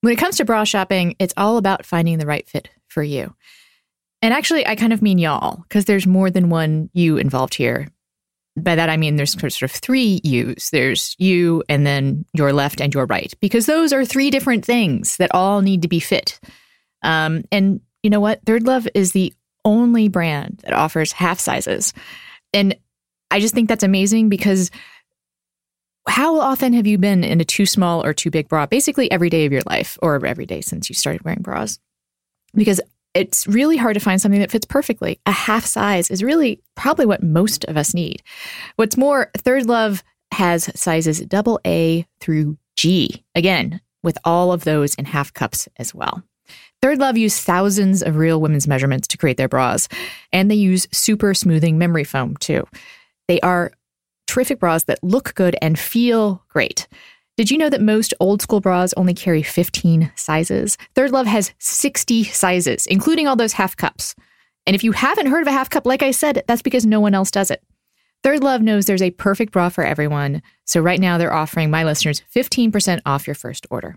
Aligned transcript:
When 0.00 0.12
it 0.12 0.18
comes 0.18 0.36
to 0.36 0.44
bra 0.44 0.64
shopping, 0.64 1.16
it's 1.18 1.34
all 1.36 1.56
about 1.56 1.84
finding 1.84 2.18
the 2.18 2.26
right 2.26 2.48
fit 2.48 2.70
for 2.88 3.02
you. 3.02 3.34
And 4.22 4.34
actually, 4.34 4.66
I 4.66 4.76
kind 4.76 4.92
of 4.92 5.02
mean 5.02 5.18
y'all, 5.18 5.62
because 5.68 5.84
there's 5.86 6.06
more 6.06 6.30
than 6.30 6.50
one 6.50 6.90
you 6.92 7.16
involved 7.16 7.54
here. 7.54 7.88
By 8.56 8.74
that, 8.74 8.90
I 8.90 8.96
mean 8.96 9.16
there's 9.16 9.32
sort 9.32 9.62
of 9.62 9.70
three 9.70 10.20
yous. 10.24 10.70
There's 10.70 11.14
you, 11.18 11.62
and 11.68 11.86
then 11.86 12.24
your 12.34 12.52
left 12.52 12.80
and 12.80 12.92
your 12.92 13.06
right, 13.06 13.32
because 13.40 13.66
those 13.66 13.92
are 13.92 14.04
three 14.04 14.30
different 14.30 14.64
things 14.64 15.16
that 15.18 15.34
all 15.34 15.62
need 15.62 15.82
to 15.82 15.88
be 15.88 16.00
fit. 16.00 16.40
Um, 17.02 17.44
and 17.52 17.80
you 18.02 18.10
know 18.10 18.20
what? 18.20 18.44
Third 18.44 18.64
Love 18.64 18.88
is 18.94 19.12
the 19.12 19.32
only 19.64 20.08
brand 20.08 20.60
that 20.64 20.72
offers 20.72 21.12
half 21.12 21.38
sizes. 21.38 21.92
And 22.52 22.76
I 23.30 23.40
just 23.40 23.54
think 23.54 23.68
that's 23.68 23.84
amazing 23.84 24.28
because 24.28 24.70
how 26.08 26.40
often 26.40 26.72
have 26.72 26.86
you 26.86 26.98
been 26.98 27.24
in 27.24 27.40
a 27.40 27.44
too 27.44 27.66
small 27.66 28.04
or 28.04 28.12
too 28.12 28.30
big 28.30 28.48
bra? 28.48 28.66
Basically, 28.66 29.10
every 29.10 29.30
day 29.30 29.46
of 29.46 29.52
your 29.52 29.62
life, 29.66 29.98
or 30.02 30.24
every 30.24 30.46
day 30.46 30.60
since 30.60 30.88
you 30.88 30.94
started 30.94 31.24
wearing 31.24 31.42
bras. 31.42 31.78
Because 32.54 32.80
it's 33.14 33.46
really 33.46 33.76
hard 33.76 33.94
to 33.94 34.00
find 34.00 34.20
something 34.20 34.40
that 34.40 34.50
fits 34.50 34.66
perfectly. 34.66 35.20
A 35.26 35.32
half 35.32 35.64
size 35.64 36.10
is 36.10 36.22
really 36.22 36.62
probably 36.76 37.06
what 37.06 37.22
most 37.22 37.64
of 37.64 37.76
us 37.76 37.92
need. 37.92 38.22
What's 38.76 38.96
more, 38.96 39.30
Third 39.36 39.66
Love 39.66 40.02
has 40.32 40.70
sizes 40.74 41.20
double 41.20 41.60
A 41.66 42.06
through 42.20 42.56
G. 42.76 43.24
Again, 43.34 43.80
with 44.02 44.16
all 44.24 44.52
of 44.52 44.64
those 44.64 44.94
in 44.94 45.04
half 45.04 45.32
cups 45.32 45.68
as 45.76 45.94
well. 45.94 46.22
Third 46.82 46.98
Love 46.98 47.18
use 47.18 47.40
thousands 47.40 48.02
of 48.02 48.16
real 48.16 48.40
women's 48.40 48.66
measurements 48.66 49.06
to 49.08 49.18
create 49.18 49.36
their 49.36 49.48
bras, 49.48 49.88
and 50.32 50.50
they 50.50 50.54
use 50.54 50.88
super 50.92 51.34
smoothing 51.34 51.78
memory 51.78 52.04
foam 52.04 52.36
too. 52.38 52.66
They 53.28 53.40
are 53.40 53.72
terrific 54.30 54.60
bras 54.60 54.84
that 54.84 55.02
look 55.02 55.34
good 55.34 55.56
and 55.60 55.78
feel 55.78 56.44
great. 56.48 56.86
Did 57.36 57.50
you 57.50 57.58
know 57.58 57.70
that 57.70 57.80
most 57.80 58.14
old 58.20 58.42
school 58.42 58.60
bras 58.60 58.94
only 58.96 59.14
carry 59.14 59.42
15 59.42 60.12
sizes? 60.14 60.76
Third 60.94 61.10
Love 61.10 61.26
has 61.26 61.52
60 61.58 62.24
sizes, 62.24 62.86
including 62.86 63.26
all 63.26 63.36
those 63.36 63.54
half 63.54 63.76
cups. 63.76 64.14
And 64.66 64.76
if 64.76 64.84
you 64.84 64.92
haven't 64.92 65.26
heard 65.26 65.42
of 65.42 65.48
a 65.48 65.52
half 65.52 65.70
cup, 65.70 65.86
like 65.86 66.02
I 66.02 66.10
said, 66.10 66.44
that's 66.46 66.62
because 66.62 66.86
no 66.86 67.00
one 67.00 67.14
else 67.14 67.30
does 67.30 67.50
it. 67.50 67.62
Third 68.22 68.42
Love 68.42 68.60
knows 68.60 68.84
there's 68.84 69.02
a 69.02 69.10
perfect 69.10 69.52
bra 69.52 69.70
for 69.70 69.84
everyone. 69.84 70.42
So 70.66 70.80
right 70.80 71.00
now 71.00 71.16
they're 71.18 71.32
offering 71.32 71.70
my 71.70 71.84
listeners 71.84 72.22
15% 72.34 73.00
off 73.06 73.26
your 73.26 73.34
first 73.34 73.66
order 73.70 73.96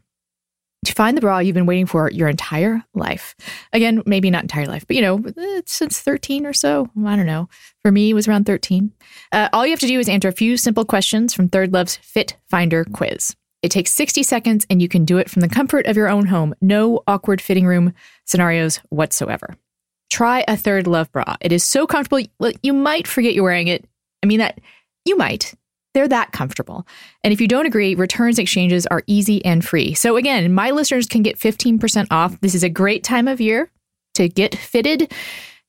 to 0.83 0.93
find 0.93 1.17
the 1.17 1.21
bra 1.21 1.39
you've 1.39 1.53
been 1.53 1.65
waiting 1.65 1.85
for 1.85 2.09
your 2.11 2.27
entire 2.27 2.83
life. 2.93 3.35
Again, 3.71 4.03
maybe 4.05 4.29
not 4.29 4.43
entire 4.43 4.65
life, 4.65 4.85
but 4.87 4.95
you 4.95 5.01
know, 5.01 5.23
since 5.65 5.99
13 5.99 6.45
or 6.45 6.53
so. 6.53 6.89
I 7.05 7.15
don't 7.15 7.25
know. 7.25 7.49
For 7.81 7.91
me, 7.91 8.09
it 8.09 8.13
was 8.13 8.27
around 8.27 8.45
13. 8.45 8.91
Uh, 9.31 9.49
all 9.53 9.65
you 9.65 9.71
have 9.71 9.79
to 9.79 9.87
do 9.87 9.99
is 9.99 10.09
answer 10.09 10.27
a 10.27 10.33
few 10.33 10.57
simple 10.57 10.85
questions 10.85 11.33
from 11.33 11.49
Third 11.49 11.73
Love's 11.73 11.95
Fit 11.97 12.37
Finder 12.49 12.85
quiz. 12.85 13.35
It 13.61 13.71
takes 13.71 13.91
60 13.93 14.23
seconds 14.23 14.67
and 14.69 14.81
you 14.81 14.89
can 14.89 15.05
do 15.05 15.17
it 15.17 15.29
from 15.29 15.41
the 15.41 15.49
comfort 15.49 15.85
of 15.87 15.95
your 15.95 16.09
own 16.09 16.25
home. 16.25 16.53
No 16.61 17.01
awkward 17.07 17.41
fitting 17.41 17.65
room 17.65 17.93
scenarios 18.25 18.77
whatsoever. 18.89 19.55
Try 20.09 20.43
a 20.47 20.57
Third 20.57 20.85
Love 20.85 21.11
bra. 21.11 21.37
It 21.41 21.51
is 21.51 21.63
so 21.63 21.87
comfortable, 21.87 22.25
you 22.61 22.73
might 22.73 23.07
forget 23.07 23.33
you're 23.33 23.43
wearing 23.43 23.69
it. 23.69 23.85
I 24.21 24.27
mean, 24.27 24.39
that 24.39 24.59
you 25.05 25.17
might. 25.17 25.53
They're 25.93 26.07
that 26.07 26.31
comfortable. 26.31 26.87
And 27.23 27.31
if 27.31 27.39
you 27.39 27.47
don't 27.47 27.65
agree, 27.65 27.95
returns 27.95 28.39
exchanges 28.39 28.87
are 28.87 29.03
easy 29.07 29.43
and 29.45 29.63
free. 29.63 29.93
So 29.93 30.17
again, 30.17 30.53
my 30.53 30.71
listeners 30.71 31.07
can 31.07 31.21
get 31.21 31.37
15% 31.37 32.07
off. 32.09 32.39
This 32.41 32.55
is 32.55 32.63
a 32.63 32.69
great 32.69 33.03
time 33.03 33.27
of 33.27 33.39
year 33.39 33.71
to 34.15 34.27
get 34.27 34.55
fitted 34.55 35.11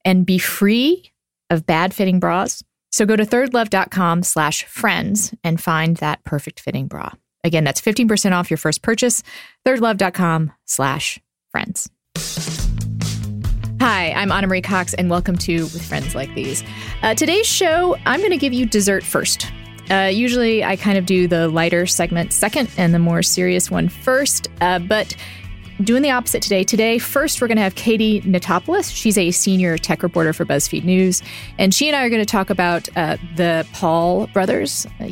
and 0.04 0.26
be 0.26 0.38
free 0.38 1.12
of 1.50 1.66
bad 1.66 1.94
fitting 1.94 2.20
bras. 2.20 2.62
So 2.90 3.04
go 3.04 3.16
to 3.16 3.24
thirdlove.com 3.24 4.22
slash 4.22 4.64
friends 4.64 5.34
and 5.42 5.60
find 5.60 5.96
that 5.98 6.24
perfect 6.24 6.60
fitting 6.60 6.86
bra. 6.86 7.10
Again, 7.42 7.64
that's 7.64 7.80
15% 7.80 8.32
off 8.32 8.50
your 8.50 8.56
first 8.56 8.82
purchase, 8.82 9.22
thirdlove.com 9.66 10.52
slash 10.64 11.18
friends. 11.50 11.90
Hi, 13.80 14.12
I'm 14.12 14.32
Ana 14.32 14.46
Marie 14.46 14.62
Cox, 14.62 14.94
and 14.94 15.10
welcome 15.10 15.36
to 15.38 15.64
With 15.64 15.84
Friends 15.84 16.14
Like 16.14 16.34
These. 16.34 16.64
Uh, 17.02 17.14
today's 17.14 17.46
show, 17.46 17.96
I'm 18.06 18.20
going 18.20 18.30
to 18.30 18.38
give 18.38 18.54
you 18.54 18.64
dessert 18.64 19.02
first. 19.02 19.52
Uh, 19.90 20.10
usually, 20.12 20.64
I 20.64 20.76
kind 20.76 20.98
of 20.98 21.06
do 21.06 21.28
the 21.28 21.48
lighter 21.48 21.86
segment 21.86 22.32
second 22.32 22.70
and 22.76 22.94
the 22.94 22.98
more 22.98 23.22
serious 23.22 23.70
one 23.70 23.88
first. 23.88 24.48
Uh, 24.60 24.78
but 24.78 25.14
doing 25.82 26.02
the 26.02 26.10
opposite 26.10 26.42
today. 26.42 26.62
Today, 26.64 26.98
first, 26.98 27.40
we're 27.40 27.48
going 27.48 27.56
to 27.56 27.62
have 27.62 27.74
Katie 27.74 28.20
Notopoulos. 28.22 28.94
She's 28.94 29.18
a 29.18 29.30
senior 29.30 29.76
tech 29.76 30.02
reporter 30.02 30.32
for 30.32 30.44
BuzzFeed 30.44 30.84
News. 30.84 31.22
And 31.58 31.74
she 31.74 31.88
and 31.88 31.96
I 31.96 32.04
are 32.04 32.10
going 32.10 32.22
to 32.22 32.26
talk 32.26 32.50
about 32.50 32.88
uh, 32.96 33.16
the 33.36 33.66
Paul 33.72 34.28
brothers. 34.28 34.86
Uh, 35.00 35.08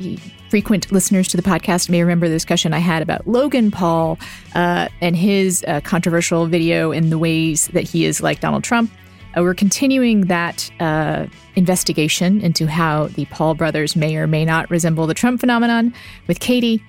frequent 0.51 0.93
listeners 0.93 1.29
to 1.29 1.37
the 1.39 1.43
podcast 1.43 1.89
may 1.89 2.03
remember 2.03 2.29
the 2.29 2.35
discussion 2.35 2.75
I 2.75 2.79
had 2.79 3.01
about 3.01 3.27
Logan 3.27 3.71
Paul 3.71 4.19
uh, 4.55 4.89
and 5.01 5.17
his 5.17 5.65
uh, 5.67 5.81
controversial 5.81 6.47
video 6.47 6.93
and 6.93 7.11
the 7.11 7.19
ways 7.19 7.69
that 7.69 7.85
he 7.85 8.05
is 8.05 8.21
like 8.23 8.41
Donald 8.41 8.63
Trump. 8.63 8.91
Uh, 9.37 9.43
we're 9.43 9.55
continuing 9.55 10.23
that 10.23 10.71
uh, 10.81 11.27
investigation 11.57 12.41
into 12.41 12.67
how 12.67 13.07
the 13.09 13.25
Paul 13.27 13.55
brothers 13.55 13.97
may 13.97 14.17
or 14.17 14.27
may 14.27 14.45
not 14.45 14.71
resemble 14.71 15.07
the 15.07 15.15
Trump 15.15 15.41
phenomenon 15.41 15.95
with 16.27 16.41
Katie. 16.41 16.83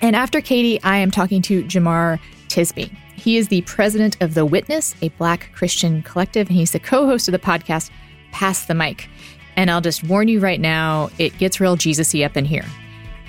And 0.00 0.16
after 0.16 0.40
Katie, 0.40 0.82
I 0.82 0.96
am 0.98 1.10
talking 1.10 1.42
to 1.42 1.62
Jemar 1.64 2.18
Tisby. 2.48 2.90
He 3.16 3.36
is 3.36 3.48
the 3.48 3.62
president 3.62 4.16
of 4.20 4.34
The 4.34 4.46
Witness, 4.46 4.94
a 5.02 5.08
black 5.10 5.50
Christian 5.54 6.02
collective, 6.02 6.48
and 6.48 6.56
he's 6.56 6.72
the 6.72 6.78
co 6.78 7.06
host 7.06 7.28
of 7.28 7.32
the 7.32 7.38
podcast 7.38 7.90
Pass 8.32 8.66
the 8.66 8.74
Mic. 8.74 9.08
And 9.56 9.70
I'll 9.70 9.80
just 9.80 10.04
warn 10.04 10.28
you 10.28 10.38
right 10.38 10.60
now, 10.60 11.10
it 11.18 11.36
gets 11.38 11.60
real 11.60 11.76
Jesus 11.76 12.12
y 12.12 12.22
up 12.22 12.36
in 12.36 12.44
here. 12.44 12.64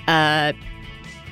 Uh, 0.06 0.52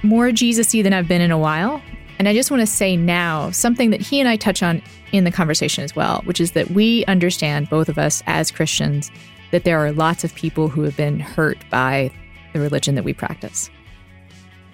more 0.03 0.33
Jesus 0.33 0.75
y 0.75 0.83
than 0.83 0.93
I've 0.93 1.09
been 1.09 1.21
in 1.21 1.31
a 1.31 1.39
while. 1.39 1.83
And 2.19 2.29
I 2.29 2.35
just 2.35 2.51
want 2.51 2.63
to 2.63 2.67
say 2.67 2.97
now 2.97 3.51
something 3.51 3.91
that 3.91 4.01
he 4.01 4.21
and 4.21 4.29
I 4.29 4.37
touch 4.37 4.63
on 4.63 4.83
in 5.13 5.25
the 5.25 5.31
conversation 5.31 5.85
as 5.85 5.95
well, 5.95 6.23
which 6.25 6.41
is 6.41 6.53
that 6.53 6.71
we 6.71 7.05
understand, 7.07 7.69
both 7.71 7.89
of 7.89 7.99
us 7.99 8.23
as 8.27 8.51
Christians, 8.51 9.11
that 9.51 9.65
there 9.65 9.79
are 9.79 9.93
lots 9.93 10.25
of 10.25 10.35
people 10.35 10.69
who 10.69 10.83
have 10.83 10.97
been 10.97 11.21
hurt 11.21 11.59
by 11.71 12.11
the 12.53 12.61
religion 12.61 12.95
that 12.97 13.05
we 13.05 13.13
practice. 13.13 13.71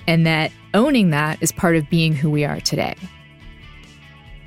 And 0.07 0.27
that 0.27 0.51
owning 0.75 1.11
that 1.11 1.39
is 1.43 1.53
part 1.53 1.77
of 1.77 1.89
being 1.91 2.15
who 2.15 2.31
we 2.31 2.45
are 2.45 2.61
today. 2.61 2.95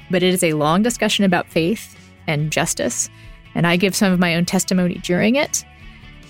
But 0.10 0.24
it 0.24 0.34
is 0.34 0.44
a 0.44 0.54
long 0.54 0.82
discussion 0.84 1.26
about 1.26 1.48
faith 1.48 1.96
and 2.28 2.52
justice, 2.52 3.10
and 3.54 3.66
I 3.66 3.78
give 3.78 3.96
some 3.96 4.12
of 4.12 4.20
my 4.20 4.36
own 4.36 4.46
testimony 4.46 4.96
during 4.96 5.36
it. 5.36 5.64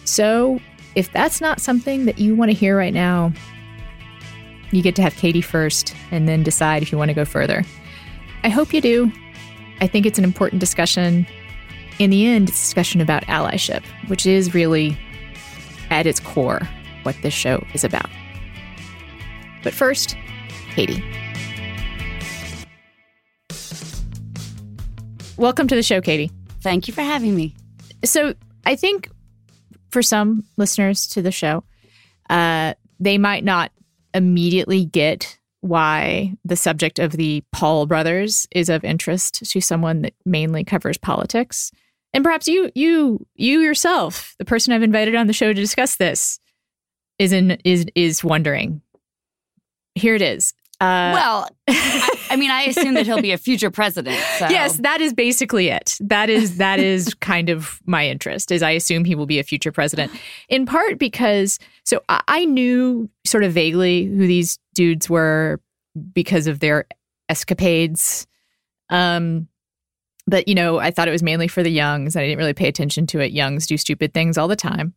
So 0.03 0.59
if 0.95 1.11
that's 1.11 1.41
not 1.41 1.59
something 1.59 2.05
that 2.05 2.19
you 2.19 2.35
want 2.35 2.51
to 2.51 2.57
hear 2.57 2.77
right 2.77 2.93
now, 2.93 3.33
you 4.71 4.81
get 4.81 4.95
to 4.95 5.01
have 5.01 5.15
Katie 5.15 5.41
first 5.41 5.95
and 6.11 6.27
then 6.27 6.43
decide 6.43 6.83
if 6.83 6.91
you 6.91 6.97
want 6.97 7.09
to 7.09 7.15
go 7.15 7.25
further. 7.25 7.63
I 8.43 8.49
hope 8.49 8.73
you 8.73 8.81
do. 8.81 9.11
I 9.81 9.87
think 9.87 10.05
it's 10.05 10.17
an 10.17 10.23
important 10.23 10.61
discussion. 10.61 11.27
In 11.99 12.09
the 12.09 12.25
end, 12.25 12.49
it's 12.49 12.57
a 12.59 12.61
discussion 12.61 13.01
about 13.01 13.23
allyship, 13.23 13.83
which 14.07 14.25
is 14.25 14.53
really 14.53 14.97
at 15.89 16.05
its 16.05 16.19
core 16.19 16.61
what 17.03 17.15
this 17.21 17.33
show 17.33 17.65
is 17.73 17.83
about. 17.83 18.09
But 19.63 19.73
first, 19.73 20.15
Katie. 20.71 21.03
Welcome 25.37 25.67
to 25.67 25.75
the 25.75 25.83
show, 25.83 25.99
Katie. 25.99 26.31
Thank 26.61 26.87
you 26.87 26.93
for 26.93 27.01
having 27.01 27.35
me. 27.35 27.53
So, 28.05 28.33
I 28.65 28.75
think 28.75 29.09
for 29.89 30.01
some 30.01 30.45
listeners 30.55 31.05
to 31.07 31.21
the 31.21 31.31
show, 31.31 31.63
uh, 32.29 32.75
they 32.99 33.17
might 33.17 33.43
not 33.43 33.71
immediately 34.13 34.85
get 34.85 35.37
why 35.65 36.35
the 36.45 36.55
subject 36.55 36.99
of 36.99 37.13
the 37.13 37.43
Paul 37.51 37.87
brothers 37.87 38.47
is 38.51 38.69
of 38.69 38.83
interest 38.83 39.49
to 39.51 39.59
someone 39.59 40.03
that 40.03 40.13
mainly 40.25 40.63
covers 40.63 40.97
politics. 40.97 41.71
And 42.13 42.23
perhaps 42.23 42.47
you 42.47 42.71
you 42.75 43.25
you 43.35 43.59
yourself, 43.59 44.35
the 44.37 44.45
person 44.45 44.73
I've 44.73 44.83
invited 44.83 45.15
on 45.15 45.27
the 45.27 45.33
show 45.33 45.47
to 45.47 45.53
discuss 45.53 45.95
this, 45.97 46.39
is 47.19 47.33
in 47.33 47.57
is 47.63 47.85
is 47.95 48.23
wondering. 48.23 48.81
Here 49.95 50.15
it 50.15 50.21
is. 50.21 50.53
Uh, 50.81 51.11
well, 51.13 51.49
I, 51.69 52.17
I, 52.31 52.35
mean, 52.35 52.51
I 52.51 52.63
assume 52.63 52.95
that 52.95 53.05
he'll 53.05 53.21
be 53.21 53.31
a 53.31 53.37
future 53.37 53.71
president. 53.71 54.19
So. 54.37 54.49
Yes, 54.49 54.77
that 54.77 54.99
is 54.99 55.13
basically 55.13 55.69
it. 55.69 55.97
That 56.01 56.29
is 56.29 56.57
that 56.57 56.79
is 56.79 57.13
kind 57.15 57.49
of 57.49 57.79
my 57.85 58.07
interest. 58.07 58.51
Is 58.51 58.61
I 58.61 58.71
assume 58.71 59.05
he 59.05 59.15
will 59.15 59.25
be 59.25 59.39
a 59.39 59.43
future 59.43 59.71
president, 59.71 60.11
in 60.49 60.65
part 60.65 60.99
because 60.99 61.59
so 61.85 62.01
I, 62.09 62.21
I 62.27 62.45
knew 62.45 63.09
sort 63.25 63.43
of 63.43 63.53
vaguely 63.53 64.05
who 64.05 64.27
these 64.27 64.59
dudes 64.75 65.09
were 65.09 65.59
because 66.13 66.45
of 66.45 66.59
their 66.59 66.85
escapades. 67.29 68.27
Um, 68.89 69.47
but 70.27 70.47
you 70.47 70.53
know, 70.53 70.77
I 70.77 70.91
thought 70.91 71.07
it 71.07 71.11
was 71.11 71.23
mainly 71.23 71.47
for 71.47 71.63
the 71.63 71.71
youngs. 71.71 72.15
I 72.15 72.21
didn't 72.21 72.37
really 72.37 72.53
pay 72.53 72.67
attention 72.67 73.07
to 73.07 73.19
it. 73.19 73.31
Youngs 73.31 73.65
do 73.65 73.77
stupid 73.77 74.13
things 74.13 74.37
all 74.37 74.47
the 74.47 74.55
time. 74.55 74.93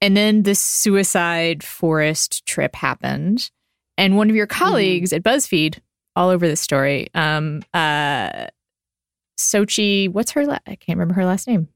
And 0.00 0.16
then 0.16 0.42
the 0.42 0.56
suicide 0.56 1.62
forest 1.62 2.44
trip 2.44 2.74
happened 2.74 3.50
and 3.98 4.16
one 4.16 4.30
of 4.30 4.36
your 4.36 4.46
mm-hmm. 4.46 4.64
colleagues 4.64 5.12
mm-hmm. 5.12 5.28
at 5.28 5.34
BuzzFeed, 5.34 5.78
all 6.16 6.28
over 6.28 6.46
the 6.46 6.56
story, 6.56 7.08
um, 7.14 7.62
uh, 7.72 8.46
Sochi, 9.38 10.08
what's 10.08 10.32
her? 10.32 10.44
La- 10.44 10.58
I 10.66 10.76
can't 10.76 10.98
remember 10.98 11.14
her 11.14 11.24
last 11.24 11.48
name. 11.48 11.68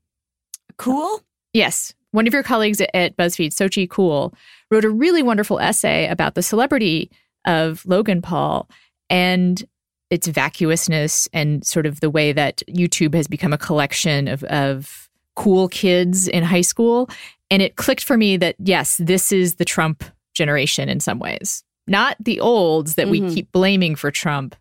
Cool. 0.76 1.22
Yes, 1.52 1.94
one 2.10 2.26
of 2.26 2.34
your 2.34 2.42
colleagues 2.42 2.80
at, 2.80 2.90
at 2.94 3.16
BuzzFeed, 3.16 3.52
Sochi 3.52 3.88
Cool, 3.88 4.34
wrote 4.70 4.84
a 4.84 4.90
really 4.90 5.22
wonderful 5.22 5.58
essay 5.58 6.06
about 6.08 6.34
the 6.34 6.42
celebrity 6.42 7.10
of 7.46 7.84
Logan 7.86 8.22
Paul 8.22 8.68
and 9.08 9.64
its 10.10 10.26
vacuousness 10.26 11.28
and 11.32 11.64
sort 11.66 11.86
of 11.86 12.00
the 12.00 12.10
way 12.10 12.32
that 12.32 12.62
YouTube 12.68 13.14
has 13.14 13.26
become 13.26 13.52
a 13.52 13.58
collection 13.58 14.28
of, 14.28 14.44
of 14.44 15.08
cool 15.34 15.68
kids 15.68 16.28
in 16.28 16.44
high 16.44 16.60
school. 16.60 17.08
And 17.50 17.62
it 17.62 17.76
clicked 17.76 18.04
for 18.04 18.16
me 18.16 18.36
that, 18.36 18.56
yes, 18.58 18.96
this 18.98 19.32
is 19.32 19.56
the 19.56 19.64
Trump 19.64 20.04
generation 20.34 20.88
in 20.88 21.00
some 21.00 21.18
ways 21.18 21.64
not 21.86 22.16
the 22.20 22.40
olds 22.40 22.94
that 22.94 23.06
mm-hmm. 23.06 23.26
we 23.26 23.34
keep 23.34 23.52
blaming 23.52 23.94
for 23.94 24.10
Trump, 24.10 24.56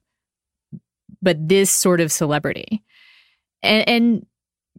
but 1.21 1.47
this 1.47 1.71
sort 1.71 2.01
of 2.01 2.11
celebrity. 2.11 2.83
And, 3.63 3.89
and 3.89 4.25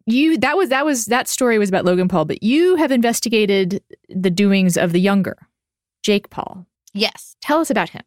you 0.07 0.39
that 0.39 0.57
was 0.57 0.69
that 0.69 0.85
was 0.85 1.07
that 1.07 1.29
story 1.29 1.59
was 1.59 1.69
about 1.69 1.85
Logan 1.85 2.09
Paul, 2.09 2.25
but 2.25 2.43
you 2.43 2.77
have 2.77 2.93
investigated 2.93 3.83
the 4.09 4.31
doings 4.31 4.77
of 4.77 4.93
the 4.93 5.01
younger 5.01 5.37
Jake 6.03 6.31
Paul. 6.31 6.67
Yes. 6.97 7.37
Tell 7.41 7.61
us 7.61 7.71
about 7.71 7.91
him. 7.91 8.03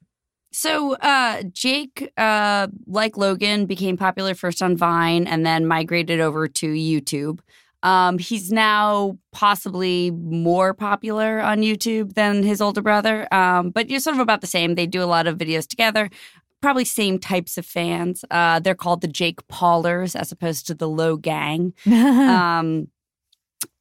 So 0.51 0.95
uh, 0.95 1.44
Jake, 1.51 2.12
uh, 2.18 2.68
like 2.88 3.18
Logan, 3.18 3.65
became 3.65 3.97
popular 3.97 4.33
first 4.33 4.62
on 4.62 4.75
Vine 4.75 5.27
and 5.27 5.45
then 5.45 5.68
migrated 5.68 6.19
over 6.19 6.47
to 6.47 6.74
YouTube. 6.74 7.39
Um, 7.83 8.18
he's 8.18 8.51
now 8.51 9.18
possibly 9.31 10.12
more 10.12 10.74
popular 10.74 11.39
on 11.39 11.59
YouTube 11.59 12.15
than 12.15 12.44
his 12.44 12.59
older 12.62 12.81
brother, 12.81 13.33
um, 13.33 13.69
but 13.69 13.89
you're 13.89 14.01
sort 14.01 14.15
of 14.15 14.19
about 14.19 14.41
the 14.41 14.47
same. 14.47 14.75
They 14.75 14.88
do 14.88 15.01
a 15.01 15.06
lot 15.06 15.27
of 15.27 15.38
videos 15.38 15.65
together, 15.65 16.09
probably 16.62 16.83
same 16.83 17.19
types 17.19 17.57
of 17.57 17.65
fans. 17.65 18.25
Uh, 18.30 18.59
they're 18.59 18.75
called 18.75 19.00
the 19.00 19.07
Jake 19.07 19.47
Paulers 19.47 20.13
as 20.13 20.31
opposed 20.31 20.68
to 20.68 20.74
the 20.74 20.89
Logang. 20.89 21.74
um, 21.88 22.89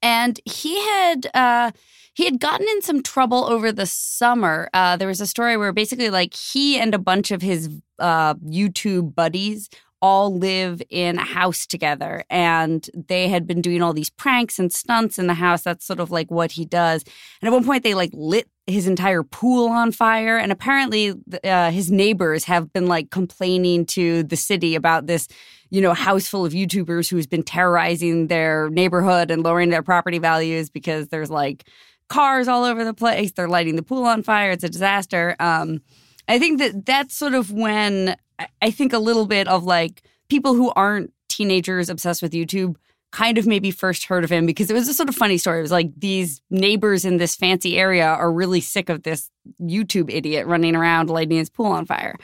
and 0.02 0.38
he 0.44 0.78
had. 0.81 1.31
Uh, 1.34 1.70
he 2.19 2.25
had 2.25 2.41
gotten 2.41 2.67
in 2.67 2.82
some 2.82 3.00
trouble 3.00 3.44
over 3.44 3.70
the 3.70 3.87
summer. 3.87 4.69
Uh, 4.75 4.97
there 4.97 5.06
was 5.06 5.20
a 5.20 5.26
story 5.26 5.56
where 5.56 5.73
basically, 5.73 6.11
like, 6.11 6.35
he 6.35 6.76
and 6.76 6.93
a 6.93 6.99
bunch 6.99 7.31
of 7.31 7.43
his 7.43 7.70
uh, 8.00 8.35
YouTube 8.35 9.15
buddies 9.15 9.69
all 10.03 10.37
live 10.37 10.82
in 10.91 11.17
a 11.17 11.25
house 11.25 11.65
together 11.65 12.25
and 12.29 12.91
they 13.09 13.29
had 13.29 13.47
been 13.47 13.61
doing 13.61 13.82
all 13.82 13.93
these 13.93 14.11
pranks 14.11 14.59
and 14.59 14.73
stunts 14.73 15.17
in 15.17 15.29
the 15.29 15.35
house 15.35 15.62
that's 15.62 15.85
sort 15.85 16.00
of 16.00 16.11
like 16.11 16.31
what 16.31 16.53
he 16.53 16.65
does 16.65 17.03
and 17.43 17.49
at 17.49 17.53
one 17.53 17.65
point 17.65 17.82
they 17.82 17.94
like 17.94 18.11
lit 18.12 18.49
his 18.69 18.87
entire 18.87 19.25
pool 19.25 19.69
on 19.69 19.91
fire 19.91 20.38
and 20.38 20.53
apparently 20.53 21.14
uh, 21.43 21.73
his 21.73 21.91
neighbors 21.91 22.44
have 22.44 22.73
been 22.73 22.87
like 22.87 23.11
complaining 23.11 23.85
to 23.85 24.23
the 24.23 24.37
city 24.37 24.76
about 24.76 25.09
this 25.09 25.26
you 25.71 25.81
know 25.81 25.94
house 25.94 26.29
full 26.29 26.47
of 26.47 26.53
youtubers 26.53 27.11
who's 27.11 27.26
been 27.26 27.43
terrorizing 27.43 28.29
their 28.29 28.71
neighborhood 28.71 29.32
and 29.32 29.43
lowering 29.43 29.71
their 29.71 29.82
property 29.82 30.19
values 30.19 30.71
because 30.71 31.09
there's 31.09 31.31
like 31.31 31.64
cars 32.08 32.49
all 32.49 32.64
over 32.64 32.84
the 32.84 32.94
place 32.94 33.32
they're 33.32 33.49
lighting 33.49 33.76
the 33.76 33.82
pool 33.82 34.05
on 34.05 34.22
fire 34.22 34.50
it's 34.50 34.64
a 34.64 34.69
disaster 34.69 35.37
um, 35.40 35.81
I 36.28 36.38
think 36.38 36.58
that 36.58 36.84
that's 36.84 37.14
sort 37.14 37.34
of 37.34 37.50
when 37.50 38.16
I 38.60 38.70
think 38.70 38.93
a 38.93 38.99
little 38.99 39.26
bit 39.26 39.49
of 39.49 39.64
like 39.64 40.02
people 40.28 40.55
who 40.55 40.70
aren't 40.70 41.12
teenagers 41.28 41.88
obsessed 41.88 42.22
with 42.22 42.32
YouTube 42.32 42.76
kind 43.10 43.38
of 43.38 43.46
maybe 43.46 43.70
first 43.70 44.05
heard 44.05 44.22
of 44.22 44.31
him 44.31 44.44
because 44.44 44.70
it 44.70 44.75
was 44.75 44.87
a 44.87 44.94
sort 44.94 45.08
of 45.08 45.14
funny 45.14 45.38
story. 45.38 45.58
It 45.58 45.62
was 45.62 45.72
like 45.72 45.90
these 45.96 46.43
neighbors 46.50 47.06
in 47.06 47.16
this 47.16 47.34
fancy 47.34 47.78
area 47.78 48.06
are 48.06 48.31
really 48.31 48.61
sick 48.61 48.90
of 48.90 49.02
this 49.02 49.31
YouTube 49.62 50.12
idiot 50.12 50.46
running 50.46 50.76
around 50.76 51.08
lighting 51.08 51.38
his 51.38 51.49
pool 51.49 51.66
on 51.66 51.87
fire. 51.87 52.16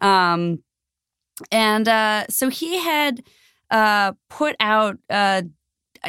Um, 0.00 0.62
and 1.52 1.86
uh, 1.86 2.26
so 2.28 2.48
he 2.48 2.78
had 2.80 3.22
uh, 3.70 4.12
put 4.28 4.56
out 4.58 4.98
uh, 5.08 5.42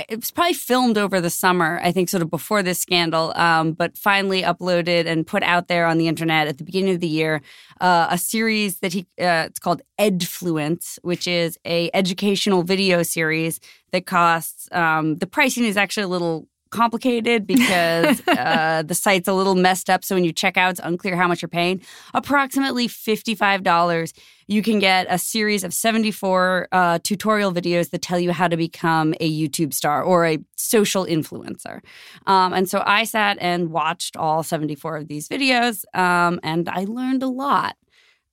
it 0.09 0.17
was 0.17 0.31
probably 0.31 0.53
filmed 0.53 0.97
over 0.97 1.21
the 1.21 1.29
summer, 1.29 1.79
I 1.83 1.91
think, 1.91 2.09
sort 2.09 2.23
of 2.23 2.29
before 2.29 2.63
this 2.63 2.79
scandal, 2.79 3.31
um, 3.35 3.73
but 3.73 3.97
finally 3.97 4.41
uploaded 4.41 5.05
and 5.05 5.25
put 5.25 5.43
out 5.43 5.67
there 5.67 5.85
on 5.85 5.97
the 5.97 6.07
internet 6.07 6.47
at 6.47 6.57
the 6.57 6.63
beginning 6.63 6.95
of 6.95 6.99
the 6.99 7.07
year 7.07 7.41
uh, 7.83 8.07
a 8.09 8.17
series 8.17 8.79
that 8.79 8.93
he 8.93 9.01
uh, 9.19 9.45
it's 9.47 9.59
called 9.59 9.81
Edfluence, 9.99 10.97
which 11.01 11.27
is 11.27 11.59
a 11.65 11.89
educational 11.93 12.63
video 12.63 13.03
series 13.03 13.59
that 13.91 14.05
costs 14.05 14.69
um, 14.71 15.17
the 15.17 15.27
pricing 15.27 15.65
is 15.65 15.75
actually 15.77 16.03
a 16.03 16.07
little 16.07 16.47
complicated 16.73 17.47
because 17.53 18.21
uh, 18.27 18.83
the 18.85 18.93
site's 18.93 19.27
a 19.27 19.33
little 19.33 19.55
messed 19.55 19.89
up. 19.89 20.03
So 20.03 20.15
when 20.15 20.25
you 20.25 20.33
check 20.33 20.57
out, 20.57 20.71
it's 20.71 20.81
unclear 20.83 21.15
how 21.15 21.27
much 21.27 21.41
you're 21.41 21.49
paying. 21.49 21.81
Approximately 22.13 22.87
$55. 22.87 24.13
You 24.47 24.61
can 24.61 24.79
get 24.79 25.07
a 25.09 25.17
series 25.17 25.63
of 25.63 25.73
74 25.73 26.67
uh, 26.71 26.99
tutorial 27.01 27.53
videos 27.53 27.91
that 27.91 28.01
tell 28.01 28.19
you 28.19 28.33
how 28.33 28.49
to 28.49 28.57
become 28.57 29.13
a 29.21 29.31
YouTube 29.31 29.73
star 29.73 30.03
or 30.03 30.25
a 30.25 30.39
social 30.57 31.05
influencer. 31.05 31.79
Um, 32.27 32.51
and 32.51 32.69
so 32.69 32.83
I 32.85 33.05
sat 33.05 33.37
and 33.39 33.69
watched 33.69 34.17
all 34.17 34.43
74 34.43 34.97
of 34.97 35.07
these 35.07 35.29
videos 35.29 35.85
um, 35.97 36.41
and 36.43 36.67
I 36.67 36.83
learned 36.83 37.23
a 37.23 37.27
lot. 37.27 37.77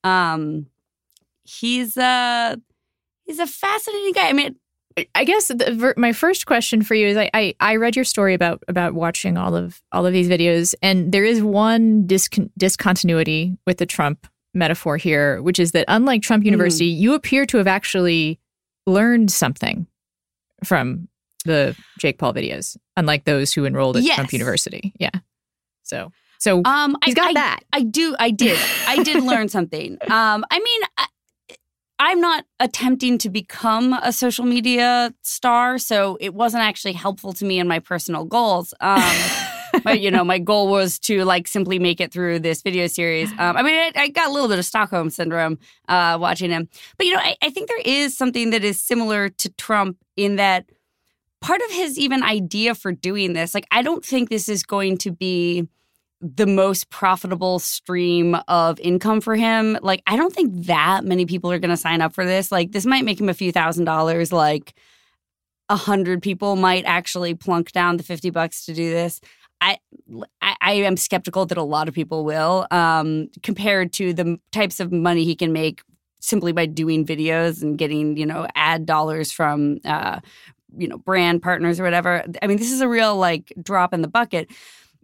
Um, 0.02 0.66
he's 1.44 1.96
a. 1.96 2.02
Uh, 2.02 2.56
he's 3.30 3.38
a 3.38 3.46
fascinating 3.46 4.12
guy. 4.12 4.28
I 4.28 4.32
mean, 4.32 4.56
I 5.14 5.24
guess 5.24 5.48
the, 5.48 5.94
my 5.96 6.12
first 6.12 6.46
question 6.46 6.82
for 6.82 6.94
you 6.94 7.08
is 7.08 7.16
I, 7.16 7.30
I, 7.32 7.54
I 7.60 7.76
read 7.76 7.94
your 7.94 8.04
story 8.04 8.34
about 8.34 8.62
about 8.66 8.92
watching 8.92 9.36
all 9.36 9.54
of 9.54 9.80
all 9.92 10.04
of 10.04 10.12
these 10.12 10.28
videos 10.28 10.74
and 10.82 11.12
there 11.12 11.24
is 11.24 11.42
one 11.42 12.06
discon- 12.06 12.50
discontinuity 12.58 13.56
with 13.66 13.78
the 13.78 13.86
Trump 13.86 14.26
metaphor 14.52 14.96
here 14.96 15.40
which 15.42 15.60
is 15.60 15.72
that 15.72 15.84
unlike 15.86 16.22
Trump 16.22 16.44
University 16.44 16.92
mm. 16.92 16.98
you 16.98 17.14
appear 17.14 17.46
to 17.46 17.56
have 17.56 17.68
actually 17.68 18.40
learned 18.86 19.30
something 19.30 19.86
from 20.64 21.08
the 21.44 21.76
Jake 21.98 22.18
Paul 22.18 22.34
videos 22.34 22.76
unlike 22.96 23.24
those 23.24 23.52
who 23.52 23.64
enrolled 23.64 23.96
at 23.96 24.02
yes. 24.02 24.16
Trump 24.16 24.32
University. 24.32 24.92
Yeah. 24.98 25.10
So 25.84 26.10
so 26.38 26.62
um, 26.64 26.96
he's 27.04 27.14
got 27.14 27.30
I, 27.30 27.34
that. 27.34 27.60
I, 27.72 27.78
I 27.78 27.82
do 27.82 28.16
I 28.18 28.30
did. 28.30 28.58
I 28.88 29.02
did 29.02 29.22
learn 29.22 29.48
something. 29.48 29.98
Um 30.10 30.44
I 30.50 30.58
mean 30.58 30.82
I, 30.82 30.88
I'm 32.02 32.18
not 32.18 32.46
attempting 32.60 33.18
to 33.18 33.28
become 33.28 33.92
a 33.92 34.10
social 34.10 34.46
media 34.46 35.12
star, 35.20 35.76
so 35.76 36.16
it 36.18 36.32
wasn't 36.32 36.62
actually 36.62 36.94
helpful 36.94 37.34
to 37.34 37.44
me 37.44 37.58
in 37.58 37.68
my 37.68 37.78
personal 37.78 38.24
goals. 38.24 38.72
Um, 38.80 39.02
but 39.84 40.00
you 40.00 40.10
know, 40.10 40.24
my 40.24 40.38
goal 40.38 40.68
was 40.68 40.98
to 41.00 41.26
like 41.26 41.46
simply 41.46 41.78
make 41.78 42.00
it 42.00 42.10
through 42.10 42.38
this 42.38 42.62
video 42.62 42.86
series. 42.86 43.30
Um, 43.38 43.56
I 43.56 43.62
mean, 43.62 43.74
I, 43.74 43.92
I, 43.96 44.08
got 44.08 44.28
a 44.28 44.32
little 44.32 44.48
bit 44.48 44.58
of 44.58 44.64
Stockholm 44.64 45.10
syndrome 45.10 45.58
uh, 45.88 46.16
watching 46.20 46.50
him, 46.50 46.68
but 46.96 47.06
you 47.06 47.14
know, 47.14 47.20
I, 47.20 47.36
I 47.42 47.50
think 47.50 47.68
there 47.68 47.82
is 47.84 48.16
something 48.16 48.50
that 48.50 48.64
is 48.64 48.80
similar 48.80 49.28
to 49.28 49.48
Trump 49.50 49.98
in 50.16 50.36
that 50.36 50.70
part 51.42 51.60
of 51.62 51.70
his 51.70 51.98
even 51.98 52.22
idea 52.22 52.74
for 52.74 52.92
doing 52.92 53.34
this. 53.34 53.54
Like, 53.54 53.66
I 53.70 53.82
don't 53.82 54.04
think 54.04 54.30
this 54.30 54.48
is 54.48 54.62
going 54.62 54.98
to 54.98 55.10
be 55.10 55.68
the 56.20 56.46
most 56.46 56.90
profitable 56.90 57.58
stream 57.58 58.36
of 58.46 58.78
income 58.80 59.20
for 59.20 59.36
him. 59.36 59.78
Like, 59.82 60.02
I 60.06 60.16
don't 60.16 60.34
think 60.34 60.66
that 60.66 61.04
many 61.04 61.24
people 61.24 61.50
are 61.50 61.58
going 61.58 61.70
to 61.70 61.76
sign 61.76 62.02
up 62.02 62.14
for 62.14 62.26
this. 62.26 62.52
Like, 62.52 62.72
this 62.72 62.84
might 62.84 63.04
make 63.04 63.20
him 63.20 63.28
a 63.28 63.34
few 63.34 63.52
thousand 63.52 63.86
dollars. 63.86 64.32
Like, 64.32 64.74
a 65.70 65.76
hundred 65.76 66.20
people 66.20 66.56
might 66.56 66.84
actually 66.84 67.34
plunk 67.34 67.72
down 67.72 67.96
the 67.96 68.02
50 68.02 68.30
bucks 68.30 68.66
to 68.66 68.74
do 68.74 68.90
this. 68.90 69.20
I, 69.62 69.78
I, 70.42 70.56
I 70.60 70.72
am 70.72 70.96
skeptical 70.96 71.46
that 71.46 71.58
a 71.58 71.62
lot 71.62 71.88
of 71.88 71.94
people 71.94 72.24
will, 72.24 72.66
um, 72.70 73.28
compared 73.42 73.92
to 73.94 74.12
the 74.12 74.38
types 74.52 74.80
of 74.80 74.90
money 74.90 75.24
he 75.24 75.36
can 75.36 75.52
make 75.52 75.82
simply 76.20 76.52
by 76.52 76.66
doing 76.66 77.06
videos 77.06 77.62
and 77.62 77.78
getting, 77.78 78.16
you 78.16 78.26
know, 78.26 78.46
ad 78.54 78.84
dollars 78.84 79.32
from, 79.32 79.78
uh, 79.84 80.20
you 80.76 80.88
know, 80.88 80.98
brand 80.98 81.42
partners 81.42 81.80
or 81.80 81.84
whatever. 81.84 82.24
I 82.42 82.46
mean, 82.46 82.58
this 82.58 82.72
is 82.72 82.80
a 82.80 82.88
real 82.88 83.16
like 83.16 83.52
drop 83.62 83.94
in 83.94 84.02
the 84.02 84.08
bucket. 84.08 84.50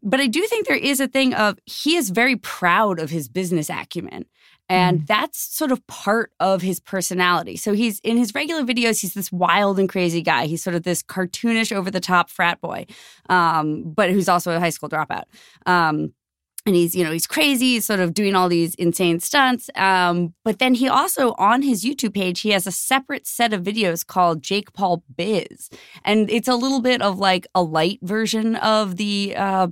But 0.03 0.21
I 0.21 0.27
do 0.27 0.43
think 0.47 0.67
there 0.67 0.77
is 0.77 1.01
a 1.01 1.09
thing 1.09 1.35
of 1.35 1.59
he 1.65 1.97
is 1.97 2.11
very 2.11 2.37
proud 2.37 3.01
of 3.01 3.11
his 3.11 3.29
business 3.29 3.69
acumen. 3.71 4.27
And 4.69 5.03
mm. 5.03 5.07
that's 5.07 5.39
sort 5.39 5.71
of 5.71 5.87
part 5.87 6.33
of 6.41 6.61
his 6.61 6.81
personality. 6.81 7.57
So 7.57 7.73
he's 7.73 8.01
in 8.01 8.17
his 8.17 8.35
regular 8.35 8.65
videos, 8.65 9.01
he's 9.01 9.15
this 9.15 9.31
wild 9.31 9.79
and 9.79 9.89
crazy 9.89 10.23
guy. 10.23 10.47
He's 10.47 10.63
sort 10.63 10.75
of 10.75 10.83
this 10.83 11.03
cartoonish, 11.03 11.71
over 11.71 11.91
the 11.91 12.01
top 12.01 12.31
frat 12.31 12.61
boy, 12.61 12.87
um, 13.29 13.85
but 13.87 14.11
who's 14.11 14.29
also 14.29 14.57
a 14.57 14.61
high 14.61 14.71
school 14.71 14.89
dropout. 14.89 15.25
Um, 15.67 16.13
and 16.67 16.75
he's 16.75 16.95
you 16.95 17.05
know 17.05 17.13
he's 17.13 17.27
crazy 17.27 17.75
he's 17.75 17.85
sort 17.85 18.01
of 18.01 18.13
doing 18.13 18.35
all 18.35 18.49
these 18.49 18.75
insane 18.75 19.21
stunts 19.21 19.71
um, 19.77 20.35
but 20.45 20.59
then 20.59 20.75
he 20.75 20.89
also 20.89 21.33
on 21.39 21.63
his 21.63 21.85
youtube 21.85 22.13
page 22.13 22.41
he 22.41 22.51
has 22.51 22.67
a 22.67 22.73
separate 22.73 23.27
set 23.27 23.53
of 23.53 23.63
videos 23.63 24.05
called 24.05 24.43
jake 24.43 24.73
paul 24.73 25.05
biz 25.17 25.71
and 26.05 26.29
it's 26.29 26.49
a 26.49 26.57
little 26.57 26.81
bit 26.81 27.01
of 27.01 27.19
like 27.19 27.47
a 27.55 27.63
light 27.63 28.01
version 28.03 28.57
of 28.57 28.97
the 28.97 29.35
uh, 29.37 29.69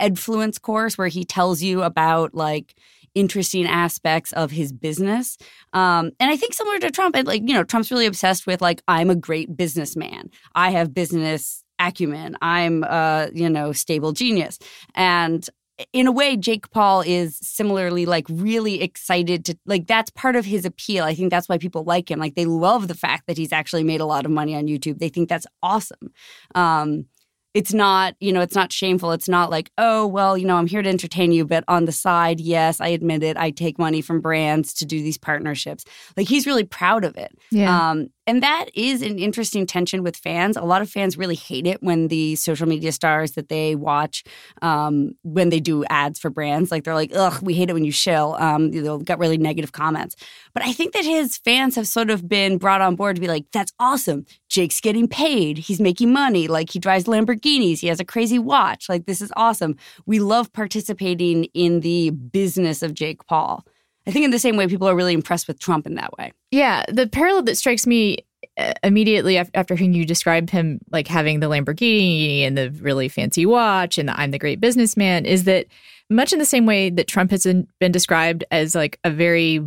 Edfluence 0.00 0.60
course 0.60 0.96
where 0.96 1.08
he 1.08 1.24
tells 1.24 1.62
you 1.62 1.82
about 1.82 2.34
like 2.34 2.74
interesting 3.14 3.66
aspects 3.66 4.32
of 4.32 4.50
his 4.50 4.72
business. 4.72 5.36
Um, 5.72 6.12
and 6.20 6.30
I 6.30 6.36
think 6.36 6.54
similar 6.54 6.78
to 6.78 6.90
Trump, 6.90 7.16
like, 7.24 7.42
you 7.46 7.54
know, 7.54 7.64
Trump's 7.64 7.90
really 7.90 8.06
obsessed 8.06 8.46
with 8.46 8.60
like, 8.62 8.82
I'm 8.86 9.10
a 9.10 9.16
great 9.16 9.56
businessman. 9.56 10.30
I 10.54 10.70
have 10.70 10.94
business 10.94 11.64
acumen. 11.78 12.36
I'm 12.42 12.84
a, 12.84 13.30
you 13.32 13.48
know, 13.48 13.72
stable 13.72 14.12
genius. 14.12 14.58
And 14.94 15.48
in 15.92 16.06
a 16.06 16.12
way, 16.12 16.36
Jake 16.36 16.70
Paul 16.70 17.02
is 17.06 17.38
similarly 17.40 18.04
like 18.04 18.26
really 18.28 18.82
excited 18.82 19.44
to 19.44 19.56
like 19.64 19.86
that's 19.86 20.10
part 20.10 20.34
of 20.34 20.44
his 20.44 20.64
appeal. 20.64 21.04
I 21.04 21.14
think 21.14 21.30
that's 21.30 21.48
why 21.48 21.58
people 21.58 21.84
like 21.84 22.10
him. 22.10 22.18
Like 22.18 22.34
they 22.34 22.46
love 22.46 22.88
the 22.88 22.94
fact 22.94 23.26
that 23.26 23.38
he's 23.38 23.52
actually 23.52 23.84
made 23.84 24.00
a 24.00 24.06
lot 24.06 24.24
of 24.24 24.32
money 24.32 24.56
on 24.56 24.66
YouTube. 24.66 24.98
They 24.98 25.08
think 25.08 25.28
that's 25.28 25.46
awesome. 25.62 26.12
Um, 26.54 27.06
it's 27.54 27.72
not, 27.72 28.14
you 28.20 28.32
know, 28.32 28.40
it's 28.40 28.54
not 28.54 28.72
shameful. 28.72 29.12
It's 29.12 29.28
not 29.28 29.50
like, 29.50 29.70
oh, 29.78 30.06
well, 30.06 30.36
you 30.36 30.46
know, 30.46 30.56
I'm 30.56 30.66
here 30.66 30.82
to 30.82 30.88
entertain 30.88 31.32
you, 31.32 31.44
but 31.46 31.64
on 31.66 31.86
the 31.86 31.92
side, 31.92 32.40
yes, 32.40 32.80
I 32.80 32.88
admit 32.88 33.22
it. 33.22 33.36
I 33.36 33.50
take 33.50 33.78
money 33.78 34.00
from 34.00 34.20
brands 34.20 34.74
to 34.74 34.86
do 34.86 35.02
these 35.02 35.18
partnerships. 35.18 35.84
Like 36.16 36.28
he's 36.28 36.46
really 36.46 36.64
proud 36.64 37.04
of 37.04 37.16
it. 37.16 37.36
Yeah. 37.50 37.90
Um, 37.90 38.08
and 38.28 38.42
that 38.42 38.66
is 38.74 39.00
an 39.00 39.18
interesting 39.18 39.64
tension 39.64 40.02
with 40.02 40.14
fans. 40.14 40.58
A 40.58 40.62
lot 40.62 40.82
of 40.82 40.90
fans 40.90 41.16
really 41.16 41.34
hate 41.34 41.66
it 41.66 41.82
when 41.82 42.08
the 42.08 42.36
social 42.36 42.68
media 42.68 42.92
stars 42.92 43.32
that 43.32 43.48
they 43.48 43.74
watch, 43.74 44.22
um, 44.60 45.12
when 45.22 45.48
they 45.48 45.60
do 45.60 45.82
ads 45.86 46.20
for 46.20 46.28
brands, 46.28 46.70
like 46.70 46.84
they're 46.84 46.94
like, 46.94 47.10
ugh, 47.14 47.40
we 47.40 47.54
hate 47.54 47.70
it 47.70 47.72
when 47.72 47.86
you 47.86 47.90
shill. 47.90 48.36
Um, 48.38 48.70
they'll 48.70 48.98
get 48.98 49.18
really 49.18 49.38
negative 49.38 49.72
comments. 49.72 50.14
But 50.52 50.62
I 50.62 50.74
think 50.74 50.92
that 50.92 51.06
his 51.06 51.38
fans 51.38 51.74
have 51.76 51.86
sort 51.86 52.10
of 52.10 52.28
been 52.28 52.58
brought 52.58 52.82
on 52.82 52.96
board 52.96 53.16
to 53.16 53.20
be 53.22 53.28
like, 53.28 53.46
that's 53.50 53.72
awesome. 53.80 54.26
Jake's 54.50 54.82
getting 54.82 55.08
paid. 55.08 55.56
He's 55.56 55.80
making 55.80 56.12
money. 56.12 56.48
Like 56.48 56.68
he 56.68 56.78
drives 56.78 57.04
Lamborghinis. 57.04 57.80
He 57.80 57.86
has 57.86 57.98
a 57.98 58.04
crazy 58.04 58.38
watch. 58.38 58.90
Like 58.90 59.06
this 59.06 59.22
is 59.22 59.32
awesome. 59.36 59.74
We 60.04 60.18
love 60.18 60.52
participating 60.52 61.44
in 61.54 61.80
the 61.80 62.10
business 62.10 62.82
of 62.82 62.92
Jake 62.92 63.26
Paul. 63.26 63.64
I 64.08 64.10
think 64.10 64.24
in 64.24 64.30
the 64.30 64.38
same 64.38 64.56
way, 64.56 64.66
people 64.66 64.88
are 64.88 64.96
really 64.96 65.12
impressed 65.12 65.46
with 65.46 65.60
Trump 65.60 65.86
in 65.86 65.94
that 65.96 66.16
way. 66.16 66.32
Yeah. 66.50 66.84
The 66.88 67.06
parallel 67.06 67.42
that 67.42 67.56
strikes 67.56 67.86
me 67.86 68.24
uh, 68.56 68.72
immediately 68.82 69.36
after 69.36 69.74
hearing 69.74 69.92
you 69.92 70.04
describe 70.04 70.48
him 70.50 70.80
like 70.90 71.06
having 71.06 71.40
the 71.40 71.48
Lamborghini 71.48 72.42
and 72.42 72.56
the 72.56 72.70
really 72.80 73.08
fancy 73.08 73.44
watch 73.44 73.98
and 73.98 74.08
the 74.08 74.18
I'm 74.18 74.30
the 74.30 74.38
great 74.38 74.60
businessman 74.60 75.26
is 75.26 75.44
that 75.44 75.66
much 76.08 76.32
in 76.32 76.38
the 76.38 76.44
same 76.44 76.64
way 76.64 76.88
that 76.90 77.06
Trump 77.06 77.30
has 77.30 77.44
been 77.44 77.92
described 77.92 78.44
as 78.50 78.74
like 78.74 78.98
a 79.04 79.10
very 79.10 79.60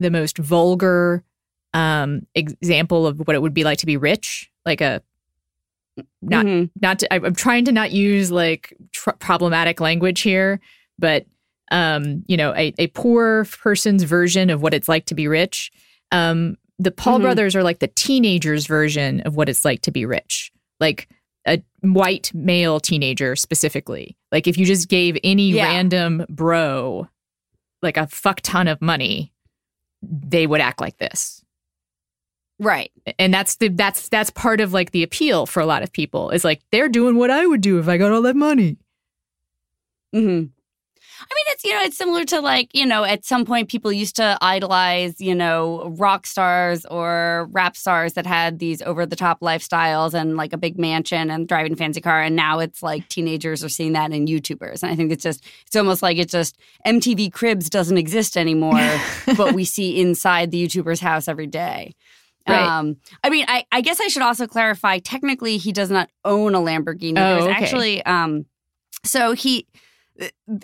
the 0.00 0.10
most 0.10 0.36
vulgar 0.38 1.22
um, 1.74 2.26
example 2.34 3.06
of 3.06 3.20
what 3.20 3.36
it 3.36 3.42
would 3.42 3.54
be 3.54 3.64
like 3.64 3.78
to 3.78 3.86
be 3.86 3.96
rich, 3.96 4.50
like 4.64 4.80
a 4.80 5.02
not 6.20 6.44
mm-hmm. 6.44 6.66
not 6.80 6.98
to, 7.00 7.14
I'm 7.14 7.34
trying 7.34 7.64
to 7.66 7.72
not 7.72 7.92
use 7.92 8.30
like 8.30 8.76
tr- 8.92 9.10
problematic 9.12 9.80
language 9.80 10.20
here, 10.20 10.60
but 10.98 11.26
um, 11.70 12.24
you 12.26 12.36
know, 12.36 12.54
a, 12.54 12.72
a 12.78 12.86
poor 12.88 13.44
person's 13.44 14.02
version 14.02 14.50
of 14.50 14.62
what 14.62 14.74
it's 14.74 14.88
like 14.88 15.06
to 15.06 15.14
be 15.14 15.28
rich. 15.28 15.70
Um, 16.12 16.56
the 16.78 16.90
Paul 16.90 17.14
mm-hmm. 17.14 17.22
brothers 17.22 17.56
are 17.56 17.62
like 17.62 17.78
the 17.78 17.88
teenagers' 17.88 18.66
version 18.66 19.20
of 19.22 19.36
what 19.36 19.48
it's 19.48 19.64
like 19.64 19.82
to 19.82 19.90
be 19.90 20.04
rich. 20.04 20.52
Like 20.78 21.08
a 21.46 21.62
white 21.80 22.32
male 22.34 22.80
teenager 22.80 23.36
specifically. 23.36 24.16
Like 24.32 24.46
if 24.46 24.58
you 24.58 24.66
just 24.66 24.88
gave 24.88 25.16
any 25.24 25.50
yeah. 25.50 25.64
random 25.64 26.26
bro 26.28 27.08
like 27.82 27.96
a 27.96 28.06
fuck 28.06 28.40
ton 28.42 28.68
of 28.68 28.82
money, 28.82 29.32
they 30.02 30.46
would 30.46 30.60
act 30.60 30.80
like 30.80 30.98
this. 30.98 31.42
Right. 32.58 32.90
And 33.18 33.32
that's 33.32 33.56
the 33.56 33.68
that's 33.68 34.08
that's 34.08 34.30
part 34.30 34.60
of 34.60 34.72
like 34.72 34.90
the 34.90 35.02
appeal 35.02 35.46
for 35.46 35.60
a 35.60 35.66
lot 35.66 35.82
of 35.82 35.92
people 35.92 36.30
is 36.30 36.44
like 36.44 36.62
they're 36.72 36.88
doing 36.88 37.16
what 37.16 37.30
I 37.30 37.46
would 37.46 37.60
do 37.60 37.78
if 37.78 37.88
I 37.88 37.98
got 37.98 38.12
all 38.12 38.22
that 38.22 38.36
money. 38.36 38.78
Mhm. 40.14 40.50
I 41.20 41.34
mean, 41.34 41.44
it's, 41.48 41.64
you 41.64 41.72
know, 41.72 41.80
it's 41.82 41.96
similar 41.96 42.24
to 42.24 42.40
like, 42.40 42.68
you 42.74 42.84
know, 42.84 43.04
at 43.04 43.24
some 43.24 43.44
point 43.44 43.68
people 43.68 43.92
used 43.92 44.16
to 44.16 44.36
idolize, 44.40 45.20
you 45.20 45.34
know, 45.34 45.94
rock 45.96 46.26
stars 46.26 46.84
or 46.86 47.48
rap 47.52 47.76
stars 47.76 48.14
that 48.14 48.26
had 48.26 48.58
these 48.58 48.82
over 48.82 49.06
the 49.06 49.16
top 49.16 49.40
lifestyles 49.40 50.14
and 50.14 50.36
like 50.36 50.52
a 50.52 50.58
big 50.58 50.78
mansion 50.78 51.30
and 51.30 51.48
driving 51.48 51.72
a 51.72 51.76
fancy 51.76 52.00
car. 52.00 52.20
And 52.20 52.36
now 52.36 52.58
it's 52.58 52.82
like 52.82 53.08
teenagers 53.08 53.64
are 53.64 53.68
seeing 53.68 53.92
that 53.92 54.12
in 54.12 54.26
YouTubers. 54.26 54.82
And 54.82 54.92
I 54.92 54.96
think 54.96 55.10
it's 55.10 55.22
just, 55.22 55.44
it's 55.66 55.76
almost 55.76 56.02
like 56.02 56.18
it's 56.18 56.32
just 56.32 56.58
MTV 56.86 57.32
Cribs 57.32 57.70
doesn't 57.70 57.98
exist 57.98 58.36
anymore, 58.36 58.98
but 59.36 59.54
we 59.54 59.64
see 59.64 60.00
inside 60.00 60.50
the 60.50 60.66
YouTuber's 60.66 61.00
house 61.00 61.28
every 61.28 61.46
day. 61.46 61.94
Right. 62.48 62.62
Um, 62.62 62.98
I 63.24 63.30
mean, 63.30 63.44
I, 63.48 63.64
I 63.72 63.80
guess 63.80 64.00
I 64.00 64.06
should 64.06 64.22
also 64.22 64.46
clarify. 64.46 64.98
Technically, 64.98 65.56
he 65.56 65.72
does 65.72 65.90
not 65.90 66.10
own 66.24 66.54
a 66.54 66.60
Lamborghini. 66.60 67.18
Oh, 67.18 67.40
There's 67.40 67.44
okay. 67.44 67.52
actually, 67.52 68.06
um, 68.06 68.46
so 69.04 69.32
he 69.32 69.66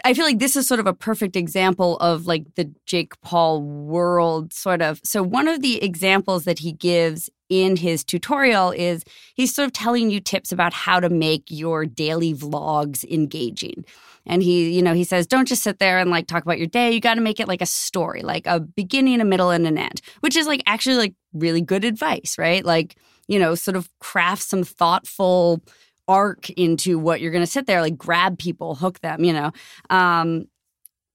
I 0.04 0.14
feel 0.14 0.25
like 0.25 0.38
this 0.38 0.56
is 0.56 0.66
sort 0.66 0.80
of 0.80 0.87
a 0.87 0.94
perfect 0.94 1.37
example 1.37 1.99
of 1.99 2.26
like 2.26 2.54
the 2.54 2.73
Jake 2.87 3.21
Paul 3.21 3.62
world, 3.62 4.52
sort 4.52 4.80
of. 4.80 5.00
So, 5.04 5.23
one 5.23 5.49
of 5.49 5.61
the 5.61 5.82
examples 5.82 6.44
that 6.44 6.61
he 6.61 6.73
gives 6.73 7.28
in 7.49 7.76
his 7.76 8.02
tutorial 8.02 8.71
is 8.71 9.04
he's 9.35 9.54
sort 9.54 9.66
of 9.66 9.73
telling 9.73 10.11
you 10.11 10.21
tips 10.21 10.52
about 10.52 10.73
how 10.73 11.00
to 11.00 11.11
make 11.11 11.44
your 11.49 11.85
daily 11.85 12.32
vlogs 12.32 13.04
engaging. 13.11 13.85
And 14.25 14.42
he, 14.42 14.71
you 14.71 14.82
know, 14.82 14.94
he 14.94 15.04
says, 15.04 15.26
don't 15.26 15.49
just 15.49 15.62
sit 15.62 15.78
there 15.78 15.99
and 15.99 16.11
like 16.11 16.26
talk 16.26 16.44
about 16.44 16.59
your 16.59 16.68
day. 16.68 16.92
You 16.92 17.00
got 17.00 17.14
to 17.14 17.21
make 17.21 17.40
it 17.40 17.49
like 17.49 17.61
a 17.61 17.66
story, 17.66 18.23
like 18.23 18.47
a 18.47 18.61
beginning, 18.61 19.21
a 19.21 19.25
middle, 19.25 19.50
and 19.50 19.66
an 19.66 19.76
end, 19.76 20.00
which 20.21 20.37
is 20.37 20.47
like 20.47 20.62
actually 20.66 20.97
like 20.97 21.14
really 21.32 21.61
good 21.61 21.85
advice, 21.85 22.37
right? 22.38 22.64
Like, 22.64 22.97
you 23.28 23.38
know, 23.38 23.54
sort 23.54 23.76
of 23.76 23.88
craft 23.99 24.42
some 24.42 24.64
thoughtful, 24.64 25.61
arc 26.09 26.50
into 26.50 26.99
what 26.99 27.21
you're 27.21 27.32
going 27.32 27.44
to 27.44 27.50
sit 27.50 27.66
there, 27.66 27.80
like 27.80 27.97
grab 27.97 28.38
people, 28.38 28.75
hook 28.75 29.00
them, 29.00 29.25
you 29.25 29.32
know. 29.32 29.52
Um, 29.90 30.47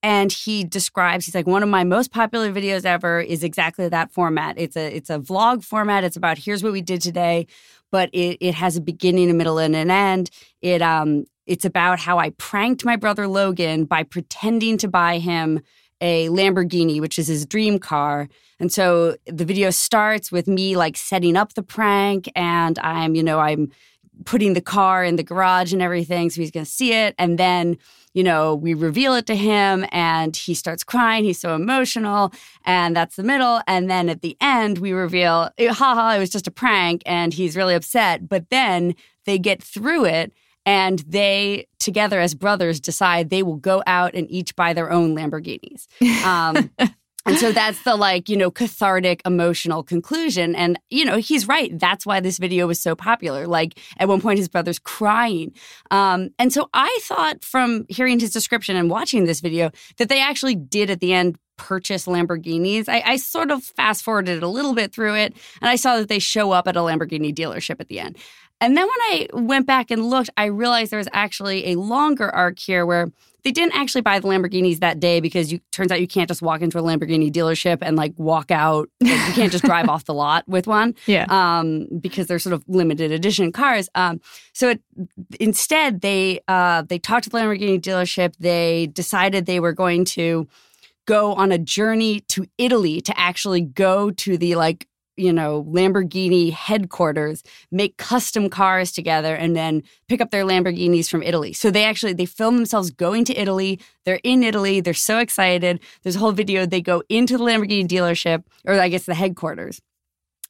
and 0.03 0.31
he 0.31 0.63
describes 0.63 1.25
he's 1.25 1.35
like 1.35 1.47
one 1.47 1.63
of 1.63 1.69
my 1.69 1.83
most 1.83 2.11
popular 2.11 2.53
videos 2.53 2.85
ever 2.85 3.19
is 3.19 3.43
exactly 3.43 3.89
that 3.89 4.11
format. 4.11 4.57
It's 4.57 4.77
a 4.77 4.95
it's 4.95 5.09
a 5.09 5.19
vlog 5.19 5.63
format. 5.63 6.03
It's 6.03 6.15
about 6.15 6.37
here's 6.37 6.63
what 6.63 6.71
we 6.71 6.81
did 6.81 7.01
today 7.01 7.47
but 7.91 8.09
it, 8.13 8.37
it 8.41 8.53
has 8.55 8.77
a 8.77 8.81
beginning 8.81 9.29
a 9.29 9.33
middle 9.33 9.57
and 9.57 9.75
an 9.75 9.89
end. 9.89 10.29
It 10.61 10.81
um 10.81 11.25
it's 11.45 11.65
about 11.65 11.99
how 11.99 12.19
i 12.19 12.31
pranked 12.31 12.83
my 12.83 12.95
brother 12.95 13.27
logan 13.27 13.85
by 13.85 14.03
pretending 14.03 14.77
to 14.77 14.87
buy 14.87 15.17
him 15.17 15.61
a 16.01 16.27
lamborghini 16.27 16.99
which 17.01 17.17
is 17.17 17.27
his 17.27 17.45
dream 17.45 17.79
car. 17.79 18.27
And 18.59 18.71
so 18.71 19.15
the 19.27 19.45
video 19.45 19.69
starts 19.69 20.31
with 20.31 20.47
me 20.47 20.75
like 20.75 20.97
setting 20.97 21.37
up 21.37 21.53
the 21.53 21.63
prank 21.63 22.29
and 22.35 22.77
i'm 22.79 23.15
you 23.15 23.23
know 23.23 23.39
i'm 23.39 23.71
putting 24.25 24.53
the 24.53 24.61
car 24.61 25.03
in 25.03 25.15
the 25.15 25.23
garage 25.23 25.73
and 25.73 25.81
everything. 25.81 26.29
So 26.29 26.41
he's 26.41 26.51
going 26.51 26.65
to 26.65 26.71
see 26.71 26.93
it. 26.93 27.15
And 27.17 27.37
then, 27.37 27.77
you 28.13 28.23
know, 28.23 28.55
we 28.55 28.73
reveal 28.73 29.13
it 29.15 29.25
to 29.27 29.35
him 29.35 29.85
and 29.91 30.35
he 30.35 30.53
starts 30.53 30.83
crying. 30.83 31.23
He's 31.23 31.39
so 31.39 31.55
emotional. 31.55 32.31
And 32.65 32.95
that's 32.95 33.15
the 33.15 33.23
middle. 33.23 33.61
And 33.67 33.89
then 33.89 34.09
at 34.09 34.21
the 34.21 34.37
end, 34.41 34.79
we 34.79 34.91
reveal, 34.91 35.49
haha, 35.59 36.15
it 36.15 36.19
was 36.19 36.29
just 36.29 36.47
a 36.47 36.51
prank. 36.51 37.03
And 37.05 37.33
he's 37.33 37.55
really 37.55 37.75
upset. 37.75 38.27
But 38.27 38.49
then 38.49 38.95
they 39.25 39.37
get 39.37 39.61
through 39.61 40.05
it 40.05 40.33
and 40.65 40.99
they 41.07 41.65
together 41.79 42.19
as 42.19 42.35
brothers 42.35 42.81
decide 42.81 43.29
they 43.29 43.41
will 43.41 43.55
go 43.55 43.81
out 43.87 44.13
and 44.13 44.29
each 44.29 44.53
buy 44.57 44.73
their 44.73 44.91
own 44.91 45.15
Lamborghinis. 45.15 45.87
Um, 46.25 46.69
and 47.27 47.37
so 47.37 47.51
that's 47.51 47.83
the 47.83 47.95
like, 47.95 48.29
you 48.29 48.37
know, 48.37 48.49
cathartic 48.49 49.21
emotional 49.25 49.83
conclusion. 49.83 50.55
And, 50.55 50.79
you 50.89 51.05
know, 51.05 51.17
he's 51.17 51.47
right. 51.47 51.77
That's 51.77 52.05
why 52.05 52.19
this 52.19 52.37
video 52.37 52.67
was 52.67 52.79
so 52.79 52.95
popular. 52.95 53.47
Like 53.47 53.79
at 53.97 54.07
one 54.07 54.21
point, 54.21 54.39
his 54.39 54.47
brother's 54.47 54.79
crying. 54.79 55.53
Um, 55.91 56.29
and 56.39 56.53
so 56.53 56.69
I 56.73 56.97
thought 57.03 57.43
from 57.43 57.85
hearing 57.89 58.19
his 58.19 58.31
description 58.31 58.75
and 58.75 58.89
watching 58.89 59.25
this 59.25 59.41
video 59.41 59.71
that 59.97 60.09
they 60.09 60.21
actually 60.21 60.55
did 60.55 60.89
at 60.89 61.01
the 61.01 61.13
end 61.13 61.37
purchase 61.57 62.05
Lamborghinis. 62.05 62.87
I, 62.87 63.01
I, 63.05 63.15
sort 63.17 63.51
of 63.51 63.63
fast 63.63 64.03
forwarded 64.03 64.43
a 64.43 64.47
little 64.47 64.75
bit 64.75 64.93
through 64.93 65.15
it 65.15 65.35
and 65.59 65.69
I 65.69 65.75
saw 65.75 65.97
that 65.97 66.07
they 66.07 66.19
show 66.19 66.51
up 66.51 66.67
at 66.67 66.77
a 66.77 66.81
Lamborghini 66.81 67.33
dealership 67.33 67.79
at 67.79 67.87
the 67.87 67.99
end. 67.99 68.17
And 68.59 68.75
then 68.75 68.87
when 68.87 69.01
I 69.01 69.27
went 69.33 69.67
back 69.67 69.91
and 69.91 70.09
looked, 70.09 70.29
I 70.35 70.45
realized 70.45 70.91
there 70.91 70.97
was 70.97 71.09
actually 71.13 71.71
a 71.71 71.75
longer 71.79 72.29
arc 72.33 72.57
here 72.57 72.85
where 72.85 73.11
they 73.43 73.51
didn't 73.51 73.75
actually 73.75 74.01
buy 74.01 74.19
the 74.19 74.27
Lamborghinis 74.27 74.79
that 74.79 74.99
day 74.99 75.19
because 75.19 75.51
you 75.51 75.59
turns 75.71 75.91
out 75.91 76.01
you 76.01 76.07
can't 76.07 76.27
just 76.27 76.41
walk 76.41 76.61
into 76.61 76.77
a 76.79 76.81
Lamborghini 76.81 77.31
dealership 77.31 77.77
and 77.81 77.95
like 77.95 78.13
walk 78.17 78.51
out. 78.51 78.89
Like, 78.99 79.27
you 79.27 79.33
can't 79.33 79.51
just 79.51 79.63
drive 79.63 79.87
off 79.87 80.05
the 80.05 80.13
lot 80.13 80.47
with 80.47 80.67
one. 80.67 80.95
Yeah. 81.05 81.25
Um, 81.29 81.87
because 82.01 82.27
they're 82.27 82.39
sort 82.39 82.53
of 82.53 82.63
limited 82.67 83.11
edition 83.11 83.51
cars. 83.53 83.87
Um, 83.95 84.19
so 84.51 84.69
it, 84.69 84.81
instead 85.39 86.01
they 86.01 86.41
uh, 86.47 86.81
they 86.81 86.99
talked 86.99 87.25
to 87.25 87.29
the 87.29 87.37
Lamborghini 87.37 87.79
dealership. 87.79 88.35
They 88.37 88.87
decided 88.87 89.45
they 89.45 89.61
were 89.61 89.71
going 89.71 90.03
to 90.05 90.47
go 91.05 91.33
on 91.33 91.51
a 91.53 91.57
journey 91.57 92.19
to 92.21 92.45
Italy 92.57 92.99
to 93.01 93.17
actually 93.17 93.61
go 93.61 94.11
to 94.11 94.37
the 94.37 94.55
like 94.55 94.87
you 95.17 95.33
know, 95.33 95.63
Lamborghini 95.63 96.51
headquarters, 96.51 97.43
make 97.71 97.97
custom 97.97 98.49
cars 98.49 98.91
together, 98.91 99.35
and 99.35 99.55
then 99.55 99.83
pick 100.07 100.21
up 100.21 100.31
their 100.31 100.45
Lamborghinis 100.45 101.09
from 101.09 101.23
Italy. 101.23 101.53
So 101.53 101.71
they 101.71 101.83
actually 101.83 102.13
they 102.13 102.25
film 102.25 102.55
themselves 102.55 102.91
going 102.91 103.25
to 103.25 103.35
Italy. 103.35 103.79
They're 104.05 104.21
in 104.23 104.43
Italy. 104.43 104.79
They're 104.79 104.93
so 104.93 105.17
excited. 105.17 105.79
There's 106.03 106.15
a 106.15 106.19
whole 106.19 106.31
video. 106.31 106.65
They 106.65 106.81
go 106.81 107.03
into 107.09 107.37
the 107.37 107.43
Lamborghini 107.43 107.87
dealership, 107.87 108.43
or 108.65 108.79
I 108.79 108.89
guess 108.89 109.05
the 109.05 109.15
headquarters, 109.15 109.81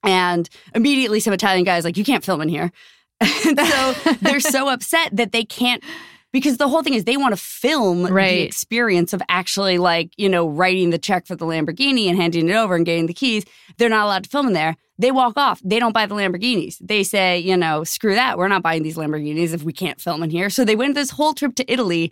and 0.04 0.50
immediately 0.76 1.20
some 1.22 1.34
Italian 1.34 1.64
guys 1.64 1.86
like, 1.86 1.98
"You 1.98 2.04
can't 2.04 2.24
film 2.24 2.42
in 2.42 2.50
here." 2.50 2.72
so 3.26 3.94
they're 4.22 4.40
so 4.40 4.70
upset 4.70 5.16
that 5.16 5.32
they 5.32 5.44
can't 5.44 5.84
because 6.32 6.58
the 6.58 6.68
whole 6.68 6.84
thing 6.84 6.94
is 6.94 7.06
they 7.06 7.18
want 7.18 7.36
to 7.36 7.42
film 7.42 8.06
right. 8.06 8.32
the 8.32 8.42
experience 8.42 9.14
of 9.14 9.22
actually 9.30 9.78
like 9.78 10.12
you 10.18 10.30
know 10.30 10.48
writing 10.48 10.90
the 10.90 10.98
check 10.98 11.26
for 11.26 11.36
the 11.36 11.46
lamborghini 11.46 12.08
and 12.08 12.18
handing 12.18 12.50
it 12.50 12.54
over 12.54 12.76
and 12.76 12.86
getting 12.86 13.06
the 13.06 13.14
keys. 13.14 13.46
They're 13.78 13.90
not 13.90 14.06
allowed 14.06 14.24
to 14.26 14.30
film 14.30 14.48
in 14.48 14.54
there. 14.54 14.76
They 15.00 15.12
walk 15.12 15.34
off. 15.38 15.62
They 15.64 15.80
don't 15.80 15.94
buy 15.94 16.06
the 16.06 16.16
lamborghinis. 16.16 16.78
They 16.82 17.04
say 17.04 17.40
you 17.40 17.58
know 17.58 17.84
screw 17.84 18.16
that. 18.16 18.38
We're 18.38 18.48
not 18.48 18.64
buying 18.64 18.84
these 18.84 18.98
lamborghinis 18.98 19.54
if 19.54 19.64
we 19.64 19.74
can't 19.74 20.02
film 20.02 20.24
in 20.24 20.30
here. 20.30 20.50
So 20.50 20.66
they 20.66 20.76
went 20.76 20.96
this 20.96 21.12
whole 21.12 21.34
trip 21.34 21.56
to 21.56 21.72
italy. 21.72 22.12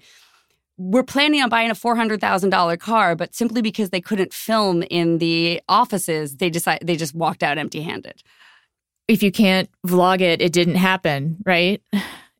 We're 0.78 1.04
planning 1.04 1.42
on 1.42 1.48
buying 1.48 1.72
a 1.72 1.74
$400,000 1.74 2.80
car, 2.80 3.16
but 3.16 3.34
simply 3.34 3.62
because 3.62 3.92
they 3.92 4.02
couldn't 4.02 4.34
film 4.34 4.84
in 4.84 5.20
the 5.20 5.62
offices, 5.70 6.36
they 6.36 6.50
decide 6.50 6.80
they 6.84 6.98
just 6.98 7.16
walked 7.16 7.44
out 7.44 7.58
empty-handed. 7.58 8.22
If 9.08 9.24
you 9.24 9.32
can't 9.32 9.70
vlog 9.88 10.20
it, 10.20 10.42
it 10.42 10.52
didn't 10.52 10.76
happen, 10.76 11.38
right? 11.46 11.82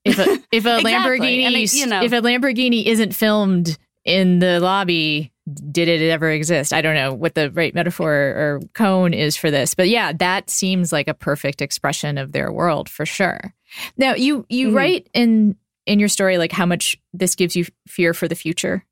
If 0.06 0.18
a 0.20 0.24
if 0.52 0.66
a 0.66 0.78
Exactly. 0.78 0.92
Lamborghini 0.92 1.64
it- 1.64 1.74
you 1.74 1.88
know. 1.88 2.04
if 2.04 2.12
a 2.14 2.22
Lamborghini 2.22 2.86
isn't 2.86 3.14
filmed 3.16 3.78
in 4.06 4.40
the 4.40 4.60
lobby, 4.60 5.32
did 5.72 5.88
it 5.88 6.02
ever 6.10 6.30
exist? 6.32 6.72
I 6.74 6.82
don't 6.82 6.96
know 6.96 7.14
what 7.14 7.34
the 7.36 7.50
right 7.52 7.74
metaphor 7.74 8.12
or 8.14 8.60
koan 8.76 9.16
is 9.16 9.36
for 9.36 9.50
this, 9.50 9.74
but 9.76 9.90
yeah, 9.90 10.14
that 10.14 10.50
seems 10.50 10.92
like 10.94 11.08
a 11.08 11.14
perfect 11.14 11.62
expression 11.62 12.18
of 12.18 12.32
their 12.32 12.52
world 12.52 12.88
for 12.88 13.06
sure. 13.06 13.54
Now, 13.98 14.14
you 14.16 14.46
you 14.50 14.70
Mhm. 14.70 14.76
write 14.76 15.10
in 15.14 15.56
in 15.88 16.00
your 16.00 16.10
story 16.10 16.38
like 16.38 16.52
how 16.52 16.66
much 16.66 16.98
this 17.14 17.36
gives 17.36 17.56
you 17.56 17.66
fear 17.88 18.14
for 18.14 18.28
the 18.28 18.36
future. 18.36 18.84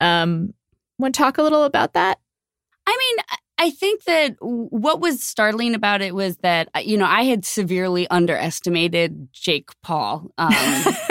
Um, 0.00 0.54
want 0.98 1.14
to 1.14 1.18
talk 1.18 1.38
a 1.38 1.42
little 1.42 1.64
about 1.64 1.92
that? 1.94 2.18
I 2.86 2.96
mean, 2.98 3.24
I- 3.58 3.70
think 3.70 4.04
that 4.04 4.36
what 4.40 5.00
was 5.00 5.22
startling 5.22 5.74
about 5.74 6.00
it 6.02 6.14
was 6.14 6.36
that 6.38 6.68
uh, 6.74 6.80
you 6.80 6.96
know 6.96 7.06
I 7.06 7.22
had 7.22 7.44
severely 7.44 8.08
underestimated 8.08 9.28
Jake 9.32 9.70
Paul. 9.82 10.30
Um, 10.38 10.52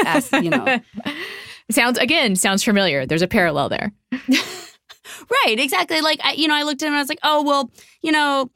as 0.06 0.32
you 0.34 0.50
know, 0.50 0.80
sounds 1.72 1.98
again 1.98 2.36
sounds 2.36 2.64
familiar. 2.64 3.06
There's 3.06 3.22
a 3.22 3.28
parallel 3.28 3.70
there. 3.70 3.92
right? 4.12 5.60
Exactly. 5.60 6.02
Like 6.02 6.20
I, 6.24 6.34
you 6.34 6.48
know, 6.48 6.56
I 6.56 6.64
looked 6.64 6.82
at 6.82 6.88
him 6.88 6.94
and 6.94 7.00
I 7.00 7.02
was 7.02 7.10
like, 7.10 7.20
oh 7.24 7.44
well, 7.44 7.72
you 8.02 8.12
know, 8.12 8.50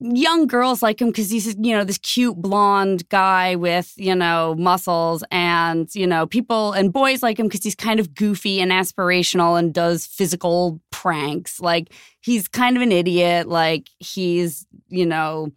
young 0.00 0.46
girls 0.46 0.82
like 0.82 1.00
him 1.00 1.08
because 1.08 1.30
he's 1.30 1.54
you 1.60 1.76
know 1.76 1.84
this 1.84 1.98
cute 1.98 2.36
blonde 2.36 3.06
guy 3.10 3.54
with 3.54 3.92
you 3.96 4.14
know 4.14 4.54
muscles 4.58 5.22
and 5.30 5.94
you 5.94 6.06
know 6.06 6.26
people 6.26 6.72
and 6.72 6.92
boys 6.92 7.22
like 7.22 7.38
him 7.38 7.46
because 7.46 7.62
he's 7.62 7.74
kind 7.74 8.00
of 8.00 8.14
goofy 8.14 8.60
and 8.60 8.72
aspirational 8.72 9.58
and 9.58 9.74
does 9.74 10.06
physical 10.06 10.80
pranks. 10.90 11.60
Like 11.60 11.92
he's 12.20 12.48
kind 12.48 12.76
of 12.76 12.82
an 12.82 12.92
idiot. 12.92 13.46
Like 13.46 13.88
he's 13.98 14.66
you 14.88 15.04
know 15.04 15.52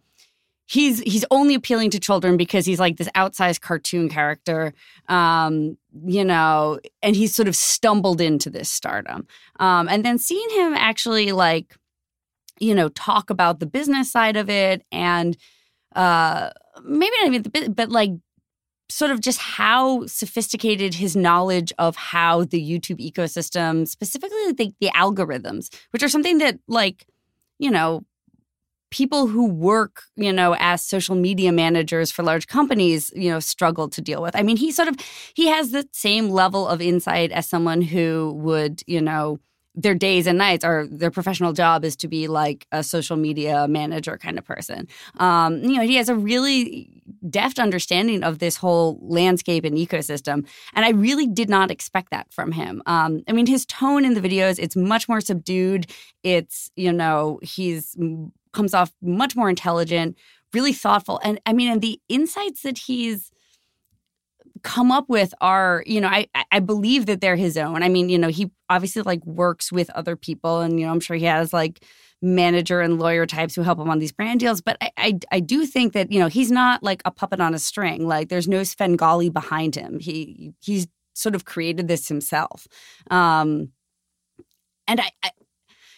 he's 0.66 1.00
he's 1.00 1.24
only 1.30 1.54
appealing 1.54 1.90
to 1.90 2.00
children 2.00 2.36
because 2.36 2.66
he's 2.66 2.80
like 2.80 2.98
this 2.98 3.08
outsized 3.14 3.60
cartoon 3.60 4.08
character 4.08 4.72
um 5.08 5.76
you 6.06 6.24
know 6.24 6.78
and 7.02 7.14
he's 7.14 7.34
sort 7.34 7.48
of 7.48 7.56
stumbled 7.56 8.20
into 8.20 8.50
this 8.50 8.68
stardom. 8.68 9.26
Um 9.58 9.88
and 9.88 10.04
then 10.04 10.18
seeing 10.18 10.50
him 10.50 10.74
actually 10.74 11.32
like 11.32 11.76
you 12.60 12.74
know, 12.74 12.88
talk 12.90 13.30
about 13.30 13.60
the 13.60 13.66
business 13.66 14.10
side 14.10 14.36
of 14.36 14.48
it 14.48 14.82
and 14.92 15.36
uh 15.94 16.50
maybe 16.84 17.14
not 17.18 17.28
even 17.28 17.42
the 17.42 17.50
bit, 17.50 17.76
but 17.76 17.90
like 17.90 18.10
sort 18.88 19.10
of 19.10 19.20
just 19.20 19.38
how 19.38 20.06
sophisticated 20.06 20.94
his 20.94 21.16
knowledge 21.16 21.72
of 21.78 21.96
how 21.96 22.44
the 22.44 22.60
YouTube 22.60 23.00
ecosystem, 23.00 23.88
specifically 23.88 24.52
the, 24.52 24.74
the 24.80 24.90
algorithms, 24.94 25.74
which 25.90 26.02
are 26.02 26.08
something 26.08 26.38
that 26.38 26.58
like, 26.68 27.06
you 27.58 27.70
know, 27.70 28.04
people 28.90 29.26
who 29.26 29.46
work, 29.48 30.04
you 30.14 30.32
know, 30.32 30.54
as 30.60 30.80
social 30.80 31.16
media 31.16 31.50
managers 31.50 32.12
for 32.12 32.22
large 32.22 32.46
companies, 32.46 33.10
you 33.16 33.28
know, 33.28 33.40
struggle 33.40 33.88
to 33.88 34.00
deal 34.00 34.22
with. 34.22 34.36
I 34.36 34.42
mean, 34.42 34.56
he 34.56 34.70
sort 34.70 34.88
of 34.88 34.96
he 35.34 35.48
has 35.48 35.72
the 35.72 35.88
same 35.92 36.28
level 36.28 36.68
of 36.68 36.80
insight 36.80 37.32
as 37.32 37.48
someone 37.48 37.82
who 37.82 38.32
would, 38.36 38.82
you 38.86 39.00
know, 39.00 39.40
their 39.74 39.94
days 39.94 40.26
and 40.26 40.38
nights 40.38 40.64
or 40.64 40.86
their 40.88 41.10
professional 41.10 41.52
job 41.52 41.84
is 41.84 41.96
to 41.96 42.08
be 42.08 42.28
like 42.28 42.66
a 42.70 42.82
social 42.82 43.16
media 43.16 43.66
manager 43.66 44.16
kind 44.16 44.38
of 44.38 44.44
person. 44.44 44.86
Um, 45.18 45.62
you 45.62 45.76
know, 45.76 45.82
he 45.82 45.96
has 45.96 46.08
a 46.08 46.14
really 46.14 47.02
deft 47.28 47.58
understanding 47.58 48.22
of 48.22 48.38
this 48.38 48.56
whole 48.56 48.98
landscape 49.02 49.64
and 49.64 49.76
ecosystem. 49.76 50.46
And 50.74 50.84
I 50.84 50.90
really 50.90 51.26
did 51.26 51.48
not 51.48 51.70
expect 51.70 52.10
that 52.10 52.32
from 52.32 52.52
him. 52.52 52.82
Um, 52.86 53.22
I 53.26 53.32
mean, 53.32 53.46
his 53.46 53.66
tone 53.66 54.04
in 54.04 54.14
the 54.14 54.20
videos, 54.20 54.58
it's 54.58 54.76
much 54.76 55.08
more 55.08 55.20
subdued. 55.20 55.90
It's, 56.22 56.70
you 56.76 56.92
know, 56.92 57.40
he's 57.42 57.96
comes 58.52 58.72
off 58.72 58.92
much 59.02 59.34
more 59.34 59.50
intelligent, 59.50 60.16
really 60.52 60.72
thoughtful. 60.72 61.20
And 61.24 61.40
I 61.44 61.52
mean, 61.52 61.70
and 61.70 61.82
the 61.82 62.00
insights 62.08 62.62
that 62.62 62.78
he's 62.78 63.32
come 64.64 64.90
up 64.90 65.08
with 65.08 65.32
are 65.40 65.84
you 65.86 66.00
know 66.00 66.08
I 66.08 66.26
I 66.50 66.58
believe 66.58 67.06
that 67.06 67.20
they're 67.20 67.36
his 67.36 67.56
own. 67.56 67.82
I 67.82 67.88
mean 67.88 68.08
you 68.08 68.18
know 68.18 68.28
he 68.28 68.50
obviously 68.68 69.02
like 69.02 69.24
works 69.24 69.70
with 69.70 69.90
other 69.90 70.16
people 70.16 70.60
and 70.60 70.80
you 70.80 70.86
know 70.86 70.92
I'm 70.92 71.00
sure 71.00 71.16
he 71.16 71.26
has 71.26 71.52
like 71.52 71.84
manager 72.22 72.80
and 72.80 72.98
lawyer 72.98 73.26
types 73.26 73.54
who 73.54 73.62
help 73.62 73.78
him 73.78 73.90
on 73.90 73.98
these 74.00 74.10
brand 74.10 74.40
deals. 74.40 74.60
But 74.60 74.78
I 74.80 74.90
I, 74.96 75.18
I 75.30 75.40
do 75.40 75.66
think 75.66 75.92
that 75.92 76.10
you 76.10 76.18
know 76.18 76.28
he's 76.28 76.50
not 76.50 76.82
like 76.82 77.02
a 77.04 77.12
puppet 77.12 77.40
on 77.40 77.54
a 77.54 77.58
string. 77.58 78.08
Like 78.08 78.30
there's 78.30 78.48
no 78.48 78.64
Svengali 78.64 79.28
behind 79.28 79.76
him. 79.76 80.00
He 80.00 80.54
he's 80.60 80.88
sort 81.14 81.34
of 81.34 81.44
created 81.44 81.86
this 81.86 82.08
himself. 82.08 82.66
Um, 83.10 83.70
and 84.88 85.00
I, 85.00 85.10
I 85.22 85.30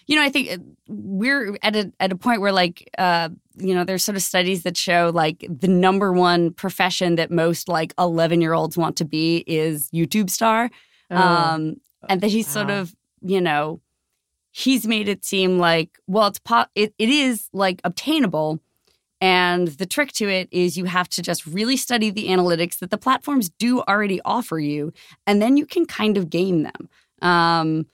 you 0.06 0.14
know, 0.14 0.22
I 0.22 0.28
think 0.28 0.50
uh, 0.50 0.58
we're 0.88 1.56
at 1.62 1.74
a 1.74 1.92
at 1.98 2.12
a 2.12 2.16
point 2.16 2.40
where 2.40 2.52
like 2.52 2.88
uh, 2.98 3.28
you 3.56 3.74
know, 3.74 3.84
there's 3.84 4.04
sort 4.04 4.16
of 4.16 4.22
studies 4.22 4.62
that 4.62 4.76
show 4.76 5.10
like 5.12 5.44
the 5.48 5.68
number 5.68 6.12
one 6.12 6.52
profession 6.52 7.16
that 7.16 7.30
most 7.30 7.68
like 7.68 7.92
11 7.98 8.40
year 8.40 8.52
olds 8.52 8.76
want 8.76 8.96
to 8.96 9.04
be 9.04 9.42
is 9.46 9.90
YouTube 9.90 10.30
star, 10.30 10.70
um, 11.10 11.76
and 12.08 12.20
that 12.20 12.30
he's 12.30 12.46
sort 12.46 12.70
of 12.70 12.94
you 13.22 13.40
know, 13.40 13.80
he's 14.52 14.86
made 14.86 15.08
it 15.08 15.24
seem 15.24 15.58
like 15.58 15.98
well, 16.06 16.28
it's 16.28 16.38
po- 16.38 16.66
it, 16.74 16.94
it 16.98 17.08
is 17.08 17.48
like 17.52 17.80
obtainable. 17.84 18.60
And 19.18 19.68
the 19.68 19.86
trick 19.86 20.12
to 20.12 20.28
it 20.28 20.46
is 20.52 20.76
you 20.76 20.84
have 20.84 21.08
to 21.08 21.22
just 21.22 21.46
really 21.46 21.78
study 21.78 22.10
the 22.10 22.28
analytics 22.28 22.80
that 22.80 22.90
the 22.90 22.98
platforms 22.98 23.48
do 23.48 23.80
already 23.80 24.20
offer 24.26 24.58
you, 24.58 24.92
and 25.26 25.40
then 25.40 25.56
you 25.56 25.64
can 25.66 25.86
kind 25.86 26.18
of 26.18 26.28
game 26.28 26.64
them. 26.64 26.88
Um, 27.22 27.86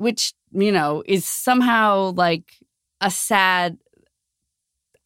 which 0.00 0.32
you 0.52 0.72
know 0.72 1.02
is 1.06 1.24
somehow 1.24 2.12
like 2.12 2.54
a 3.00 3.10
sad 3.10 3.78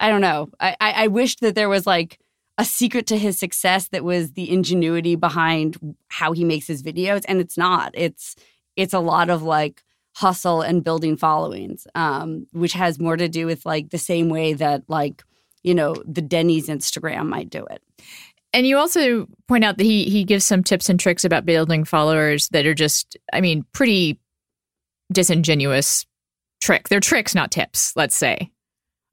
i 0.00 0.08
don't 0.08 0.20
know. 0.20 0.48
I, 0.60 0.76
I 0.80 0.92
i 1.04 1.06
wished 1.08 1.40
that 1.40 1.54
there 1.54 1.68
was 1.68 1.86
like 1.86 2.18
a 2.56 2.64
secret 2.64 3.06
to 3.08 3.18
his 3.18 3.36
success 3.38 3.88
that 3.88 4.04
was 4.04 4.32
the 4.32 4.48
ingenuity 4.50 5.16
behind 5.16 5.76
how 6.08 6.32
he 6.32 6.44
makes 6.44 6.68
his 6.68 6.82
videos 6.82 7.22
and 7.26 7.40
it's 7.40 7.58
not. 7.58 7.90
It's 7.94 8.36
it's 8.76 8.94
a 8.94 9.00
lot 9.00 9.30
of 9.30 9.42
like 9.42 9.82
hustle 10.16 10.62
and 10.62 10.84
building 10.84 11.16
followings 11.16 11.88
um 11.96 12.46
which 12.52 12.72
has 12.72 13.00
more 13.00 13.16
to 13.16 13.28
do 13.28 13.46
with 13.46 13.66
like 13.66 13.90
the 13.90 13.98
same 13.98 14.28
way 14.28 14.52
that 14.52 14.84
like 14.86 15.24
you 15.64 15.74
know 15.74 15.92
the 16.06 16.22
denny's 16.22 16.68
instagram 16.68 17.26
might 17.26 17.50
do 17.50 17.64
it. 17.66 17.82
And 18.54 18.68
you 18.68 18.78
also 18.78 19.26
point 19.48 19.64
out 19.64 19.78
that 19.78 19.84
he 19.84 20.04
he 20.04 20.22
gives 20.22 20.46
some 20.46 20.62
tips 20.62 20.88
and 20.88 21.00
tricks 21.00 21.24
about 21.24 21.44
building 21.44 21.84
followers 21.84 22.48
that 22.50 22.66
are 22.66 22.74
just, 22.74 23.16
I 23.32 23.40
mean, 23.40 23.66
pretty 23.72 24.20
disingenuous 25.14 26.04
trick. 26.60 26.88
They're 26.88 27.00
tricks, 27.00 27.34
not 27.34 27.50
tips. 27.50 27.94
Let's 27.96 28.16
say. 28.16 28.50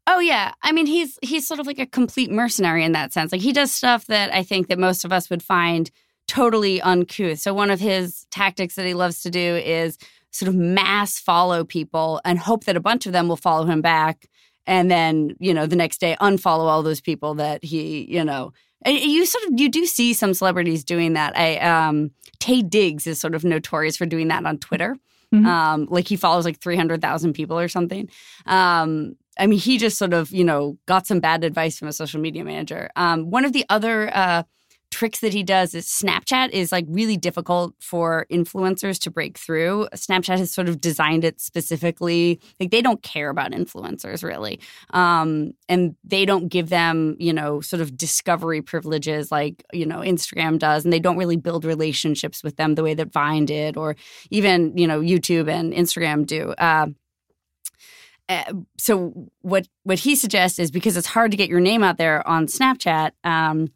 Oh 0.08 0.20
yeah, 0.20 0.54
I 0.64 0.72
mean 0.72 0.88
he's 0.88 1.18
he's 1.22 1.48
sort 1.48 1.60
of 1.60 1.68
like 1.68 1.80
a 1.80 1.86
complete 1.86 2.32
mercenary 2.32 2.84
in 2.84 2.92
that 2.94 3.14
sense. 3.14 3.32
Like 3.32 3.42
he 3.42 3.54
does 3.54 3.72
stuff 3.72 4.08
that 4.08 4.34
I 4.34 4.44
think 4.44 4.68
that 4.68 4.80
most 4.80 5.06
of 5.06 5.14
us 5.14 5.30
would 5.30 5.44
find 5.44 5.90
totally 6.28 6.82
uncouth. 6.82 7.40
So 7.40 7.54
one 7.54 7.70
of 7.70 7.80
his 7.80 8.26
tactics 8.32 8.76
that 8.76 8.86
he 8.86 8.94
loves 8.94 9.22
to 9.22 9.30
do 9.30 9.56
is 9.58 9.98
sort 10.32 10.50
of 10.50 10.56
mass 10.56 11.20
follow 11.20 11.64
people 11.64 12.20
and 12.26 12.40
hope 12.40 12.64
that 12.66 12.78
a 12.78 12.82
bunch 12.82 13.06
of 13.06 13.12
them 13.12 13.28
will 13.28 13.38
follow 13.38 13.66
him 13.66 13.82
back 13.82 14.28
and 14.66 14.90
then 14.90 15.36
you 15.40 15.54
know 15.54 15.66
the 15.66 15.76
next 15.76 16.00
day 16.00 16.16
unfollow 16.22 16.66
all 16.66 16.84
those 16.84 17.02
people 17.02 17.34
that 17.36 17.64
he 17.64 18.06
you 18.10 18.24
know 18.24 18.54
you 18.86 19.26
sort 19.26 19.44
of 19.46 19.60
you 19.60 19.70
do 19.70 19.86
see 19.86 20.14
some 20.14 20.34
celebrities 20.34 20.84
doing 20.84 21.14
that. 21.14 21.38
I 21.38 21.58
um 21.58 22.12
Taye 22.40 22.68
Diggs 22.68 23.06
is 23.06 23.20
sort 23.20 23.36
of 23.36 23.44
notorious 23.44 23.96
for 23.96 24.08
doing 24.08 24.30
that 24.30 24.46
on 24.46 24.58
Twitter. 24.58 24.98
Mm-hmm. 25.34 25.46
Um, 25.46 25.88
like 25.89 26.08
he 26.08 26.15
follows 26.17 26.46
like 26.46 26.60
three 26.60 26.76
hundred 26.76 27.02
thousand 27.02 27.34
people 27.34 27.58
or 27.58 27.67
something. 27.67 28.10
Um, 28.46 29.15
I 29.39 29.48
mean, 29.48 29.60
he 29.60 29.78
just 29.78 29.98
sort 29.98 30.13
of 30.13 30.32
you 30.32 30.44
know 30.44 30.78
got 30.86 31.08
some 31.08 31.20
bad 31.20 31.44
advice 31.44 31.80
from 31.80 31.88
a 31.88 31.94
social 31.94 32.20
media 32.20 32.44
manager. 32.44 32.89
Um, 32.96 33.30
one 33.30 33.46
of 33.46 33.54
the 33.54 33.65
other 33.70 34.15
uh, 34.15 34.44
tricks 34.92 35.22
that 35.22 35.34
he 35.34 35.42
does 35.42 35.74
is 35.74 35.88
Snapchat 35.88 36.50
is 36.52 36.72
like 36.72 36.86
really 36.88 37.18
difficult 37.18 37.74
for 37.80 38.28
influencers 38.30 39.00
to 39.00 39.10
break 39.10 39.38
through. 39.38 39.88
Snapchat 39.96 40.38
has 40.38 40.54
sort 40.54 40.70
of 40.70 40.80
designed 40.80 41.24
it 41.24 41.40
specifically 41.42 42.40
like 42.60 42.70
they 42.70 42.82
don't 42.82 43.02
care 43.02 43.30
about 43.30 43.52
influencers 43.52 44.22
really, 44.24 44.60
um, 44.92 45.54
and 45.70 45.96
they 46.04 46.26
don't 46.26 46.50
give 46.50 46.70
them 46.70 47.16
you 47.20 47.34
know 47.34 47.62
sort 47.62 47.82
of 47.82 47.98
discovery 47.98 48.62
privileges 48.62 49.32
like 49.32 49.64
you 49.74 49.86
know 49.86 50.00
Instagram 50.00 50.60
does, 50.60 50.84
and 50.84 50.94
they 50.94 51.00
don't 51.00 51.18
really 51.18 51.38
build 51.38 51.66
relationships 51.66 52.44
with 52.44 52.58
them 52.58 52.76
the 52.76 52.84
way 52.84 52.94
that 52.94 53.12
Vine 53.12 53.46
did, 53.46 53.78
or 53.78 53.96
even 54.30 54.78
you 54.78 54.88
know 54.88 55.00
YouTube 55.00 55.50
and 55.50 55.74
Instagram 55.74 56.26
do. 56.28 56.50
Uh, 56.58 56.88
uh 58.28 58.54
so 58.78 59.30
what 59.42 59.68
what 59.84 60.00
he 60.00 60.16
suggests 60.16 60.60
is 60.60 60.70
because 60.70 60.98
it's 60.98 61.08
hard 61.08 61.32
to 61.32 61.38
get 61.38 61.50
your 61.50 61.62
name 61.62 61.82
out 61.82 61.98
there 61.98 62.28
on 62.28 62.48
Snapchat. 62.48 63.12
Um, 63.24 63.70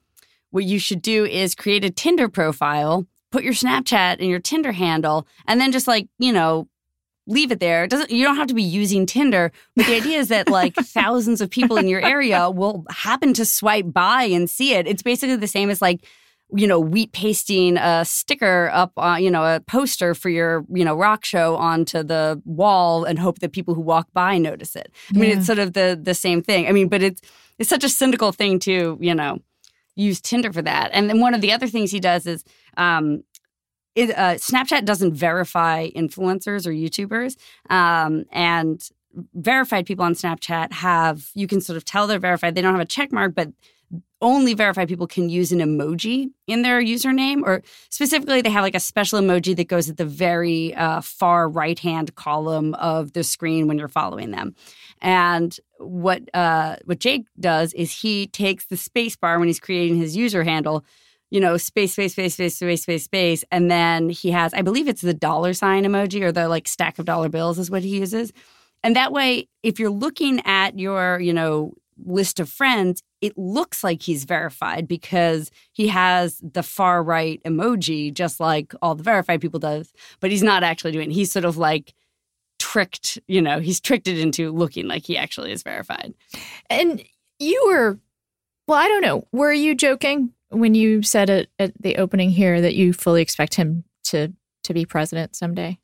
what 0.56 0.64
you 0.64 0.80
should 0.80 1.02
do 1.02 1.26
is 1.26 1.54
create 1.54 1.84
a 1.84 1.90
Tinder 1.90 2.30
profile, 2.30 3.06
put 3.30 3.44
your 3.44 3.52
Snapchat 3.52 4.20
and 4.20 4.30
your 4.30 4.40
Tinder 4.40 4.72
handle, 4.72 5.28
and 5.48 5.60
then 5.60 5.74
just 5.74 5.86
like, 5.86 6.08
you 6.18 6.32
know, 6.32 6.70
leave 7.28 7.52
it 7.52 7.60
there. 7.60 7.84
It 7.84 7.90
doesn't 7.90 8.10
you 8.10 8.24
don't 8.24 8.38
have 8.38 8.48
to 8.48 8.54
be 8.54 8.64
using 8.64 9.06
Tinder, 9.06 9.52
but 9.76 9.86
the 9.86 9.96
idea 9.96 10.18
is 10.18 10.30
that 10.30 10.48
like 10.50 10.74
thousands 10.82 11.42
of 11.42 11.50
people 11.50 11.76
in 11.76 11.90
your 11.90 12.00
area 12.00 12.50
will 12.50 12.86
happen 12.90 13.34
to 13.34 13.44
swipe 13.44 13.92
by 13.92 14.24
and 14.24 14.50
see 14.50 14.74
it. 14.74 14.88
It's 14.88 15.04
basically 15.04 15.36
the 15.36 15.46
same 15.46 15.70
as 15.70 15.82
like 15.82 16.08
you 16.54 16.68
know, 16.68 16.80
wheat 16.80 17.12
pasting 17.12 17.76
a 17.76 18.06
sticker 18.06 18.70
up 18.72 18.94
on, 18.98 19.24
you 19.24 19.32
know, 19.32 19.44
a 19.44 19.60
poster 19.62 20.14
for 20.14 20.30
your, 20.30 20.64
you 20.72 20.86
know, 20.86 20.96
rock 20.96 21.26
show 21.26 21.56
onto 21.56 22.04
the 22.04 22.40
wall 22.46 23.04
and 23.04 23.18
hope 23.18 23.40
that 23.40 23.52
people 23.52 23.74
who 23.74 23.82
walk 23.82 24.08
by 24.14 24.38
notice 24.38 24.76
it. 24.76 24.94
I 25.14 25.18
mean, 25.18 25.36
it's 25.36 25.48
sort 25.48 25.58
of 25.58 25.74
the 25.74 26.00
the 26.02 26.14
same 26.14 26.44
thing. 26.44 26.68
I 26.68 26.72
mean, 26.72 26.88
but 26.88 27.02
it's 27.02 27.20
it's 27.58 27.70
such 27.70 27.84
a 27.84 27.90
cynical 27.90 28.32
thing 28.32 28.60
to, 28.60 28.98
you 29.02 29.16
know, 29.16 29.40
use 29.96 30.22
Tinder 30.22 30.52
for 30.52 30.62
that. 30.62 30.92
And 30.94 31.10
then 31.10 31.20
one 31.20 31.34
of 31.34 31.42
the 31.42 31.52
other 31.52 31.68
things 31.68 31.92
he 31.92 32.00
does 32.00 32.26
is 32.26 32.44
um, 32.78 33.24
it, 33.96 34.12
uh, 34.12 34.36
Snapchat 34.36 34.86
doesn't 34.86 35.14
verify 35.14 35.90
influencers 35.96 36.68
or 36.68 36.72
YouTubers, 36.72 37.38
um, 37.70 38.26
and 38.32 38.90
verified 39.34 39.86
people 39.86 40.04
on 40.04 40.14
Snapchat 40.14 40.74
have 40.74 41.30
you 41.34 41.48
can 41.48 41.62
sort 41.62 41.78
of 41.78 41.86
tell 41.86 42.06
they're 42.06 42.20
verified. 42.20 42.56
They 42.56 42.62
don't 42.62 42.74
have 42.74 42.82
a 42.82 42.86
check 42.86 43.12
mark, 43.12 43.34
but 43.34 43.50
only 44.26 44.56
verified 44.56 44.88
people 44.88 45.06
can 45.06 45.30
use 45.30 45.52
an 45.52 45.60
emoji 45.60 46.32
in 46.48 46.64
their 46.64 46.82
username, 46.82 47.44
or 47.44 47.62
specifically, 47.90 48.42
they 48.42 48.50
have 48.50 48.64
like 48.64 48.76
a 48.76 48.80
special 48.80 49.22
emoji 49.22 49.56
that 49.56 49.68
goes 49.68 49.88
at 49.88 49.98
the 49.98 50.06
very 50.06 50.74
uh, 50.74 51.00
far 51.02 51.48
right 51.48 51.78
hand 51.78 52.16
column 52.16 52.74
of 52.74 53.14
the 53.14 53.24
screen 53.24 53.68
when 53.68 53.78
you're 53.78 53.88
following 53.88 54.32
them. 54.32 54.56
And 55.00 55.58
what 55.78 56.24
uh, 56.34 56.78
what 56.86 57.00
Jake 57.00 57.28
does 57.40 57.72
is 57.74 58.02
he 58.02 58.26
takes 58.28 58.66
the 58.66 58.78
space 58.78 59.16
bar 59.16 59.38
when 59.38 59.48
he's 59.48 59.60
creating 59.60 59.98
his 59.98 60.18
user 60.18 60.44
handle, 60.44 60.84
you 61.30 61.40
know, 61.40 61.56
space, 61.58 61.94
space, 61.94 62.14
space, 62.14 62.34
space, 62.34 62.56
space, 62.56 62.82
space, 62.82 63.04
space, 63.04 63.44
and 63.52 63.70
then 63.70 64.10
he 64.10 64.32
has, 64.32 64.54
I 64.56 64.64
believe 64.64 64.88
it's 64.88 65.02
the 65.02 65.14
dollar 65.14 65.54
sign 65.54 65.84
emoji 65.84 66.22
or 66.24 66.32
the 66.32 66.50
like 66.50 66.68
stack 66.68 66.98
of 66.98 67.06
dollar 67.06 67.30
bills 67.30 67.60
is 67.60 67.70
what 67.70 67.84
he 67.84 68.00
uses. 68.00 68.34
And 68.84 68.96
that 68.96 69.12
way, 69.12 69.50
if 69.62 69.80
you're 69.80 69.90
looking 69.90 70.42
at 70.46 70.80
your, 70.80 71.20
you 71.20 71.34
know, 71.34 71.74
list 72.04 72.40
of 72.40 72.50
friends, 72.50 73.02
it 73.22 73.38
looks 73.38 73.84
like 73.84 74.02
he's 74.02 74.24
verified 74.26 74.88
because 74.88 75.52
he 75.72 75.88
has 75.88 76.40
the 76.42 76.64
far 76.64 77.04
right 77.04 77.42
emoji, 77.44 78.14
just 78.14 78.40
like 78.40 78.74
all 78.82 78.96
the 78.96 79.04
verified 79.04 79.42
people 79.42 79.60
does, 79.60 79.94
but 80.20 80.32
he's 80.32 80.44
not 80.44 80.64
actually 80.64 80.92
doing. 80.92 81.12
It. 81.12 81.14
He's 81.14 81.32
sort 81.32 81.46
of 81.46 81.58
like 81.58 81.94
tricked, 82.60 83.20
you 83.28 83.42
know, 83.42 83.60
he's 83.60 83.80
tricked 83.80 84.08
it 84.08 84.20
into 84.20 84.52
looking 84.52 84.88
like 84.88 85.06
he 85.06 85.18
actually 85.18 85.52
is 85.52 85.64
verified. 85.64 86.14
And 86.70 87.04
you 87.40 87.64
were, 87.68 88.00
well, 88.68 88.80
I 88.80 88.88
don't 88.88 89.02
know, 89.02 89.28
were 89.32 89.54
you 89.54 89.76
joking 89.76 90.32
when 90.50 90.76
you 90.76 91.02
said 91.02 91.30
it 91.30 91.50
at 91.60 91.74
the 91.82 91.98
opening 91.98 92.30
here 92.30 92.62
that 92.62 92.76
you 92.76 92.94
fully 92.94 93.22
expect 93.22 93.56
him 93.56 93.84
to 94.06 94.34
to 94.64 94.74
be 94.74 94.86
president 94.86 95.36
someday? 95.36 95.78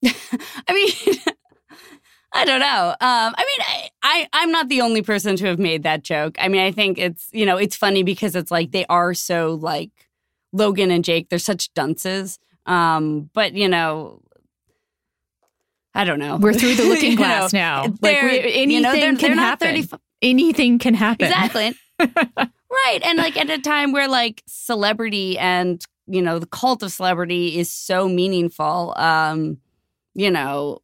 I 0.04 0.72
mean, 0.72 1.18
I 2.38 2.44
don't 2.44 2.60
know. 2.60 2.90
Um, 2.90 3.34
I 3.36 3.44
mean, 3.44 3.60
I, 3.60 3.90
I 4.02 4.28
I'm 4.32 4.52
not 4.52 4.68
the 4.68 4.80
only 4.80 5.02
person 5.02 5.36
to 5.36 5.46
have 5.46 5.58
made 5.58 5.82
that 5.82 6.04
joke. 6.04 6.36
I 6.38 6.48
mean, 6.48 6.60
I 6.60 6.70
think 6.70 6.98
it's 6.98 7.28
you 7.32 7.44
know 7.44 7.56
it's 7.56 7.76
funny 7.76 8.02
because 8.02 8.36
it's 8.36 8.50
like 8.50 8.70
they 8.70 8.86
are 8.86 9.12
so 9.14 9.54
like 9.54 9.90
Logan 10.52 10.90
and 10.90 11.04
Jake. 11.04 11.28
They're 11.28 11.38
such 11.38 11.72
dunces. 11.74 12.38
Um, 12.66 13.30
but 13.32 13.54
you 13.54 13.68
know, 13.68 14.22
I 15.94 16.04
don't 16.04 16.20
know. 16.20 16.36
We're 16.36 16.54
through 16.54 16.76
the 16.76 16.84
looking 16.88 17.16
glass 17.16 17.52
know, 17.52 17.58
now. 17.58 17.82
Like 18.00 18.22
we, 18.22 18.38
anything 18.38 18.70
you 18.70 18.80
know, 18.82 18.92
they're, 18.92 19.16
can 19.16 19.36
they're 19.36 19.44
happen. 19.44 19.82
30, 19.82 20.02
anything 20.22 20.78
can 20.78 20.94
happen. 20.94 21.26
Exactly. 21.26 21.74
right. 21.98 23.00
And 23.04 23.18
like 23.18 23.36
at 23.36 23.50
a 23.50 23.58
time 23.58 23.92
where 23.92 24.08
like 24.08 24.42
celebrity 24.46 25.38
and 25.38 25.84
you 26.06 26.22
know 26.22 26.38
the 26.38 26.46
cult 26.46 26.82
of 26.82 26.92
celebrity 26.92 27.58
is 27.58 27.70
so 27.70 28.08
meaningful. 28.08 28.94
Um, 28.96 29.58
you 30.14 30.30
know, 30.30 30.78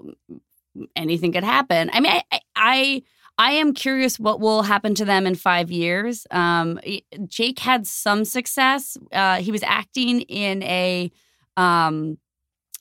anything 0.96 1.32
could 1.32 1.44
happen. 1.44 1.90
I 1.92 2.00
mean, 2.00 2.12
I, 2.12 2.40
I, 2.56 3.02
I 3.36 3.52
am 3.52 3.74
curious 3.74 4.18
what 4.18 4.40
will 4.40 4.62
happen 4.62 4.94
to 4.96 5.04
them 5.04 5.26
in 5.26 5.34
five 5.34 5.70
years. 5.70 6.26
Um, 6.30 6.78
Jake 7.26 7.58
had 7.58 7.86
some 7.86 8.24
success. 8.24 8.96
Uh, 9.12 9.36
he 9.36 9.50
was 9.50 9.62
acting 9.62 10.20
in 10.22 10.62
a 10.62 11.10
um, 11.56 12.18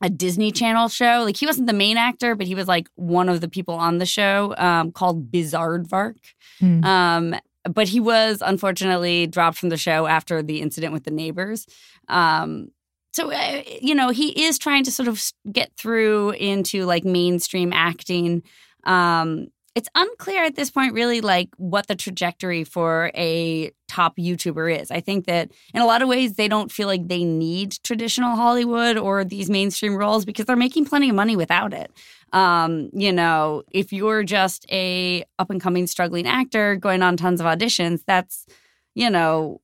a 0.01 0.09
Disney 0.09 0.51
Channel 0.51 0.89
show. 0.89 1.23
Like 1.23 1.37
he 1.37 1.45
wasn't 1.45 1.67
the 1.67 1.73
main 1.73 1.97
actor, 1.97 2.35
but 2.35 2.45
he 2.45 2.55
was 2.55 2.67
like 2.67 2.87
one 2.95 3.29
of 3.29 3.41
the 3.41 3.47
people 3.47 3.75
on 3.75 3.97
the 3.97 4.05
show 4.05 4.53
um, 4.57 4.91
called 4.91 5.31
Bizaardvark. 5.31 6.17
Mm. 6.61 6.83
Um, 6.85 7.35
but 7.71 7.87
he 7.87 7.99
was 7.99 8.43
unfortunately 8.45 9.25
dropped 9.27 9.57
from 9.57 9.69
the 9.69 9.77
show 9.77 10.05
after 10.05 10.43
the 10.43 10.61
incident 10.61 10.91
with 10.91 11.05
the 11.05 11.11
neighbors. 11.11 11.65
Um, 12.09 12.69
so 13.13 13.31
uh, 13.31 13.61
you 13.81 13.95
know 13.95 14.09
he 14.09 14.45
is 14.45 14.59
trying 14.59 14.83
to 14.83 14.91
sort 14.91 15.07
of 15.07 15.23
get 15.51 15.71
through 15.77 16.31
into 16.31 16.85
like 16.85 17.05
mainstream 17.05 17.71
acting. 17.71 18.43
Um 18.83 19.47
it's 19.75 19.89
unclear 19.95 20.43
at 20.43 20.55
this 20.55 20.69
point 20.69 20.93
really 20.93 21.19
like 21.19 21.49
what 21.57 21.87
the 21.87 21.95
trajectory 21.95 22.63
for 22.63 23.09
a 23.15 23.71
top 23.87 24.17
youtuber 24.17 24.79
is. 24.79 24.91
I 24.91 24.99
think 24.99 25.25
that 25.25 25.51
in 25.73 25.81
a 25.81 25.85
lot 25.87 26.03
of 26.03 26.07
ways 26.07 26.33
they 26.35 26.47
don't 26.47 26.71
feel 26.71 26.87
like 26.87 27.07
they 27.07 27.23
need 27.23 27.77
traditional 27.83 28.35
hollywood 28.35 28.97
or 28.97 29.23
these 29.23 29.49
mainstream 29.49 29.95
roles 29.95 30.25
because 30.25 30.45
they're 30.45 30.55
making 30.55 30.85
plenty 30.85 31.09
of 31.09 31.15
money 31.15 31.35
without 31.35 31.73
it. 31.73 31.91
Um, 32.33 32.89
you 32.93 33.11
know 33.11 33.63
if 33.71 33.93
you're 33.93 34.23
just 34.23 34.65
a 34.71 35.23
up 35.37 35.49
and 35.49 35.61
coming 35.61 35.87
struggling 35.87 36.27
actor 36.27 36.75
going 36.75 37.03
on 37.03 37.17
tons 37.17 37.39
of 37.39 37.45
auditions 37.45 38.03
that's 38.05 38.47
you 38.95 39.09
know 39.09 39.59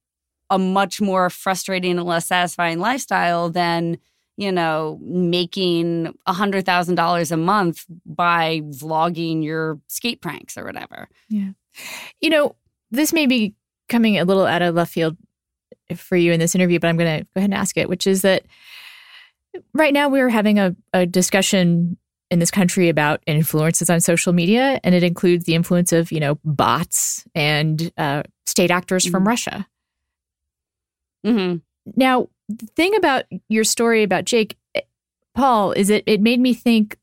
a 0.49 0.57
much 0.59 1.01
more 1.01 1.29
frustrating 1.29 1.97
and 1.97 2.07
less 2.07 2.27
satisfying 2.27 2.79
lifestyle 2.79 3.49
than 3.49 3.97
you 4.37 4.51
know 4.51 4.99
making 5.01 6.13
a 6.25 6.33
hundred 6.33 6.65
thousand 6.65 6.95
dollars 6.95 7.31
a 7.31 7.37
month 7.37 7.85
by 8.05 8.61
vlogging 8.65 9.43
your 9.43 9.79
skate 9.87 10.21
pranks 10.21 10.57
or 10.57 10.65
whatever. 10.65 11.07
Yeah. 11.29 11.51
You 12.21 12.29
know 12.29 12.55
this 12.91 13.13
may 13.13 13.25
be 13.25 13.55
coming 13.87 14.17
a 14.17 14.25
little 14.25 14.45
out 14.45 14.61
of 14.61 14.75
left 14.75 14.93
field 14.93 15.17
for 15.95 16.15
you 16.15 16.31
in 16.31 16.39
this 16.39 16.55
interview 16.55 16.79
but 16.79 16.87
i'm 16.87 16.97
going 16.97 17.19
to 17.19 17.23
go 17.33 17.39
ahead 17.39 17.49
and 17.49 17.53
ask 17.53 17.77
it 17.77 17.89
which 17.89 18.05
is 18.05 18.21
that 18.21 18.43
right 19.73 19.93
now 19.93 20.07
we're 20.07 20.29
having 20.29 20.59
a, 20.59 20.75
a 20.93 21.05
discussion 21.05 21.97
in 22.29 22.37
this 22.37 22.51
country 22.51 22.89
about 22.89 23.21
influences 23.25 23.89
on 23.89 23.99
social 23.99 24.33
media 24.33 24.79
and 24.83 24.93
it 24.93 25.03
includes 25.03 25.45
the 25.45 25.55
influence 25.55 25.91
of 25.91 26.11
you 26.11 26.19
know 26.19 26.37
bots 26.45 27.25
and 27.33 27.91
uh, 27.97 28.21
state 28.45 28.71
actors 28.71 29.07
from 29.07 29.27
russia 29.27 29.67
Mm-hmm. 31.25 31.57
Now, 31.95 32.29
the 32.47 32.65
thing 32.75 32.95
about 32.95 33.25
your 33.47 33.63
story 33.63 34.03
about 34.03 34.25
Jake 34.25 34.57
eh, 34.75 34.81
Paul 35.35 35.71
is 35.73 35.89
it 35.89 36.03
it 36.05 36.21
made 36.21 36.39
me 36.39 36.53
think, 36.53 36.97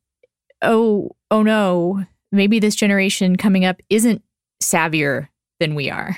oh, 0.62 1.10
oh 1.30 1.42
no, 1.42 2.04
maybe 2.32 2.58
this 2.58 2.74
generation 2.74 3.36
coming 3.36 3.64
up 3.64 3.80
isn't 3.88 4.22
savvier 4.62 5.28
than 5.60 5.74
we 5.74 5.90
are. 5.90 6.16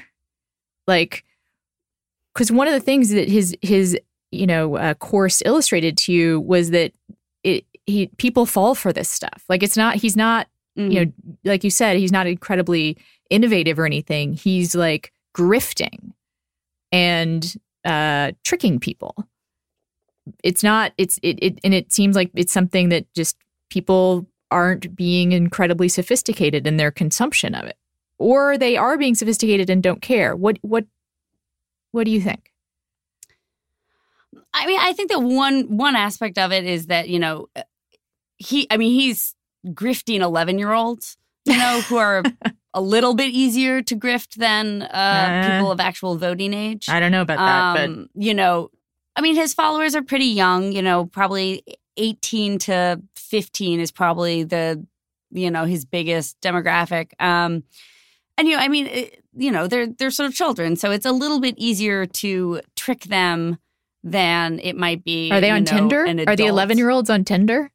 Like, 0.87 1.25
because 2.35 2.51
one 2.51 2.67
of 2.67 2.73
the 2.73 2.81
things 2.81 3.11
that 3.11 3.29
his 3.29 3.57
his 3.63 3.99
you 4.31 4.47
know 4.47 4.77
uh, 4.77 4.95
course 4.95 5.43
illustrated 5.45 5.97
to 5.99 6.13
you 6.13 6.41
was 6.41 6.71
that 6.71 6.93
it 7.43 7.65
he 7.87 8.09
people 8.19 8.47
fall 8.47 8.75
for 8.75 8.93
this 8.93 9.11
stuff. 9.11 9.45
Like, 9.49 9.63
it's 9.63 9.77
not 9.77 9.97
he's 9.97 10.17
not 10.17 10.49
mm-hmm. 10.79 10.91
you 10.91 11.05
know 11.05 11.13
like 11.45 11.65
you 11.65 11.71
said 11.71 11.97
he's 11.97 12.13
not 12.13 12.27
incredibly 12.27 12.97
innovative 13.31 13.79
or 13.79 13.87
anything. 13.87 14.33
He's 14.33 14.75
like 14.75 15.13
grifting 15.37 16.13
and 16.91 17.55
uh, 17.85 18.33
tricking 18.45 18.79
people. 18.79 19.15
It's 20.45 20.63
not. 20.63 20.93
It's 20.99 21.19
it, 21.23 21.39
it 21.41 21.59
and 21.65 21.75
it 21.75 21.93
seems 21.93 22.17
like 22.17 22.31
it's 22.35 22.53
something 22.53 22.91
that 22.91 23.13
just 23.15 23.37
people 23.71 24.27
aren't 24.51 24.95
being 24.95 25.33
incredibly 25.33 25.89
sophisticated 25.89 26.67
in 26.67 26.77
their 26.77 26.91
consumption 26.91 27.55
of 27.55 27.67
it 27.67 27.77
or 28.19 28.57
they 28.57 28.79
are 28.79 28.97
being 28.97 29.15
sophisticated 29.15 29.69
and 29.69 29.83
don't 29.83 30.01
care 30.01 30.35
what 30.35 30.59
what 30.63 30.87
what 31.93 32.05
do 32.05 32.11
you 32.11 32.21
think 32.21 32.51
I 34.53 34.67
mean, 34.67 34.79
I 34.81 34.93
think 34.93 35.11
that 35.11 35.21
one 35.21 35.77
one 35.77 35.95
aspect 35.95 36.39
of 36.39 36.53
it 36.53 36.65
is 36.65 36.87
that 36.87 37.09
you 37.09 37.19
know 37.19 37.49
he. 38.39 38.67
I 38.71 38.77
mean, 38.77 38.93
he's 38.93 39.35
grifting 39.67 40.21
eleven 40.21 40.59
year 40.59 40.73
olds, 40.73 41.17
you 41.45 41.57
know, 41.57 41.81
who 41.83 41.97
are 41.97 42.23
a 42.75 42.81
little 42.81 43.15
bit 43.15 43.31
easier 43.33 43.83
to 43.83 43.97
grift 43.97 44.35
than 44.35 44.83
uh, 44.83 45.51
people 45.51 45.71
of 45.71 45.81
actual 45.81 46.17
voting 46.17 46.53
age. 46.53 46.89
I 46.89 47.01
don't 47.01 47.13
know 47.13 47.23
about 47.23 47.39
that, 47.39 47.81
um, 47.83 48.09
but 48.15 48.23
you 48.23 48.35
know, 48.35 48.71
I 49.17 49.21
mean, 49.21 49.35
his 49.35 49.55
followers 49.55 49.95
are 49.95 50.03
pretty 50.03 50.27
young. 50.27 50.73
You 50.73 50.83
know, 50.83 51.07
probably 51.07 51.63
eighteen 51.97 52.59
to 52.61 53.03
fifteen 53.17 53.81
is 53.81 53.91
probably 53.91 54.45
the 54.45 54.85
you 55.31 55.51
know 55.51 55.65
his 55.65 55.85
biggest 55.85 56.41
demographic. 56.41 57.13
Um, 57.21 57.65
and 58.37 58.47
you 58.47 58.57
know, 58.57 58.63
I 58.63 58.69
mean, 58.69 58.87
it, 58.87 59.25
you 59.37 59.51
know, 59.51 59.67
they're 59.67 59.87
they're 59.87 60.11
sort 60.11 60.29
of 60.29 60.35
children, 60.35 60.77
so 60.77 60.91
it's 60.91 61.07
a 61.07 61.13
little 61.13 61.41
bit 61.41 61.55
easier 61.59 62.07
to 62.07 62.61
trick 62.77 63.05
them 63.05 63.59
than 64.05 64.61
it 64.61 64.77
might 64.77 65.05
be. 65.05 65.31
Are 65.33 65.41
they 65.41 65.51
on 65.51 65.65
know, 65.65 65.73
Tinder? 65.73 66.31
Are 66.31 66.37
the 66.37 66.47
11 66.47 66.79
year 66.79 66.91
olds 66.91 67.11
on 67.11 67.25
Tinder? 67.25 67.71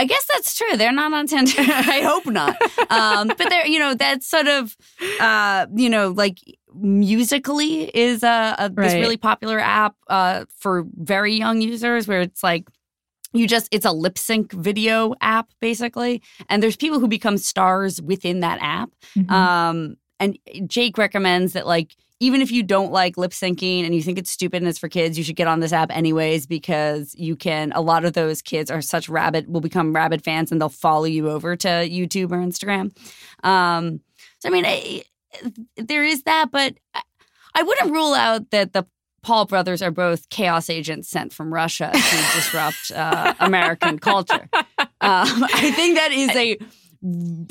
I 0.00 0.04
guess 0.04 0.26
that's 0.32 0.56
true. 0.56 0.78
They're 0.78 0.92
not 0.92 1.12
on 1.12 1.26
Tinder. 1.26 1.52
I 1.58 2.00
hope 2.00 2.24
not. 2.24 2.56
Um, 2.90 3.28
but 3.28 3.50
they're, 3.50 3.66
you 3.66 3.78
know, 3.78 3.92
that's 3.92 4.26
sort 4.26 4.46
of, 4.46 4.74
uh, 5.20 5.66
you 5.76 5.90
know, 5.90 6.08
like 6.08 6.38
Musical.ly 6.74 7.90
is 7.92 8.22
a, 8.22 8.54
a 8.58 8.70
right. 8.70 8.76
this 8.76 8.94
really 8.94 9.18
popular 9.18 9.58
app 9.58 9.94
uh, 10.08 10.46
for 10.56 10.86
very 10.94 11.34
young 11.34 11.60
users 11.60 12.08
where 12.08 12.22
it's 12.22 12.42
like 12.42 12.66
you 13.34 13.46
just 13.46 13.68
it's 13.72 13.84
a 13.84 13.92
lip 13.92 14.16
sync 14.16 14.52
video 14.52 15.14
app 15.20 15.50
basically, 15.60 16.22
and 16.48 16.62
there's 16.62 16.76
people 16.76 16.98
who 16.98 17.06
become 17.06 17.36
stars 17.36 18.00
within 18.00 18.40
that 18.40 18.58
app. 18.62 18.90
Mm-hmm. 19.14 19.30
Um, 19.30 19.96
and 20.18 20.38
Jake 20.66 20.96
recommends 20.96 21.52
that 21.52 21.66
like 21.66 21.94
even 22.20 22.42
if 22.42 22.52
you 22.52 22.62
don't 22.62 22.92
like 22.92 23.16
lip 23.16 23.32
syncing 23.32 23.84
and 23.84 23.94
you 23.94 24.02
think 24.02 24.18
it's 24.18 24.30
stupid 24.30 24.62
and 24.62 24.68
it's 24.68 24.78
for 24.78 24.88
kids, 24.88 25.16
you 25.16 25.24
should 25.24 25.36
get 25.36 25.48
on 25.48 25.60
this 25.60 25.72
app 25.72 25.90
anyways 25.90 26.46
because 26.46 27.14
you 27.16 27.34
can. 27.34 27.72
A 27.74 27.80
lot 27.80 28.04
of 28.04 28.12
those 28.12 28.42
kids 28.42 28.70
are 28.70 28.82
such 28.82 29.08
rabid, 29.08 29.48
will 29.48 29.62
become 29.62 29.94
rabid 29.94 30.22
fans 30.22 30.52
and 30.52 30.60
they'll 30.60 30.68
follow 30.68 31.06
you 31.06 31.30
over 31.30 31.56
to 31.56 31.68
YouTube 31.68 32.30
or 32.30 32.36
Instagram. 32.36 32.92
Um, 33.42 34.00
so, 34.38 34.50
I 34.50 34.52
mean, 34.52 34.66
I, 34.66 35.02
there 35.76 36.04
is 36.04 36.24
that, 36.24 36.50
but 36.50 36.74
I 37.54 37.62
wouldn't 37.62 37.90
rule 37.90 38.12
out 38.12 38.50
that 38.50 38.74
the 38.74 38.86
Paul 39.22 39.46
brothers 39.46 39.82
are 39.82 39.90
both 39.90 40.28
chaos 40.28 40.70
agents 40.70 41.08
sent 41.08 41.32
from 41.32 41.52
Russia 41.52 41.90
to 41.92 41.98
disrupt 42.34 42.90
uh, 42.94 43.34
American 43.40 43.98
culture. 43.98 44.48
Um, 44.52 44.86
I 45.00 45.72
think 45.74 45.96
that 45.96 46.12
is 46.12 46.30
a 46.36 46.58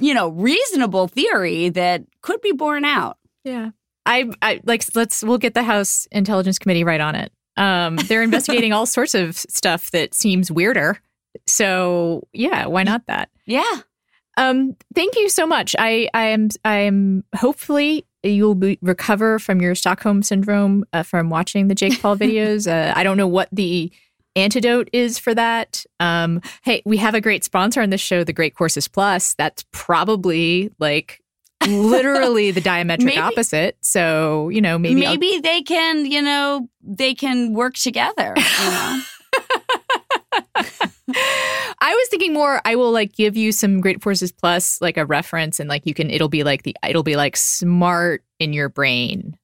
you 0.02 0.14
know 0.14 0.30
reasonable 0.30 1.08
theory 1.08 1.70
that 1.70 2.04
could 2.22 2.42
be 2.42 2.52
borne 2.52 2.86
out. 2.86 3.18
Yeah. 3.44 3.72
I, 4.06 4.30
I 4.42 4.62
like 4.64 4.84
let's 4.96 5.24
we'll 5.24 5.38
get 5.38 5.54
the 5.54 5.64
House 5.64 6.08
Intelligence 6.12 6.60
Committee 6.60 6.84
right 6.84 7.02
on 7.02 7.16
it. 7.16 7.32
Um, 7.58 7.98
they're 7.98 8.24
investigating 8.24 8.74
all 8.74 8.86
sorts 8.88 9.14
of 9.14 9.38
stuff 9.38 9.92
that 9.92 10.14
seems 10.14 10.52
weirder. 10.52 11.00
So 11.46 12.28
yeah, 12.34 12.66
why 12.66 12.84
not 12.84 13.06
that? 13.08 13.30
Yeah. 13.46 13.82
Um, 14.38 14.76
thank 14.96 15.16
you 15.16 15.30
so 15.30 15.46
much. 15.46 15.76
I 15.78 16.10
I 16.14 16.26
am 16.28 16.50
I 16.64 16.78
am 16.78 17.24
hopefully 17.36 18.06
you'll 18.24 18.56
be, 18.56 18.80
recover 18.82 19.40
from 19.40 19.62
your 19.62 19.76
Stockholm 19.76 20.24
syndrome 20.24 20.86
uh, 20.94 21.04
from 21.04 21.30
watching 21.30 21.68
the 21.68 21.76
Jake 21.76 22.02
Paul 22.02 22.18
videos. 22.18 22.70
Uh, 22.70 22.94
I 22.96 23.04
don't 23.04 23.18
know 23.18 23.28
what 23.28 23.50
the 23.52 23.92
antidote 24.36 24.90
is 24.94 25.20
for 25.20 25.34
that. 25.34 25.86
Um, 26.00 26.42
hey, 26.64 26.82
we 26.86 26.98
have 26.98 27.16
a 27.16 27.22
great 27.22 27.44
sponsor 27.44 27.82
on 27.82 27.90
this 27.90 28.02
show, 28.02 28.24
the 28.24 28.34
Great 28.34 28.56
Courses 28.56 28.88
Plus. 28.88 29.34
That's 29.36 29.66
probably 29.72 30.72
like 30.80 31.22
literally 31.68 32.52
the 32.52 32.62
diametric 32.70 33.06
maybe, 33.06 33.18
opposite. 33.18 33.78
So, 33.82 34.50
you 34.50 34.62
know, 34.62 34.78
maybe 34.78 35.02
maybe 35.02 35.34
I'll... 35.36 35.42
they 35.42 35.62
can, 35.62 36.06
you 36.06 36.22
know, 36.22 36.70
they 36.82 37.14
can 37.14 37.54
work 37.54 37.76
together, 37.76 38.34
you 38.36 38.72
know. 38.72 39.02
I 41.82 41.96
was 41.96 42.08
thinking 42.10 42.34
more 42.34 42.62
I 42.66 42.76
will 42.76 42.92
like 42.92 43.14
give 43.14 43.36
you 43.36 43.52
some 43.52 43.82
Great 43.82 44.02
Courses 44.02 44.32
Plus 44.32 44.82
like 44.82 44.98
a 44.98 45.06
reference 45.06 45.60
and 45.60 45.70
like 45.70 45.86
you 45.86 45.94
can 45.94 46.10
it'll 46.10 46.30
be 46.30 46.44
like 46.44 46.64
the 46.64 46.76
it'll 46.88 47.04
be 47.04 47.16
like 47.16 47.36
smart 47.36 48.24
in 48.40 48.54
your 48.54 48.70
brain 48.70 49.38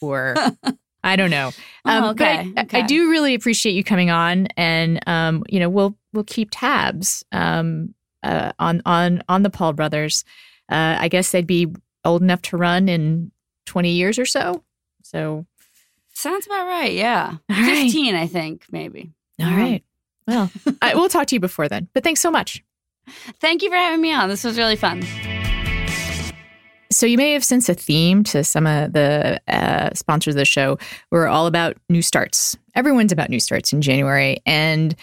or 0.00 0.34
I 1.04 1.16
don't 1.16 1.30
know. 1.30 1.50
Oh, 1.86 1.90
um, 1.90 2.04
oh, 2.04 2.10
okay. 2.10 2.50
But 2.54 2.60
I, 2.60 2.64
okay. 2.64 2.78
I, 2.82 2.86
do 2.86 3.10
really 3.10 3.34
appreciate 3.34 3.72
you 3.72 3.82
coming 3.82 4.10
on 4.10 4.48
and 4.56 5.00
um, 5.06 5.44
you 5.48 5.58
know, 5.58 5.68
we'll 5.68 5.96
we'll 6.12 6.24
keep 6.24 6.50
tabs 6.52 7.24
um, 7.32 7.94
uh, 8.22 8.52
on 8.58 8.82
on 8.84 9.22
on 9.28 9.42
the 9.42 9.50
Paul 9.50 9.72
brothers 9.72 10.24
uh, 10.70 10.96
I 10.98 11.08
guess 11.08 11.32
they'd 11.32 11.46
be 11.46 11.68
old 12.04 12.22
enough 12.22 12.42
to 12.42 12.56
run 12.56 12.88
in 12.88 13.32
20 13.66 13.90
years 13.90 14.18
or 14.18 14.26
so. 14.26 14.62
So 15.02 15.46
sounds 16.14 16.46
about 16.46 16.66
right. 16.66 16.92
Yeah. 16.92 17.36
All 17.50 17.56
15, 17.56 18.14
right. 18.14 18.22
I 18.22 18.26
think, 18.26 18.66
maybe. 18.70 19.12
All 19.40 19.46
yeah. 19.46 19.56
right. 19.56 19.84
Well, 20.26 20.50
I, 20.82 20.94
we'll 20.94 21.08
talk 21.08 21.26
to 21.28 21.36
you 21.36 21.40
before 21.40 21.68
then, 21.68 21.88
but 21.94 22.04
thanks 22.04 22.20
so 22.20 22.30
much. 22.30 22.62
Thank 23.40 23.62
you 23.62 23.70
for 23.70 23.76
having 23.76 24.00
me 24.00 24.12
on. 24.12 24.28
This 24.28 24.44
was 24.44 24.56
really 24.56 24.76
fun. 24.76 25.02
So, 26.92 27.06
you 27.06 27.16
may 27.16 27.32
have 27.32 27.44
sensed 27.44 27.68
a 27.68 27.74
theme 27.74 28.24
to 28.24 28.42
some 28.42 28.66
of 28.66 28.92
the 28.92 29.40
uh, 29.46 29.90
sponsors 29.94 30.34
of 30.34 30.38
the 30.38 30.44
show. 30.44 30.76
We're 31.10 31.28
all 31.28 31.46
about 31.46 31.76
new 31.88 32.02
starts. 32.02 32.56
Everyone's 32.74 33.12
about 33.12 33.30
new 33.30 33.38
starts 33.38 33.72
in 33.72 33.80
January. 33.80 34.38
And 34.44 34.96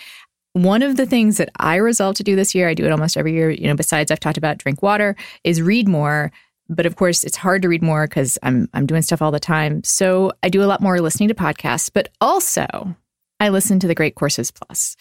one 0.64 0.82
of 0.84 0.98
the 0.98 1.06
things 1.06 1.38
that 1.38 1.50
I 1.58 1.76
resolved 1.76 2.18
to 2.18 2.24
do 2.24 2.36
this 2.36 2.54
year, 2.54 2.68
I 2.68 2.74
do 2.74 2.86
it 2.86 2.92
almost 2.92 3.18
every 3.18 3.34
year, 3.34 3.50
you 3.50 3.68
know, 3.68 3.76
besides 3.76 4.12
I've 4.12 4.20
talked 4.20 4.38
about 4.38 4.58
drink 4.58 4.82
water, 4.82 5.16
is 5.44 5.62
read 5.62 5.88
more. 5.88 6.32
But 6.70 6.86
of 6.86 6.98
course, 6.98 7.24
it's 7.24 7.38
hard 7.38 7.62
to 7.62 7.70
read 7.70 7.82
more 7.82 8.08
because 8.08 8.38
I'm 8.44 8.68
I'm 8.74 8.86
doing 8.86 9.02
stuff 9.02 9.22
all 9.22 9.32
the 9.32 9.40
time. 9.40 9.84
So 9.84 10.34
I 10.44 10.50
do 10.50 10.64
a 10.64 10.66
lot 10.66 10.82
more 10.82 11.00
listening 11.00 11.30
to 11.30 11.36
podcasts, 11.36 11.90
but 11.94 12.10
also 12.20 12.96
I 13.40 13.50
listen 13.50 13.80
to 13.80 13.88
the 13.88 13.96
Great 13.96 14.16
Courses 14.16 14.52
Plus. 14.52 14.98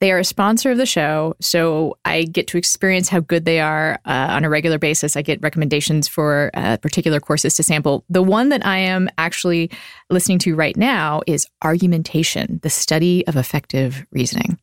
They 0.00 0.10
are 0.10 0.18
a 0.18 0.24
sponsor 0.24 0.72
of 0.72 0.78
the 0.78 0.86
show, 0.86 1.36
so 1.40 1.96
I 2.04 2.24
get 2.24 2.48
to 2.48 2.58
experience 2.58 3.08
how 3.08 3.20
good 3.20 3.44
they 3.44 3.60
are 3.60 4.00
uh, 4.04 4.28
on 4.30 4.44
a 4.44 4.50
regular 4.50 4.76
basis. 4.76 5.16
I 5.16 5.22
get 5.22 5.40
recommendations 5.42 6.08
for 6.08 6.50
uh, 6.54 6.76
particular 6.78 7.20
courses 7.20 7.54
to 7.54 7.62
sample. 7.62 8.04
The 8.08 8.22
one 8.22 8.48
that 8.48 8.66
I 8.66 8.78
am 8.78 9.08
actually 9.16 9.70
listening 10.10 10.40
to 10.40 10.56
right 10.56 10.76
now 10.76 11.22
is 11.28 11.46
Argumentation, 11.62 12.60
the 12.62 12.70
study 12.70 13.24
of 13.28 13.36
effective 13.36 14.04
reasoning. 14.10 14.58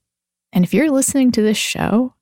And 0.54 0.64
if 0.64 0.74
you're 0.74 0.92
listening 0.92 1.32
to 1.32 1.42
this 1.42 1.58
show, 1.58 2.14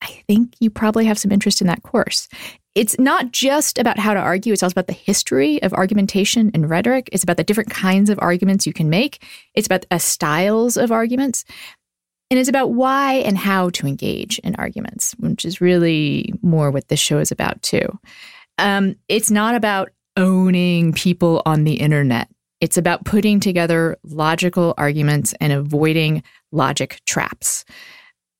I 0.00 0.22
think 0.28 0.54
you 0.60 0.70
probably 0.70 1.06
have 1.06 1.18
some 1.18 1.32
interest 1.32 1.60
in 1.60 1.66
that 1.66 1.82
course. 1.82 2.28
It's 2.74 2.98
not 2.98 3.32
just 3.32 3.78
about 3.78 3.98
how 3.98 4.14
to 4.14 4.20
argue, 4.20 4.52
it's 4.52 4.62
also 4.62 4.74
about 4.74 4.86
the 4.86 4.92
history 4.92 5.60
of 5.62 5.72
argumentation 5.72 6.50
and 6.54 6.70
rhetoric. 6.70 7.08
It's 7.10 7.24
about 7.24 7.36
the 7.36 7.44
different 7.44 7.70
kinds 7.70 8.08
of 8.08 8.18
arguments 8.20 8.66
you 8.66 8.72
can 8.72 8.88
make, 8.88 9.24
it's 9.54 9.66
about 9.66 9.86
the 9.90 9.98
styles 9.98 10.76
of 10.76 10.92
arguments. 10.92 11.44
And 12.30 12.38
it's 12.38 12.48
about 12.48 12.72
why 12.72 13.14
and 13.14 13.38
how 13.38 13.70
to 13.70 13.86
engage 13.86 14.38
in 14.40 14.54
arguments, 14.56 15.14
which 15.18 15.46
is 15.46 15.62
really 15.62 16.34
more 16.42 16.70
what 16.70 16.88
this 16.88 17.00
show 17.00 17.18
is 17.18 17.32
about, 17.32 17.62
too. 17.62 17.98
Um, 18.58 18.96
it's 19.08 19.30
not 19.30 19.54
about 19.54 19.88
owning 20.14 20.92
people 20.92 21.42
on 21.46 21.64
the 21.64 21.76
internet. 21.76 22.28
It's 22.60 22.76
about 22.76 23.04
putting 23.04 23.40
together 23.40 23.96
logical 24.02 24.74
arguments 24.76 25.34
and 25.40 25.52
avoiding 25.52 26.22
logic 26.50 27.00
traps. 27.06 27.64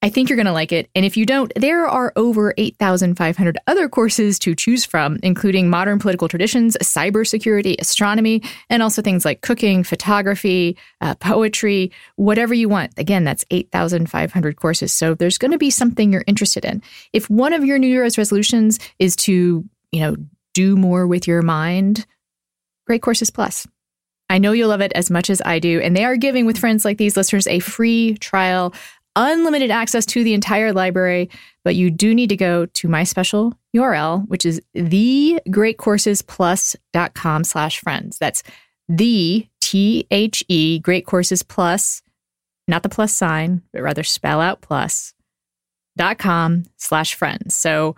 I 0.01 0.11
think 0.11 0.29
you're 0.29 0.37
going 0.37 0.47
to 0.47 0.53
like 0.53 0.71
it. 0.71 0.89
And 0.95 1.05
if 1.05 1.17
you 1.17 1.27
don't, 1.27 1.53
there 1.57 1.85
are 1.85 2.13
over 2.15 2.55
8,500 2.57 3.59
other 3.67 3.89
courses 3.89 4.39
to 4.41 4.55
choose 4.55 4.85
from, 4.85 5.19
including 5.25 5.69
modern 5.69 5.99
political 5.99 6.29
traditions, 6.29 6.77
cybersecurity, 6.81 7.77
astronomy, 7.81 8.43
and 8.71 8.81
also 8.81 9.03
things 9.03 9.25
like 9.25 9.41
cooking, 9.41 9.83
photography, 9.83 10.77
uh, 11.01 11.17
poetry, 11.17 11.91
whatever 12.15 12.55
you 12.55 12.69
want. 12.69 12.93
Again, 12.97 13.25
that's 13.25 13.45
8,500 13.51 14.55
courses. 14.55 14.93
So 14.93 15.15
there's 15.15 15.39
going 15.39 15.51
to 15.51 15.59
be 15.59 15.71
something 15.71 16.13
you're 16.13 16.25
interested 16.29 16.65
in. 16.65 16.81
If 17.13 17.29
one 17.29 17.53
of 17.53 17.65
your 17.65 17.79
New 17.79 17.89
Year's 17.89 18.19
resolutions 18.19 18.79
is 19.01 19.17
to, 19.17 19.65
you 19.91 20.01
know, 20.01 20.17
do 20.55 20.77
more 20.77 21.09
with 21.09 21.27
your 21.27 21.43
mind, 21.43 22.07
Great 22.87 23.03
Courses 23.03 23.31
Plus. 23.31 23.67
I 24.31 24.39
know 24.39 24.53
you'll 24.53 24.69
love 24.69 24.81
it 24.81 24.93
as 24.95 25.11
much 25.11 25.29
as 25.31 25.43
I 25.45 25.59
do. 25.59 25.81
And 25.81 25.97
they 25.97 26.05
are 26.05 26.17
giving 26.17 26.47
with 26.47 26.59
friends 26.59 26.85
like 26.85 26.99
these 26.99 27.17
listeners 27.17 27.47
a 27.47 27.61
free 27.61 28.17
trial, 28.19 28.75
unlimited 29.17 29.71
access 29.71 30.05
to 30.07 30.23
the 30.23 30.35
entire 30.35 30.73
library. 30.73 31.31
But 31.65 31.77
you 31.77 31.91
do 31.91 32.15
need 32.15 32.29
to 32.29 32.37
go 32.37 32.67
to 32.67 32.89
my 32.89 33.05
special 33.05 33.55
URL, 33.75 34.29
which 34.29 34.45
is 34.47 34.61
thegreatcoursesplus.com 34.77 37.45
slash 37.45 37.81
friends. 37.81 38.19
That's 38.19 38.43
the 38.89 39.47
T 39.61 40.07
H 40.11 40.45
E 40.49 40.79
Great 40.79 41.07
Courses 41.07 41.43
Plus, 41.43 42.03
not 42.67 42.83
the 42.83 42.89
plus 42.89 43.15
sign, 43.15 43.61
but 43.73 43.83
rather 43.83 44.03
spell 44.03 44.41
out 44.41 44.63
plus 44.63 45.13
dot 45.97 46.19
com 46.19 46.65
slash 46.77 47.15
friends. 47.15 47.55
So 47.55 47.95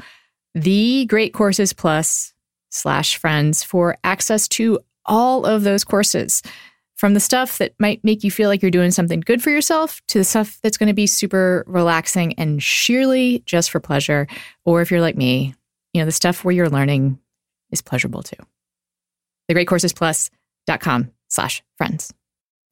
the 0.55 1.07
Great 1.07 1.33
Courses 1.33 1.73
Plus 1.73 2.35
slash 2.71 3.16
friends 3.16 3.62
for 3.62 3.97
access 4.03 4.49
to 4.49 4.81
all 5.07 5.45
of 5.45 5.63
those 5.63 5.85
courses 5.85 6.43
from 6.97 7.15
the 7.15 7.21
stuff 7.21 7.57
that 7.59 7.73
might 7.79 8.05
make 8.05 8.23
you 8.23 8.31
feel 8.31 8.51
like 8.51 8.61
you're 8.61 8.71
doing 8.71 8.91
something 8.91 9.21
good 9.21 9.43
for 9.43 9.49
yourself 9.49 10.03
to 10.09 10.19
the 10.19 10.25
stuff 10.25 10.59
that's 10.63 10.77
going 10.77 10.89
to 10.89 10.95
be 10.95 11.07
super 11.07 11.65
relaxing 11.67 12.35
and 12.35 12.63
sheerly 12.63 13.43
just 13.47 13.71
for 13.71 13.81
pleasure. 13.81 14.27
Or 14.67 14.83
if 14.83 14.91
you're 14.91 15.01
like 15.01 15.17
me, 15.17 15.55
you 15.95 16.03
know, 16.03 16.05
the 16.05 16.13
stuff 16.13 16.45
where 16.45 16.53
you're 16.53 16.69
learning 16.69 17.19
is 17.71 17.81
pleasurable 17.81 18.23
too. 18.23 18.37
TheGreatCoursesPlus.com 19.51 21.11
slash 21.29 21.63
friends. 21.79 22.13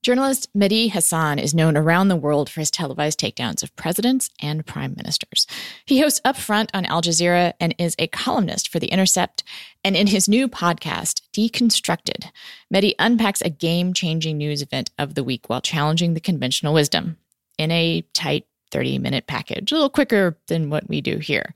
Journalist 0.03 0.49
Mehdi 0.57 0.91
Hasan 0.91 1.41
is 1.41 1.55
known 1.55 1.77
around 1.77 2.07
the 2.07 2.17
world 2.17 2.49
for 2.49 2.61
his 2.61 2.71
televised 2.71 3.19
takedowns 3.19 3.65
of 3.65 3.75
presidents 3.75 4.31
and 4.41 4.65
prime 4.65 4.95
ministers. 4.97 5.47
He 5.85 6.01
hosts 6.01 6.21
Upfront 6.25 6.71
on 6.73 6.87
Al 6.87 7.03
Jazeera 7.03 7.53
and 7.59 7.75
is 7.79 7.97
a 7.99 8.07
columnist 8.07 8.69
for 8.69 8.79
The 8.79 8.87
Intercept. 8.87 9.43
And 9.83 9.97
in 9.97 10.07
his 10.07 10.29
new 10.29 10.49
podcast, 10.49 11.23
Deconstructed, 11.37 12.31
Mehdi 12.73 12.95
unpacks 13.01 13.41
a 13.41 13.51
game 13.51 13.93
changing 13.93 14.39
news 14.39 14.63
event 14.63 14.91
of 14.99 15.15
the 15.15 15.25
week 15.25 15.49
while 15.49 15.61
challenging 15.61 16.15
the 16.15 16.21
conventional 16.21 16.75
wisdom 16.75 17.17
in 17.59 17.73
a 17.73 18.03
tight 18.15 18.47
30 18.71 18.99
minute 18.99 19.27
package, 19.27 19.73
a 19.73 19.75
little 19.75 19.91
quicker 19.91 20.37
than 20.47 20.71
what 20.71 20.89
we 20.89 21.01
do 21.01 21.19
here. 21.19 21.55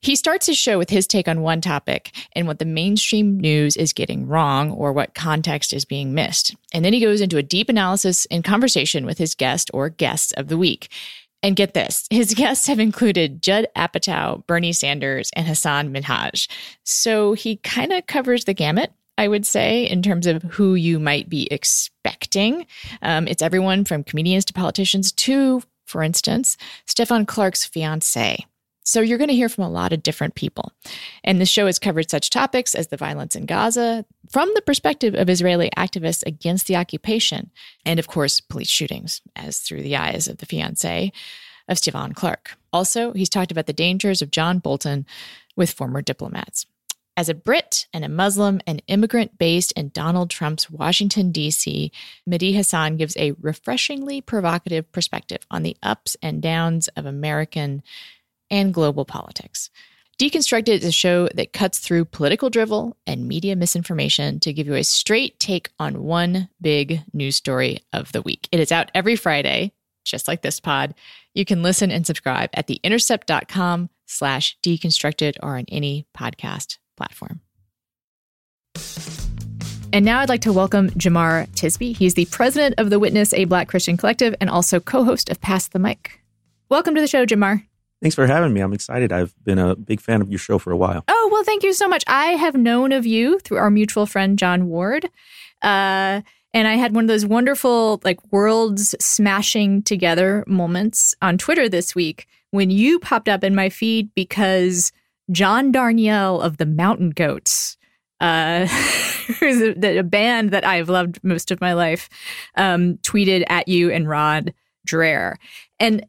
He 0.00 0.14
starts 0.14 0.46
his 0.46 0.56
show 0.56 0.78
with 0.78 0.90
his 0.90 1.06
take 1.06 1.26
on 1.26 1.40
one 1.40 1.60
topic 1.60 2.14
and 2.32 2.46
what 2.46 2.60
the 2.60 2.64
mainstream 2.64 3.38
news 3.38 3.76
is 3.76 3.92
getting 3.92 4.28
wrong 4.28 4.70
or 4.70 4.92
what 4.92 5.14
context 5.14 5.72
is 5.72 5.84
being 5.84 6.14
missed. 6.14 6.54
And 6.72 6.84
then 6.84 6.92
he 6.92 7.00
goes 7.00 7.20
into 7.20 7.36
a 7.36 7.42
deep 7.42 7.68
analysis 7.68 8.26
and 8.30 8.44
conversation 8.44 9.06
with 9.06 9.18
his 9.18 9.34
guest 9.34 9.70
or 9.74 9.88
guests 9.88 10.32
of 10.32 10.48
the 10.48 10.58
week. 10.58 10.88
And 11.42 11.56
get 11.56 11.74
this, 11.74 12.06
his 12.10 12.34
guests 12.36 12.66
have 12.66 12.78
included 12.78 13.42
Judd 13.42 13.66
Apatow, 13.76 14.46
Bernie 14.46 14.72
Sanders, 14.72 15.30
and 15.34 15.46
Hasan 15.46 15.92
Minhaj. 15.92 16.48
So 16.84 17.32
he 17.32 17.56
kind 17.56 17.92
of 17.92 18.06
covers 18.06 18.44
the 18.44 18.54
gamut. 18.54 18.92
I 19.16 19.26
would 19.26 19.44
say, 19.44 19.84
in 19.84 20.00
terms 20.00 20.28
of 20.28 20.44
who 20.44 20.76
you 20.76 21.00
might 21.00 21.28
be 21.28 21.48
expecting. 21.50 22.66
Um, 23.02 23.26
it's 23.26 23.42
everyone 23.42 23.84
from 23.84 24.04
comedians 24.04 24.44
to 24.44 24.52
politicians 24.52 25.10
to, 25.10 25.60
for 25.88 26.02
instance, 26.02 26.56
Stephon 26.86 27.26
Clark's 27.26 27.64
fiance. 27.64 28.44
So 28.84 29.00
you're 29.00 29.18
going 29.18 29.28
to 29.28 29.34
hear 29.34 29.48
from 29.48 29.64
a 29.64 29.70
lot 29.70 29.92
of 29.92 30.02
different 30.02 30.34
people. 30.34 30.72
And 31.22 31.40
the 31.40 31.46
show 31.46 31.66
has 31.66 31.78
covered 31.78 32.10
such 32.10 32.30
topics 32.30 32.74
as 32.74 32.88
the 32.88 32.96
violence 32.96 33.36
in 33.36 33.44
Gaza 33.44 34.04
from 34.30 34.50
the 34.54 34.62
perspective 34.62 35.14
of 35.14 35.28
Israeli 35.28 35.70
activists 35.76 36.26
against 36.26 36.66
the 36.66 36.76
occupation, 36.76 37.50
and 37.84 37.98
of 37.98 38.06
course, 38.06 38.40
police 38.40 38.70
shootings, 38.70 39.20
as 39.36 39.58
through 39.58 39.82
the 39.82 39.96
eyes 39.96 40.28
of 40.28 40.38
the 40.38 40.46
fiance 40.46 41.12
of 41.68 41.76
Stephon 41.76 42.14
Clark. 42.14 42.56
Also, 42.72 43.12
he's 43.12 43.28
talked 43.28 43.52
about 43.52 43.66
the 43.66 43.72
dangers 43.72 44.22
of 44.22 44.30
John 44.30 44.58
Bolton 44.58 45.06
with 45.56 45.70
former 45.70 46.00
diplomats. 46.00 46.66
As 47.18 47.28
a 47.28 47.34
Brit 47.34 47.88
and 47.92 48.04
a 48.04 48.08
Muslim 48.08 48.60
and 48.64 48.80
immigrant 48.86 49.38
based 49.38 49.72
in 49.72 49.88
Donald 49.88 50.30
Trump's 50.30 50.70
Washington, 50.70 51.32
D.C., 51.32 51.90
Mehdi 52.30 52.52
Hasan 52.52 52.96
gives 52.96 53.16
a 53.16 53.32
refreshingly 53.40 54.20
provocative 54.20 54.92
perspective 54.92 55.40
on 55.50 55.64
the 55.64 55.76
ups 55.82 56.16
and 56.22 56.40
downs 56.40 56.86
of 56.94 57.06
American 57.06 57.82
and 58.52 58.72
global 58.72 59.04
politics. 59.04 59.68
Deconstructed 60.20 60.68
is 60.68 60.84
a 60.84 60.92
show 60.92 61.28
that 61.34 61.52
cuts 61.52 61.80
through 61.80 62.04
political 62.04 62.50
drivel 62.50 62.96
and 63.04 63.26
media 63.26 63.56
misinformation 63.56 64.38
to 64.38 64.52
give 64.52 64.68
you 64.68 64.74
a 64.74 64.84
straight 64.84 65.40
take 65.40 65.70
on 65.80 66.04
one 66.04 66.48
big 66.60 67.02
news 67.12 67.34
story 67.34 67.80
of 67.92 68.12
the 68.12 68.22
week. 68.22 68.48
It 68.52 68.60
is 68.60 68.70
out 68.70 68.92
every 68.94 69.16
Friday, 69.16 69.72
just 70.04 70.28
like 70.28 70.42
this 70.42 70.60
pod. 70.60 70.94
You 71.34 71.44
can 71.44 71.64
listen 71.64 71.90
and 71.90 72.06
subscribe 72.06 72.50
at 72.54 72.68
theintercept.com 72.68 73.90
slash 74.06 74.56
deconstructed 74.62 75.36
or 75.42 75.56
on 75.56 75.64
any 75.68 76.06
podcast 76.16 76.78
platform. 76.98 77.40
And 79.90 80.04
now 80.04 80.20
I'd 80.20 80.28
like 80.28 80.42
to 80.42 80.52
welcome 80.52 80.90
Jemar 80.90 81.48
Tisby. 81.52 81.96
He's 81.96 82.12
the 82.12 82.26
president 82.26 82.74
of 82.76 82.90
the 82.90 82.98
Witness, 82.98 83.32
a 83.32 83.46
Black 83.46 83.68
Christian 83.68 83.96
collective, 83.96 84.34
and 84.38 84.50
also 84.50 84.80
co-host 84.80 85.30
of 85.30 85.40
Pass 85.40 85.68
the 85.68 85.78
Mic. 85.78 86.20
Welcome 86.68 86.94
to 86.94 87.00
the 87.00 87.08
show, 87.08 87.24
Jamar. 87.24 87.64
Thanks 88.02 88.14
for 88.14 88.26
having 88.26 88.52
me. 88.52 88.60
I'm 88.60 88.74
excited. 88.74 89.12
I've 89.12 89.34
been 89.44 89.58
a 89.58 89.74
big 89.74 90.02
fan 90.02 90.20
of 90.20 90.28
your 90.28 90.38
show 90.38 90.58
for 90.58 90.72
a 90.72 90.76
while. 90.76 91.04
Oh, 91.08 91.30
well, 91.32 91.42
thank 91.42 91.62
you 91.62 91.72
so 91.72 91.88
much. 91.88 92.04
I 92.06 92.32
have 92.32 92.54
known 92.54 92.92
of 92.92 93.06
you 93.06 93.38
through 93.38 93.56
our 93.56 93.70
mutual 93.70 94.04
friend, 94.04 94.38
John 94.38 94.68
Ward. 94.68 95.06
Uh, 95.62 96.20
and 96.52 96.68
I 96.68 96.74
had 96.74 96.94
one 96.94 97.04
of 97.04 97.08
those 97.08 97.24
wonderful, 97.24 98.00
like, 98.04 98.20
worlds 98.30 98.94
smashing 99.00 99.82
together 99.84 100.44
moments 100.46 101.14
on 101.22 101.38
Twitter 101.38 101.68
this 101.68 101.94
week 101.94 102.26
when 102.50 102.70
you 102.70 102.98
popped 102.98 103.28
up 103.28 103.42
in 103.42 103.54
my 103.54 103.70
feed 103.70 104.14
because 104.14 104.92
John 105.30 105.72
Darnielle 105.72 106.42
of 106.42 106.56
the 106.56 106.66
Mountain 106.66 107.10
Goats, 107.10 107.76
uh, 108.20 108.66
who's 109.40 109.60
a, 109.60 109.98
a, 109.98 110.02
band 110.02 110.50
that 110.50 110.64
I've 110.64 110.88
loved 110.88 111.22
most 111.22 111.50
of 111.50 111.60
my 111.60 111.74
life, 111.74 112.08
um, 112.56 112.96
tweeted 112.98 113.44
at 113.48 113.68
you 113.68 113.90
and 113.90 114.08
Rod 114.08 114.54
Dreher. 114.88 115.36
And 115.78 116.04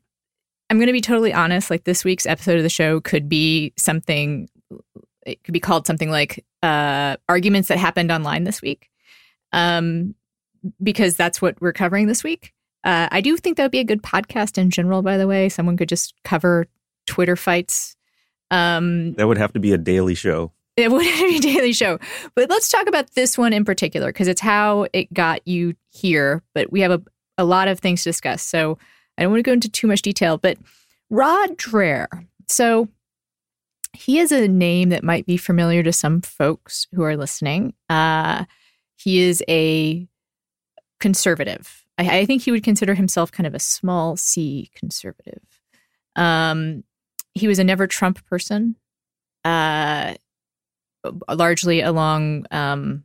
I'm 0.70 0.78
going 0.78 0.88
to 0.88 0.94
be 0.94 1.02
totally 1.02 1.34
honest. 1.34 1.70
Like 1.70 1.84
this 1.84 2.04
week's 2.04 2.26
episode 2.26 2.58
of 2.58 2.64
the 2.64 2.70
show 2.70 3.02
could 3.02 3.28
be 3.28 3.74
something. 3.78 4.50
It 5.26 5.44
could 5.44 5.54
be 5.54 5.60
called 5.60 5.86
something 5.86 6.10
like 6.10 6.46
uh, 6.64 7.18
arguments 7.28 7.68
that 7.68 7.78
happened 7.78 8.12
online 8.12 8.44
this 8.44 8.62
week, 8.62 8.90
um, 9.52 10.16
because 10.82 11.16
that's 11.16 11.42
what 11.42 11.60
we're 11.62 11.74
covering 11.74 12.08
this 12.08 12.24
week. 12.24 12.54
Uh, 12.84 13.10
I 13.12 13.22
do 13.22 13.36
think 13.36 13.58
that 13.58 13.64
would 13.64 13.72
be 13.72 13.80
a 13.80 13.84
good 13.86 14.02
podcast 14.02 14.58
in 14.58 14.70
general. 14.70 15.02
By 15.02 15.18
the 15.18 15.28
way, 15.28 15.50
someone 15.50 15.76
could 15.76 15.90
just 15.90 16.14
cover 16.24 16.68
Twitter 17.06 17.36
fights. 17.36 17.96
Um, 18.52 19.14
that 19.14 19.28
would 19.28 19.38
have 19.38 19.54
to 19.54 19.60
be 19.60 19.74
a 19.74 19.78
daily 19.78 20.16
show. 20.16 20.52
It 20.76 20.92
would 20.92 21.06
have 21.06 21.20
to 21.20 21.28
be 21.30 21.38
a 21.38 21.54
daily 21.54 21.74
show. 21.74 22.00
But 22.36 22.50
let's 22.50 22.70
talk 22.70 22.88
about 22.88 23.12
this 23.12 23.38
one 23.38 23.54
in 23.54 23.66
particular 23.66 24.08
because 24.08 24.28
it's 24.28 24.42
how 24.42 24.88
it 24.94 25.14
got 25.14 25.48
you 25.48 25.76
here. 25.90 26.44
But 26.54 26.72
we 26.72 26.82
have 26.82 26.92
a, 26.92 27.02
a 27.38 27.44
lot 27.44 27.68
of 27.68 27.80
things 27.80 28.04
to 28.04 28.10
discuss. 28.10 28.42
So 28.42 28.78
I 29.18 29.24
don't 29.24 29.32
want 29.32 29.40
to 29.40 29.50
go 29.50 29.54
into 29.54 29.70
too 29.70 29.88
much 29.88 30.02
detail, 30.02 30.38
but 30.38 30.58
Rod 31.10 31.58
Dreher. 31.58 32.08
So 32.48 32.88
he 33.94 34.20
is 34.20 34.32
a 34.32 34.48
name 34.48 34.90
that 34.90 35.04
might 35.04 35.26
be 35.26 35.38
familiar 35.38 35.84
to 35.84 35.92
some 35.92 36.22
folks 36.22 36.88
who 36.94 37.04
are 37.04 37.18
listening. 37.18 37.74
Uh, 37.90 38.46
he 38.96 39.20
is 39.20 39.44
a 39.50 40.08
conservative. 41.00 41.86
I, 41.98 42.20
I, 42.20 42.26
think 42.26 42.44
he 42.44 42.52
would 42.52 42.64
consider 42.64 42.94
himself 42.94 43.32
kind 43.32 43.48
of 43.48 43.54
a 43.54 43.60
small 43.60 44.16
c 44.16 44.70
conservative. 44.76 45.42
Um, 46.16 46.84
he 47.40 47.48
was 47.48 47.60
a 47.60 47.64
never 47.64 47.88
Trump 47.88 48.26
person, 48.26 48.76
uh, 49.46 50.16
largely 51.30 51.82
along, 51.82 52.46
um, 52.52 53.04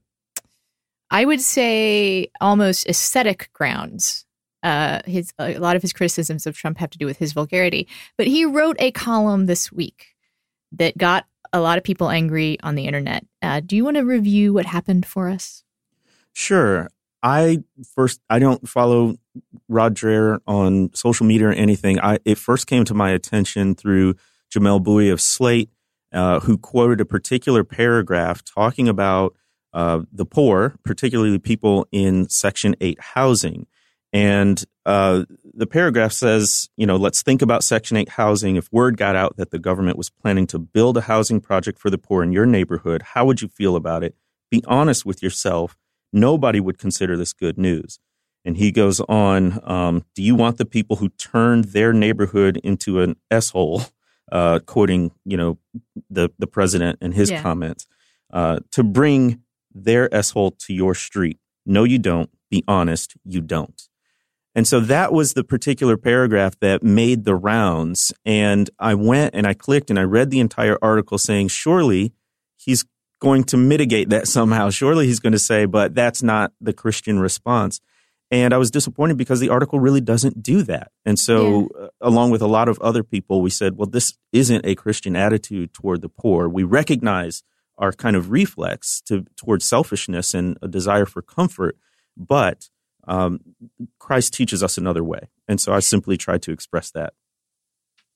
I 1.11 1.25
would 1.25 1.41
say, 1.41 2.31
almost 2.41 2.87
aesthetic 2.87 3.51
grounds 3.53 4.25
uh, 4.65 5.01
his 5.05 5.33
a 5.39 5.59
lot 5.59 5.77
of 5.77 5.83
his 5.83 5.93
criticisms 5.93 6.47
of 6.47 6.57
Trump 6.57 6.79
have 6.79 6.91
to 6.91 6.99
do 6.99 7.07
with 7.07 7.19
his 7.19 7.33
vulgarity. 7.35 7.87
But 8.17 8.27
he 8.27 8.47
wrote 8.47 8.77
a 8.81 8.91
column 8.91 9.47
this 9.47 9.71
week 9.71 10.15
that 10.73 10.97
got 10.97 11.27
a 11.53 11.61
lot 11.61 11.79
of 11.79 11.85
people 11.85 12.11
angry 12.11 12.59
on 12.63 12.75
the 12.75 12.87
internet. 12.87 13.25
Uh, 13.43 13.61
do 13.61 13.77
you 13.77 13.85
want 13.85 13.99
to 13.99 14.05
review 14.05 14.55
what 14.55 14.67
happened 14.67 15.07
for 15.07 15.29
us? 15.29 15.63
Sure. 16.33 16.91
I 17.25 17.65
first 17.97 18.21
I 18.29 18.39
don't 18.39 18.69
follow 18.69 19.17
Rod 19.69 19.97
Dreher 19.97 20.39
on 20.47 20.91
social 20.95 21.25
media 21.25 21.49
or 21.49 21.53
anything. 21.53 21.99
I 21.99 22.19
it 22.27 22.37
first 22.37 22.67
came 22.67 22.85
to 22.85 22.95
my 22.95 23.11
attention 23.11 23.75
through 23.75 24.15
Jamelle 24.55 24.85
Bouie 24.85 25.11
of 25.11 25.23
Slate, 25.23 25.71
uh, 26.13 26.41
who 26.41 26.59
quoted 26.59 27.01
a 27.01 27.07
particular 27.07 27.65
paragraph 27.65 28.45
talking 28.45 28.89
about 28.89 29.35
uh, 29.73 30.03
the 30.13 30.27
poor, 30.27 30.77
particularly 30.85 31.39
people 31.39 31.89
in 31.91 32.29
Section 32.29 32.77
Eight 32.83 33.01
housing, 33.01 33.67
and 34.13 34.63
uh, 34.87 35.25
the 35.55 35.67
paragraph 35.67 36.13
says, 36.13 36.69
you 36.77 36.87
know, 36.87 36.97
let's 36.97 37.23
think 37.23 37.41
about 37.41 37.65
Section 37.65 37.97
8 37.97 38.11
housing. 38.11 38.57
If 38.57 38.71
word 38.71 38.97
got 38.97 39.17
out 39.17 39.39
that 39.39 39.51
the 39.51 39.59
government 39.59 39.97
was 39.97 40.11
planning 40.11 40.47
to 40.49 40.59
build 40.59 40.99
a 40.99 41.03
housing 41.03 41.41
project 41.41 41.79
for 41.79 41.91
the 41.91 41.99
poor 41.99 42.23
in 42.23 42.31
your 42.31 42.47
neighborhood, 42.47 43.03
how 43.03 43.25
would 43.25 43.41
you 43.41 43.49
feel 43.49 43.77
about 43.77 44.05
it? 44.05 44.15
Be 44.51 44.63
honest 44.67 45.07
with 45.07 45.23
yourself. 45.23 45.77
Nobody 46.15 46.61
would 46.61 46.79
consider 46.79 47.17
this 47.17 47.33
good 47.33 47.59
news. 47.59 47.99
And 48.45 48.57
he 48.57 48.71
goes 48.71 49.01
on, 49.01 49.61
um, 49.65 50.05
do 50.15 50.23
you 50.23 50.37
want 50.37 50.59
the 50.59 50.65
people 50.65 50.97
who 50.97 51.09
turned 51.11 51.65
their 51.67 51.93
neighborhood 51.93 52.59
into 52.63 53.01
an 53.01 53.17
S-hole, 53.31 53.83
uh, 54.33 54.61
quoting, 54.61 55.11
you 55.25 55.37
know, 55.37 55.59
the, 56.09 56.31
the 56.39 56.47
president 56.47 56.99
and 57.01 57.15
his 57.15 57.31
yeah. 57.31 57.43
comments, 57.43 57.87
uh, 58.33 58.61
to 58.71 58.85
bring 58.85 59.43
their 59.75 60.15
S-hole 60.15 60.53
to 60.53 60.73
your 60.73 60.95
street? 60.95 61.39
No, 61.67 61.83
you 61.83 61.99
don't. 61.99 62.31
Be 62.49 62.63
honest, 62.69 63.15
you 63.25 63.41
don't. 63.41 63.89
And 64.55 64.69
so 64.69 64.79
that 64.79 65.13
was 65.13 65.33
the 65.33 65.43
particular 65.43 65.97
paragraph 65.97 66.59
that 66.61 66.85
made 66.85 67.25
the 67.25 67.35
rounds. 67.35 68.13
And 68.25 68.71
I 68.79 68.95
went 68.95 69.35
and 69.35 69.47
I 69.49 69.55
clicked 69.55 69.91
and 69.91 69.99
I 69.99 70.05
read 70.05 70.31
the 70.31 70.39
entire 70.39 70.79
article 70.81 71.19
saying, 71.19 71.49
surely 71.49 72.13
he's 72.57 72.85
going 73.25 73.45
to 73.45 73.57
mitigate 73.57 74.11
that 74.11 74.29
somehow. 74.29 74.71
Surely 74.71 75.07
he's 75.07 75.21
going 75.21 75.33
to 75.33 75.39
say, 75.39 75.65
but 75.65 75.95
that's 75.95 76.23
not 76.23 76.53
the 76.61 76.73
Christian 76.73 77.19
response. 77.19 77.81
And 78.31 78.55
I 78.55 78.59
was 78.59 78.71
disappointed 78.71 79.17
because 79.17 79.41
the 79.41 79.51
article 79.51 79.81
really 79.81 80.01
doesn't 80.01 80.43
do 80.43 80.63
that. 80.63 80.91
And 81.05 81.19
so, 81.19 81.69
yeah. 81.77 81.85
uh, 81.85 81.89
along 82.01 82.31
with 82.31 82.43
a 82.43 82.47
lot 82.47 82.69
of 82.69 82.79
other 82.81 83.03
people, 83.03 83.43
we 83.43 83.51
said, 83.51 83.77
well, 83.77 83.89
this 83.89 84.17
isn't 84.33 84.65
a 84.65 84.75
Christian 84.75 85.15
attitude 85.15 85.73
toward 85.73 86.01
the 86.01 86.09
poor. 86.09 86.49
We 86.49 86.65
recognize 86.65 87.43
our 87.77 87.93
kind 87.93 88.17
of 88.17 88.31
reflex 88.31 89.01
to, 89.03 89.25
towards 89.37 89.65
selfishness 89.65 90.35
and 90.35 90.57
a 90.63 90.69
desire 90.69 91.07
for 91.07 91.23
comfort, 91.23 91.77
but 92.17 92.71
um, 93.07 93.41
Christ 93.99 94.33
teaches 94.33 94.63
us 94.63 94.79
another 94.79 95.05
way. 95.05 95.29
And 95.47 95.61
so 95.61 95.73
I 95.73 95.81
simply 95.81 96.17
tried 96.17 96.43
to 96.43 96.53
express 96.53 96.91
that. 96.93 97.15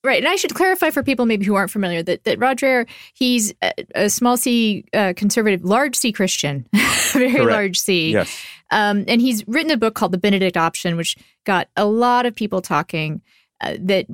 Right, 0.01 0.19
and 0.23 0.29
I 0.29 0.37
should 0.37 0.55
clarify 0.55 0.91
for 0.91 1.03
people 1.03 1.25
maybe 1.25 1.45
who 1.45 1.55
aren't 1.55 1.71
familiar 1.71 2.01
that 2.03 2.23
that 2.23 2.39
Dreher 2.39 2.87
he's 3.13 3.53
a, 3.61 3.73
a 3.95 4.09
small 4.09 4.37
C 4.37 4.85
uh, 4.93 5.13
conservative, 5.15 5.65
large 5.65 5.97
C 5.97 6.13
Christian, 6.13 6.65
very 7.11 7.33
Correct. 7.33 7.49
large 7.49 7.79
C. 7.79 8.13
Yes. 8.13 8.45
Um, 8.71 9.03
and 9.09 9.19
he's 9.19 9.45
written 9.45 9.71
a 9.71 9.77
book 9.77 9.95
called 9.95 10.13
The 10.13 10.17
Benedict 10.17 10.55
Option, 10.55 10.95
which 10.95 11.17
got 11.45 11.67
a 11.75 11.85
lot 11.85 12.25
of 12.25 12.33
people 12.33 12.61
talking 12.61 13.21
uh, 13.59 13.75
that 13.81 14.05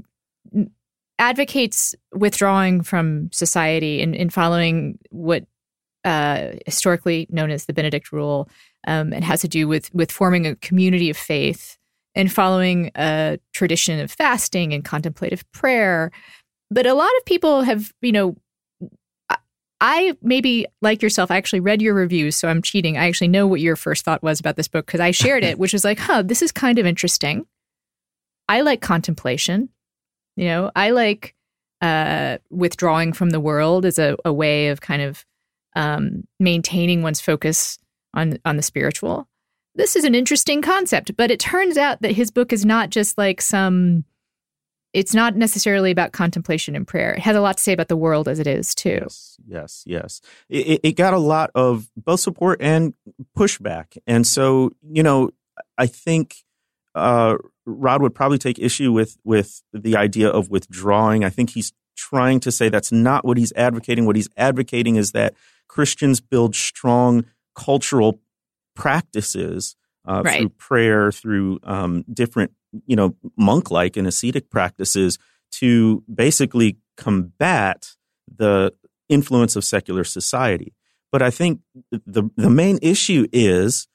advocates 1.20 1.94
withdrawing 2.14 2.82
from 2.82 3.30
society 3.32 4.02
and, 4.02 4.16
and 4.16 4.34
following 4.34 4.98
what 5.12 5.46
uh, 6.04 6.52
historically 6.66 7.28
known 7.30 7.52
as 7.52 7.66
the 7.66 7.74
Benedict 7.74 8.12
Rule. 8.12 8.50
Um, 8.88 9.14
it 9.14 9.24
has 9.24 9.42
to 9.42 9.48
do 9.48 9.68
with 9.68 9.94
with 9.94 10.12
forming 10.12 10.48
a 10.48 10.56
community 10.56 11.12
of 11.12 11.18
faith 11.18 11.78
and 12.16 12.32
following 12.32 12.92
a 12.96 13.38
tradition 13.54 14.00
of 14.00 14.12
fasting 14.12 14.74
and 14.74 14.84
contemplative 14.84 15.50
prayer. 15.52 16.12
But 16.72 16.88
a 16.88 16.94
lot 16.94 17.12
of 17.18 17.26
people 17.26 17.62
have, 17.62 17.94
you 18.02 18.12
know, 18.12 18.38
I 19.82 20.16
maybe 20.22 20.66
like 20.82 21.02
yourself, 21.02 21.30
I 21.30 21.38
actually 21.38 21.60
read 21.60 21.82
your 21.82 21.94
reviews, 21.94 22.36
so 22.36 22.48
I'm 22.48 22.62
cheating. 22.62 22.98
I 22.98 23.08
actually 23.08 23.28
know 23.28 23.46
what 23.46 23.60
your 23.60 23.76
first 23.76 24.06
thought 24.06 24.24
was 24.24 24.40
about 24.40 24.56
this 24.56 24.70
book 24.70 24.86
because 24.86 25.02
I 25.02 25.12
shared 25.12 25.44
it, 25.44 25.60
which 25.60 25.74
was 25.74 25.84
like, 25.84 26.00
huh, 26.00 26.24
this 26.24 26.42
is 26.42 26.52
kind 26.52 26.80
of 26.80 26.86
interesting. 26.86 27.46
I 28.48 28.62
like 28.62 28.82
contemplation. 28.82 29.70
You 30.38 30.46
know, 30.46 30.72
I 30.76 30.92
like 30.92 31.36
uh, 31.82 32.38
withdrawing 32.50 33.14
from 33.14 33.32
the 33.32 33.40
world 33.40 33.86
as 33.86 34.00
a, 34.00 34.18
a 34.24 34.32
way 34.32 34.70
of 34.70 34.82
kind 34.82 35.02
of 35.02 35.26
um, 35.76 36.24
maintaining 36.40 37.04
one's 37.04 37.22
focus 37.22 37.78
on 38.14 38.40
on 38.46 38.56
the 38.56 38.64
spiritual. 38.64 39.28
This 39.76 39.96
is 39.96 40.06
an 40.06 40.16
interesting 40.16 40.62
concept, 40.62 41.16
but 41.18 41.32
it 41.32 41.40
turns 41.40 41.78
out 41.78 42.02
that 42.02 42.14
his 42.14 42.32
book 42.32 42.54
is 42.54 42.66
not 42.66 42.90
just 42.90 43.18
like 43.18 43.42
some. 43.42 44.06
It's 44.94 45.14
not 45.14 45.36
necessarily 45.36 45.92
about 45.92 46.14
contemplation 46.14 46.74
and 46.74 46.88
prayer. 46.88 47.14
It 47.16 47.20
has 47.20 47.36
a 47.36 47.42
lot 47.42 47.58
to 47.58 47.64
say 47.64 47.74
about 47.74 47.90
the 47.90 47.98
world 47.98 48.30
as 48.30 48.40
it 48.40 48.48
is 48.48 48.74
too. 48.74 49.00
Yes, 49.02 49.38
yes, 49.46 49.84
yes. 49.86 50.22
It, 50.48 50.80
it 50.84 50.92
got 50.94 51.14
a 51.14 51.20
lot 51.20 51.52
of 51.54 51.90
both 51.98 52.22
support 52.22 52.62
and 52.62 52.94
pushback, 53.38 53.98
and 54.08 54.26
so 54.26 54.72
you 54.90 55.04
know, 55.04 55.32
I 55.78 55.88
think 55.88 56.38
uh, 56.96 57.36
Rod 57.66 58.02
would 58.02 58.16
probably 58.16 58.38
take 58.38 58.58
issue 58.58 58.94
with 58.94 59.18
with 59.26 59.62
the 59.74 59.98
idea 59.98 60.30
of 60.30 60.50
withdrawing. 60.50 61.26
I 61.26 61.30
think 61.30 61.50
he's 61.50 61.74
trying 61.98 62.40
to 62.42 62.52
say 62.52 62.70
that's 62.70 62.92
not 62.92 63.26
what 63.26 63.38
he's 63.38 63.54
advocating. 63.56 64.06
What 64.06 64.16
he's 64.16 64.30
advocating 64.38 64.96
is 64.96 65.12
that 65.12 65.34
Christians 65.68 66.22
build 66.22 66.56
strong 66.56 67.26
cultural 67.56 68.20
practices 68.76 69.76
uh, 70.08 70.22
Right. 70.24 70.40
through 70.40 70.50
prayer, 70.50 71.12
through 71.12 71.60
um, 71.64 72.04
different, 72.14 72.52
you 72.86 72.96
know, 72.96 73.16
monk 73.38 73.72
like 73.72 73.98
and 73.98 74.08
ascetic 74.08 74.50
practices 74.52 75.18
to 75.54 76.04
basically 76.14 76.78
combat 76.98 77.94
the 78.38 78.72
influence 79.10 79.56
of 79.56 79.64
secular 79.64 80.04
society. 80.04 80.74
But 81.12 81.22
I 81.22 81.32
think 81.32 81.62
the 81.92 82.30
the 82.36 82.50
main 82.50 82.78
issue 82.82 83.26
is 83.32 83.88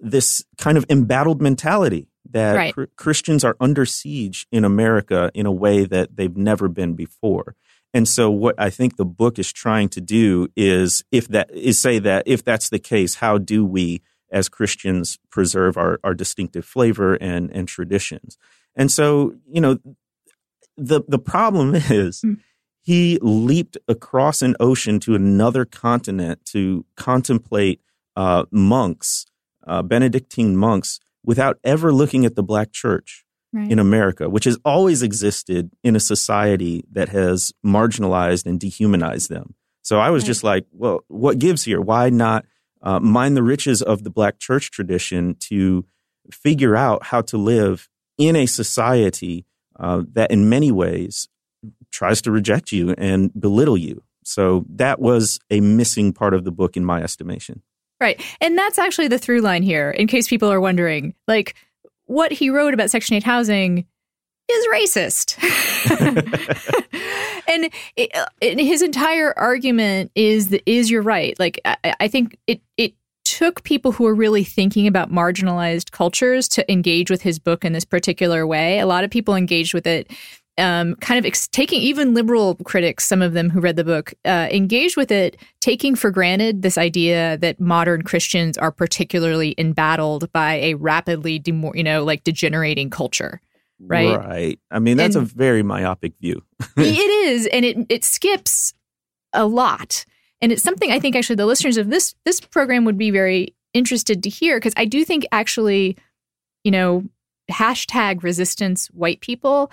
this 0.00 0.44
kind 0.58 0.76
of 0.76 0.84
embattled 0.90 1.40
mentality 1.40 2.08
that 2.30 2.56
Right. 2.56 2.74
Chr- 2.74 2.84
Christians 2.96 3.44
are 3.44 3.56
under 3.60 3.86
siege 3.86 4.46
in 4.50 4.64
America 4.64 5.30
in 5.34 5.46
a 5.46 5.52
way 5.52 5.84
that 5.84 6.16
they've 6.16 6.36
never 6.36 6.68
been 6.68 6.94
before. 6.94 7.54
And 7.92 8.08
so 8.08 8.28
what 8.30 8.56
I 8.58 8.70
think 8.70 8.96
the 8.96 9.04
book 9.04 9.38
is 9.38 9.52
trying 9.52 9.88
to 9.90 10.00
do 10.00 10.48
is 10.56 11.04
if 11.12 11.28
that 11.28 11.50
is 11.52 11.78
say 11.78 12.00
that 12.00 12.24
if 12.26 12.42
that's 12.42 12.70
the 12.70 12.80
case, 12.80 13.16
how 13.16 13.38
do 13.38 13.64
we 13.64 14.02
as 14.34 14.50
Christians 14.50 15.18
preserve 15.30 15.78
our, 15.78 15.98
our 16.04 16.12
distinctive 16.14 16.64
flavor 16.66 17.14
and, 17.14 17.50
and 17.52 17.66
traditions? 17.66 18.36
And 18.76 18.92
so, 18.92 19.34
you 19.50 19.60
know, 19.62 19.78
the 20.76 21.00
the 21.08 21.18
problem 21.18 21.74
is 22.02 22.20
Mm. 22.22 22.40
he 22.82 23.18
leaped 23.22 23.78
across 23.88 24.42
an 24.42 24.54
ocean 24.60 25.00
to 25.00 25.14
another 25.14 25.64
continent 25.64 26.44
to 26.46 26.84
contemplate 26.96 27.80
uh, 28.16 28.44
monks, 28.50 29.24
uh, 29.66 29.82
Benedictine 29.82 30.56
monks, 30.56 31.00
without 31.24 31.58
ever 31.64 31.92
looking 31.92 32.24
at 32.26 32.34
the 32.34 32.42
black 32.42 32.72
church 32.72 33.24
Right. 33.52 33.70
in 33.70 33.78
America, 33.78 34.28
which 34.28 34.44
has 34.46 34.58
always 34.64 35.00
existed 35.00 35.70
in 35.84 35.94
a 35.94 36.00
society 36.00 36.82
that 36.90 37.08
has 37.10 37.52
marginalized 37.64 38.46
and 38.46 38.58
dehumanized 38.58 39.30
them. 39.30 39.54
So 39.82 40.00
I 40.00 40.10
was 40.10 40.22
Right. 40.24 40.26
just 40.32 40.42
like, 40.42 40.66
well, 40.72 41.04
what 41.06 41.38
gives 41.38 41.62
here? 41.62 41.80
Why 41.80 42.10
not 42.10 42.44
uh, 42.84 43.00
mine 43.00 43.34
the 43.34 43.42
riches 43.42 43.82
of 43.82 44.04
the 44.04 44.10
black 44.10 44.38
church 44.38 44.70
tradition 44.70 45.34
to 45.40 45.84
figure 46.30 46.76
out 46.76 47.06
how 47.06 47.20
to 47.22 47.36
live 47.36 47.88
in 48.18 48.36
a 48.36 48.46
society 48.46 49.44
uh, 49.80 50.02
that, 50.12 50.30
in 50.30 50.48
many 50.48 50.70
ways, 50.70 51.28
tries 51.90 52.22
to 52.22 52.30
reject 52.30 52.70
you 52.70 52.94
and 52.96 53.32
belittle 53.38 53.76
you? 53.76 54.02
So 54.24 54.64
that 54.68 55.00
was 55.00 55.40
a 55.50 55.60
missing 55.60 56.12
part 56.12 56.34
of 56.34 56.44
the 56.44 56.52
book, 56.52 56.76
in 56.76 56.84
my 56.84 57.02
estimation. 57.02 57.62
Right. 58.00 58.22
And 58.40 58.56
that's 58.56 58.78
actually 58.78 59.08
the 59.08 59.18
through 59.18 59.40
line 59.40 59.62
here, 59.62 59.90
in 59.90 60.06
case 60.06 60.28
people 60.28 60.52
are 60.52 60.60
wondering. 60.60 61.14
Like, 61.26 61.54
what 62.06 62.32
he 62.32 62.50
wrote 62.50 62.74
about 62.74 62.90
Section 62.90 63.16
8 63.16 63.22
housing 63.22 63.86
is 64.50 64.66
racist. 64.66 65.36
and, 67.48 67.70
it, 67.96 68.10
and 68.42 68.60
his 68.60 68.82
entire 68.82 69.36
argument 69.38 70.10
is 70.14 70.48
that 70.48 70.62
is 70.66 70.90
you're 70.90 71.02
right. 71.02 71.38
Like, 71.38 71.60
I, 71.64 71.94
I 72.00 72.08
think 72.08 72.38
it, 72.46 72.60
it 72.76 72.94
took 73.24 73.62
people 73.64 73.92
who 73.92 74.06
are 74.06 74.14
really 74.14 74.44
thinking 74.44 74.86
about 74.86 75.10
marginalized 75.10 75.90
cultures 75.90 76.46
to 76.48 76.70
engage 76.70 77.10
with 77.10 77.22
his 77.22 77.38
book 77.38 77.64
in 77.64 77.72
this 77.72 77.84
particular 77.84 78.46
way. 78.46 78.78
A 78.78 78.86
lot 78.86 79.04
of 79.04 79.10
people 79.10 79.34
engaged 79.34 79.74
with 79.74 79.86
it 79.86 80.10
um, 80.58 80.94
kind 80.96 81.18
of 81.18 81.26
ex- 81.26 81.48
taking 81.48 81.80
even 81.80 82.14
liberal 82.14 82.54
critics, 82.56 83.06
some 83.06 83.22
of 83.22 83.32
them 83.32 83.50
who 83.50 83.60
read 83.60 83.76
the 83.76 83.84
book, 83.84 84.14
uh, 84.24 84.48
engaged 84.50 84.96
with 84.96 85.10
it, 85.10 85.36
taking 85.60 85.96
for 85.96 86.10
granted 86.10 86.62
this 86.62 86.78
idea 86.78 87.36
that 87.38 87.60
modern 87.60 88.02
Christians 88.02 88.56
are 88.58 88.70
particularly 88.70 89.54
embattled 89.58 90.30
by 90.32 90.54
a 90.54 90.74
rapidly, 90.74 91.42
you 91.44 91.82
know, 91.82 92.04
like 92.04 92.24
degenerating 92.24 92.90
culture. 92.90 93.40
Right. 93.80 94.16
Right. 94.16 94.58
I 94.70 94.78
mean, 94.78 94.96
that's 94.96 95.16
And- 95.16 95.26
a 95.26 95.34
very 95.34 95.62
myopic 95.62 96.14
view. 96.20 96.42
it 96.76 97.26
is, 97.28 97.46
and 97.46 97.64
it 97.64 97.76
it 97.88 98.04
skips 98.04 98.72
a 99.32 99.46
lot, 99.46 100.04
and 100.40 100.52
it's 100.52 100.62
something 100.62 100.90
I 100.90 100.98
think 101.00 101.16
actually 101.16 101.36
the 101.36 101.46
listeners 101.46 101.76
of 101.76 101.90
this 101.90 102.14
this 102.24 102.40
program 102.40 102.84
would 102.84 102.98
be 102.98 103.10
very 103.10 103.54
interested 103.72 104.22
to 104.22 104.28
hear 104.30 104.56
because 104.58 104.74
I 104.76 104.84
do 104.84 105.04
think 105.04 105.26
actually, 105.32 105.96
you 106.62 106.70
know, 106.70 107.04
hashtag 107.50 108.22
resistance 108.22 108.86
white 108.88 109.20
people 109.20 109.70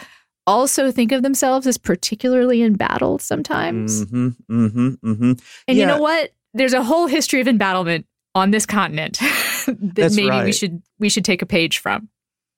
also 0.47 0.91
think 0.91 1.11
of 1.11 1.21
themselves 1.21 1.67
as 1.67 1.77
particularly 1.77 2.63
embattled 2.63 3.21
sometimes. 3.21 4.03
hmm 4.09 4.29
hmm 4.47 4.89
hmm 5.03 5.33
And 5.67 5.77
you 5.77 5.85
know 5.85 6.01
what? 6.01 6.31
There's 6.55 6.73
a 6.73 6.83
whole 6.83 7.05
history 7.07 7.39
of 7.39 7.47
embattlement 7.47 8.07
on 8.33 8.49
this 8.51 8.65
continent 8.65 9.19
that 9.67 9.77
That's 9.95 10.15
maybe 10.15 10.43
we 10.43 10.51
should 10.51 10.81
we 10.99 11.09
should 11.09 11.23
take 11.23 11.41
a 11.41 11.45
page 11.45 11.77
from. 11.77 12.09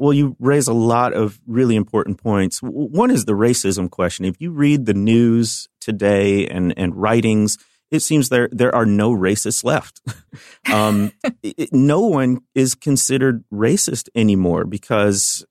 Well, 0.04 0.12
you 0.12 0.36
raise 0.38 0.68
a 0.68 0.74
lot 0.74 1.14
of 1.14 1.39
really 1.47 1.78
important 1.78 2.22
points. 2.22 2.60
One 2.60 3.10
is 3.10 3.24
the 3.24 3.32
racism 3.32 3.89
question. 3.89 4.26
If 4.26 4.36
you 4.41 4.51
read 4.51 4.86
the 4.86 4.93
news 4.93 5.70
today 5.80 6.45
and, 6.45 6.78
and 6.78 6.93
writings, 6.93 7.58
it 7.89 8.01
seems 8.01 8.28
there 8.28 8.49
there 8.51 8.76
are 8.76 8.86
no 8.86 9.12
racists 9.12 9.64
left. 9.64 10.01
um, 10.74 11.14
it- 11.41 11.72
no 11.72 12.01
one 12.01 12.41
is 12.54 12.76
considered 12.76 13.45
racist 13.49 14.10
anymore 14.14 14.66
because 14.66 15.45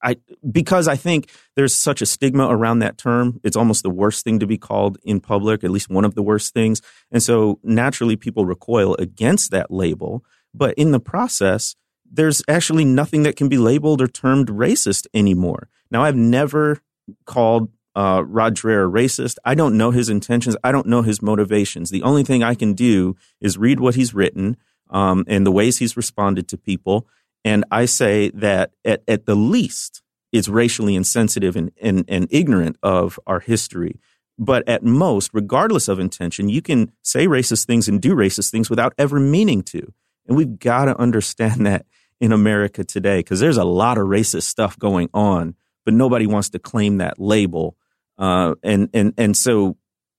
I 0.00 0.18
because 0.52 0.86
I 0.86 0.94
think 0.94 1.32
there's 1.56 1.74
such 1.74 2.00
a 2.00 2.06
stigma 2.06 2.46
around 2.46 2.78
that 2.78 2.96
term. 2.96 3.40
It's 3.42 3.56
almost 3.56 3.82
the 3.82 3.90
worst 3.90 4.22
thing 4.22 4.38
to 4.38 4.46
be 4.46 4.56
called 4.56 4.98
in 5.02 5.18
public, 5.18 5.64
at 5.64 5.70
least 5.70 5.90
one 5.90 6.04
of 6.04 6.14
the 6.14 6.22
worst 6.22 6.54
things. 6.54 6.80
And 7.10 7.20
so 7.20 7.58
naturally, 7.64 8.14
people 8.14 8.46
recoil 8.46 8.94
against 9.00 9.50
that 9.50 9.72
label. 9.72 10.24
But 10.54 10.74
in 10.76 10.92
the 10.92 11.00
process, 11.00 11.74
there's 12.10 12.42
actually 12.48 12.84
nothing 12.84 13.22
that 13.24 13.36
can 13.36 13.48
be 13.48 13.58
labeled 13.58 14.00
or 14.00 14.06
termed 14.06 14.48
racist 14.48 15.06
anymore. 15.14 15.68
Now, 15.90 16.02
I've 16.02 16.16
never 16.16 16.80
called 17.26 17.70
uh, 17.94 18.22
Rod 18.26 18.56
Dreher 18.56 18.86
a 18.86 18.90
racist. 18.90 19.36
I 19.44 19.54
don't 19.54 19.76
know 19.76 19.90
his 19.90 20.08
intentions. 20.08 20.56
I 20.64 20.72
don't 20.72 20.86
know 20.86 21.02
his 21.02 21.22
motivations. 21.22 21.90
The 21.90 22.02
only 22.02 22.24
thing 22.24 22.42
I 22.42 22.54
can 22.54 22.74
do 22.74 23.16
is 23.40 23.58
read 23.58 23.80
what 23.80 23.94
he's 23.94 24.14
written 24.14 24.56
um, 24.90 25.24
and 25.28 25.46
the 25.46 25.52
ways 25.52 25.78
he's 25.78 25.96
responded 25.96 26.48
to 26.48 26.58
people. 26.58 27.06
And 27.44 27.64
I 27.70 27.84
say 27.84 28.30
that 28.30 28.72
at, 28.84 29.02
at 29.06 29.26
the 29.26 29.36
least, 29.36 30.02
it's 30.32 30.48
racially 30.48 30.96
insensitive 30.96 31.54
and, 31.56 31.70
and, 31.80 32.04
and 32.08 32.26
ignorant 32.30 32.76
of 32.82 33.20
our 33.26 33.40
history. 33.40 34.00
But 34.36 34.68
at 34.68 34.82
most, 34.82 35.30
regardless 35.32 35.86
of 35.86 36.00
intention, 36.00 36.48
you 36.48 36.60
can 36.60 36.90
say 37.02 37.26
racist 37.26 37.66
things 37.66 37.88
and 37.88 38.00
do 38.00 38.16
racist 38.16 38.50
things 38.50 38.68
without 38.68 38.94
ever 38.98 39.20
meaning 39.20 39.62
to. 39.64 39.92
And 40.26 40.36
we've 40.36 40.58
got 40.58 40.86
to 40.86 40.98
understand 40.98 41.66
that 41.66 41.86
in 42.24 42.32
America 42.32 42.82
today 42.84 43.18
because 43.18 43.38
there's 43.38 43.58
a 43.58 43.64
lot 43.64 43.98
of 43.98 44.06
racist 44.06 44.44
stuff 44.44 44.78
going 44.78 45.10
on, 45.12 45.54
but 45.84 45.92
nobody 45.92 46.26
wants 46.26 46.48
to 46.48 46.58
claim 46.58 46.96
that 46.96 47.20
label. 47.20 47.76
Uh, 48.16 48.54
and 48.62 48.88
and 48.94 49.12
and 49.18 49.36
so 49.36 49.76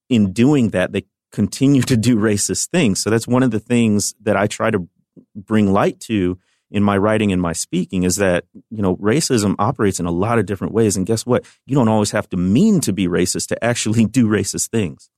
in 0.08 0.32
doing 0.32 0.70
that, 0.70 0.92
they 0.92 1.06
continue 1.32 1.82
to 1.82 1.98
do 1.98 2.18
racist 2.18 2.70
things. 2.70 3.02
So 3.02 3.10
that's 3.10 3.28
one 3.28 3.42
of 3.42 3.50
the 3.50 3.60
things 3.60 4.14
that 4.22 4.38
I 4.38 4.46
try 4.46 4.70
to 4.70 4.88
bring 5.36 5.74
light 5.74 6.00
to 6.02 6.38
in 6.70 6.84
my 6.84 6.96
writing 6.96 7.32
and 7.32 7.42
my 7.42 7.54
speaking 7.54 8.04
is 8.04 8.18
that, 8.18 8.46
you 8.70 8.84
know, 8.84 8.98
racism 8.98 9.56
operates 9.58 10.00
in 10.00 10.06
a 10.06 10.12
lot 10.12 10.38
of 10.38 10.46
different 10.46 10.74
ways. 10.74 10.96
And 10.96 11.08
guess 11.08 11.26
what? 11.26 11.44
You 11.66 11.74
don't 11.74 11.88
always 11.88 12.12
have 12.12 12.30
to 12.30 12.38
mean 12.38 12.82
to 12.82 12.94
be 12.94 13.08
racist 13.08 13.48
to 13.48 13.64
actually 13.64 14.06
do 14.18 14.28
racist 14.28 14.70
things. 14.70 15.10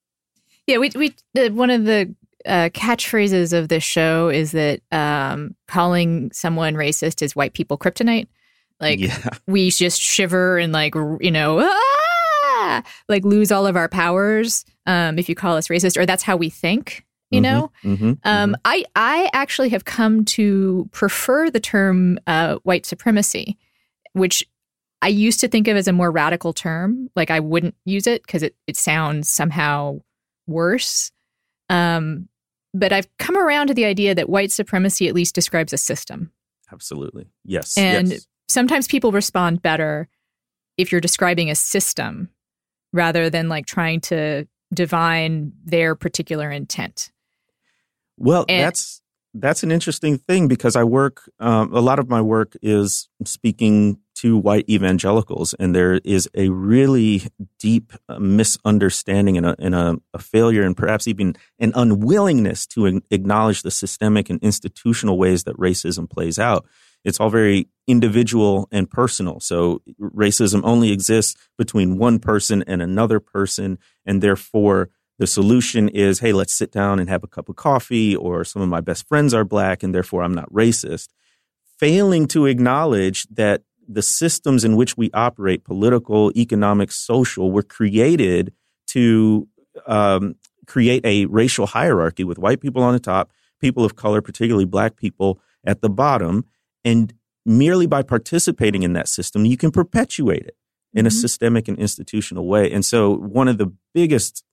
Yeah, 0.66 0.78
we, 0.78 0.92
we, 0.96 1.16
the, 1.34 1.50
one 1.50 1.70
of 1.70 1.84
the 1.84 2.16
uh, 2.48 2.70
catchphrases 2.70 3.54
of 3.58 3.70
this 3.70 3.84
show 3.84 4.30
is 4.30 4.52
that 4.52 4.82
um, 4.92 5.56
calling 5.68 6.32
someone 6.32 6.76
racist 6.76 7.22
is 7.22 7.36
white 7.36 7.54
people 7.54 7.78
kryptonite. 7.78 8.28
Like 8.80 9.00
Yeah. 9.00 9.30
we 9.48 9.70
just 9.70 10.02
shiver 10.02 10.58
and 10.58 10.72
like 10.72 10.96
you 10.96 11.32
know 11.32 11.60
ah! 11.60 12.84
like 13.10 13.24
lose 13.24 13.52
all 13.52 13.66
of 13.68 13.76
our 13.76 13.90
powers 13.90 14.66
um, 14.86 15.20
if 15.20 15.30
you 15.30 15.36
call 15.36 15.56
us 15.56 15.68
racist, 15.68 15.98
or 15.98 16.06
that's 16.06 16.24
how 16.24 16.36
we 16.36 16.50
think. 16.50 17.04
You 17.30 17.42
know, 17.42 17.72
hmm 17.82 18.14
um, 18.24 18.56
I 18.64 18.86
I 18.96 19.30
actually 19.34 19.68
have 19.70 19.84
come 19.84 20.24
to 20.26 20.88
prefer 20.94 21.52
the 21.52 21.60
term 21.60 22.20
uh, 22.26 22.56
white 22.64 22.86
supremacy, 22.86 23.58
which 24.14 24.46
I 25.02 25.10
used 25.10 25.42
to 25.42 25.50
think 25.50 25.68
of 25.68 25.76
as 25.76 25.90
a 25.90 25.94
more 25.94 26.10
radical 26.10 26.54
term. 26.54 27.10
Like 27.18 27.30
I 27.30 27.42
wouldn't 27.42 27.76
use 27.84 28.08
it 28.08 28.24
because 28.26 28.44
it 28.44 28.56
it 28.66 28.78
sounds 28.78 29.30
somehow 29.30 30.00
worse. 30.48 31.12
Um, 31.70 32.30
but 32.80 32.92
I've 32.94 33.08
come 33.18 33.38
around 33.38 33.68
to 33.68 33.74
the 33.74 33.86
idea 33.86 34.14
that 34.16 34.30
white 34.30 34.52
supremacy 34.52 35.08
at 35.08 35.16
least 35.16 35.36
describes 35.36 35.74
a 35.74 35.78
system. 35.78 36.32
absolutely. 36.72 37.28
Yes. 37.46 37.78
And 37.78 38.10
yes. 38.10 38.28
sometimes 38.48 38.88
people 38.88 39.12
respond 39.12 39.62
better 39.62 40.08
if 40.78 40.92
you're 40.92 41.02
describing 41.02 41.50
a 41.50 41.56
system 41.56 42.30
rather 42.94 43.30
than 43.30 43.50
like 43.50 43.66
trying 43.66 44.02
to 44.02 44.48
divine 44.74 45.54
their 45.64 45.96
particular 45.96 46.52
intent. 46.52 47.12
Well, 48.18 48.46
And- 48.50 48.66
that's 48.66 49.02
that's 49.40 49.64
an 49.64 49.72
interesting 49.72 50.18
thing 50.18 50.48
because 50.48 50.76
I 50.76 50.84
work. 50.84 51.30
Um, 51.40 51.74
a 51.74 51.80
lot 51.80 52.00
of 52.00 52.10
my 52.10 52.22
work 52.22 52.56
is 52.62 53.10
speaking 53.26 54.00
to 54.16 54.38
white 54.38 54.68
evangelicals, 54.70 55.54
and 55.56 55.76
there 55.76 56.02
is 56.04 56.30
a 56.36 56.50
really 56.50 57.24
deep 57.60 57.94
uh, 58.10 58.20
misunderstanding 58.20 59.38
and 59.38 59.46
a, 59.46 59.56
and 59.60 59.76
a, 59.76 59.98
a 60.14 60.20
failure, 60.20 60.64
and 60.64 60.76
perhaps 60.76 61.08
even 61.08 61.36
an 61.60 61.72
unwillingness 61.76 62.66
to 62.68 63.02
acknowledge 63.12 63.62
the 63.62 63.72
systemic 63.72 64.30
and 64.30 64.42
institutional 64.42 65.18
ways 65.18 65.44
that 65.44 65.58
racism 65.58 66.10
plays 66.10 66.40
out. 66.40 66.66
It's 67.04 67.20
all 67.20 67.30
very 67.30 67.70
individual 67.88 68.68
and 68.72 68.90
personal. 68.90 69.40
So 69.40 69.82
racism 70.02 70.62
only 70.64 70.92
exists 70.92 71.36
between 71.58 71.98
one 71.98 72.20
person 72.20 72.64
and 72.68 72.82
another 72.82 73.20
person, 73.20 73.78
and 74.06 74.22
therefore 74.22 74.90
the 75.20 75.28
solution 75.28 75.90
is, 75.90 76.20
hey, 76.20 76.32
let's 76.34 76.54
sit 76.54 76.72
down 76.72 77.00
and 77.00 77.10
have 77.10 77.24
a 77.24 77.28
cup 77.28 77.50
of 77.50 77.56
coffee, 77.56 78.16
or 78.16 78.44
some 78.44 78.62
of 78.62 78.70
my 78.70 78.82
best 78.82 79.08
friends 79.08 79.34
are 79.34 79.44
black, 79.44 79.84
and 79.84 79.94
therefore 79.94 80.24
I'm 80.24 80.34
not 80.34 80.52
racist. 80.54 81.10
Failing 81.80 82.28
to 82.28 82.46
acknowledge 82.46 83.28
that 83.28 83.64
the 83.88 84.02
systems 84.02 84.64
in 84.64 84.76
which 84.76 84.98
we 84.98 85.10
operate, 85.14 85.64
political, 85.64 86.32
economic, 86.36 86.92
social, 86.92 87.52
were 87.52 87.64
created 87.64 88.54
to 88.88 89.48
um, 89.86 90.36
create 90.66 91.06
a 91.06 91.26
racial 91.26 91.66
hierarchy 91.68 92.24
with 92.24 92.38
white 92.38 92.60
people 92.60 92.84
on 92.84 92.94
the 92.94 93.00
top, 93.00 93.32
people 93.60 93.86
of 93.86 93.96
color, 93.96 94.22
particularly 94.22 94.66
black 94.66 94.98
people, 94.98 95.40
at 95.66 95.82
the 95.82 95.90
bottom. 95.90 96.46
And 96.84 97.14
merely 97.46 97.88
by 97.88 98.04
participating 98.04 98.84
in 98.84 98.94
that 98.94 99.08
system, 99.08 99.46
you 99.46 99.58
can 99.58 99.72
perpetuate 99.72 100.44
it 100.44 100.58
in 100.94 101.06
a 101.06 101.10
Mhm. 101.10 101.22
systemic 101.22 101.68
and 101.68 101.78
institutional 101.80 102.48
way. 102.48 102.72
And 102.72 102.84
so, 102.86 103.16
one 103.16 103.48
of 103.48 103.58
the 103.58 103.72
biggest 103.94 104.44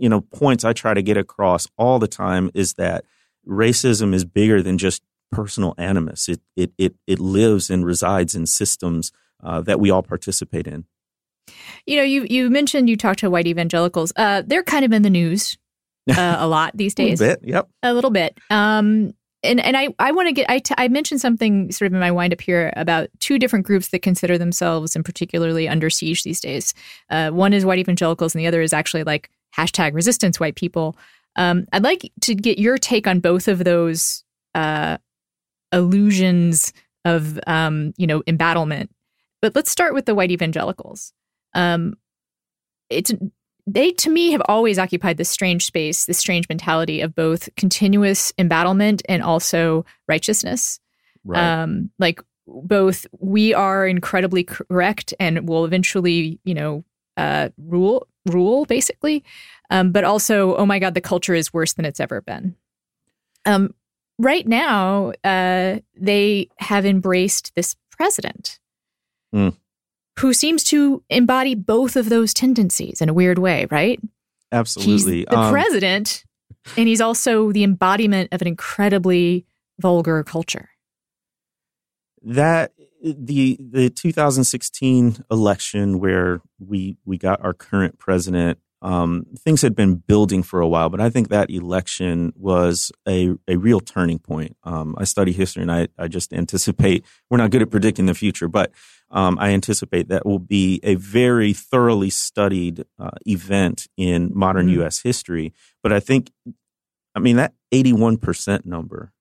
you 0.00 0.08
know 0.08 0.22
points 0.22 0.64
I 0.64 0.72
try 0.72 0.94
to 0.94 1.02
get 1.02 1.16
across 1.16 1.68
all 1.76 1.98
the 1.98 2.08
time 2.08 2.50
is 2.54 2.74
that 2.74 3.04
racism 3.46 4.14
is 4.14 4.24
bigger 4.24 4.62
than 4.62 4.78
just 4.78 5.02
personal 5.30 5.74
animus. 5.78 6.28
It 6.28 6.40
it 6.56 6.72
it 6.78 6.94
it 7.06 7.18
lives 7.20 7.70
and 7.70 7.84
resides 7.84 8.34
in 8.34 8.46
systems 8.46 9.12
uh, 9.42 9.60
that 9.62 9.78
we 9.78 9.90
all 9.90 10.02
participate 10.02 10.66
in. 10.66 10.86
You 11.86 11.96
know, 11.96 12.02
you 12.02 12.26
you 12.28 12.50
mentioned 12.50 12.88
you 12.88 12.96
talked 12.96 13.20
to 13.20 13.30
white 13.30 13.46
evangelicals. 13.46 14.12
Uh, 14.16 14.42
they're 14.44 14.62
kind 14.62 14.84
of 14.84 14.92
in 14.92 15.02
the 15.02 15.10
news 15.10 15.56
uh, 16.10 16.36
a 16.38 16.46
lot 16.46 16.76
these 16.76 16.94
days. 16.94 17.20
A 17.20 17.24
little 17.24 17.40
bit, 17.40 17.48
yep. 17.48 17.68
A 17.82 17.94
little 17.94 18.10
bit. 18.10 18.38
Um, 18.48 19.12
and 19.42 19.60
and 19.60 19.76
I, 19.76 19.94
I 19.98 20.12
want 20.12 20.28
to 20.28 20.32
get 20.32 20.50
I, 20.50 20.58
t- 20.58 20.74
I 20.76 20.88
mentioned 20.88 21.20
something 21.20 21.72
sort 21.72 21.86
of 21.86 21.94
in 21.94 22.00
my 22.00 22.10
wind 22.10 22.32
up 22.32 22.40
here 22.40 22.72
about 22.76 23.08
two 23.20 23.38
different 23.38 23.66
groups 23.66 23.88
that 23.88 24.00
consider 24.00 24.36
themselves 24.36 24.94
and 24.94 25.04
particularly 25.04 25.68
under 25.68 25.88
siege 25.88 26.22
these 26.22 26.40
days. 26.40 26.74
Uh, 27.08 27.30
one 27.30 27.52
is 27.52 27.64
white 27.64 27.78
evangelicals, 27.78 28.34
and 28.34 28.40
the 28.40 28.46
other 28.46 28.60
is 28.60 28.72
actually 28.72 29.04
like 29.04 29.30
hashtag 29.56 29.94
resistance 29.94 30.40
white 30.40 30.56
people. 30.56 30.96
Um, 31.36 31.66
I'd 31.72 31.84
like 31.84 32.10
to 32.22 32.34
get 32.34 32.58
your 32.58 32.78
take 32.78 33.06
on 33.06 33.20
both 33.20 33.48
of 33.48 33.64
those 33.64 34.24
uh, 34.54 34.98
illusions 35.72 36.72
of 37.04 37.38
um, 37.46 37.92
you 37.96 38.06
know 38.06 38.22
embattlement. 38.26 38.90
But 39.40 39.54
let's 39.54 39.70
start 39.70 39.94
with 39.94 40.06
the 40.06 40.14
white 40.14 40.30
evangelicals. 40.30 41.12
Um, 41.54 41.94
it's 42.90 43.12
they 43.66 43.92
to 43.92 44.10
me 44.10 44.32
have 44.32 44.42
always 44.46 44.78
occupied 44.78 45.16
this 45.16 45.30
strange 45.30 45.64
space, 45.64 46.04
this 46.04 46.18
strange 46.18 46.48
mentality 46.48 47.00
of 47.00 47.14
both 47.14 47.48
continuous 47.56 48.32
embattlement 48.38 49.02
and 49.08 49.22
also 49.22 49.84
righteousness. 50.08 50.80
Right. 51.24 51.62
Um, 51.62 51.90
like 51.98 52.20
both 52.46 53.06
we 53.18 53.54
are 53.54 53.86
incredibly 53.86 54.44
correct 54.44 55.14
and 55.20 55.48
will 55.48 55.64
eventually, 55.64 56.40
you 56.44 56.54
know, 56.54 56.84
uh, 57.20 57.48
rule 57.58 58.06
rule 58.26 58.64
basically, 58.66 59.22
um, 59.70 59.92
but 59.92 60.04
also, 60.04 60.54
oh 60.56 60.66
my 60.66 60.78
God, 60.78 60.94
the 60.94 61.00
culture 61.00 61.34
is 61.34 61.52
worse 61.52 61.72
than 61.74 61.84
it's 61.84 62.00
ever 62.00 62.20
been. 62.20 62.54
Um, 63.46 63.74
right 64.18 64.46
now, 64.46 65.12
uh, 65.24 65.80
they 65.96 66.48
have 66.58 66.84
embraced 66.86 67.52
this 67.54 67.76
president 67.90 68.58
Mm. 69.34 69.54
who 70.18 70.32
seems 70.34 70.64
to 70.64 71.02
embody 71.08 71.54
both 71.54 71.94
of 71.96 72.08
those 72.08 72.34
tendencies 72.34 73.00
in 73.00 73.08
a 73.08 73.14
weird 73.14 73.38
way, 73.38 73.66
right? 73.70 74.00
Absolutely. 74.52 74.92
He's 74.92 75.04
the 75.04 75.36
Um, 75.38 75.52
president, 75.52 76.24
and 76.76 76.88
he's 76.88 77.00
also 77.00 77.52
the 77.52 77.62
embodiment 77.62 78.28
of 78.32 78.40
an 78.42 78.48
incredibly 78.48 79.46
vulgar 79.78 80.22
culture. 80.24 80.68
that 82.22 82.72
the 83.02 83.56
the 83.60 83.90
2016 83.90 85.24
election 85.30 85.98
where 86.00 86.40
we 86.58 86.96
we 87.04 87.18
got 87.18 87.42
our 87.44 87.54
current 87.54 87.98
president 87.98 88.58
um, 88.82 89.26
things 89.38 89.60
had 89.60 89.74
been 89.74 89.96
building 89.96 90.42
for 90.42 90.60
a 90.60 90.68
while 90.68 90.88
but 90.88 91.00
i 91.00 91.10
think 91.10 91.28
that 91.28 91.50
election 91.50 92.32
was 92.36 92.90
a, 93.06 93.30
a 93.48 93.56
real 93.56 93.80
turning 93.80 94.18
point 94.18 94.56
um, 94.64 94.94
i 94.98 95.04
study 95.04 95.32
history 95.32 95.62
and 95.62 95.72
I, 95.72 95.88
I 95.98 96.08
just 96.08 96.32
anticipate 96.32 97.04
we're 97.30 97.38
not 97.38 97.50
good 97.50 97.62
at 97.62 97.70
predicting 97.70 98.06
the 98.06 98.14
future 98.14 98.48
but 98.48 98.70
um, 99.10 99.38
i 99.38 99.50
anticipate 99.50 100.08
that 100.08 100.24
will 100.26 100.38
be 100.38 100.80
a 100.82 100.94
very 100.94 101.52
thoroughly 101.52 102.10
studied 102.10 102.84
uh, 102.98 103.10
event 103.26 103.86
in 103.96 104.30
modern 104.34 104.68
Mhm. 104.68 104.84
us 104.86 105.02
history 105.02 105.52
but 105.82 105.92
i 105.92 106.00
think 106.00 106.30
i 107.14 107.18
mean 107.18 107.36
that 107.36 107.52
81% 107.72 108.64
number 108.66 109.12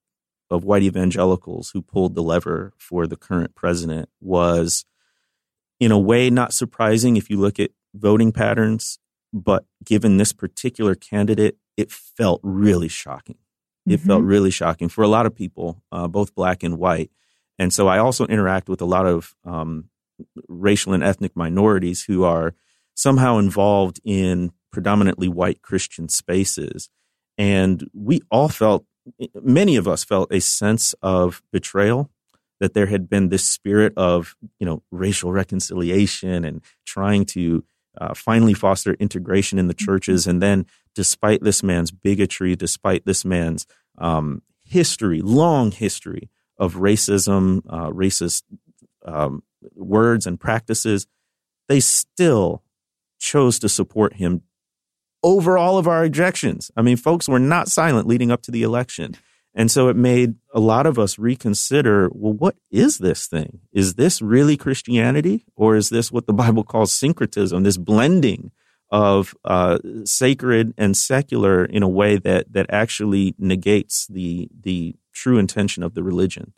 of 0.50 0.64
white 0.64 0.84
evangelicals 0.84 1.72
who 1.72 1.82
pulled 1.82 2.16
the 2.16 2.24
lever 2.24 2.74
for 2.78 3.08
the 3.08 3.16
current 3.16 3.56
president 3.56 4.10
was, 4.20 4.86
in 5.80 5.92
a 5.92 6.00
way, 6.00 6.30
not 6.30 6.54
surprising 6.54 7.18
if 7.18 7.30
you 7.30 7.38
look 7.38 7.60
at 7.60 7.72
voting 7.94 8.32
patterns. 8.32 9.00
But 9.32 9.66
given 9.84 10.18
this 10.18 10.34
particular 10.34 10.96
candidate, 10.96 11.58
it 11.78 11.92
felt 11.92 12.42
really 12.44 12.88
shocking. 12.88 13.38
It 13.88 14.00
felt 14.00 14.24
really 14.24 14.52
shocking 14.52 14.90
for 14.90 15.04
a 15.04 15.08
lot 15.08 15.26
of 15.26 15.36
people, 15.36 15.84
uh, 15.92 16.08
both 16.08 16.36
black 16.36 16.62
and 16.64 16.78
white. 16.78 17.10
And 17.58 17.74
so 17.74 17.88
I 17.88 17.98
also 17.98 18.26
interact 18.28 18.70
with 18.70 18.82
a 18.82 18.86
lot 18.86 19.06
of 19.06 19.36
um, 19.44 19.90
racial 20.48 20.94
and 20.94 21.04
ethnic 21.04 21.36
minorities 21.36 22.04
who 22.04 22.24
are 22.24 22.54
somehow 22.96 23.38
involved 23.38 24.00
in 24.04 24.52
predominantly 24.72 25.28
white 25.28 25.62
Christian 25.62 26.10
spaces. 26.10 26.90
And 27.38 27.90
we 27.94 28.22
all 28.30 28.50
felt 28.50 28.86
many 29.42 29.76
of 29.76 29.88
us 29.88 30.04
felt 30.04 30.34
a 30.34 30.40
sense 30.40 30.94
of 31.02 31.42
betrayal 31.52 32.10
that 32.60 32.74
there 32.74 32.88
had 32.88 33.10
been 33.10 33.30
this 33.30 33.44
spirit 33.44 33.94
of 33.98 34.36
you 34.60 34.66
know 34.66 34.84
racial 34.92 35.32
reconciliation 35.32 36.46
and 36.46 36.62
trying 36.86 37.26
to 37.26 37.64
uh, 38.00 38.14
finally 38.14 38.54
foster 38.54 38.94
integration 38.94 39.60
in 39.60 39.68
the 39.68 39.74
churches. 39.74 40.28
And 40.28 40.42
then 40.42 40.66
despite 40.96 41.44
this 41.44 41.64
man's 41.64 41.92
bigotry 41.92 42.56
despite 42.56 43.06
this 43.06 43.24
man's 43.24 43.66
um, 43.98 44.42
history 44.64 45.22
long 45.22 45.72
history 45.72 46.30
of 46.58 46.76
racism 46.76 47.62
uh, 47.70 47.90
racist 47.90 48.44
um, 49.06 49.44
words 49.76 50.28
and 50.28 50.40
practices 50.40 51.08
they 51.68 51.80
still 51.80 52.64
chose 53.20 53.60
to 53.60 53.70
support 53.70 54.16
him 54.16 54.42
over 55.24 55.58
all 55.58 55.78
of 55.78 55.88
our 55.88 56.04
objections. 56.04 56.72
I 56.76 56.82
mean, 56.82 56.98
folks 56.98 57.28
were 57.28 57.40
not 57.40 57.68
silent 57.68 58.08
leading 58.08 58.32
up 58.32 58.42
to 58.44 58.52
the 58.52 58.64
election. 58.64 59.16
And 59.56 59.70
so 59.70 59.90
it 59.90 59.96
made 59.96 60.36
a 60.54 60.60
lot 60.60 60.86
of 60.86 61.00
us 61.00 61.20
reconsider 61.20 62.10
well, 62.14 62.34
what 62.34 62.56
is 62.72 63.00
this 63.00 63.28
thing? 63.28 63.60
Is 63.74 63.96
this 63.96 64.22
really 64.22 64.56
Christianity? 64.56 65.46
Or 65.56 65.76
is 65.76 65.90
this 65.90 66.12
what 66.12 66.28
the 66.28 66.34
Bible 66.34 66.64
calls 66.64 66.94
syncretism, 66.94 67.64
this 67.64 67.78
blending 67.78 68.52
of 68.92 69.36
uh, 69.44 69.80
sacred 70.06 70.74
and 70.78 70.96
secular 70.96 71.66
in 71.66 71.84
a 71.84 71.90
way 71.90 72.18
that, 72.18 72.52
that 72.54 72.68
actually 72.70 73.36
negates 73.38 74.08
the, 74.08 74.50
the 74.62 74.96
true 75.14 75.38
intention 75.38 75.84
of 75.84 75.94
the 75.94 76.04
religion? 76.04 76.54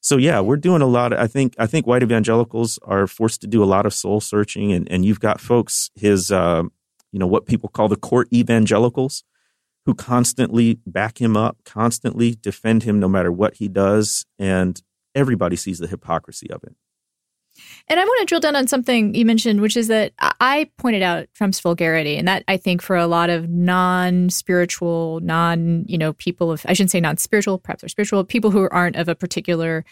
so 0.00 0.16
yeah, 0.16 0.40
we're 0.40 0.56
doing 0.56 0.82
a 0.82 0.86
lot. 0.86 1.12
Of, 1.12 1.18
I 1.18 1.26
think 1.26 1.54
I 1.58 1.66
think 1.66 1.86
white 1.86 2.02
evangelicals 2.02 2.78
are 2.82 3.06
forced 3.06 3.42
to 3.42 3.46
do 3.46 3.62
a 3.62 3.66
lot 3.66 3.86
of 3.86 3.94
soul 3.94 4.20
searching, 4.20 4.72
and 4.72 4.90
and 4.90 5.04
you've 5.04 5.20
got 5.20 5.40
folks 5.40 5.90
his 5.94 6.32
uh, 6.32 6.64
you 7.12 7.18
know 7.18 7.26
what 7.26 7.46
people 7.46 7.68
call 7.68 7.88
the 7.88 7.96
court 7.96 8.28
evangelicals 8.32 9.24
who 9.86 9.94
constantly 9.94 10.78
back 10.86 11.20
him 11.20 11.36
up, 11.36 11.58
constantly 11.64 12.34
defend 12.34 12.82
him 12.82 13.00
no 13.00 13.08
matter 13.08 13.32
what 13.32 13.54
he 13.54 13.68
does, 13.68 14.26
and 14.38 14.82
everybody 15.14 15.56
sees 15.56 15.78
the 15.78 15.86
hypocrisy 15.86 16.50
of 16.50 16.62
it. 16.64 16.74
And 17.88 17.98
I 17.98 18.04
want 18.04 18.20
to 18.20 18.26
drill 18.26 18.40
down 18.40 18.56
on 18.56 18.68
something 18.68 19.14
you 19.14 19.24
mentioned, 19.24 19.60
which 19.60 19.76
is 19.76 19.88
that 19.88 20.12
I 20.18 20.70
pointed 20.78 21.02
out 21.02 21.28
Trump's 21.34 21.60
vulgarity, 21.60 22.16
and 22.16 22.28
that 22.28 22.44
I 22.46 22.56
think 22.56 22.82
for 22.82 22.96
a 22.96 23.06
lot 23.06 23.30
of 23.30 23.48
non-spiritual, 23.48 25.20
non 25.22 25.84
you 25.86 25.98
know 25.98 26.12
people 26.14 26.52
of 26.52 26.64
I 26.66 26.72
shouldn't 26.72 26.90
say 26.90 27.00
non-spiritual, 27.00 27.58
perhaps 27.58 27.82
they're 27.82 27.88
spiritual 27.88 28.24
people 28.24 28.50
who 28.50 28.68
aren't 28.70 28.96
of 28.96 29.08
a 29.08 29.14
particular 29.14 29.84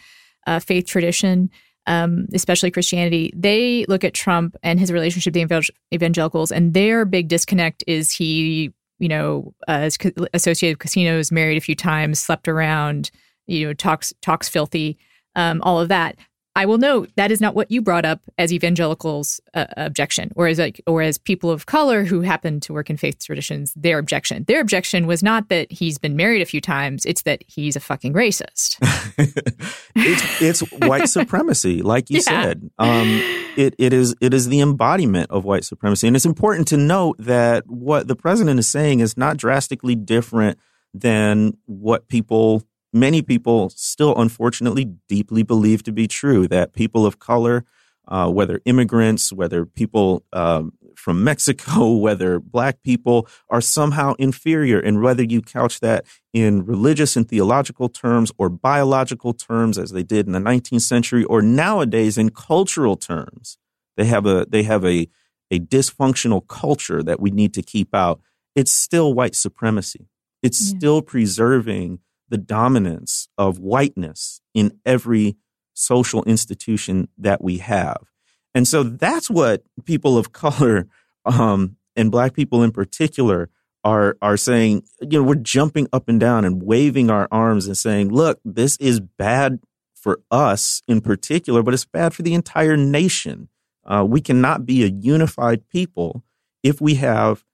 uh, 0.47 0.61
faith 0.61 0.87
tradition, 0.87 1.51
um, 1.89 2.27
especially 2.35 2.71
Christianity, 2.71 3.33
they 3.35 3.85
look 3.89 4.05
at 4.05 4.15
Trump 4.15 4.57
and 4.63 4.79
his 4.79 4.93
relationship 4.93 5.33
the 5.33 5.73
evangelicals, 5.93 6.53
and 6.53 6.75
their 6.75 7.05
big 7.05 7.29
disconnect 7.29 7.83
is 7.87 8.13
he, 8.13 8.73
you 8.99 9.09
know, 9.09 9.55
uh, 9.67 9.89
associated 10.35 10.75
with 10.75 10.81
casinos, 10.81 11.33
married 11.33 11.57
a 11.57 11.63
few 11.63 11.75
times, 11.75 12.19
slept 12.19 12.47
around, 12.47 13.11
you 13.47 13.67
know, 13.67 13.73
talks 13.73 14.13
talks 14.21 14.49
filthy, 14.49 14.99
um, 15.35 15.63
all 15.63 15.81
of 15.81 15.89
that. 15.89 16.17
I 16.57 16.67
will 16.67 16.79
note 16.79 17.11
that 17.17 17.31
is 17.31 17.41
not 17.41 17.55
what 17.55 17.71
you 17.71 17.81
brought 17.81 18.05
up 18.05 18.21
as 18.37 18.53
evangelicals' 18.53 19.41
uh, 19.55 19.67
objection, 19.77 20.33
or 20.35 20.49
as 20.49 20.59
like, 20.59 20.81
or 20.87 21.03
as 21.03 21.17
people 21.17 21.51
of 21.51 21.67
color 21.67 22.05
who 22.05 22.23
happen 22.23 22.59
to 22.61 22.73
work 22.73 22.91
in 22.91 22.97
faith 22.97 23.25
traditions, 23.25 23.73
their 23.77 23.99
objection. 23.99 24.45
Their 24.49 24.61
objection 24.61 25.07
was 25.07 25.23
not 25.23 25.51
that 25.51 25.71
he's 25.71 25.99
been 25.99 26.17
married 26.17 26.43
a 26.43 26.47
few 26.47 26.61
times; 26.61 27.07
it's 27.07 27.23
that 27.23 27.45
he's 27.47 27.77
a 27.77 27.81
fucking 27.81 28.13
racist. 28.13 28.77
it's, 29.95 30.43
it's 30.43 30.61
white 30.73 31.09
supremacy, 31.09 31.83
like 31.83 32.11
you 32.11 32.17
yeah. 32.27 32.43
said. 32.43 32.71
Um, 32.79 33.21
it 33.57 33.75
it 33.79 33.93
is 33.93 34.17
it 34.21 34.35
is 34.35 34.49
the 34.49 34.61
embodiment 34.61 35.31
of 35.31 35.45
white 35.45 35.65
supremacy, 35.65 36.09
and 36.09 36.17
it's 36.17 36.27
important 36.27 36.67
to 36.69 36.77
note 36.77 37.17
that 37.19 37.69
what 37.69 38.09
the 38.09 38.17
president 38.17 38.59
is 38.59 38.69
saying 38.69 39.01
is 39.01 39.17
not 39.17 39.37
drastically 39.37 39.95
different 39.95 40.59
than 40.93 41.57
what 41.67 42.09
people 42.09 42.63
many 42.93 43.23
people 43.23 43.71
still 43.71 44.17
unfortunately 44.17 44.85
deeply 45.09 45.43
believe 45.43 45.83
to 45.85 45.93
be 45.93 46.07
true 46.07 46.49
that 46.49 46.73
people 46.73 47.07
of 47.07 47.19
color, 47.19 47.65
uh, 48.09 48.31
whether 48.31 48.61
immigrants, 48.65 49.33
whether 49.33 49.67
people 49.67 50.25
um, 50.33 50.73
from 50.99 51.23
Mexico, 51.23 51.93
whether 51.97 52.39
black 52.39 52.83
people 52.83 53.29
are 53.49 53.61
somehow 53.61 54.15
inferior. 54.19 54.81
And 54.81 55.01
whether 55.01 55.23
you 55.23 55.41
couch 55.41 55.81
that 55.81 56.05
in 56.33 56.65
religious 56.67 57.17
and 57.17 57.29
theological 57.29 57.89
terms 57.89 58.33
or 58.39 58.49
biological 58.49 59.33
terms, 59.33 59.79
as 59.79 59.93
they 59.93 60.03
did 60.03 60.27
in 60.27 60.33
the 60.33 60.39
19th 60.39 60.83
century, 60.83 61.25
or 61.25 61.41
nowadays 61.41 62.19
in 62.19 62.31
cultural 62.31 62.97
terms, 62.97 63.59
they 63.97 64.07
have 64.07 64.27
a, 64.27 64.47
they 64.49 64.65
have 64.65 64.85
a, 64.85 65.09
a 65.51 65.59
dysfunctional 65.59 66.47
culture 66.47 67.03
that 67.03 67.21
we 67.21 67.31
need 67.31 67.55
to 67.55 67.63
keep 67.63 67.95
out. 67.95 68.21
It's 68.55 68.73
still 68.73 69.15
white 69.15 69.35
supremacy. 69.35 70.09
It's 70.43 70.61
yeah. 70.61 70.79
still 70.79 71.03
preserving 71.03 72.01
the 72.29 72.39
dominance 72.39 73.29
of 73.37 73.59
whiteness 73.59 74.41
in 74.55 74.79
every 74.85 75.37
social 75.75 76.25
institution 76.25 77.09
that 77.17 77.43
we 77.43 77.59
have. 77.59 78.11
And 78.55 78.67
so 78.67 78.83
that's 78.83 79.31
what 79.31 79.63
people 79.85 80.19
of 80.19 80.33
color 80.33 80.87
um, 81.25 81.77
and 81.97 82.11
black 82.11 82.35
people 82.35 82.63
in 82.63 82.73
particular 82.73 83.51
are 83.85 84.17
are 84.21 84.37
saying, 84.37 84.83
you 85.01 85.19
know, 85.19 85.23
we're 85.23 85.37
jumping 85.37 85.89
up 85.93 86.09
and 86.09 86.19
down 86.19 86.45
and 86.45 86.63
waving 86.63 87.11
our 87.11 87.29
arms 87.31 87.67
and 87.67 87.77
saying, 87.77 88.11
look, 88.11 88.41
this 88.45 88.77
is 88.79 89.01
bad 89.01 89.61
for 89.95 90.21
us 90.31 90.83
in 90.89 91.01
particular, 91.01 91.63
but 91.63 91.75
it's 91.75 91.85
bad 91.85 92.15
for 92.15 92.23
the 92.23 92.35
entire 92.35 92.77
nation. 92.77 93.49
Uh, 93.85 94.05
we 94.09 94.21
cannot 94.21 94.67
be 94.67 94.83
a 94.83 94.89
unified 94.89 95.69
people 95.69 96.25
if 96.63 96.81
we 96.81 96.97
have 96.97 97.45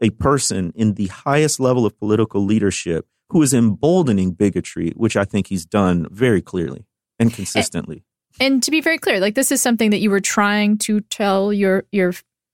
a 0.00 0.10
person 0.10 0.72
in 0.74 0.94
the 0.94 1.06
highest 1.06 1.60
level 1.60 1.86
of 1.86 1.98
political 1.98 2.44
leadership 2.44 3.06
who 3.32 3.42
is 3.42 3.54
emboldening 3.54 4.32
bigotry, 4.32 4.92
which 4.94 5.16
I 5.16 5.24
think 5.24 5.46
he's 5.46 5.64
done 5.64 6.06
very 6.10 6.42
clearly 6.42 6.86
and 7.18 7.32
consistently. 7.32 8.04
And, 8.38 8.54
and 8.54 8.62
to 8.62 8.70
be 8.70 8.82
very 8.82 8.98
clear, 8.98 9.20
like 9.20 9.34
this 9.34 9.50
is 9.50 9.62
something 9.62 9.90
that 9.90 10.00
you 10.00 10.10
were 10.10 10.20
trying 10.20 10.76
to 10.78 11.00
tell 11.00 11.52
your 11.52 11.84
your 11.92 12.12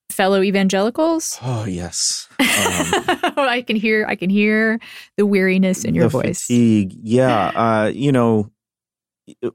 fellow 0.09 0.41
evangelicals. 0.41 1.37
Oh 1.49 1.65
yes, 1.65 2.27
um, 2.39 2.45
I 2.47 3.63
can 3.67 3.75
hear 3.75 4.05
I 4.07 4.15
can 4.15 4.29
hear 4.29 4.79
the 5.17 5.25
weariness 5.25 5.83
in 5.83 5.95
your 5.95 6.07
voice. 6.07 6.43
Fatigue, 6.43 6.93
yeah. 7.01 7.47
Uh, 7.47 7.91
you 7.93 8.13
know, 8.13 8.49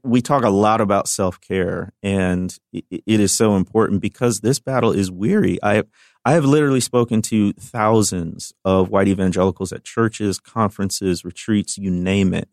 we 0.03 0.21
talk 0.21 0.43
a 0.43 0.49
lot 0.49 0.79
about 0.79 1.07
self 1.07 1.41
care, 1.41 1.91
and 2.03 2.55
it 2.71 3.19
is 3.19 3.31
so 3.31 3.55
important 3.55 4.01
because 4.01 4.41
this 4.41 4.59
battle 4.59 4.91
is 4.91 5.09
weary. 5.09 5.57
I 5.63 5.83
I 6.25 6.33
have 6.33 6.43
literally 6.43 6.79
spoken 6.79 7.21
to 7.23 7.53
thousands 7.53 8.51
of 8.65 8.89
white 8.89 9.07
evangelicals 9.07 9.71
at 9.71 9.83
churches, 9.83 10.39
conferences, 10.39 11.23
retreats, 11.23 11.77
you 11.77 11.91
name 11.91 12.33
it. 12.33 12.49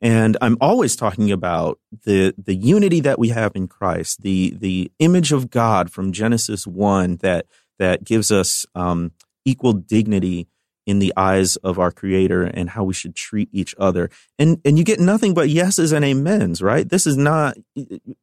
And 0.00 0.36
I'm 0.40 0.56
always 0.60 0.94
talking 0.94 1.32
about 1.32 1.80
the, 2.04 2.34
the 2.38 2.54
unity 2.54 3.00
that 3.00 3.18
we 3.18 3.30
have 3.30 3.56
in 3.56 3.66
Christ, 3.66 4.22
the, 4.22 4.54
the 4.56 4.92
image 5.00 5.32
of 5.32 5.50
God 5.50 5.90
from 5.90 6.12
Genesis 6.12 6.68
1 6.68 7.16
that, 7.16 7.46
that 7.80 8.04
gives 8.04 8.30
us 8.30 8.64
um, 8.76 9.10
equal 9.44 9.72
dignity 9.72 10.46
in 10.86 11.00
the 11.00 11.12
eyes 11.16 11.56
of 11.56 11.80
our 11.80 11.90
creator 11.90 12.44
and 12.44 12.70
how 12.70 12.84
we 12.84 12.94
should 12.94 13.16
treat 13.16 13.48
each 13.50 13.74
other. 13.76 14.08
And, 14.38 14.60
and 14.64 14.78
you 14.78 14.84
get 14.84 15.00
nothing 15.00 15.34
but 15.34 15.48
yeses 15.48 15.92
and 15.92 16.04
amens, 16.04 16.62
right? 16.62 16.88
This 16.88 17.08
is 17.08 17.16
not, 17.16 17.56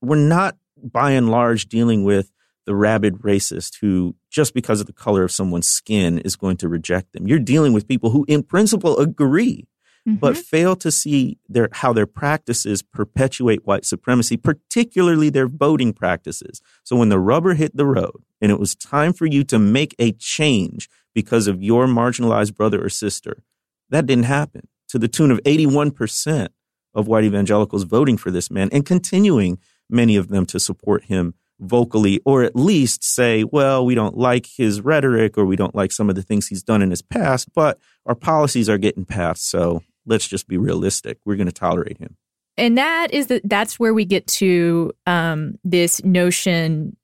we're 0.01 0.15
not 0.15 0.55
by 0.81 1.11
and 1.11 1.29
large 1.29 1.65
dealing 1.65 2.05
with 2.05 2.31
the 2.65 2.75
rabid 2.75 3.19
racist 3.19 3.79
who, 3.81 4.15
just 4.29 4.53
because 4.53 4.79
of 4.79 4.87
the 4.87 4.93
color 4.93 5.23
of 5.23 5.31
someone's 5.31 5.67
skin, 5.67 6.19
is 6.19 6.35
going 6.35 6.57
to 6.57 6.69
reject 6.69 7.13
them. 7.13 7.27
You're 7.27 7.39
dealing 7.39 7.73
with 7.73 7.87
people 7.87 8.11
who, 8.11 8.25
in 8.27 8.43
principle, 8.43 8.97
agree, 8.99 9.67
mm-hmm. 10.07 10.15
but 10.15 10.37
fail 10.37 10.75
to 10.77 10.91
see 10.91 11.37
their 11.47 11.69
how 11.71 11.93
their 11.93 12.05
practices 12.05 12.81
perpetuate 12.81 13.65
white 13.65 13.85
supremacy, 13.85 14.37
particularly 14.37 15.29
their 15.29 15.47
voting 15.47 15.93
practices. 15.93 16.61
So 16.83 16.95
when 16.95 17.09
the 17.09 17.19
rubber 17.19 17.53
hit 17.53 17.75
the 17.75 17.85
road 17.85 18.23
and 18.41 18.51
it 18.51 18.59
was 18.59 18.75
time 18.75 19.13
for 19.13 19.25
you 19.25 19.43
to 19.45 19.59
make 19.59 19.95
a 19.99 20.11
change 20.13 20.89
because 21.13 21.47
of 21.47 21.61
your 21.61 21.85
marginalized 21.85 22.55
brother 22.55 22.83
or 22.83 22.89
sister, 22.89 23.43
that 23.89 24.05
didn't 24.05 24.25
happen 24.25 24.67
to 24.89 24.99
the 24.99 25.07
tune 25.07 25.31
of 25.31 25.41
81% 25.43 26.49
of 26.93 27.07
white 27.07 27.23
evangelicals 27.23 27.83
voting 27.83 28.17
for 28.17 28.31
this 28.31 28.51
man 28.51 28.69
and 28.71 28.85
continuing 28.85 29.59
many 29.89 30.15
of 30.15 30.29
them 30.29 30.45
to 30.45 30.59
support 30.59 31.05
him 31.05 31.33
vocally, 31.59 32.19
or 32.25 32.43
at 32.43 32.55
least 32.55 33.03
say, 33.03 33.43
well, 33.43 33.85
we 33.85 33.95
don't 33.95 34.17
like 34.17 34.47
his 34.57 34.81
rhetoric 34.81 35.37
or 35.37 35.45
we 35.45 35.55
don't 35.55 35.75
like 35.75 35.91
some 35.91 36.09
of 36.09 36.15
the 36.15 36.21
things 36.21 36.47
he's 36.47 36.63
done 36.63 36.81
in 36.81 36.89
his 36.89 37.01
past, 37.01 37.53
but 37.53 37.79
our 38.05 38.15
policies 38.15 38.69
are 38.69 38.77
getting 38.77 39.05
passed. 39.05 39.49
So 39.49 39.83
let's 40.05 40.27
just 40.27 40.47
be 40.47 40.57
realistic. 40.57 41.19
We're 41.25 41.35
going 41.35 41.47
to 41.47 41.53
tolerate 41.53 41.97
him. 41.97 42.17
And 42.57 42.77
that 42.77 43.13
is 43.13 43.27
the, 43.27 43.41
that's 43.43 43.79
where 43.79 43.93
we 43.93 44.05
get 44.05 44.27
to 44.27 44.91
um, 45.07 45.57
this 45.63 46.03
notion, 46.03 46.95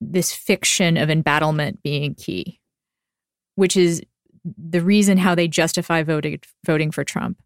this 0.00 0.34
fiction 0.34 0.96
of 0.96 1.08
embattlement 1.08 1.82
being 1.82 2.14
key, 2.14 2.60
which 3.54 3.76
is 3.76 4.02
the 4.56 4.80
reason 4.80 5.18
how 5.18 5.34
they 5.34 5.48
justify 5.48 6.02
voting 6.02 6.40
voting 6.64 6.90
for 6.90 7.04
Trump 7.04 7.40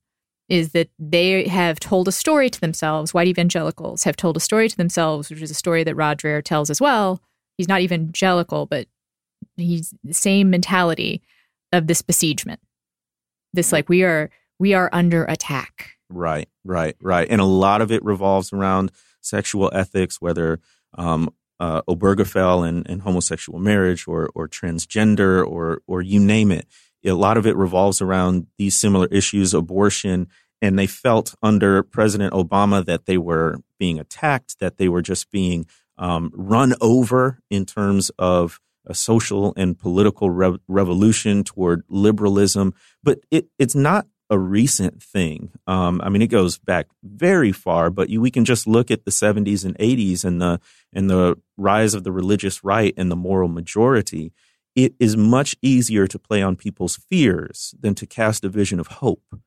is 0.52 0.72
that 0.72 0.90
they 0.98 1.48
have 1.48 1.80
told 1.80 2.06
a 2.06 2.12
story 2.12 2.50
to 2.50 2.60
themselves. 2.60 3.14
White 3.14 3.26
evangelicals 3.26 4.04
have 4.04 4.16
told 4.16 4.36
a 4.36 4.40
story 4.40 4.68
to 4.68 4.76
themselves, 4.76 5.30
which 5.30 5.40
is 5.40 5.50
a 5.50 5.54
story 5.54 5.82
that 5.82 5.94
Rod 5.94 6.18
Dreher 6.18 6.44
tells 6.44 6.68
as 6.68 6.78
well. 6.78 7.22
He's 7.56 7.68
not 7.68 7.80
evangelical, 7.80 8.66
but 8.66 8.86
he's 9.56 9.94
the 10.04 10.12
same 10.12 10.50
mentality 10.50 11.22
of 11.72 11.86
this 11.86 12.02
besiegement. 12.02 12.60
This 13.54 13.72
like 13.72 13.88
we 13.88 14.02
are 14.02 14.28
we 14.58 14.74
are 14.74 14.90
under 14.92 15.24
attack. 15.24 15.92
Right, 16.10 16.50
right, 16.64 16.96
right. 17.00 17.26
And 17.30 17.40
a 17.40 17.46
lot 17.46 17.80
of 17.80 17.90
it 17.90 18.04
revolves 18.04 18.52
around 18.52 18.92
sexual 19.22 19.70
ethics, 19.72 20.20
whether 20.20 20.60
um, 20.98 21.32
uh, 21.60 21.80
Obergefell 21.88 22.68
and, 22.68 22.86
and 22.90 23.00
homosexual 23.00 23.58
marriage 23.58 24.06
or 24.06 24.28
or 24.34 24.48
transgender 24.48 25.46
or 25.46 25.80
or 25.86 26.02
you 26.02 26.20
name 26.20 26.52
it. 26.52 26.66
A 27.04 27.12
lot 27.12 27.36
of 27.36 27.46
it 27.46 27.56
revolves 27.56 28.00
around 28.00 28.46
these 28.58 28.76
similar 28.76 29.06
issues, 29.06 29.54
abortion, 29.54 30.28
and 30.62 30.78
they 30.78 30.86
felt 30.86 31.34
under 31.42 31.82
President 31.82 32.32
Obama 32.32 32.84
that 32.84 33.06
they 33.06 33.18
were 33.18 33.56
being 33.78 33.98
attacked, 33.98 34.60
that 34.60 34.78
they 34.78 34.88
were 34.88 35.02
just 35.02 35.30
being 35.30 35.66
um, 35.98 36.30
run 36.32 36.74
over 36.80 37.40
in 37.50 37.66
terms 37.66 38.10
of 38.18 38.60
a 38.86 38.94
social 38.94 39.52
and 39.56 39.78
political 39.78 40.30
re- 40.30 40.58
revolution 40.68 41.44
toward 41.44 41.82
liberalism. 41.88 42.74
But 43.02 43.18
it, 43.30 43.46
it's 43.58 43.74
not 43.74 44.06
a 44.30 44.38
recent 44.38 45.02
thing. 45.02 45.50
Um, 45.66 46.00
I 46.02 46.08
mean, 46.08 46.22
it 46.22 46.28
goes 46.28 46.58
back 46.58 46.86
very 47.02 47.52
far, 47.52 47.90
but 47.90 48.08
you, 48.08 48.20
we 48.20 48.30
can 48.30 48.44
just 48.44 48.66
look 48.66 48.90
at 48.90 49.04
the 49.04 49.10
70s 49.10 49.64
and 49.64 49.76
80s 49.78 50.24
and 50.24 50.40
the 50.40 50.60
and 50.92 51.10
the 51.10 51.36
rise 51.56 51.92
of 51.92 52.04
the 52.04 52.12
religious 52.12 52.64
right 52.64 52.94
and 52.96 53.10
the 53.10 53.16
moral 53.16 53.48
majority. 53.48 54.32
It 54.74 54.94
is 54.98 55.18
much 55.18 55.54
easier 55.60 56.06
to 56.06 56.18
play 56.18 56.40
on 56.40 56.56
people's 56.56 56.96
fears 56.96 57.74
than 57.78 57.94
to 57.96 58.06
cast 58.06 58.44
a 58.44 58.48
vision 58.48 58.80
of 58.80 58.86
hope. 58.86 59.38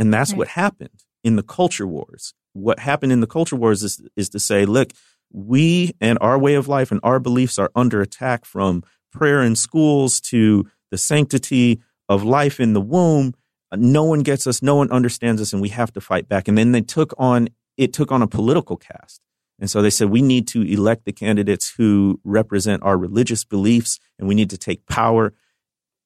And 0.00 0.12
that's 0.12 0.32
right. 0.32 0.38
what 0.38 0.48
happened 0.48 1.04
in 1.22 1.36
the 1.36 1.42
culture 1.42 1.86
wars. 1.86 2.34
what 2.52 2.80
happened 2.80 3.12
in 3.12 3.20
the 3.20 3.28
culture 3.28 3.54
wars 3.54 3.84
is, 3.84 4.00
is 4.16 4.28
to 4.30 4.40
say, 4.40 4.64
look, 4.64 4.92
we 5.30 5.92
and 6.00 6.18
our 6.20 6.36
way 6.36 6.54
of 6.54 6.66
life 6.66 6.90
and 6.90 6.98
our 7.04 7.20
beliefs 7.20 7.58
are 7.58 7.70
under 7.76 8.00
attack 8.00 8.44
from 8.44 8.82
prayer 9.12 9.42
in 9.42 9.54
schools 9.54 10.20
to 10.20 10.68
the 10.90 10.98
sanctity 10.98 11.80
of 12.08 12.24
life 12.24 12.58
in 12.58 12.72
the 12.72 12.80
womb. 12.80 13.34
No 13.76 14.02
one 14.02 14.22
gets 14.22 14.46
us, 14.48 14.62
no 14.62 14.74
one 14.74 14.90
understands 14.90 15.40
us, 15.40 15.52
and 15.52 15.62
we 15.62 15.68
have 15.68 15.92
to 15.92 16.00
fight 16.00 16.28
back. 16.28 16.48
And 16.48 16.58
then 16.58 16.72
they 16.72 16.80
took 16.80 17.14
on 17.18 17.48
it 17.76 17.92
took 17.92 18.10
on 18.10 18.22
a 18.22 18.26
political 18.26 18.76
cast. 18.76 19.20
And 19.60 19.70
so 19.70 19.80
they 19.80 19.90
said 19.90 20.10
we 20.10 20.22
need 20.22 20.48
to 20.48 20.62
elect 20.62 21.04
the 21.04 21.12
candidates 21.12 21.72
who 21.76 22.20
represent 22.24 22.82
our 22.82 22.96
religious 22.96 23.44
beliefs 23.44 24.00
and 24.18 24.26
we 24.26 24.34
need 24.34 24.50
to 24.50 24.58
take 24.58 24.86
power. 24.86 25.34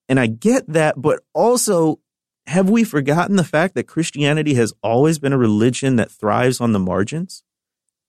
And 0.08 0.20
I 0.20 0.26
get 0.26 0.68
that, 0.68 1.00
but 1.00 1.20
also 1.32 2.00
have 2.46 2.68
we 2.68 2.84
forgotten 2.84 3.36
the 3.36 3.44
fact 3.44 3.74
that 3.74 3.86
Christianity 3.86 4.54
has 4.54 4.72
always 4.82 5.18
been 5.18 5.32
a 5.32 5.38
religion 5.38 5.96
that 5.96 6.10
thrives 6.10 6.60
on 6.60 6.72
the 6.72 6.78
margins? 6.78 7.42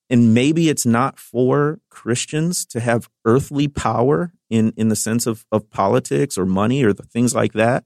And 0.10 0.34
maybe 0.34 0.70
it's 0.70 0.86
not 0.86 1.18
for 1.18 1.80
Christians 1.90 2.66
to 2.68 2.80
have 2.80 3.10
earthly 3.24 3.68
power 3.68 4.34
in, 4.50 4.74
in 4.78 4.90
the 4.90 4.96
sense 4.96 5.26
of, 5.26 5.46
of 5.52 5.70
politics 5.70 6.38
or 6.38 6.46
money 6.46 6.84
or 6.84 6.94
the 6.94 7.04
things 7.04 7.34
like 7.34 7.54
that. 7.54 7.86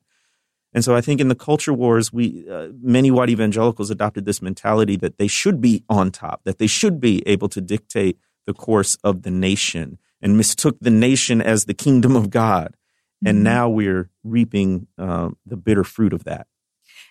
And 0.73 0.83
so 0.83 0.95
I 0.95 1.01
think 1.01 1.19
in 1.19 1.29
the 1.29 1.35
culture 1.35 1.73
wars, 1.73 2.13
we 2.13 2.45
uh, 2.49 2.69
many 2.81 3.09
white 3.09 3.29
evangelicals 3.29 3.89
adopted 3.89 4.25
this 4.25 4.41
mentality 4.41 4.95
that 4.97 5.17
they 5.17 5.27
should 5.27 5.61
be 5.61 5.83
on 5.89 6.11
top, 6.11 6.43
that 6.43 6.59
they 6.59 6.67
should 6.67 6.99
be 6.99 7.27
able 7.27 7.49
to 7.49 7.61
dictate 7.61 8.19
the 8.45 8.53
course 8.53 8.95
of 9.03 9.23
the 9.23 9.31
nation, 9.31 9.97
and 10.21 10.37
mistook 10.37 10.77
the 10.79 10.91
nation 10.91 11.41
as 11.41 11.65
the 11.65 11.73
kingdom 11.73 12.15
of 12.15 12.29
God. 12.29 12.75
And 13.25 13.37
mm-hmm. 13.37 13.43
now 13.43 13.69
we're 13.69 14.09
reaping 14.23 14.87
uh, 14.97 15.29
the 15.45 15.57
bitter 15.57 15.83
fruit 15.83 16.13
of 16.13 16.23
that. 16.23 16.47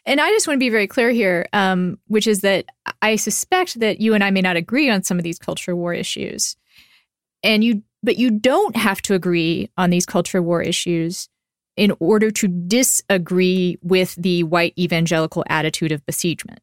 And 0.07 0.21
I 0.21 0.31
just 0.31 0.47
want 0.47 0.57
to 0.57 0.65
be 0.65 0.71
very 0.71 0.87
clear 0.87 1.11
here, 1.11 1.47
um, 1.53 1.99
which 2.07 2.27
is 2.27 2.41
that 2.41 2.67
I 3.03 3.17
suspect 3.17 3.81
that 3.81 4.01
you 4.01 4.15
and 4.15 4.25
I 4.25 4.31
may 4.31 4.41
not 4.41 4.57
agree 4.57 4.89
on 4.89 5.03
some 5.03 5.19
of 5.19 5.25
these 5.25 5.39
culture 5.39 5.77
war 5.77 5.93
issues, 5.93 6.57
and 7.43 7.63
you, 7.63 7.83
but 8.03 8.17
you 8.17 8.31
don't 8.31 8.75
have 8.77 9.03
to 9.03 9.15
agree 9.15 9.71
on 9.77 9.91
these 9.91 10.07
culture 10.07 10.41
war 10.41 10.63
issues 10.63 11.29
in 11.77 11.93
order 12.01 12.31
to 12.31 12.49
disagree 12.49 13.77
with 13.83 14.15
the 14.15 14.45
white 14.45 14.73
evangelical 14.79 15.45
attitude 15.49 15.93
of 15.93 16.05
besiegement, 16.07 16.61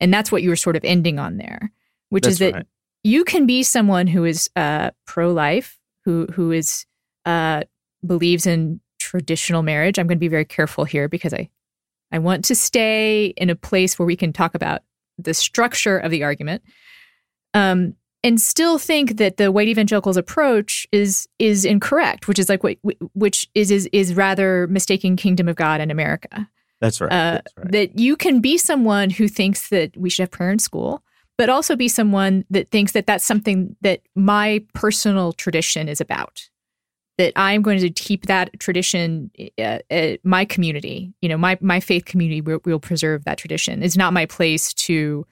and 0.00 0.12
that's 0.12 0.32
what 0.32 0.42
you 0.42 0.48
were 0.48 0.56
sort 0.56 0.76
of 0.76 0.84
ending 0.84 1.18
on 1.18 1.36
there, 1.36 1.70
which 2.08 2.24
that's 2.24 2.34
is 2.34 2.38
that 2.40 2.54
right. 2.54 2.66
you 3.04 3.24
can 3.24 3.46
be 3.46 3.62
someone 3.62 4.06
who 4.06 4.24
is 4.24 4.50
uh, 4.56 4.90
pro-life, 5.06 5.78
who 6.04 6.26
who 6.32 6.50
is 6.50 6.86
uh, 7.24 7.62
believes 8.06 8.46
in 8.46 8.80
traditional 8.98 9.62
marriage. 9.62 9.98
I'm 9.98 10.06
going 10.06 10.18
to 10.18 10.20
be 10.20 10.28
very 10.28 10.44
careful 10.44 10.84
here 10.84 11.08
because 11.08 11.34
I 11.34 11.48
I 12.12 12.18
want 12.18 12.44
to 12.46 12.54
stay 12.54 13.26
in 13.36 13.50
a 13.50 13.54
place 13.54 13.98
where 13.98 14.06
we 14.06 14.16
can 14.16 14.32
talk 14.32 14.54
about 14.54 14.82
the 15.18 15.34
structure 15.34 15.98
of 15.98 16.10
the 16.10 16.24
argument. 16.24 16.62
Um, 17.54 17.94
and 18.22 18.40
still 18.40 18.78
think 18.78 19.16
that 19.16 19.38
the 19.38 19.50
white 19.50 19.68
evangelicals 19.68 20.16
approach 20.16 20.86
is 20.92 21.26
is 21.38 21.64
incorrect, 21.64 22.28
which 22.28 22.38
is 22.38 22.48
like 22.48 22.62
what 22.62 22.76
which 23.14 23.48
is 23.54 23.70
is 23.70 23.88
is 23.92 24.14
rather 24.14 24.66
mistaking 24.66 25.16
kingdom 25.16 25.48
of 25.48 25.56
God 25.56 25.80
and 25.80 25.90
America. 25.90 26.48
That's 26.80 27.00
right. 27.00 27.12
Uh, 27.12 27.32
That's 27.32 27.56
right. 27.56 27.72
That 27.72 27.98
you 27.98 28.16
can 28.16 28.40
be 28.40 28.58
someone 28.58 29.10
who 29.10 29.26
thinks 29.26 29.68
that 29.70 29.96
we 29.96 30.10
should 30.10 30.24
have 30.24 30.30
prayer 30.30 30.50
in 30.50 30.58
school, 30.58 31.02
but 31.38 31.48
also 31.48 31.76
be 31.76 31.88
someone 31.88 32.44
that 32.50 32.70
thinks 32.70 32.92
that 32.92 33.06
that's 33.06 33.24
something 33.24 33.74
that 33.80 34.00
my 34.14 34.62
personal 34.74 35.32
tradition 35.32 35.88
is 35.88 36.00
about 36.00 36.49
that 37.20 37.34
I'm 37.36 37.60
going 37.60 37.80
to 37.80 37.90
keep 37.90 38.26
that 38.26 38.58
tradition. 38.58 39.30
Uh, 39.58 39.78
uh, 39.90 40.16
my 40.24 40.46
community, 40.46 41.12
you 41.20 41.28
know, 41.28 41.36
my 41.36 41.58
my 41.60 41.78
faith 41.78 42.06
community 42.06 42.40
will, 42.40 42.60
will 42.64 42.80
preserve 42.80 43.24
that 43.24 43.36
tradition. 43.36 43.82
It's 43.82 43.96
not 43.96 44.14
my 44.14 44.24
place 44.24 44.72
to 44.86 45.26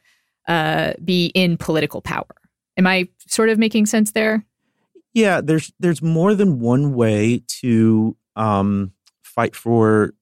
uh, 0.47 0.93
be 1.03 1.26
in 1.34 1.57
political 1.57 2.03
power. 2.03 2.26
Am 2.76 2.86
I 2.86 3.09
sort 3.26 3.49
of 3.49 3.59
making 3.59 3.86
sense 3.86 4.12
there? 4.12 4.45
Yeah, 5.14 5.41
there's 5.41 5.72
there's 5.80 6.03
more 6.03 6.34
than 6.34 6.61
one 6.61 6.93
way 6.95 7.43
to 7.62 8.16
um, 8.36 8.93
fight 9.22 9.57
for 9.57 10.12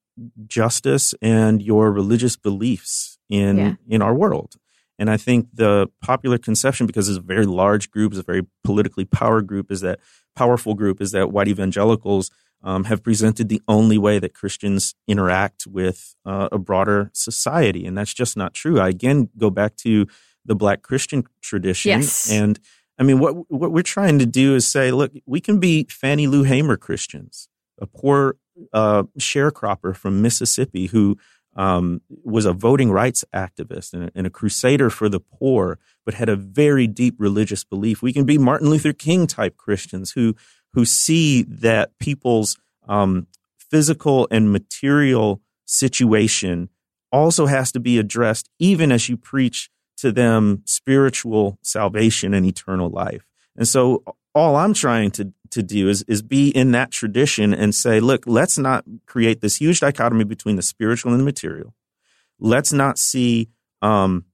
justice 0.47 1.15
and 1.21 1.61
your 1.61 1.91
religious 1.91 2.37
beliefs 2.37 3.19
in 3.29 3.57
yeah. 3.59 3.75
in 3.89 4.03
our 4.03 4.15
world. 4.15 4.55
And 4.99 5.11
I 5.11 5.17
think 5.17 5.49
the 5.53 5.89
popular 6.01 6.39
conception, 6.39 6.87
because 6.87 7.09
it's 7.09 7.19
a 7.19 7.21
very 7.21 7.45
large 7.45 7.91
group, 7.91 8.13
it's 8.13 8.21
a 8.21 8.23
very 8.23 8.47
politically 8.65 9.05
power 9.05 9.43
group, 9.43 9.71
is 9.71 9.81
that 9.81 9.99
powerful 10.37 10.75
group 10.75 11.01
is 11.01 11.11
that 11.13 11.33
white 11.33 11.49
evangelicals 11.49 12.31
um, 12.63 12.85
have 12.85 13.03
presented 13.03 13.49
the 13.49 13.63
only 13.69 13.99
way 13.99 14.19
that 14.19 14.35
Christians 14.35 14.95
interact 15.07 15.67
with 15.67 16.15
uh, 16.25 16.49
a 16.53 16.59
broader 16.59 17.11
society, 17.13 17.87
and 17.87 17.97
that's 17.97 18.15
just 18.15 18.37
not 18.37 18.55
true. 18.55 18.81
I 18.81 18.89
again 18.89 19.29
go 19.37 19.51
back 19.51 19.77
to 19.79 20.07
the 20.45 20.55
Black 20.55 20.83
Christian 20.83 21.25
tradition, 21.41 21.91
yes. 21.91 22.31
and 22.31 22.59
I 22.99 23.03
mean 23.03 23.19
what 23.19 23.51
what 23.51 23.73
we're 23.73 23.83
trying 23.83 24.19
to 24.19 24.27
do 24.27 24.55
is 24.55 24.67
say, 24.67 24.91
look, 24.91 25.13
we 25.27 25.41
can 25.41 25.59
be 25.61 25.87
Fannie 25.91 26.27
Lou 26.27 26.45
Hamer 26.45 26.77
Christians, 26.77 27.49
a 27.81 27.87
poor 27.87 28.37
uh, 28.73 29.05
sharecropper 29.19 29.95
from 29.95 30.23
Mississippi 30.23 30.87
who 30.87 31.17
um, 31.57 32.03
was 32.23 32.45
a 32.45 32.53
voting 32.53 32.93
rights 32.93 33.25
activist 33.35 33.95
and 33.95 34.05
a, 34.05 34.11
and 34.15 34.27
a, 34.27 34.31
crusader 34.31 34.91
for 34.91 35.09
the 35.09 35.21
poor, 35.21 35.79
but 36.05 36.15
had 36.15 36.29
a 36.29 36.37
very 36.37 36.87
deep 36.87 37.15
religious 37.19 37.65
belief. 37.65 38.03
We 38.03 38.13
can 38.13 38.25
be 38.25 38.37
Martin 38.37 38.69
Luther 38.69 38.93
King 38.93 39.27
type 39.27 39.57
Christians 39.57 40.13
who 40.13 40.37
who 40.75 40.85
see 40.85 41.43
that 41.45 41.99
people's 41.99 42.59
um, 42.87 43.27
physical 43.59 44.29
and 44.31 44.53
material 44.53 45.41
situation 45.65 46.69
also 47.11 47.47
has 47.47 47.73
to 47.73 47.81
be 47.81 47.99
addressed, 47.99 48.51
even 48.59 48.93
as 48.93 49.09
you 49.09 49.17
preach 49.17 49.71
to 49.97 50.13
them 50.13 50.63
spiritual 50.67 51.59
salvation 51.63 52.35
and 52.35 52.45
eternal 52.45 52.91
life. 52.91 53.27
And 53.57 53.67
so 53.67 54.03
all 54.35 54.57
I'm 54.57 54.75
trying 54.75 55.11
to 55.13 55.33
to 55.51 55.63
do 55.63 55.89
is 55.89 56.03
is 56.09 56.23
be 56.23 56.49
in 56.51 56.73
that 56.73 56.91
tradition 56.91 57.55
and 57.55 57.75
say, 57.75 58.01
look, 58.01 58.25
let's 58.27 58.59
not 58.59 58.85
create 59.07 59.41
this 59.41 59.57
huge 59.57 59.81
dichotomy 59.81 60.25
between 60.25 60.57
the 60.57 60.63
spiritual 60.63 61.13
and 61.13 61.21
the 61.21 61.25
material. 61.25 61.75
Let's 62.39 62.73
not 62.73 62.99
see 62.99 63.49
um, 63.81 64.27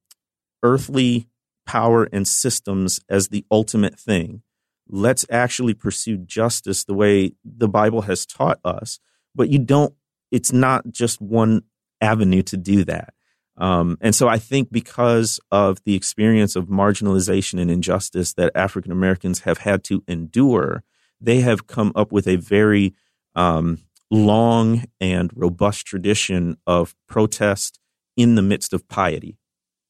earthly 0.63 1.29
power 1.67 2.09
and 2.13 2.27
systems 2.27 3.01
as 3.09 3.29
the 3.29 3.45
ultimate 3.51 3.99
thing. 3.99 4.43
Let's 4.89 5.25
actually 5.31 5.75
pursue 5.75 6.19
justice 6.19 6.85
the 6.85 6.95
way 6.95 7.33
the 7.45 7.69
Bible 7.69 8.03
has 8.03 8.27
taught 8.27 8.59
us. 8.65 8.99
But 9.35 9.49
you 9.49 9.59
don't. 9.59 9.95
It's 10.31 10.53
not 10.53 10.91
just 10.91 11.21
one 11.21 11.63
avenue 12.01 12.43
to 12.43 12.57
do 12.57 12.85
that. 12.85 13.15
Um, 13.59 13.99
and 14.01 14.15
so 14.15 14.29
I 14.29 14.39
think 14.39 14.73
because 14.73 15.39
of 15.51 15.79
the 15.85 15.95
experience 15.95 16.57
of 16.57 16.67
marginalization 16.67 17.61
and 17.61 17.71
injustice 17.71 18.33
that 18.35 18.53
African 18.55 18.93
Americans 18.93 19.41
have 19.41 19.59
had 19.59 19.85
to 19.85 20.03
endure, 20.09 20.83
they 21.21 21.41
have 21.41 21.67
come 21.67 21.93
up 21.95 22.13
with 22.13 22.27
a 22.27 22.37
very 22.37 22.95
um, 23.35 23.79
long 24.11 24.85
and 25.01 25.31
robust 25.35 25.87
tradition 25.87 26.57
of 26.67 26.95
protest 27.07 27.79
in 28.17 28.35
the 28.35 28.43
midst 28.43 28.73
of 28.73 28.89
piety. 28.89 29.39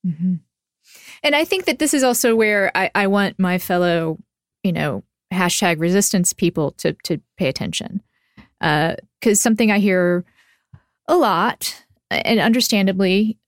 Mm-hmm. 0.06 0.34
And 1.22 1.36
I 1.36 1.44
think 1.44 1.64
that 1.66 1.78
this 1.78 1.94
is 1.94 2.02
also 2.02 2.34
where 2.34 2.70
I, 2.76 2.90
I 2.94 3.06
want 3.06 3.38
my 3.38 3.58
fellow, 3.58 4.18
you 4.64 4.72
know, 4.72 5.04
hashtag 5.32 5.80
resistance 5.80 6.32
people 6.32 6.72
to 6.72 6.94
to 7.04 7.18
pay 7.38 7.48
attention, 7.48 8.02
because 8.60 8.96
uh, 9.26 9.34
something 9.34 9.70
I 9.70 9.78
hear 9.78 10.24
a 11.08 11.16
lot, 11.16 11.84
and 12.10 12.38
understandably, 12.38 13.38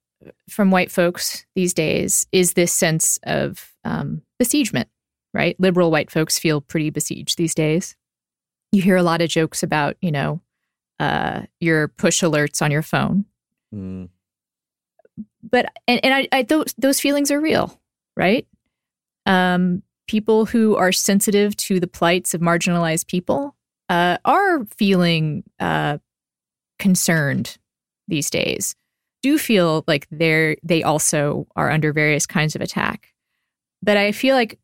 from 0.48 0.70
white 0.70 0.90
folks 0.90 1.46
these 1.54 1.74
days 1.74 2.26
is 2.32 2.54
this 2.54 2.72
sense 2.72 3.18
of 3.24 3.72
um, 3.84 4.22
besiegement, 4.38 4.88
right? 5.32 5.58
Liberal 5.58 5.90
white 5.90 6.10
folks 6.10 6.38
feel 6.38 6.60
pretty 6.60 6.90
besieged 6.90 7.38
these 7.38 7.54
days. 7.54 7.96
You 8.72 8.82
hear 8.82 8.96
a 8.96 9.02
lot 9.02 9.22
of 9.22 9.28
jokes 9.28 9.62
about, 9.62 9.96
you 10.00 10.10
know, 10.10 10.40
uh, 10.98 11.42
your 11.60 11.88
push 11.88 12.22
alerts 12.22 12.62
on 12.62 12.70
your 12.70 12.82
phone. 12.82 13.24
Mm. 13.74 14.08
But 15.42 15.66
and, 15.86 16.00
and 16.04 16.14
I, 16.14 16.28
I 16.32 16.42
those 16.42 16.74
those 16.78 17.00
feelings 17.00 17.30
are 17.30 17.40
real, 17.40 17.80
right? 18.16 18.46
Um, 19.26 19.82
people 20.08 20.46
who 20.46 20.76
are 20.76 20.92
sensitive 20.92 21.56
to 21.56 21.80
the 21.80 21.86
plights 21.86 22.34
of 22.34 22.40
marginalized 22.40 23.06
people 23.06 23.54
uh, 23.88 24.18
are 24.24 24.64
feeling 24.76 25.44
uh, 25.60 25.98
concerned 26.78 27.58
these 28.08 28.28
days 28.30 28.74
do 29.24 29.38
feel 29.38 29.84
like 29.86 30.06
they're 30.10 30.54
they 30.62 30.82
also 30.82 31.46
are 31.56 31.70
under 31.70 31.94
various 31.94 32.26
kinds 32.26 32.54
of 32.54 32.60
attack. 32.60 33.14
But 33.82 33.96
I 33.96 34.12
feel 34.12 34.36
like 34.36 34.58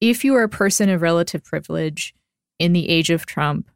if 0.00 0.24
you 0.24 0.36
are 0.36 0.44
a 0.44 0.48
person 0.48 0.88
of 0.88 1.02
relative 1.02 1.42
privilege 1.42 2.14
in 2.60 2.72
the 2.72 2.88
age 2.88 3.10
of 3.10 3.26
Trump, 3.26 3.68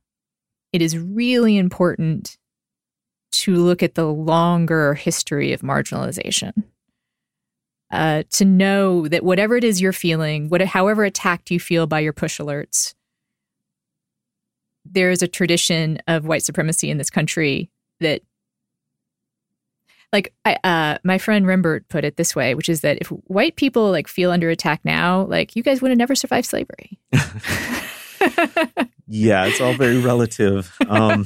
it 0.73 0.83
is 0.83 0.97
really 0.97 1.57
important 1.57 2.39
to 3.33 3.57
look 3.57 3.83
at 3.83 3.97
the 3.97 4.07
longer 4.07 4.95
history 4.95 5.53
of 5.53 5.63
marginalization. 5.63 6.53
Uh, 7.91 8.23
to 8.31 8.45
know 8.45 9.09
that 9.09 9.25
whatever 9.25 9.57
it 9.57 9.65
is 9.65 9.81
you're 9.81 9.93
feeling, 9.93 10.49
what, 10.49 10.61
however 10.61 11.03
attacked 11.03 11.51
you 11.51 11.59
feel 11.59 11.89
by 11.89 11.99
your 11.99 12.13
push 12.13 12.39
alerts, 12.39 12.95
there 14.85 15.11
is 15.11 15.23
a 15.23 15.29
tradition 15.29 15.99
of 16.07 16.25
white 16.25 16.45
supremacy 16.45 16.89
in 16.89 16.99
this 16.99 17.11
country 17.11 17.69
that 17.99 18.23
like 20.13 20.33
I, 20.45 20.57
uh, 20.65 20.99
my 21.05 21.19
friend 21.19 21.47
Rimbert 21.47 21.89
put 21.89 22.05
it 22.05 22.17
this 22.17 22.35
way, 22.35 22.55
which 22.55 22.69
is 22.69 22.81
that 22.81 22.99
if 23.01 23.09
white 23.09 23.57
people 23.57 23.91
like 23.91 24.09
feel 24.09 24.31
under 24.31 24.51
attack 24.51 24.81
now, 24.85 25.23
like 25.23 25.55
you 25.55 25.63
guys 25.63 25.81
would 25.81 25.91
have 25.91 25.99
never 25.99 26.15
survived 26.15 26.47
slavery. 26.47 26.99
yeah, 29.07 29.47
it's 29.47 29.61
all 29.61 29.75
very 29.75 29.99
relative. 29.99 30.75
Um, 30.89 31.25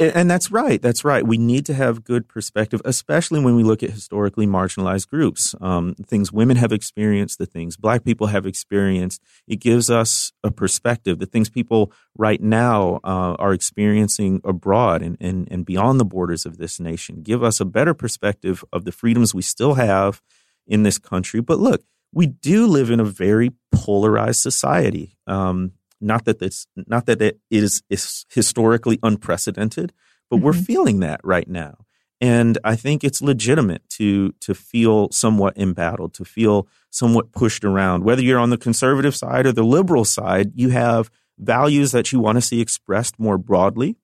and 0.00 0.30
that's 0.30 0.50
right. 0.50 0.80
That's 0.80 1.04
right. 1.04 1.26
We 1.26 1.38
need 1.38 1.66
to 1.66 1.74
have 1.74 2.04
good 2.04 2.28
perspective, 2.28 2.82
especially 2.84 3.40
when 3.40 3.56
we 3.56 3.62
look 3.62 3.82
at 3.82 3.90
historically 3.90 4.46
marginalized 4.46 5.08
groups. 5.08 5.54
Um, 5.60 5.94
things 6.06 6.32
women 6.32 6.56
have 6.56 6.72
experienced, 6.72 7.38
the 7.38 7.46
things 7.46 7.76
black 7.76 8.04
people 8.04 8.28
have 8.28 8.46
experienced. 8.46 9.22
It 9.46 9.56
gives 9.56 9.90
us 9.90 10.32
a 10.44 10.50
perspective. 10.50 11.18
The 11.18 11.26
things 11.26 11.48
people 11.48 11.92
right 12.16 12.40
now 12.40 13.00
uh, 13.04 13.36
are 13.38 13.52
experiencing 13.52 14.40
abroad 14.44 15.02
and, 15.02 15.16
and, 15.20 15.48
and 15.50 15.64
beyond 15.64 16.00
the 16.00 16.04
borders 16.04 16.44
of 16.46 16.58
this 16.58 16.78
nation 16.80 17.22
give 17.22 17.42
us 17.42 17.60
a 17.60 17.64
better 17.64 17.94
perspective 17.94 18.64
of 18.72 18.84
the 18.84 18.92
freedoms 18.92 19.34
we 19.34 19.42
still 19.42 19.74
have 19.74 20.22
in 20.66 20.82
this 20.82 20.98
country. 20.98 21.40
But 21.40 21.58
look, 21.58 21.82
we 22.12 22.26
do 22.26 22.66
live 22.66 22.90
in 22.90 23.00
a 23.00 23.04
very 23.04 23.52
polarized 23.72 24.40
society. 24.40 25.16
Um, 25.26 25.72
not 26.00 26.24
that 26.26 26.40
it's 26.42 26.66
not 26.76 27.06
that 27.06 27.20
it 27.20 27.40
is, 27.50 27.82
is 27.90 28.24
historically 28.30 28.98
unprecedented, 29.02 29.92
but 30.30 30.36
mm-hmm. 30.36 30.46
we're 30.46 30.52
feeling 30.52 31.00
that 31.00 31.20
right 31.24 31.48
now. 31.48 31.78
And 32.20 32.58
I 32.64 32.74
think 32.74 33.04
it's 33.04 33.22
legitimate 33.22 33.88
to 33.90 34.32
to 34.40 34.54
feel 34.54 35.10
somewhat 35.12 35.56
embattled, 35.56 36.14
to 36.14 36.24
feel 36.24 36.66
somewhat 36.90 37.32
pushed 37.32 37.64
around. 37.64 38.02
Whether 38.04 38.22
you're 38.22 38.40
on 38.40 38.50
the 38.50 38.58
conservative 38.58 39.14
side 39.14 39.46
or 39.46 39.52
the 39.52 39.62
liberal 39.62 40.04
side, 40.04 40.52
you 40.54 40.70
have 40.70 41.10
values 41.38 41.92
that 41.92 42.10
you 42.10 42.18
want 42.18 42.36
to 42.36 42.42
see 42.42 42.60
expressed 42.60 43.20
more 43.20 43.38
broadly, 43.38 43.96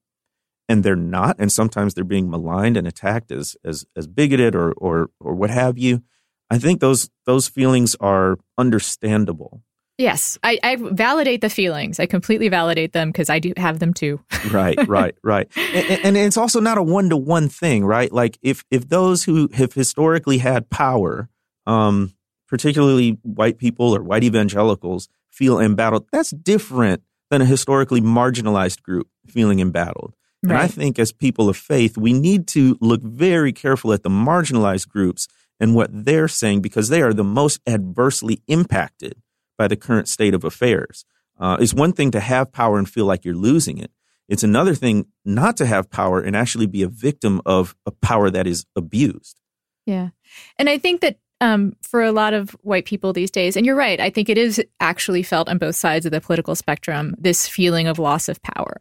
and 0.69 0.85
they're 0.85 0.95
not. 0.95 1.37
And 1.41 1.51
sometimes 1.51 1.95
they're 1.95 2.05
being 2.05 2.31
maligned 2.31 2.77
and 2.77 2.87
attacked 2.87 3.33
as 3.33 3.57
as 3.65 3.85
as 3.97 4.07
bigoted 4.07 4.55
or 4.55 4.73
or 4.77 5.11
or 5.19 5.35
what 5.35 5.51
have 5.51 5.77
you. 5.77 6.03
I 6.51 6.59
think 6.59 6.81
those 6.81 7.11
those 7.27 7.49
feelings 7.49 7.97
are 8.01 8.39
understandable. 8.59 9.63
Yes, 9.97 10.39
I, 10.43 10.59
I 10.65 10.77
validate 10.77 11.41
the 11.41 11.49
feelings. 11.49 12.01
I 12.01 12.07
completely 12.07 12.49
validate 12.49 12.93
them 12.93 13.11
because 13.11 13.31
I 13.31 13.39
do 13.39 13.53
have 13.57 13.79
them 13.79 13.95
too. 13.95 14.21
right, 14.51 14.77
right, 14.89 15.15
right. 15.23 15.49
And, 15.57 16.01
and 16.05 16.17
it's 16.17 16.37
also 16.37 16.59
not 16.59 16.79
a 16.79 16.83
one 16.83 17.11
to 17.11 17.17
one 17.17 17.49
thing, 17.49 17.85
right? 17.85 18.13
Like 18.13 18.37
if 18.43 18.65
if 18.71 18.89
those 18.89 19.25
who 19.25 19.49
have 19.55 19.73
historically 19.73 20.39
had 20.39 20.69
power, 20.69 21.29
um, 21.67 22.13
particularly 22.49 23.19
white 23.23 23.59
people 23.59 23.95
or 23.95 24.03
white 24.03 24.25
evangelicals, 24.25 25.09
feel 25.31 25.61
embattled, 25.61 26.07
that's 26.11 26.31
different 26.31 27.03
than 27.31 27.41
a 27.41 27.47
historically 27.47 28.01
marginalized 28.01 28.83
group 28.83 29.09
feeling 29.27 29.61
embattled. 29.61 30.15
Right. 30.43 30.55
And 30.55 30.59
I 30.59 30.67
think 30.67 30.99
as 30.99 31.13
people 31.13 31.49
of 31.49 31.57
faith, 31.57 31.97
we 31.97 32.13
need 32.13 32.49
to 32.49 32.77
look 32.81 33.03
very 33.03 33.53
careful 33.53 33.93
at 33.93 34.03
the 34.03 34.11
marginalized 34.11 34.89
groups 34.89 35.29
and 35.65 35.75
what 35.75 35.89
they're 35.91 36.29
saying 36.29 36.61
because 36.61 36.91
they 36.91 37.01
are 37.01 37.15
the 37.15 37.25
most 37.25 37.59
adversely 37.67 38.43
impacted 38.49 39.15
by 39.57 39.67
the 39.67 39.77
current 39.77 40.09
state 40.09 40.35
of 40.35 40.45
affairs. 40.45 41.07
Uh, 41.41 41.57
it's 41.59 41.73
one 41.73 41.95
thing 41.95 42.11
to 42.11 42.21
have 42.21 42.53
power 42.53 42.77
and 42.77 42.87
feel 42.87 43.07
like 43.07 43.25
you're 43.25 43.35
losing 43.35 43.79
it. 43.79 43.91
It's 44.29 44.43
another 44.43 44.75
thing 44.75 45.07
not 45.25 45.57
to 45.57 45.65
have 45.65 45.89
power 45.89 46.21
and 46.21 46.37
actually 46.37 46.67
be 46.67 46.83
a 46.83 46.89
victim 46.89 47.41
of 47.47 47.75
a 47.87 47.91
power 47.91 48.29
that 48.29 48.47
is 48.47 48.67
abused. 48.77 49.41
Yeah. 49.87 50.11
And 50.59 50.69
I 50.69 50.77
think 50.77 51.01
that 51.01 51.17
um, 51.41 51.75
for 51.81 52.03
a 52.03 52.13
lot 52.13 52.35
of 52.35 52.51
white 52.61 52.85
people 52.85 53.15
these 53.15 53.31
days, 53.31 53.57
and 53.57 53.65
you're 53.65 53.75
right, 53.75 53.99
I 53.99 54.11
think 54.11 54.29
it 54.29 54.37
is 54.37 54.63
actually 54.81 55.23
felt 55.23 55.49
on 55.49 55.57
both 55.57 55.77
sides 55.77 56.05
of 56.05 56.13
the 56.13 56.21
political 56.21 56.55
spectrum, 56.55 57.15
this 57.19 57.49
feeling 57.49 57.87
of 57.87 57.99
loss 57.99 58.29
of 58.29 58.43
power. 58.43 58.77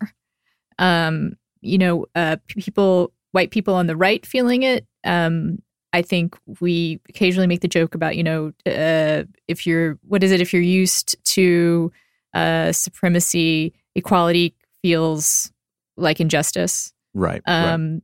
Um, 0.78 1.38
you 1.62 1.78
know, 1.78 2.08
uh, 2.14 2.36
people, 2.50 3.14
white 3.32 3.52
people 3.52 3.74
on 3.74 3.88
the 3.88 3.96
right 3.96 4.26
feeling 4.26 4.64
it, 4.64 4.86
um, 5.06 5.60
I 5.94 6.02
think 6.02 6.36
we 6.60 7.00
occasionally 7.08 7.48
make 7.48 7.62
the 7.62 7.68
joke 7.68 7.94
about, 7.94 8.18
you 8.18 8.24
know, 8.24 8.52
uh, 8.66 9.24
if 9.48 9.68
you're, 9.68 10.00
what 10.08 10.24
is 10.24 10.32
it, 10.32 10.42
if 10.42 10.52
you're 10.52 10.62
used 10.62 11.16
to 11.26 11.92
uh, 12.34 12.72
supremacy, 12.72 13.74
equality 13.94 14.56
feels 14.82 15.52
like 15.96 16.20
injustice. 16.20 16.92
Right. 17.14 17.42
Um, 17.46 18.02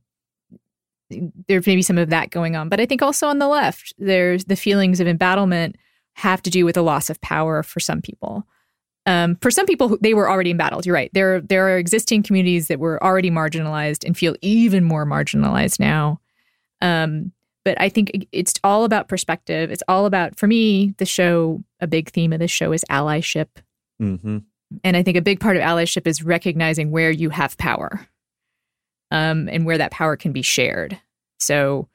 right. 1.10 1.32
There 1.48 1.60
may 1.66 1.74
be 1.74 1.82
some 1.82 1.98
of 1.98 2.10
that 2.10 2.30
going 2.30 2.54
on. 2.54 2.68
But 2.68 2.78
I 2.78 2.86
think 2.86 3.02
also 3.02 3.26
on 3.26 3.40
the 3.40 3.48
left, 3.48 3.92
there's 3.98 4.44
the 4.44 4.54
feelings 4.54 5.00
of 5.00 5.08
embattlement 5.08 5.74
have 6.14 6.40
to 6.42 6.50
do 6.50 6.64
with 6.64 6.76
a 6.76 6.82
loss 6.82 7.10
of 7.10 7.20
power 7.20 7.64
for 7.64 7.80
some 7.80 8.00
people. 8.00 8.46
Um, 9.06 9.36
for 9.42 9.50
some 9.50 9.66
people, 9.66 9.98
they 10.00 10.14
were 10.14 10.30
already 10.30 10.50
embattled. 10.52 10.86
You're 10.86 10.94
right. 10.94 11.10
There, 11.12 11.40
there 11.40 11.68
are 11.68 11.78
existing 11.78 12.22
communities 12.22 12.68
that 12.68 12.78
were 12.78 13.02
already 13.02 13.30
marginalized 13.30 14.04
and 14.04 14.16
feel 14.16 14.36
even 14.42 14.84
more 14.84 15.04
marginalized 15.04 15.80
now. 15.80 16.20
Um, 16.80 17.32
but 17.64 17.80
I 17.80 17.88
think 17.88 18.26
it's 18.32 18.54
all 18.64 18.84
about 18.84 19.08
perspective. 19.08 19.70
It's 19.70 19.82
all 19.86 20.06
about, 20.06 20.38
for 20.38 20.46
me, 20.46 20.94
the 20.98 21.06
show, 21.06 21.62
a 21.80 21.86
big 21.86 22.10
theme 22.10 22.32
of 22.32 22.38
this 22.38 22.50
show 22.50 22.72
is 22.72 22.84
allyship. 22.90 23.48
Mm-hmm. 24.00 24.38
And 24.84 24.96
I 24.96 25.02
think 25.02 25.16
a 25.16 25.22
big 25.22 25.40
part 25.40 25.56
of 25.56 25.62
allyship 25.62 26.06
is 26.06 26.22
recognizing 26.22 26.90
where 26.90 27.10
you 27.10 27.30
have 27.30 27.58
power 27.58 28.06
um, 29.10 29.48
and 29.48 29.66
where 29.66 29.78
that 29.78 29.90
power 29.90 30.16
can 30.16 30.32
be 30.32 30.42
shared. 30.42 30.98
So 31.38 31.88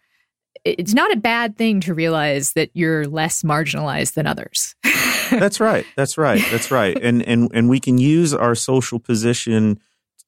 it's 0.64 0.94
not 0.94 1.12
a 1.12 1.18
bad 1.18 1.58
thing 1.58 1.80
to 1.82 1.94
realize 1.94 2.54
that 2.54 2.70
you're 2.74 3.08
less 3.08 3.44
marginalized 3.44 4.14
than 4.14 4.28
others. 4.28 4.76
that's 5.32 5.60
right. 5.60 5.86
That's 5.96 6.18
right. 6.18 6.44
That's 6.52 6.70
right. 6.70 6.98
And 7.02 7.22
and 7.24 7.50
and 7.54 7.70
we 7.70 7.80
can 7.80 7.98
use 7.98 8.34
our 8.34 8.56
social 8.56 9.00
position 9.00 9.80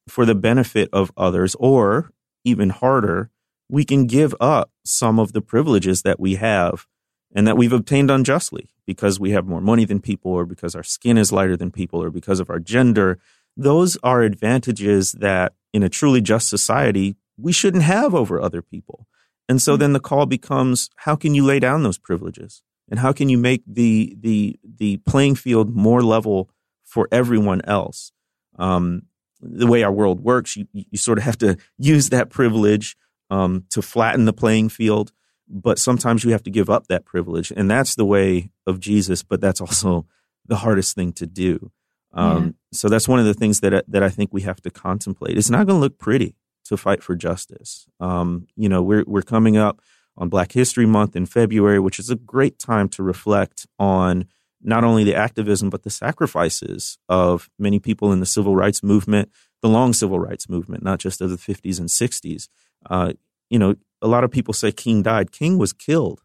for 0.07 0.25
the 0.25 0.35
benefit 0.35 0.89
of 0.93 1.11
others 1.17 1.55
or 1.59 2.11
even 2.45 2.69
harder 2.69 3.29
we 3.69 3.83
can 3.83 4.07
give 4.07 4.33
up 4.39 4.71
some 4.87 5.19
of 5.19 5.33
the 5.33 5.41
privileges 5.41 6.01
that 6.01 6.19
we 6.19 6.35
have 6.35 6.85
and 7.33 7.45
that 7.47 7.57
we've 7.57 7.73
obtained 7.73 8.09
unjustly 8.09 8.69
because 8.85 9.19
we 9.19 9.31
have 9.31 9.45
more 9.45 9.61
money 9.61 9.85
than 9.85 9.99
people 9.99 10.31
or 10.31 10.45
because 10.45 10.75
our 10.75 10.83
skin 10.83 11.17
is 11.17 11.31
lighter 11.31 11.57
than 11.57 11.71
people 11.71 12.01
or 12.01 12.09
because 12.09 12.39
of 12.39 12.49
our 12.49 12.59
gender. 12.59 13.19
Those 13.55 13.97
are 14.03 14.21
advantages 14.21 15.11
that 15.13 15.53
in 15.73 15.83
a 15.83 15.89
truly 15.89 16.21
just 16.21 16.47
society 16.47 17.17
we 17.37 17.51
shouldn't 17.51 17.83
have 17.83 18.15
over 18.15 18.41
other 18.41 18.61
people. 18.61 19.07
And 19.47 19.61
so 19.61 19.77
then 19.77 19.93
the 19.93 19.99
call 19.99 20.25
becomes 20.25 20.89
how 20.97 21.15
can 21.15 21.33
you 21.35 21.45
lay 21.45 21.59
down 21.59 21.83
those 21.83 21.97
privileges? 21.97 22.63
And 22.89 22.99
how 22.99 23.13
can 23.13 23.29
you 23.29 23.37
make 23.37 23.63
the 23.67 24.15
the 24.19 24.57
the 24.63 24.97
playing 24.97 25.35
field 25.35 25.75
more 25.75 26.01
level 26.01 26.49
for 26.83 27.07
everyone 27.11 27.61
else? 27.65 28.11
Um, 28.57 29.03
the 29.39 29.67
way 29.67 29.83
our 29.83 29.91
world 29.91 30.21
works, 30.21 30.57
you, 30.57 30.65
you 30.73 30.97
sort 30.97 31.17
of 31.17 31.23
have 31.23 31.37
to 31.39 31.57
use 31.77 32.09
that 32.09 32.29
privilege 32.29 32.97
um, 33.29 33.65
to 33.69 33.81
flatten 33.81 34.25
the 34.25 34.33
playing 34.33 34.69
field. 34.69 35.11
But 35.49 35.79
sometimes 35.79 36.23
you 36.23 36.31
have 36.31 36.43
to 36.43 36.51
give 36.51 36.69
up 36.69 36.87
that 36.87 37.05
privilege. 37.05 37.51
And 37.55 37.71
that's 37.71 37.95
the 37.95 38.05
way 38.05 38.51
of 38.65 38.79
Jesus, 38.79 39.23
but 39.23 39.39
that's 39.39 39.61
also 39.61 40.05
the 40.45 40.57
hardest 40.57 40.95
thing 40.95 41.13
to 41.13 41.25
do. 41.25 41.71
Um, 42.13 42.45
yeah. 42.45 42.51
So 42.73 42.89
that's 42.89 43.07
one 43.07 43.19
of 43.19 43.25
the 43.25 43.33
things 43.33 43.61
that, 43.61 43.85
that 43.87 44.03
I 44.03 44.09
think 44.09 44.33
we 44.33 44.41
have 44.41 44.61
to 44.61 44.69
contemplate. 44.69 45.37
It's 45.37 45.49
not 45.49 45.67
going 45.67 45.77
to 45.77 45.81
look 45.81 45.97
pretty 45.97 46.35
to 46.65 46.77
fight 46.77 47.01
for 47.01 47.15
justice. 47.15 47.85
Um, 47.99 48.47
you 48.55 48.67
know, 48.67 48.81
we're, 48.81 49.03
we're 49.07 49.21
coming 49.21 49.55
up 49.55 49.81
on 50.17 50.29
Black 50.29 50.51
History 50.51 50.85
Month 50.85 51.15
in 51.15 51.25
February, 51.25 51.79
which 51.79 51.99
is 51.99 52.09
a 52.09 52.15
great 52.15 52.59
time 52.59 52.89
to 52.89 53.03
reflect 53.03 53.67
on 53.79 54.25
not 54.61 54.83
only 54.83 55.03
the 55.03 55.15
activism, 55.15 55.69
but 55.69 55.83
the 55.83 55.89
sacrifices 55.89 56.97
of 57.07 57.49
many 57.59 57.79
people 57.79 58.11
in 58.11 58.19
the 58.19 58.25
civil 58.25 58.55
rights 58.55 58.83
movement, 58.83 59.31
the 59.61 59.69
long 59.69 59.93
civil 59.93 60.19
rights 60.19 60.49
movement, 60.49 60.83
not 60.83 60.99
just 60.99 61.21
of 61.21 61.29
the 61.29 61.37
50s 61.37 61.79
and 61.79 61.89
60s. 61.89 62.49
Uh, 62.89 63.13
you 63.49 63.59
know, 63.59 63.75
a 64.01 64.07
lot 64.07 64.23
of 64.23 64.31
people 64.31 64.53
say 64.53 64.71
King 64.71 65.01
died. 65.01 65.31
King 65.31 65.57
was 65.57 65.73
killed. 65.73 66.21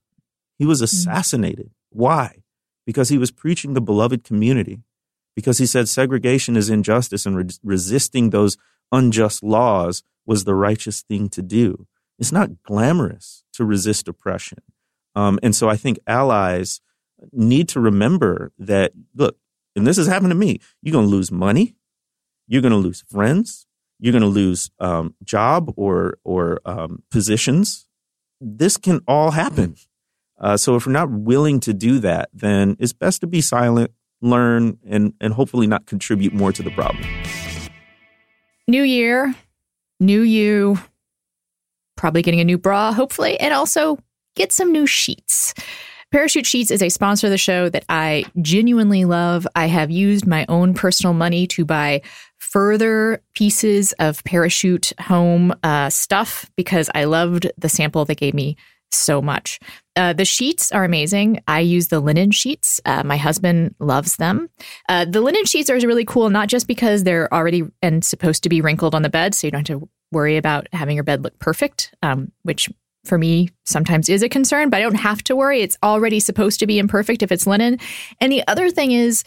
He 0.59 0.67
was 0.67 0.79
mm-hmm. 0.79 0.85
assassinated. 0.85 1.67
Mm-hmm. 1.67 1.99
Why? 1.99 2.37
Because 2.87 3.09
he 3.09 3.19
was 3.19 3.31
preaching 3.31 3.75
the 3.75 3.81
beloved 3.81 4.25
community. 4.25 4.83
Because 5.35 5.59
he 5.59 5.67
said 5.67 5.89
segregation 5.89 6.57
is 6.57 6.69
injustice 6.69 7.25
and 7.25 7.37
re- 7.37 7.59
resisting 7.63 8.31
those 8.31 8.57
unjust 8.91 9.43
laws 9.43 10.03
was 10.27 10.45
the 10.45 10.55
righteous 10.55 11.03
thing 11.03 11.29
to 11.31 11.43
do. 11.43 11.87
It's 12.19 12.33
not 12.33 12.63
glamorous 12.63 13.45
to 13.55 13.65
resist 13.65 14.09
oppression. 14.09 14.59
Um, 15.15 15.39
and 15.43 15.57
so 15.57 15.69
I 15.69 15.77
think 15.77 15.99
allies 16.07 16.81
need 17.33 17.69
to 17.71 17.81
remember 17.81 18.53
that, 18.59 18.93
look, 19.15 19.39
and 19.75 19.87
this 19.87 19.97
has 19.97 20.07
happened 20.07 20.31
to 20.31 20.37
me, 20.37 20.61
you're 20.83 20.93
going 20.93 21.07
to 21.07 21.11
lose 21.11 21.33
money. 21.33 21.77
You're 22.47 22.63
going 22.63 22.73
to 22.73 22.79
lose 22.79 23.05
friends 23.09 23.67
you're 24.03 24.13
going 24.13 24.23
to 24.23 24.29
lose 24.29 24.69
um, 24.81 25.15
job 25.23 25.73
or 25.77 26.19
or 26.25 26.61
um, 26.65 27.05
positions. 27.11 27.87
This 28.41 28.77
can 28.77 29.01
all 29.07 29.31
happen. 29.31 29.77
Uh, 30.41 30.57
so 30.57 30.75
if 30.75 30.87
we're 30.87 30.93
not 30.93 31.09
willing 31.09 31.61
to 31.61 31.73
do 31.73 32.01
that, 32.01 32.29
then 32.35 32.77
it's 32.81 32.93
best 32.93 33.21
to 33.21 33.29
be 33.29 33.41
silent, 33.41 33.93
learn, 34.21 34.77
and 34.85 35.15
and 35.21 35.35
hopefully 35.35 35.69
not 35.69 35.87
contribute 35.87 36.35
more 36.35 36.53
to 36.53 36.65
the 36.65 36.71
problem. 36.73 37.07
New 38.67 38.83
year, 38.83 39.35
new 40.01 40.23
you. 40.23 40.79
Probably 41.97 42.23
getting 42.23 42.41
a 42.41 42.45
new 42.45 42.59
bra, 42.59 42.93
hopefully, 42.93 43.39
and 43.39 43.55
also 43.55 43.99
get 44.35 44.51
some 44.51 44.73
new 44.73 44.87
sheets. 44.87 45.55
Parachute 46.13 46.45
Sheets 46.45 46.71
is 46.71 46.83
a 46.83 46.91
sponsor 46.91 47.27
of 47.27 47.31
the 47.31 47.39
show 47.39 47.71
that 47.71 47.87
I 47.89 48.25
genuinely 48.43 49.07
love. 49.07 49.47
I 49.55 49.67
have 49.67 49.91
used 49.91 50.27
my 50.27 50.45
own 50.47 50.75
personal 50.75 51.15
money 51.15 51.47
to 51.47 51.65
buy 51.65 52.03
further 52.43 53.23
pieces 53.35 53.93
of 54.01 54.23
parachute 54.25 54.93
home 55.01 55.55
uh, 55.63 55.89
stuff 55.89 56.51
because 56.57 56.91
I 56.93 57.05
loved 57.05 57.51
the 57.57 57.69
sample 57.69 58.05
they 58.05 58.17
gave 58.17 58.35
me 58.35 58.57
so 58.91 59.23
much. 59.23 59.61
Uh, 59.95 60.13
the 60.13 60.25
sheets 60.25 60.73
are 60.73 60.85
amazing. 60.85 61.41
I 61.47 61.61
use 61.61 61.87
the 61.89 62.01
linen 62.01 62.33
sheets. 62.33 62.81
Uh, 62.85 63.05
my 63.05 63.17
husband 63.17 63.77
loves 63.79 64.17
them. 64.17 64.51
Uh, 64.89 65.05
the 65.05 65.21
linen 65.21 65.45
sheets 65.45 65.71
are 65.71 65.77
really 65.77 66.05
cool, 66.05 66.31
not 66.31 66.49
just 66.49 66.67
because 66.67 67.05
they're 67.05 67.33
already 67.33 67.63
and 67.81 68.05
supposed 68.05 68.43
to 68.43 68.49
be 68.49 68.61
wrinkled 68.61 68.95
on 68.95 69.03
the 69.03 69.09
bed, 69.09 69.35
so 69.35 69.47
you 69.47 69.53
don't 69.53 69.67
have 69.67 69.79
to 69.79 69.89
worry 70.11 70.37
about 70.37 70.67
having 70.73 70.97
your 70.97 71.05
bed 71.05 71.23
look 71.23 71.39
perfect, 71.39 71.95
um, 72.03 72.33
which 72.43 72.69
for 73.05 73.19
me 73.19 73.51
sometimes 73.65 74.09
is 74.09 74.23
a 74.23 74.29
concern, 74.29 74.69
but 74.69 74.79
I 74.79 74.83
don't 74.83 74.95
have 74.97 75.23
to 75.25 75.37
worry. 75.37 75.61
It's 75.61 75.79
already 75.83 76.21
supposed 76.21 76.59
to 76.61 76.67
be 76.67 76.79
imperfect 76.79 77.23
if 77.23 77.33
it's 77.33 77.47
linen. 77.47 77.79
And 78.21 78.33
the 78.33 78.47
other 78.47 78.69
thing 78.69 78.93
is, 78.93 79.25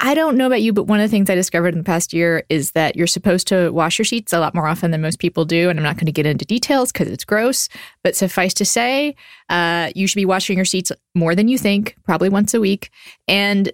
I 0.00 0.14
don't 0.14 0.36
know 0.36 0.46
about 0.46 0.62
you, 0.62 0.72
but 0.72 0.84
one 0.84 1.00
of 1.00 1.10
the 1.10 1.10
things 1.10 1.28
I 1.28 1.34
discovered 1.34 1.74
in 1.74 1.78
the 1.78 1.84
past 1.84 2.12
year 2.12 2.44
is 2.48 2.70
that 2.72 2.94
you're 2.94 3.08
supposed 3.08 3.48
to 3.48 3.70
wash 3.70 3.98
your 3.98 4.04
sheets 4.04 4.32
a 4.32 4.38
lot 4.38 4.54
more 4.54 4.68
often 4.68 4.92
than 4.92 5.02
most 5.02 5.18
people 5.18 5.44
do. 5.44 5.68
And 5.68 5.78
I'm 5.78 5.82
not 5.82 5.96
going 5.96 6.06
to 6.06 6.12
get 6.12 6.24
into 6.24 6.44
details 6.44 6.92
because 6.92 7.08
it's 7.08 7.24
gross, 7.24 7.68
but 8.04 8.14
suffice 8.14 8.54
to 8.54 8.64
say, 8.64 9.16
uh, 9.48 9.90
you 9.96 10.06
should 10.06 10.16
be 10.16 10.24
washing 10.24 10.56
your 10.56 10.64
sheets 10.64 10.92
more 11.16 11.34
than 11.34 11.48
you 11.48 11.58
think, 11.58 11.96
probably 12.04 12.28
once 12.28 12.54
a 12.54 12.60
week. 12.60 12.90
And 13.26 13.72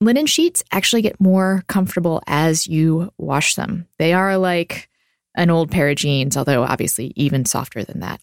linen 0.00 0.26
sheets 0.26 0.64
actually 0.72 1.02
get 1.02 1.20
more 1.20 1.62
comfortable 1.66 2.22
as 2.26 2.66
you 2.66 3.12
wash 3.18 3.54
them. 3.54 3.86
They 3.98 4.14
are 4.14 4.38
like 4.38 4.88
an 5.34 5.50
old 5.50 5.70
pair 5.70 5.90
of 5.90 5.96
jeans, 5.96 6.38
although 6.38 6.62
obviously 6.62 7.12
even 7.16 7.44
softer 7.44 7.84
than 7.84 8.00
that. 8.00 8.20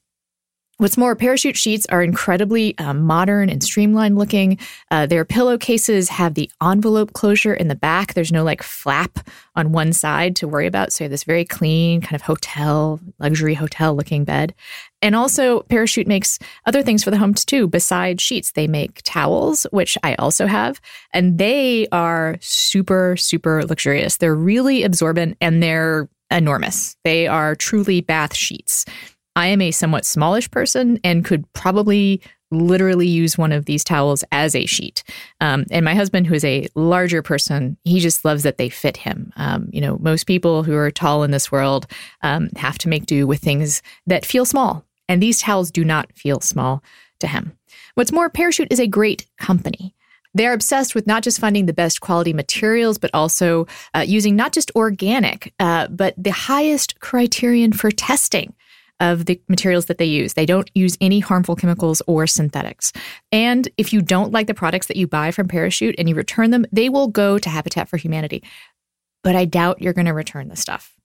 What's 0.82 0.98
more, 0.98 1.16
parachute 1.16 1.58
sheets 1.58 1.86
are 1.92 2.02
incredibly 2.02 2.76
uh, 2.80 2.96
modern 2.96 3.52
and 3.52 3.64
streamlined 3.64 4.18
looking. 4.18 4.58
Uh, 4.90 5.06
their 5.06 5.24
pillowcases 5.24 6.10
have 6.10 6.34
the 6.34 6.50
envelope 6.60 7.14
closure 7.14 7.54
in 7.54 7.68
the 7.68 7.76
back. 7.76 8.16
There's 8.16 8.32
no 8.32 8.44
like 8.44 8.64
flap 8.64 9.20
on 9.56 9.74
one 9.74 9.94
side 9.94 10.36
to 10.38 10.48
worry 10.48 10.66
about. 10.66 10.92
So 10.92 11.04
you 11.04 11.06
have 11.06 11.12
this 11.12 11.24
very 11.24 11.46
clean, 11.46 12.02
kind 12.02 12.16
of 12.16 12.24
hotel, 12.24 13.00
luxury 13.20 13.54
hotel 13.54 13.94
looking 13.94 14.24
bed. 14.24 14.56
And 15.04 15.16
also, 15.16 15.60
Parachute 15.70 16.08
makes 16.08 16.40
other 16.66 16.82
things 16.82 17.04
for 17.04 17.12
the 17.12 17.20
homes 17.20 17.46
too, 17.46 17.68
besides 17.68 18.24
sheets. 18.24 18.54
They 18.54 18.66
make 18.66 19.02
towels, 19.04 19.68
which 19.70 20.00
I 20.02 20.16
also 20.16 20.48
have, 20.48 20.82
and 21.14 21.38
they 21.38 21.88
are 21.92 22.38
super, 22.42 23.16
super 23.18 23.64
luxurious. 23.68 24.18
They're 24.18 24.34
really 24.34 24.82
absorbent 24.82 25.38
and 25.42 25.62
they're 25.62 26.10
enormous. 26.32 26.98
They 27.04 27.28
are 27.28 27.56
truly 27.56 28.02
bath 28.02 28.36
sheets. 28.36 28.84
I 29.36 29.48
am 29.48 29.62
a 29.62 29.72
somewhat 29.72 30.06
smallish 30.06 30.52
person 30.52 31.00
and 31.04 31.26
could 31.26 31.52
probably 31.54 32.22
literally 32.52 33.08
use 33.08 33.38
one 33.38 33.52
of 33.52 33.66
these 33.66 33.84
towels 33.84 34.24
as 34.32 34.56
a 34.56 34.66
sheet. 34.66 35.04
Um, 35.40 35.66
and 35.72 35.86
my 35.86 35.96
husband, 35.96 36.28
who 36.28 36.34
is 36.34 36.44
a 36.44 36.68
larger 36.76 37.22
person, 37.22 37.78
he 37.86 38.00
just 38.00 38.26
loves 38.26 38.44
that 38.44 38.58
they 38.58 38.70
fit 38.70 38.98
him. 38.98 39.32
Um, 39.38 39.70
you 39.72 39.80
know, 39.80 39.98
most 40.00 40.26
people 40.26 40.64
who 40.64 40.76
are 40.76 40.92
tall 40.92 41.24
in 41.24 41.32
this 41.32 41.52
world 41.52 41.88
um, 42.22 42.50
have 42.58 42.78
to 42.80 42.90
make 42.90 43.06
do 43.06 43.26
with 43.26 43.40
things 43.40 43.82
that 44.06 44.26
feel 44.26 44.46
small. 44.46 44.86
And 45.08 45.24
these 45.24 45.40
towels 45.40 45.72
do 45.72 45.86
not 45.86 46.12
feel 46.14 46.42
small 46.42 46.84
to 47.22 47.28
him. 47.28 47.58
What's 47.96 48.12
more, 48.12 48.30
Parachute 48.30 48.72
is 48.72 48.80
a 48.80 48.88
great 48.88 49.26
company. 49.38 49.96
They're 50.34 50.54
obsessed 50.54 50.96
with 50.96 51.08
not 51.08 51.24
just 51.24 51.40
finding 51.40 51.66
the 51.66 51.74
best 51.74 52.00
quality 52.00 52.32
materials, 52.32 52.98
but 52.98 53.12
also 53.14 53.68
uh, 53.94 54.06
using 54.08 54.36
not 54.36 54.54
just 54.54 54.72
organic, 54.76 55.54
uh, 55.60 55.88
but 55.88 56.14
the 56.18 56.32
highest 56.32 57.00
criterion 57.02 57.74
for 57.74 57.92
testing 57.92 58.54
of 59.02 59.26
the 59.26 59.42
materials 59.50 59.88
that 59.88 59.98
they 59.98 60.06
use. 60.06 60.36
They 60.36 60.46
don't 60.46 60.70
use 60.74 60.98
any 61.02 61.20
harmful 61.20 61.58
chemicals 61.58 62.02
or 62.08 62.28
synthetics. 62.28 62.94
And 63.32 63.68
if 63.78 63.92
you 63.92 64.02
don't 64.02 64.32
like 64.32 64.48
the 64.48 64.54
products 64.54 64.88
that 64.88 64.96
you 64.96 65.08
buy 65.08 65.32
from 65.32 65.50
Parachute 65.50 65.96
and 65.98 66.08
you 66.08 66.16
return 66.16 66.52
them, 66.52 66.66
they 66.72 66.88
will 66.88 67.08
go 67.08 67.38
to 67.38 67.50
Habitat 67.50 67.90
for 67.90 67.98
Humanity. 67.98 68.44
But 69.24 69.36
I 69.36 69.46
doubt 69.46 69.82
you're 69.82 69.94
going 69.94 70.06
to 70.06 70.14
return 70.14 70.48
the 70.48 70.56
stuff. 70.56 70.96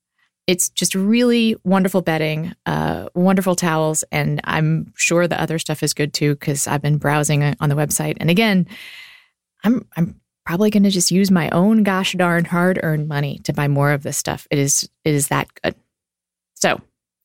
It's 0.47 0.69
just 0.69 0.95
really 0.95 1.57
wonderful 1.65 2.03
bedding, 2.03 2.55
uh, 2.67 3.09
wonderful 3.15 3.57
towels, 3.57 4.05
and 4.13 4.41
I'm 4.45 4.93
sure 4.95 5.27
the 5.27 5.41
other 5.41 5.59
stuff 5.59 5.83
is 5.83 5.93
good 5.93 6.15
too 6.15 6.35
because 6.35 6.69
I've 6.69 6.83
been 6.83 6.99
browsing 6.99 7.43
on 7.59 7.69
the 7.69 7.75
website. 7.75 8.17
And 8.21 8.31
again, 8.31 8.69
I'm 9.65 9.89
I'm 9.97 10.21
probably 10.45 10.71
going 10.71 10.85
to 10.85 10.91
just 10.91 11.11
use 11.11 11.33
my 11.33 11.51
own 11.51 11.83
gosh 11.83 12.13
darn 12.13 12.45
hard 12.45 12.79
earned 12.85 13.09
money 13.09 13.41
to 13.41 13.53
buy 13.53 13.67
more 13.67 13.91
of 13.91 14.05
this 14.05 14.17
stuff. 14.17 14.47
It 14.51 14.59
is 14.59 14.89
it 15.05 15.15
is 15.15 15.29
that 15.29 15.49
good. 15.63 15.75
So 16.55 16.81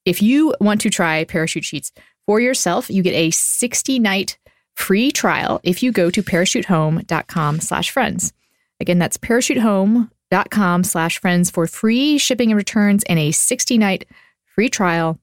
if 0.06 0.22
you 0.22 0.56
want 0.60 0.82
to 0.82 0.90
try 0.90 1.24
parachute 1.24 1.66
sheets 1.66 1.92
for 2.26 2.40
yourself, 2.40 2.90
you 2.90 3.04
get 3.04 3.14
a 3.14 3.32
60 3.32 4.00
night 4.00 4.38
free 4.76 5.12
trial 5.12 5.60
if 5.64 5.84
you 5.84 5.92
go 5.92 6.10
to 6.10 6.24
parachutehome.com 6.24 7.60
slash 7.60 7.92
friends. 7.92 8.34
Again, 8.80 9.00
that's 9.00 9.18
parachutehome.com 9.18 10.84
slash 10.84 11.20
friends 11.20 11.52
for 11.52 11.68
free 11.68 12.18
shipping 12.18 12.52
and 12.52 12.58
returns 12.58 13.04
and 13.04 13.20
a 13.20 13.32
60 13.32 13.78
night 13.78 14.06
free 14.46 14.70
trial. 14.70 15.20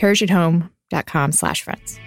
Parachutehome.com 0.00 1.32
slash 1.32 1.62
friends. 1.62 1.98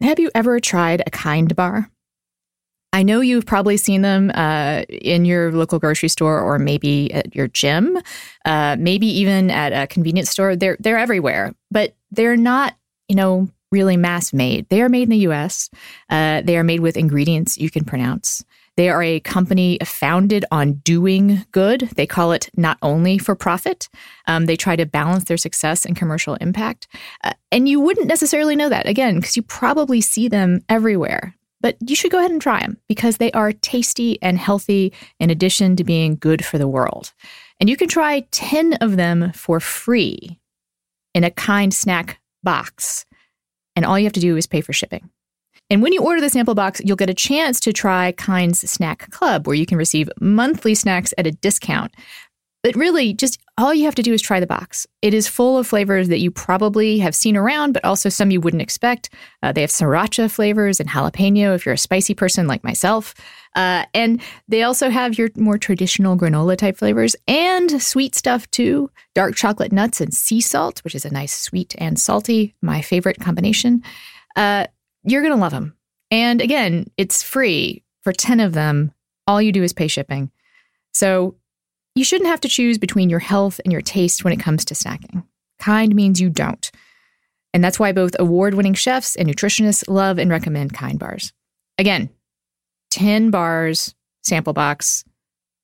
Have 0.00 0.18
you 0.18 0.30
ever 0.34 0.60
tried 0.60 1.02
a 1.06 1.10
kind 1.10 1.54
bar? 1.56 1.90
I 2.94 3.02
know 3.02 3.20
you've 3.20 3.44
probably 3.44 3.76
seen 3.76 4.02
them 4.02 4.30
uh, 4.34 4.82
in 4.88 5.24
your 5.24 5.50
local 5.50 5.80
grocery 5.80 6.08
store 6.08 6.38
or 6.38 6.60
maybe 6.60 7.12
at 7.12 7.34
your 7.34 7.48
gym, 7.48 7.98
uh, 8.44 8.76
maybe 8.78 9.08
even 9.08 9.50
at 9.50 9.72
a 9.72 9.88
convenience 9.88 10.30
store. 10.30 10.54
They're 10.54 10.76
they're 10.78 10.96
everywhere, 10.96 11.52
but 11.72 11.96
they're 12.12 12.36
not, 12.36 12.76
you 13.08 13.16
know, 13.16 13.48
really 13.72 13.96
mass 13.96 14.32
made. 14.32 14.68
They 14.68 14.80
are 14.80 14.88
made 14.88 15.02
in 15.02 15.08
the 15.08 15.26
U.S. 15.28 15.70
Uh, 16.08 16.42
they 16.42 16.56
are 16.56 16.62
made 16.62 16.78
with 16.78 16.96
ingredients 16.96 17.58
you 17.58 17.68
can 17.68 17.84
pronounce. 17.84 18.44
They 18.76 18.88
are 18.88 19.02
a 19.02 19.18
company 19.18 19.78
founded 19.84 20.44
on 20.52 20.74
doing 20.74 21.44
good. 21.50 21.90
They 21.96 22.06
call 22.06 22.30
it 22.30 22.48
not 22.56 22.78
only 22.80 23.18
for 23.18 23.34
profit. 23.34 23.88
Um, 24.28 24.46
they 24.46 24.56
try 24.56 24.76
to 24.76 24.86
balance 24.86 25.24
their 25.24 25.36
success 25.36 25.84
and 25.84 25.96
commercial 25.96 26.36
impact. 26.36 26.86
Uh, 27.24 27.32
and 27.50 27.68
you 27.68 27.80
wouldn't 27.80 28.06
necessarily 28.06 28.54
know 28.54 28.68
that, 28.68 28.86
again, 28.86 29.16
because 29.16 29.36
you 29.36 29.42
probably 29.42 30.00
see 30.00 30.28
them 30.28 30.60
everywhere. 30.68 31.34
But 31.64 31.78
you 31.80 31.96
should 31.96 32.10
go 32.10 32.18
ahead 32.18 32.30
and 32.30 32.42
try 32.42 32.60
them 32.60 32.76
because 32.88 33.16
they 33.16 33.32
are 33.32 33.50
tasty 33.50 34.20
and 34.20 34.36
healthy 34.36 34.92
in 35.18 35.30
addition 35.30 35.76
to 35.76 35.82
being 35.82 36.16
good 36.16 36.44
for 36.44 36.58
the 36.58 36.68
world. 36.68 37.14
And 37.58 37.70
you 37.70 37.76
can 37.78 37.88
try 37.88 38.20
10 38.32 38.74
of 38.82 38.98
them 38.98 39.32
for 39.32 39.60
free 39.60 40.38
in 41.14 41.24
a 41.24 41.30
kind 41.30 41.72
snack 41.72 42.20
box. 42.42 43.06
And 43.76 43.86
all 43.86 43.98
you 43.98 44.04
have 44.04 44.12
to 44.12 44.20
do 44.20 44.36
is 44.36 44.46
pay 44.46 44.60
for 44.60 44.74
shipping. 44.74 45.08
And 45.70 45.82
when 45.82 45.94
you 45.94 46.02
order 46.02 46.20
the 46.20 46.28
sample 46.28 46.54
box, 46.54 46.82
you'll 46.84 46.96
get 46.96 47.08
a 47.08 47.14
chance 47.14 47.60
to 47.60 47.72
try 47.72 48.12
Kind's 48.12 48.70
Snack 48.70 49.10
Club, 49.10 49.46
where 49.46 49.56
you 49.56 49.64
can 49.64 49.78
receive 49.78 50.10
monthly 50.20 50.74
snacks 50.74 51.14
at 51.16 51.26
a 51.26 51.32
discount. 51.32 51.94
But 52.64 52.76
really, 52.76 53.12
just 53.12 53.38
all 53.58 53.74
you 53.74 53.84
have 53.84 53.94
to 53.96 54.02
do 54.02 54.14
is 54.14 54.22
try 54.22 54.40
the 54.40 54.46
box. 54.46 54.86
It 55.02 55.12
is 55.12 55.28
full 55.28 55.58
of 55.58 55.66
flavors 55.66 56.08
that 56.08 56.20
you 56.20 56.30
probably 56.30 56.98
have 56.98 57.14
seen 57.14 57.36
around, 57.36 57.72
but 57.72 57.84
also 57.84 58.08
some 58.08 58.30
you 58.30 58.40
wouldn't 58.40 58.62
expect. 58.62 59.10
Uh, 59.42 59.52
they 59.52 59.60
have 59.60 59.68
sriracha 59.68 60.30
flavors 60.30 60.80
and 60.80 60.88
jalapeno 60.88 61.54
if 61.54 61.66
you're 61.66 61.74
a 61.74 61.78
spicy 61.78 62.14
person 62.14 62.46
like 62.46 62.64
myself. 62.64 63.14
Uh, 63.54 63.84
and 63.92 64.18
they 64.48 64.62
also 64.62 64.88
have 64.88 65.18
your 65.18 65.28
more 65.36 65.58
traditional 65.58 66.16
granola 66.16 66.56
type 66.56 66.78
flavors 66.78 67.14
and 67.28 67.82
sweet 67.82 68.14
stuff 68.14 68.50
too 68.50 68.90
dark 69.14 69.36
chocolate 69.36 69.70
nuts 69.70 70.00
and 70.00 70.14
sea 70.14 70.40
salt, 70.40 70.82
which 70.84 70.94
is 70.94 71.04
a 71.04 71.12
nice 71.12 71.38
sweet 71.38 71.74
and 71.76 72.00
salty, 72.00 72.54
my 72.62 72.80
favorite 72.80 73.20
combination. 73.20 73.82
Uh, 74.36 74.66
you're 75.02 75.22
going 75.22 75.34
to 75.34 75.40
love 75.40 75.52
them. 75.52 75.76
And 76.10 76.40
again, 76.40 76.86
it's 76.96 77.22
free 77.22 77.84
for 78.00 78.14
10 78.14 78.40
of 78.40 78.54
them. 78.54 78.90
All 79.26 79.42
you 79.42 79.52
do 79.52 79.62
is 79.62 79.74
pay 79.74 79.86
shipping. 79.86 80.30
So 80.92 81.36
you 81.94 82.04
shouldn't 82.04 82.28
have 82.28 82.40
to 82.40 82.48
choose 82.48 82.78
between 82.78 83.08
your 83.08 83.20
health 83.20 83.60
and 83.64 83.72
your 83.72 83.82
taste 83.82 84.24
when 84.24 84.32
it 84.32 84.40
comes 84.40 84.64
to 84.66 84.74
snacking. 84.74 85.24
Kind 85.58 85.94
means 85.94 86.20
you 86.20 86.28
don't. 86.28 86.70
And 87.52 87.62
that's 87.62 87.78
why 87.78 87.92
both 87.92 88.16
award 88.18 88.54
winning 88.54 88.74
chefs 88.74 89.14
and 89.14 89.28
nutritionists 89.28 89.88
love 89.88 90.18
and 90.18 90.30
recommend 90.30 90.74
Kind 90.74 90.98
bars. 90.98 91.32
Again, 91.78 92.10
10 92.90 93.30
bars, 93.30 93.94
sample 94.22 94.52
box. 94.52 95.04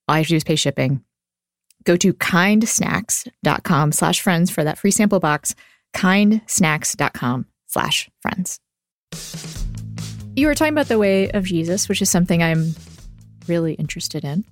All 0.07 0.17
you 0.17 0.21
have 0.21 0.27
to 0.27 0.31
do 0.31 0.37
is 0.37 0.45
pay 0.45 0.57
shipping. 0.57 1.03
Go 1.85 1.97
to 1.97 2.13
kindsnacks.com 2.13 3.93
slash 3.93 4.21
friends 4.21 4.51
for 4.51 4.63
that 4.63 4.79
free 4.79 4.91
sample 4.91 5.19
box. 5.19 5.55
Kindsnacks.com 5.95 7.47
slash 7.67 8.09
friends. 8.21 8.61
You 10.37 10.47
were 10.47 10.55
talking 10.55 10.75
about 10.75 10.89
the 10.89 10.99
way 10.99 11.31
of 11.31 11.45
Jesus, 11.45 11.89
which 11.89 12.01
is 12.01 12.11
something 12.11 12.43
I'm 12.43 12.75
really 13.49 13.75
interested 13.75 14.25
in 14.25 14.45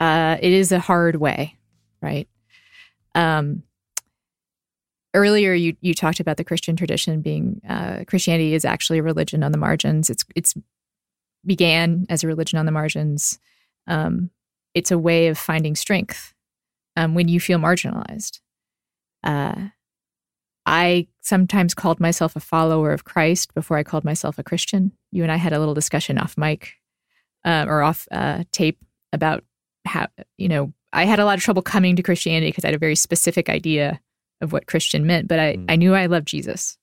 uh, 0.00 0.38
it 0.40 0.52
is 0.52 0.72
a 0.72 0.80
hard 0.80 1.16
way, 1.16 1.58
right? 2.00 2.28
Um, 3.14 3.62
earlier, 5.14 5.52
you 5.52 5.76
you 5.80 5.94
talked 5.94 6.20
about 6.20 6.38
the 6.38 6.44
Christian 6.44 6.74
tradition 6.74 7.20
being 7.20 7.60
uh, 7.68 8.04
Christianity 8.06 8.54
is 8.54 8.64
actually 8.64 8.98
a 8.98 9.02
religion 9.02 9.42
on 9.42 9.52
the 9.52 9.58
margins. 9.58 10.08
It's 10.10 10.24
it's 10.34 10.54
began 11.44 12.06
as 12.08 12.24
a 12.24 12.26
religion 12.26 12.58
on 12.58 12.66
the 12.66 12.72
margins. 12.72 13.38
Um, 13.86 14.30
it's 14.74 14.90
a 14.90 14.98
way 14.98 15.28
of 15.28 15.38
finding 15.38 15.74
strength 15.74 16.32
um, 16.96 17.14
when 17.14 17.28
you 17.28 17.40
feel 17.40 17.58
marginalized. 17.58 18.40
Uh, 19.22 19.68
I 20.66 21.08
sometimes 21.20 21.74
called 21.74 22.00
myself 22.00 22.36
a 22.36 22.40
follower 22.40 22.92
of 22.92 23.04
Christ 23.04 23.54
before 23.54 23.76
I 23.76 23.82
called 23.82 24.04
myself 24.04 24.38
a 24.38 24.42
Christian. 24.42 24.92
You 25.10 25.22
and 25.22 25.32
I 25.32 25.36
had 25.36 25.52
a 25.52 25.58
little 25.58 25.74
discussion 25.74 26.18
off 26.18 26.38
mic 26.38 26.74
uh, 27.44 27.64
or 27.66 27.82
off 27.82 28.06
uh, 28.12 28.44
tape 28.52 28.78
about 29.12 29.44
you 30.38 30.48
know, 30.48 30.72
I 30.92 31.04
had 31.04 31.20
a 31.20 31.24
lot 31.24 31.38
of 31.38 31.44
trouble 31.44 31.62
coming 31.62 31.96
to 31.96 32.02
Christianity 32.02 32.48
because 32.48 32.64
I 32.64 32.68
had 32.68 32.74
a 32.74 32.78
very 32.78 32.96
specific 32.96 33.48
idea 33.48 34.00
of 34.40 34.52
what 34.52 34.66
Christian 34.66 35.06
meant, 35.06 35.28
but 35.28 35.38
I, 35.38 35.56
mm. 35.56 35.66
I 35.68 35.76
knew 35.76 35.94
I 35.94 36.06
loved 36.06 36.26
Jesus. 36.28 36.76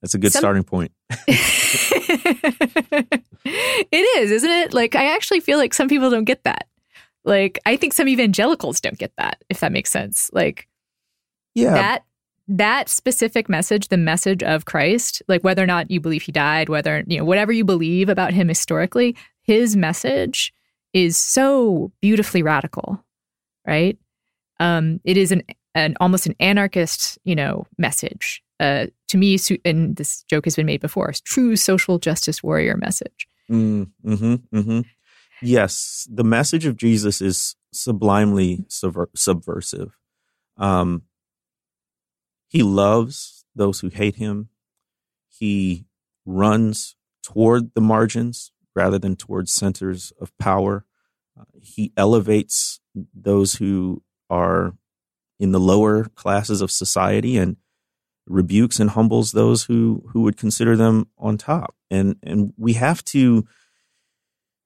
That's 0.00 0.14
a 0.14 0.18
good 0.18 0.32
Some, 0.32 0.40
starting 0.40 0.64
point. 0.64 0.92
it 1.26 3.20
is, 3.92 4.30
isn't 4.30 4.50
it? 4.50 4.74
Like, 4.74 4.94
I 4.94 5.14
actually 5.14 5.40
feel 5.40 5.56
like 5.58 5.72
some 5.72 5.88
people 5.88 6.10
don't 6.10 6.24
get 6.24 6.44
that. 6.44 6.68
Like, 7.24 7.58
I 7.64 7.76
think 7.76 7.94
some 7.94 8.06
evangelicals 8.06 8.80
don't 8.80 8.98
get 8.98 9.12
that, 9.16 9.42
if 9.48 9.60
that 9.60 9.72
makes 9.72 9.90
sense. 9.90 10.30
Like, 10.32 10.68
yeah. 11.54 11.74
That 11.74 12.04
that 12.46 12.88
specific 12.90 13.48
message, 13.48 13.88
the 13.88 13.96
message 13.96 14.42
of 14.42 14.66
Christ, 14.66 15.22
like 15.28 15.42
whether 15.42 15.62
or 15.62 15.66
not 15.66 15.90
you 15.90 15.98
believe 15.98 16.22
he 16.22 16.32
died, 16.32 16.68
whether, 16.68 17.02
you 17.06 17.16
know, 17.16 17.24
whatever 17.24 17.52
you 17.52 17.64
believe 17.64 18.10
about 18.10 18.34
him 18.34 18.48
historically, 18.48 19.16
his 19.44 19.76
message 19.76 20.52
is 20.92 21.16
so 21.16 21.92
beautifully 22.00 22.42
radical, 22.42 23.04
right? 23.66 23.98
Um, 24.58 25.00
it 25.04 25.16
is 25.16 25.32
an, 25.32 25.42
an 25.74 25.96
almost 26.00 26.26
an 26.26 26.34
anarchist, 26.40 27.18
you 27.24 27.34
know, 27.34 27.66
message. 27.78 28.42
Uh, 28.58 28.86
to 29.08 29.18
me, 29.18 29.38
and 29.64 29.96
this 29.96 30.22
joke 30.24 30.46
has 30.46 30.56
been 30.56 30.66
made 30.66 30.80
before, 30.80 31.12
true 31.24 31.56
social 31.56 31.98
justice 31.98 32.42
warrior 32.42 32.76
message. 32.76 33.26
Mm, 33.50 33.90
hmm 34.02 34.34
mm-hmm. 34.52 34.80
Yes, 35.42 36.08
the 36.10 36.24
message 36.24 36.64
of 36.64 36.76
Jesus 36.76 37.20
is 37.20 37.56
sublimely 37.72 38.64
subver- 38.68 39.08
subversive. 39.14 39.98
Um, 40.56 41.02
he 42.48 42.62
loves 42.62 43.44
those 43.54 43.80
who 43.80 43.88
hate 43.88 44.16
him. 44.16 44.48
He 45.28 45.86
runs 46.24 46.94
toward 47.22 47.74
the 47.74 47.80
margins 47.80 48.52
rather 48.74 48.98
than 48.98 49.16
towards 49.16 49.52
centers 49.52 50.12
of 50.20 50.36
power. 50.38 50.84
Uh, 51.38 51.44
he 51.60 51.92
elevates 51.96 52.80
those 53.14 53.54
who 53.54 54.02
are 54.30 54.74
in 55.38 55.52
the 55.52 55.60
lower 55.60 56.04
classes 56.14 56.60
of 56.60 56.70
society 56.70 57.36
and 57.36 57.56
rebukes 58.26 58.80
and 58.80 58.90
humbles 58.90 59.32
those 59.32 59.64
who 59.64 60.02
who 60.12 60.22
would 60.22 60.36
consider 60.36 60.76
them 60.76 61.08
on 61.18 61.36
top. 61.36 61.74
And 61.90 62.16
and 62.22 62.52
we 62.56 62.74
have 62.74 63.04
to 63.06 63.46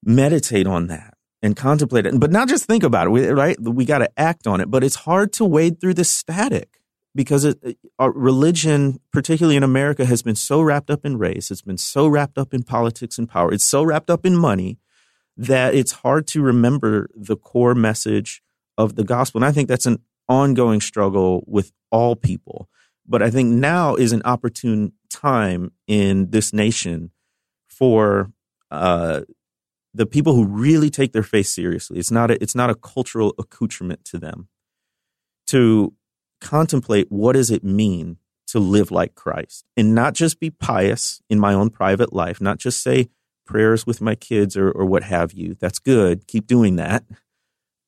meditate 0.05 0.67
on 0.67 0.87
that 0.89 1.15
and 1.43 1.57
contemplate 1.57 2.07
it, 2.07 2.19
but 2.19 2.31
not 2.31 2.49
just 2.49 2.65
think 2.65 2.83
about 2.83 3.09
it. 3.09 3.33
Right? 3.33 3.57
We 3.61 3.85
got 3.85 3.99
to 3.99 4.11
act 4.19 4.47
on 4.47 4.61
it. 4.61 4.71
But 4.71 4.85
it's 4.85 4.97
hard 4.97 5.33
to 5.35 5.45
wade 5.45 5.81
through 5.81 5.95
the 5.95 6.05
static 6.05 6.78
because 7.19 7.45
it, 7.45 7.77
religion, 7.99 9.01
particularly 9.13 9.57
in 9.57 9.65
America, 9.65 10.05
has 10.05 10.23
been 10.23 10.37
so 10.37 10.63
wrapped 10.63 10.89
up 10.89 11.05
in 11.05 11.19
race. 11.19 11.51
It's 11.51 11.63
been 11.63 11.77
so 11.77 12.07
wrapped 12.07 12.39
up 12.39 12.55
in 12.55 12.63
politics 12.63 13.19
and 13.19 13.29
power. 13.29 13.53
It's 13.53 13.65
so 13.65 13.83
wrapped 13.83 14.09
up 14.09 14.25
in 14.25 14.37
money 14.37 14.79
that 15.37 15.75
it's 15.75 15.91
hard 15.91 16.29
to 16.29 16.41
remember 16.41 17.11
the 17.17 17.37
core 17.37 17.75
message 17.75 18.41
of 18.77 18.95
the 18.95 19.03
gospel. 19.03 19.41
And 19.41 19.45
I 19.45 19.51
think 19.51 19.69
that's 19.69 19.85
an 19.85 19.99
ongoing 20.29 20.81
struggle 20.81 21.43
with 21.49 21.73
all 21.91 22.15
people. 22.15 22.69
But 23.05 23.21
I 23.21 23.31
think 23.31 23.53
now 23.53 23.97
is 23.97 24.13
an 24.13 24.23
opportune 24.25 24.93
time 25.11 25.73
in 25.89 26.31
this 26.31 26.53
nation 26.53 27.11
for 27.67 28.31
uh, 28.71 29.23
the 29.93 30.07
people 30.07 30.37
who 30.37 30.45
really 30.45 30.89
take 30.89 31.13
their 31.13 31.25
faith 31.25 31.49
seriously. 31.49 31.99
It's 31.99 32.13
not 32.13 32.31
a, 32.31 32.41
it's 32.41 32.55
not 32.55 32.71
a 32.71 32.77
cultural 32.77 33.35
accoutrement 33.41 34.05
to 34.05 34.19
them 34.19 34.47
to 35.49 35.95
contemplate 36.41 37.07
what 37.11 37.33
does 37.33 37.51
it 37.51 37.65
mean 37.65 38.19
to 38.49 38.59
live 38.59 38.91
like 38.91 39.15
Christ 39.15 39.67
and 39.77 39.95
not 39.95 40.15
just 40.15 40.41
be 40.41 40.51
pious 40.51 41.21
in 41.29 41.39
my 41.39 41.53
own 41.53 41.71
private 41.71 42.13
life, 42.13 42.41
not 42.41 42.59
just 42.59 42.83
say 42.83 43.09
prayers 43.47 43.87
with 43.87 44.01
my 44.01 44.15
kids 44.15 44.57
or, 44.57 44.71
or 44.71 44.85
what 44.85 45.03
have 45.03 45.33
you. 45.33 45.57
That's 45.61 45.79
good. 45.79 46.27
Keep 46.27 46.47
doing 46.47 46.77
that. 46.77 47.05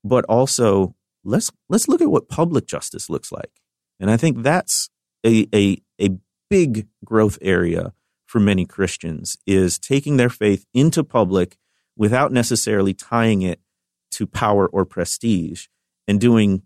But 0.04 0.24
also 0.26 0.94
let's 1.24 1.50
let's 1.68 1.88
look 1.88 2.00
at 2.00 2.10
what 2.10 2.28
public 2.28 2.66
justice 2.66 3.10
looks 3.10 3.30
like. 3.32 3.60
And 3.98 4.10
I 4.10 4.16
think 4.16 4.42
that's 4.42 4.90
a 5.24 5.46
a, 5.54 5.78
a 6.00 6.10
big 6.48 6.88
growth 7.04 7.38
area 7.40 7.92
for 8.26 8.40
many 8.40 8.64
Christians 8.64 9.36
is 9.46 9.78
taking 9.78 10.16
their 10.16 10.28
faith 10.28 10.64
into 10.72 11.02
public 11.04 11.56
without 11.96 12.32
necessarily 12.32 12.94
tying 12.94 13.42
it 13.42 13.60
to 14.12 14.26
power 14.26 14.66
or 14.66 14.84
prestige 14.84 15.66
and 16.06 16.20
doing 16.20 16.62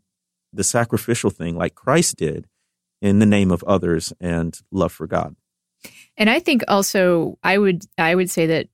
the 0.55 0.65
sacrificial 0.65 1.31
thing 1.31 1.57
like 1.57 1.75
Christ 1.75 2.17
did 2.17 2.47
in 3.03 3.19
the 3.19 3.27
name 3.27 3.51
of 3.51 3.63
others 3.65 4.13
and 4.21 4.59
love 4.71 4.93
for 4.93 5.07
God. 5.07 5.37
And 6.17 6.31
I 6.31 6.41
think 6.41 6.63
also 6.69 7.39
I 7.43 7.59
would 7.59 7.85
I 7.99 8.15
would 8.15 8.31
say 8.31 8.47
that 8.47 8.69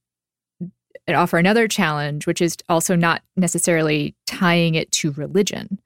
offer 1.09 1.39
another 1.39 1.66
challenge, 1.66 2.26
which 2.26 2.41
is 2.41 2.57
also 2.68 2.95
not 2.95 3.22
necessarily 3.37 4.14
tying 4.26 4.76
it 4.76 4.93
to 4.93 5.11
religion, 5.12 5.81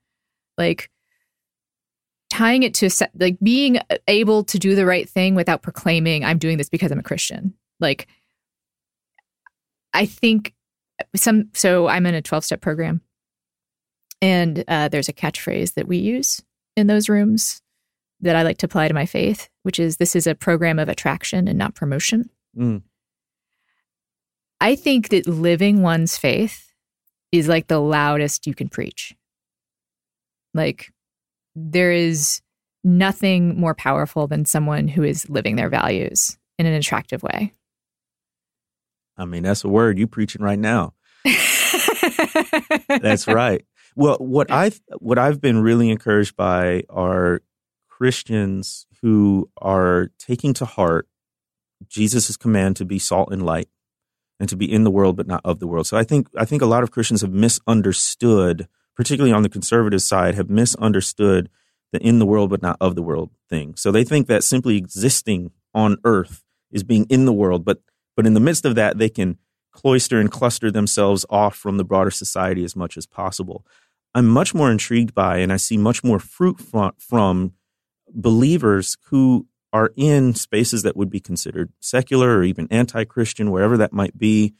like 0.57 0.91
tying 2.29 2.63
it 2.63 2.73
to 2.75 2.89
like 3.19 3.37
being 3.41 3.79
able 4.07 4.43
to 4.43 4.59
do 4.59 4.75
the 4.75 4.85
right 4.85 5.09
thing 5.09 5.35
without 5.35 5.61
proclaiming 5.61 6.23
I'm 6.23 6.37
doing 6.37 6.57
this 6.57 6.69
because 6.69 6.91
I'm 6.91 6.99
a 6.99 7.03
Christian. 7.03 7.53
Like 7.79 8.07
I 9.93 10.05
think 10.05 10.53
some 11.15 11.49
so 11.53 11.87
I'm 11.87 12.05
in 12.05 12.13
a 12.13 12.21
12 12.21 12.43
step 12.43 12.61
program 12.61 13.01
and 14.21 14.63
uh, 14.67 14.87
there's 14.87 15.09
a 15.09 15.13
catchphrase 15.13 15.73
that 15.73 15.87
we 15.87 15.97
use 15.97 16.41
in 16.75 16.87
those 16.87 17.09
rooms 17.09 17.61
that 18.21 18.35
I 18.35 18.43
like 18.43 18.57
to 18.59 18.65
apply 18.65 18.87
to 18.87 18.93
my 18.93 19.05
faith, 19.05 19.49
which 19.63 19.79
is 19.79 19.97
this 19.97 20.15
is 20.15 20.27
a 20.27 20.35
program 20.35 20.79
of 20.79 20.89
attraction 20.89 21.47
and 21.47 21.57
not 21.57 21.75
promotion. 21.75 22.29
Mm. 22.57 22.83
I 24.61 24.75
think 24.75 25.09
that 25.09 25.27
living 25.27 25.81
one's 25.81 26.17
faith 26.17 26.73
is 27.31 27.47
like 27.47 27.67
the 27.67 27.79
loudest 27.79 28.47
you 28.47 28.53
can 28.53 28.69
preach. 28.69 29.13
Like, 30.53 30.91
there 31.55 31.91
is 31.91 32.41
nothing 32.83 33.59
more 33.59 33.75
powerful 33.75 34.27
than 34.27 34.45
someone 34.45 34.87
who 34.87 35.03
is 35.03 35.29
living 35.29 35.55
their 35.55 35.69
values 35.69 36.37
in 36.57 36.65
an 36.65 36.73
attractive 36.73 37.23
way. 37.23 37.51
I 39.17 39.25
mean, 39.25 39.43
that's 39.43 39.63
a 39.63 39.69
word 39.69 39.97
you 39.97 40.07
preaching 40.07 40.41
right 40.41 40.59
now. 40.59 40.93
that's 42.87 43.27
right. 43.27 43.65
Well, 43.95 44.17
what 44.17 44.51
I've 44.51 44.81
what 44.99 45.17
I've 45.17 45.39
been 45.39 45.61
really 45.61 45.89
encouraged 45.89 46.35
by 46.35 46.83
are 46.89 47.41
Christians 47.87 48.85
who 49.01 49.49
are 49.57 50.11
taking 50.19 50.53
to 50.55 50.65
heart 50.65 51.07
Jesus' 51.87 52.35
command 52.35 52.75
to 52.77 52.85
be 52.85 52.99
salt 52.99 53.31
and 53.31 53.45
light 53.45 53.69
and 54.39 54.49
to 54.49 54.57
be 54.57 54.71
in 54.71 54.83
the 54.83 54.91
world 54.91 55.15
but 55.15 55.27
not 55.27 55.41
of 55.45 55.59
the 55.59 55.67
world. 55.67 55.87
So 55.87 55.97
I 55.97 56.03
think 56.03 56.27
I 56.37 56.43
think 56.43 56.61
a 56.61 56.65
lot 56.67 56.83
of 56.83 56.91
Christians 56.91 57.21
have 57.21 57.31
misunderstood, 57.31 58.67
particularly 58.97 59.31
on 59.31 59.43
the 59.43 59.49
conservative 59.49 60.01
side, 60.01 60.35
have 60.35 60.49
misunderstood 60.49 61.49
the 61.93 61.99
in 62.05 62.19
the 62.19 62.25
world 62.25 62.49
but 62.49 62.61
not 62.61 62.77
of 62.81 62.95
the 62.95 63.03
world 63.03 63.31
thing. 63.49 63.75
So 63.77 63.91
they 63.91 64.03
think 64.03 64.27
that 64.27 64.43
simply 64.43 64.75
existing 64.75 65.51
on 65.73 65.97
earth 66.03 66.43
is 66.69 66.83
being 66.83 67.05
in 67.05 67.23
the 67.23 67.33
world, 67.33 67.63
but 67.63 67.81
but 68.17 68.27
in 68.27 68.33
the 68.33 68.41
midst 68.41 68.65
of 68.65 68.75
that 68.75 68.97
they 68.97 69.09
can 69.09 69.37
cloister 69.71 70.19
and 70.19 70.31
cluster 70.31 70.71
themselves 70.71 71.25
off 71.29 71.55
from 71.55 71.77
the 71.77 71.83
broader 71.83 72.11
society 72.11 72.63
as 72.63 72.75
much 72.75 72.97
as 72.97 73.05
possible. 73.05 73.65
I'm 74.15 74.27
much 74.27 74.55
more 74.55 74.71
intrigued 74.71 75.13
by 75.13 75.39
and 75.39 75.51
I 75.51 75.57
see 75.57 75.77
much 75.77 76.03
more 76.03 76.19
fruit 76.19 76.59
from, 76.97 77.53
believers 78.17 78.95
who 79.07 79.45
are 79.73 79.91
in 79.97 80.33
spaces 80.33 80.83
that 80.83 80.95
would 80.95 81.09
be 81.09 81.19
considered 81.19 81.73
secular 81.81 82.37
or 82.37 82.43
even 82.43 82.65
anti 82.71 83.03
Christian, 83.03 83.51
wherever 83.51 83.75
that 83.75 83.91
might 83.91 84.17
be, 84.17 84.53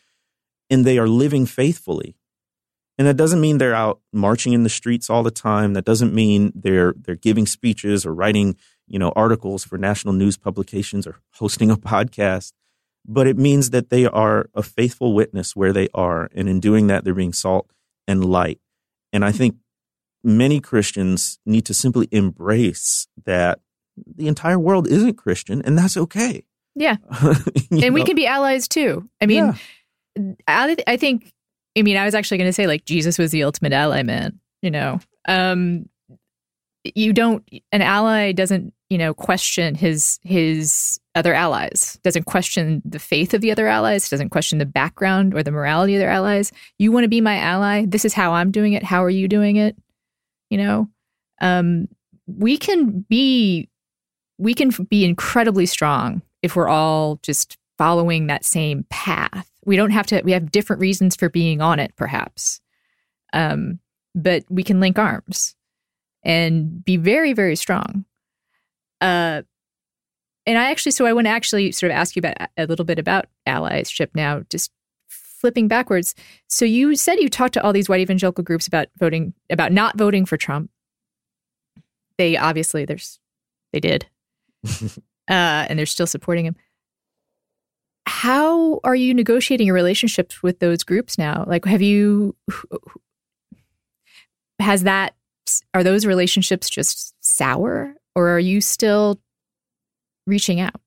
and 0.69 0.83
they 0.83 0.97
are 0.97 1.07
living 1.07 1.45
faithfully. 1.45 2.17
And 2.97 3.07
that 3.07 3.15
doesn't 3.15 3.39
mean 3.39 3.57
they're 3.57 3.73
out 3.73 4.01
marching 4.11 4.51
in 4.51 4.63
the 4.63 4.69
streets 4.69 5.09
all 5.09 5.23
the 5.23 5.31
time. 5.31 5.73
That 5.73 5.85
doesn't 5.85 6.13
mean 6.13 6.51
they're 6.53 6.93
they're 6.97 7.15
giving 7.15 7.45
speeches 7.45 8.05
or 8.05 8.13
writing, 8.13 8.57
you 8.87 8.99
know, 8.99 9.13
articles 9.15 9.63
for 9.63 9.77
national 9.77 10.13
news 10.15 10.35
publications 10.35 11.07
or 11.07 11.15
hosting 11.35 11.71
a 11.71 11.77
podcast. 11.93 12.51
But 13.07 13.25
it 13.25 13.37
means 13.37 13.69
that 13.69 13.89
they 13.89 14.05
are 14.05 14.49
a 14.53 14.63
faithful 14.63 15.13
witness 15.13 15.55
where 15.55 15.71
they 15.71 15.87
are, 15.93 16.29
and 16.35 16.49
in 16.49 16.59
doing 16.59 16.87
that, 16.87 17.05
they're 17.05 17.13
being 17.13 17.31
salt 17.31 17.69
and 18.05 18.25
light. 18.25 18.59
And 19.15 19.23
I 19.23 19.31
think 19.31 19.55
many 20.25 20.59
Christians 20.59 21.39
need 21.45 21.65
to 21.67 21.73
simply 21.73 22.09
embrace 22.11 23.07
that 23.25 23.61
the 24.05 24.27
entire 24.27 24.59
world 24.59 24.87
isn't 24.87 25.13
Christian, 25.13 25.61
and 25.61 25.77
that's 25.77 25.95
okay. 25.95 26.43
Yeah. 26.75 26.97
and 27.21 27.71
know? 27.71 27.91
we 27.91 28.03
can 28.03 28.17
be 28.17 28.27
allies 28.27 28.67
too. 28.67 29.09
I 29.21 29.25
mean, 29.25 29.55
yeah. 30.17 30.33
I, 30.49 30.75
I 30.85 30.97
think, 30.97 31.31
I 31.77 31.81
mean, 31.81 31.95
I 31.95 32.03
was 32.03 32.13
actually 32.13 32.39
going 32.39 32.49
to 32.49 32.53
say, 32.53 32.67
like, 32.67 32.83
Jesus 32.83 33.17
was 33.17 33.31
the 33.31 33.43
ultimate 33.43 33.71
ally, 33.71 34.03
man. 34.03 34.37
You 34.61 34.71
know, 34.71 34.99
um, 35.29 35.87
you 36.83 37.13
don't, 37.13 37.47
an 37.71 37.81
ally 37.81 38.33
doesn't, 38.33 38.73
you 38.89 38.97
know, 38.97 39.13
question 39.13 39.75
his, 39.75 40.19
his, 40.23 40.99
other 41.15 41.33
allies, 41.33 41.97
doesn't 42.03 42.25
question 42.25 42.81
the 42.85 42.99
faith 42.99 43.33
of 43.33 43.41
the 43.41 43.51
other 43.51 43.67
allies, 43.67 44.09
doesn't 44.09 44.29
question 44.29 44.59
the 44.59 44.65
background 44.65 45.33
or 45.33 45.41
the 45.41 45.51
morality 45.51 45.95
of 45.95 45.99
their 45.99 46.09
allies. 46.09 46.51
You 46.77 46.91
want 46.91 47.05
to 47.05 47.09
be 47.09 47.21
my 47.21 47.37
ally? 47.37 47.85
This 47.87 48.05
is 48.05 48.13
how 48.13 48.33
I'm 48.33 48.51
doing 48.51 48.73
it. 48.73 48.83
How 48.83 49.03
are 49.03 49.09
you 49.09 49.27
doing 49.27 49.55
it? 49.55 49.75
You 50.49 50.57
know, 50.57 50.89
um, 51.41 51.87
we 52.27 52.57
can 52.57 53.05
be 53.09 53.69
we 54.37 54.53
can 54.53 54.69
be 54.89 55.05
incredibly 55.05 55.65
strong 55.65 56.21
if 56.41 56.55
we're 56.55 56.67
all 56.67 57.19
just 57.23 57.57
following 57.77 58.27
that 58.27 58.45
same 58.45 58.85
path 58.89 59.49
We 59.65 59.75
don't 59.75 59.91
have 59.91 60.05
to. 60.07 60.21
We 60.23 60.31
have 60.31 60.51
different 60.51 60.79
reasons 60.79 61.15
for 61.15 61.29
being 61.29 61.61
on 61.61 61.79
it, 61.79 61.95
perhaps. 61.95 62.61
Um, 63.33 63.79
but 64.13 64.43
we 64.49 64.63
can 64.63 64.79
link 64.79 64.97
arms 64.97 65.55
and 66.23 66.83
be 66.83 66.97
very, 66.97 67.33
very 67.33 67.55
strong. 67.55 68.05
Uh, 69.01 69.43
and 70.45 70.57
I 70.57 70.69
actually, 70.69 70.91
so 70.91 71.05
I 71.05 71.13
want 71.13 71.25
to 71.25 71.31
actually 71.31 71.71
sort 71.71 71.91
of 71.91 71.97
ask 71.97 72.15
you 72.15 72.19
about 72.19 72.37
a 72.57 72.67
little 72.67 72.85
bit 72.85 72.99
about 72.99 73.25
allyship 73.47 74.09
now, 74.13 74.41
just 74.49 74.71
flipping 75.07 75.67
backwards. 75.67 76.13
So 76.47 76.65
you 76.65 76.95
said 76.95 77.19
you 77.19 77.29
talked 77.29 77.53
to 77.55 77.63
all 77.63 77.73
these 77.73 77.89
white 77.89 78.01
evangelical 78.01 78.43
groups 78.43 78.67
about 78.67 78.87
voting, 78.97 79.33
about 79.49 79.71
not 79.71 79.97
voting 79.97 80.25
for 80.25 80.37
Trump. 80.37 80.69
They 82.17 82.37
obviously, 82.37 82.85
there's, 82.85 83.19
they 83.73 83.79
did, 83.79 84.05
uh, 84.65 84.99
and 85.27 85.77
they're 85.77 85.85
still 85.85 86.07
supporting 86.07 86.45
him. 86.45 86.55
How 88.07 88.79
are 88.83 88.95
you 88.95 89.13
negotiating 89.13 89.67
your 89.67 89.73
relationships 89.73 90.43
with 90.43 90.59
those 90.59 90.83
groups 90.83 91.17
now? 91.17 91.43
Like, 91.47 91.65
have 91.65 91.81
you, 91.81 92.35
has 94.59 94.83
that, 94.83 95.15
are 95.73 95.83
those 95.83 96.05
relationships 96.05 96.69
just 96.69 97.13
sour 97.19 97.95
or 98.15 98.29
are 98.29 98.39
you 98.39 98.61
still 98.61 99.19
reaching 100.25 100.59
out? 100.59 100.79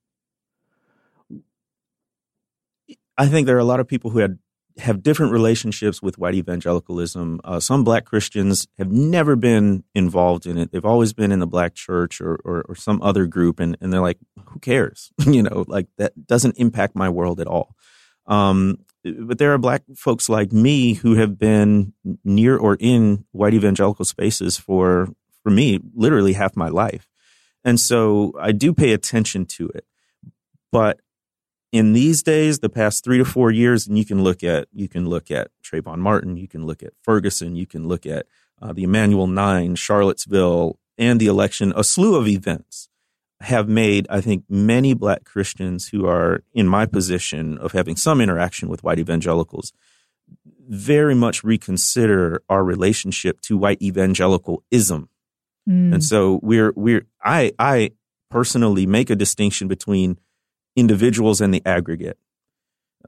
I 3.17 3.27
think 3.27 3.47
there 3.47 3.57
are 3.57 3.61
a 3.61 3.65
lot 3.65 3.81
of 3.81 3.89
people 3.89 4.11
who 4.11 4.21
had 4.21 4.39
have 4.79 5.03
different 5.03 5.33
relationships 5.33 6.01
with 6.01 6.19
white 6.19 6.35
evangelicalism. 6.35 7.41
Uh, 7.45 7.61
some 7.61 7.85
black 7.85 8.05
Christians 8.05 8.69
have 8.79 8.91
never 8.91 9.37
been 9.37 9.85
involved 9.95 10.47
in 10.47 10.57
it. 10.57 10.71
They've 10.71 10.85
always 10.85 11.13
been 11.13 11.33
in 11.33 11.41
the 11.41 11.47
black 11.47 11.75
church 11.75 12.21
or, 12.21 12.37
or, 12.45 12.63
or 12.69 12.75
some 12.75 13.03
other 13.03 13.27
group. 13.27 13.61
And, 13.61 13.77
and 13.81 13.93
they're 13.93 14.01
like, 14.01 14.19
who 14.47 14.61
cares? 14.61 15.11
you 15.27 15.43
know, 15.43 15.65
like 15.67 15.89
that 15.99 16.27
doesn't 16.27 16.59
impact 16.59 16.95
my 16.95 17.09
world 17.09 17.41
at 17.41 17.47
all. 17.47 17.75
Um, 18.27 18.79
but 19.05 19.39
there 19.39 19.53
are 19.53 19.59
black 19.59 19.83
folks 19.97 20.29
like 20.29 20.53
me 20.53 20.95
who 20.95 21.15
have 21.15 21.39
been 21.39 21.95
near 22.25 22.57
or 22.57 22.77
in 22.79 23.25
white 23.33 23.55
evangelical 23.55 24.05
spaces 24.05 24.59
for, 24.59 25.09
for 25.43 25.51
me, 25.51 25.81
literally 25.95 26.35
half 26.35 26.57
my 26.57 26.69
life. 26.69 27.08
And 27.69 27.79
so 27.79 28.33
I 28.41 28.53
do 28.53 28.73
pay 28.73 28.95
attention 28.95 29.45
to 29.45 29.69
it. 29.69 29.85
But 30.73 31.01
in 31.71 31.93
these 31.93 32.23
days, 32.23 32.61
the 32.61 32.71
past 32.71 33.05
three 33.05 33.19
to 33.19 33.27
four 33.27 33.51
years, 33.51 33.87
and 33.87 33.99
you 33.99 34.07
can 34.07 34.25
look 34.25 34.43
at 34.43 34.69
you 34.73 34.89
can 34.89 35.07
look 35.07 35.31
at 35.31 35.51
Trayvon 35.63 35.99
Martin, 35.99 36.39
you 36.39 36.49
can 36.49 36.65
look 36.65 36.83
at 36.83 36.95
Ferguson, 37.03 37.57
you 37.57 37.67
can 37.67 37.87
look 37.87 38.07
at 38.07 38.25
uh, 38.63 38.73
the 38.73 38.85
Emanuel 38.85 39.27
Nine, 39.27 39.75
Charlottesville, 39.75 40.79
and 40.97 41.21
the 41.21 41.27
election. 41.27 41.75
A 41.77 41.85
slew 41.85 42.15
of 42.15 42.27
events 42.27 42.89
have 43.43 43.69
made, 43.69 44.07
I 44.09 44.23
think, 44.23 44.45
many 44.49 44.95
Black 44.95 45.25
Christians 45.25 45.89
who 45.89 46.07
are 46.07 46.43
in 46.55 46.67
my 46.67 46.87
position 46.87 47.59
of 47.59 47.73
having 47.73 47.97
some 47.97 48.19
interaction 48.23 48.71
with 48.71 48.83
white 48.83 48.99
evangelicals 48.99 49.75
very 50.71 51.15
much 51.15 51.45
reconsider 51.45 52.43
our 52.49 52.65
relationship 52.65 53.43
to 53.43 53.59
white 53.59 53.81
evangelicalism. 53.83 55.11
Mm. 55.69 55.95
And 55.95 56.05
so 56.05 56.41
we're 56.43 56.73
we're 56.77 57.07
I 57.29 57.53
I 57.59 57.91
personally 58.31 58.87
make 58.87 59.11
a 59.11 59.17
distinction 59.17 59.69
between 59.69 60.19
individuals 60.77 61.41
and 61.41 61.53
the 61.53 61.63
aggregate. 61.67 62.19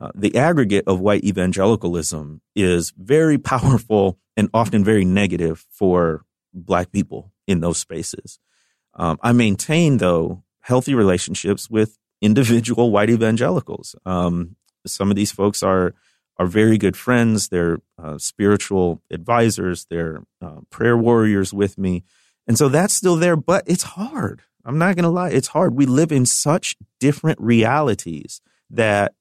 Uh, 0.01 0.11
the 0.15 0.37
aggregate 0.37 0.85
of 0.87 1.01
white 1.01 1.25
evangelicalism 1.25 2.41
is 2.55 2.93
very 2.97 3.39
powerful 3.53 4.19
and 4.37 4.49
often 4.55 4.85
very 4.85 5.05
negative 5.05 5.67
for 5.71 6.25
black 6.53 6.93
people 6.93 7.33
in 7.47 7.61
those 7.61 7.79
spaces. 7.79 8.39
Um, 8.95 9.19
I 9.23 9.33
maintain, 9.33 9.99
though, 9.99 10.43
healthy 10.61 10.95
relationships 10.95 11.71
with 11.71 11.99
individual 12.21 12.91
white 12.91 13.11
evangelicals. 13.11 13.95
Um, 14.05 14.57
some 14.87 15.11
of 15.11 15.17
these 15.17 15.33
folks 15.33 15.63
are 15.63 15.95
are 16.39 16.47
very 16.47 16.79
good 16.79 16.97
friends. 16.97 17.49
They're 17.49 17.81
uh, 18.03 18.17
spiritual 18.17 19.03
advisors. 19.11 19.87
They're 19.91 20.23
uh, 20.41 20.61
prayer 20.71 20.97
warriors 20.97 21.53
with 21.53 21.77
me, 21.77 22.03
and 22.47 22.59
so 22.59 22.69
that's 22.69 22.95
still 22.95 23.17
there. 23.17 23.37
But 23.37 23.65
it's 23.67 23.83
hard. 23.83 24.43
I'm 24.65 24.79
not 24.79 24.97
going 24.97 25.05
to 25.05 25.11
lie. 25.11 25.31
It's 25.31 25.49
hard. 25.49 25.75
We 25.75 25.87
live 25.87 26.13
in 26.13 26.27
such 26.27 26.77
different 26.99 27.41
realities 27.41 28.41
that 28.71 29.15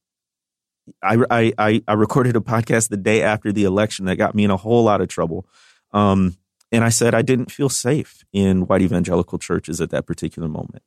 I, 1.01 1.53
I, 1.57 1.81
I, 1.87 1.93
recorded 1.93 2.35
a 2.35 2.39
podcast 2.39 2.89
the 2.89 2.97
day 2.97 3.21
after 3.21 3.51
the 3.51 3.63
election 3.63 4.05
that 4.05 4.15
got 4.15 4.35
me 4.35 4.43
in 4.43 4.51
a 4.51 4.57
whole 4.57 4.83
lot 4.83 5.01
of 5.01 5.07
trouble. 5.07 5.47
Um, 5.91 6.37
and 6.71 6.83
I 6.83 6.89
said 6.89 7.13
I 7.13 7.21
didn't 7.21 7.51
feel 7.51 7.69
safe 7.69 8.23
in 8.33 8.67
white 8.67 8.81
evangelical 8.81 9.39
churches 9.39 9.81
at 9.81 9.91
that 9.91 10.05
particular 10.05 10.47
moment. 10.47 10.83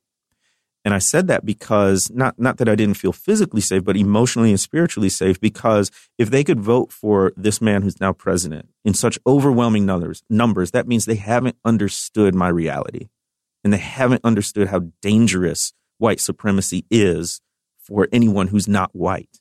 And 0.85 0.93
I 0.93 0.99
said 0.99 1.27
that 1.27 1.45
because 1.45 2.11
not, 2.11 2.37
not 2.37 2.57
that 2.57 2.67
I 2.67 2.75
didn't 2.75 2.97
feel 2.97 3.13
physically 3.13 3.61
safe, 3.61 3.83
but 3.83 3.95
emotionally 3.95 4.49
and 4.49 4.59
spiritually 4.59 5.09
safe 5.09 5.39
because 5.39 5.91
if 6.17 6.29
they 6.29 6.43
could 6.43 6.59
vote 6.59 6.91
for 6.91 7.31
this 7.37 7.61
man 7.61 7.81
who's 7.81 8.01
now 8.01 8.11
president 8.11 8.69
in 8.83 8.93
such 8.93 9.17
overwhelming 9.25 9.85
numbers, 9.85 10.23
numbers, 10.29 10.71
that 10.71 10.87
means 10.87 11.05
they 11.05 11.15
haven't 11.15 11.55
understood 11.63 12.35
my 12.35 12.49
reality 12.49 13.07
and 13.63 13.71
they 13.71 13.77
haven't 13.77 14.25
understood 14.25 14.67
how 14.67 14.91
dangerous 15.01 15.73
white 15.99 16.19
supremacy 16.19 16.85
is 16.91 17.39
for 17.77 18.09
anyone 18.11 18.47
who's 18.47 18.67
not 18.67 18.93
white. 18.93 19.39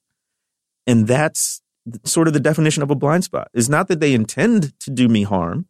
And 0.86 1.08
that's 1.08 1.60
sort 2.04 2.28
of 2.28 2.34
the 2.34 2.40
definition 2.40 2.82
of 2.82 2.90
a 2.90 2.94
blind 2.94 3.24
spot. 3.24 3.48
Is 3.52 3.68
not 3.68 3.88
that 3.88 4.00
they 4.00 4.14
intend 4.14 4.78
to 4.80 4.90
do 4.90 5.08
me 5.08 5.24
harm, 5.24 5.66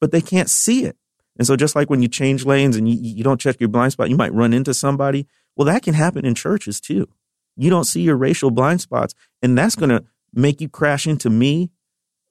but 0.00 0.12
they 0.12 0.20
can't 0.20 0.50
see 0.50 0.84
it. 0.84 0.96
And 1.38 1.46
so 1.46 1.56
just 1.56 1.76
like 1.76 1.90
when 1.90 2.02
you 2.02 2.08
change 2.08 2.44
lanes 2.44 2.76
and 2.76 2.88
you, 2.88 2.96
you 2.96 3.24
don't 3.24 3.40
check 3.40 3.60
your 3.60 3.68
blind 3.68 3.92
spot, 3.92 4.10
you 4.10 4.16
might 4.16 4.32
run 4.32 4.52
into 4.52 4.72
somebody. 4.74 5.26
Well, 5.56 5.66
that 5.66 5.82
can 5.82 5.94
happen 5.94 6.24
in 6.24 6.34
churches 6.34 6.80
too. 6.80 7.08
You 7.56 7.70
don't 7.70 7.84
see 7.84 8.02
your 8.02 8.16
racial 8.16 8.50
blind 8.50 8.80
spots, 8.80 9.14
and 9.42 9.56
that's 9.56 9.76
going 9.76 9.90
to 9.90 10.04
make 10.34 10.60
you 10.60 10.68
crash 10.68 11.06
into 11.06 11.30
me 11.30 11.70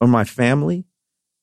or 0.00 0.06
my 0.06 0.24
family. 0.24 0.84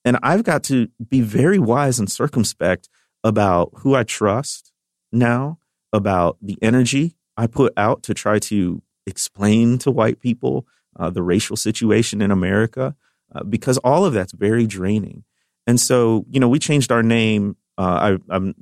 And 0.05 0.17
I've 0.23 0.43
got 0.43 0.63
to 0.65 0.89
be 1.09 1.21
very 1.21 1.59
wise 1.59 1.99
and 1.99 2.11
circumspect 2.11 2.89
about 3.23 3.71
who 3.77 3.95
I 3.95 4.03
trust 4.03 4.71
now, 5.11 5.59
about 5.91 6.37
the 6.41 6.57
energy 6.61 7.15
I 7.37 7.47
put 7.47 7.73
out 7.77 8.03
to 8.03 8.13
try 8.13 8.39
to 8.39 8.81
explain 9.05 9.77
to 9.79 9.91
white 9.91 10.19
people 10.19 10.67
uh, 10.97 11.09
the 11.09 11.23
racial 11.23 11.55
situation 11.55 12.21
in 12.21 12.31
America, 12.31 12.95
uh, 13.33 13.43
because 13.43 13.77
all 13.79 14.05
of 14.05 14.13
that's 14.13 14.33
very 14.33 14.67
draining. 14.67 15.23
And 15.65 15.79
so, 15.79 16.25
you 16.29 16.39
know, 16.39 16.49
we 16.49 16.59
changed 16.59 16.91
our 16.91 17.03
name. 17.03 17.55
Uh, 17.77 18.17
I, 18.29 18.35
am 18.35 18.53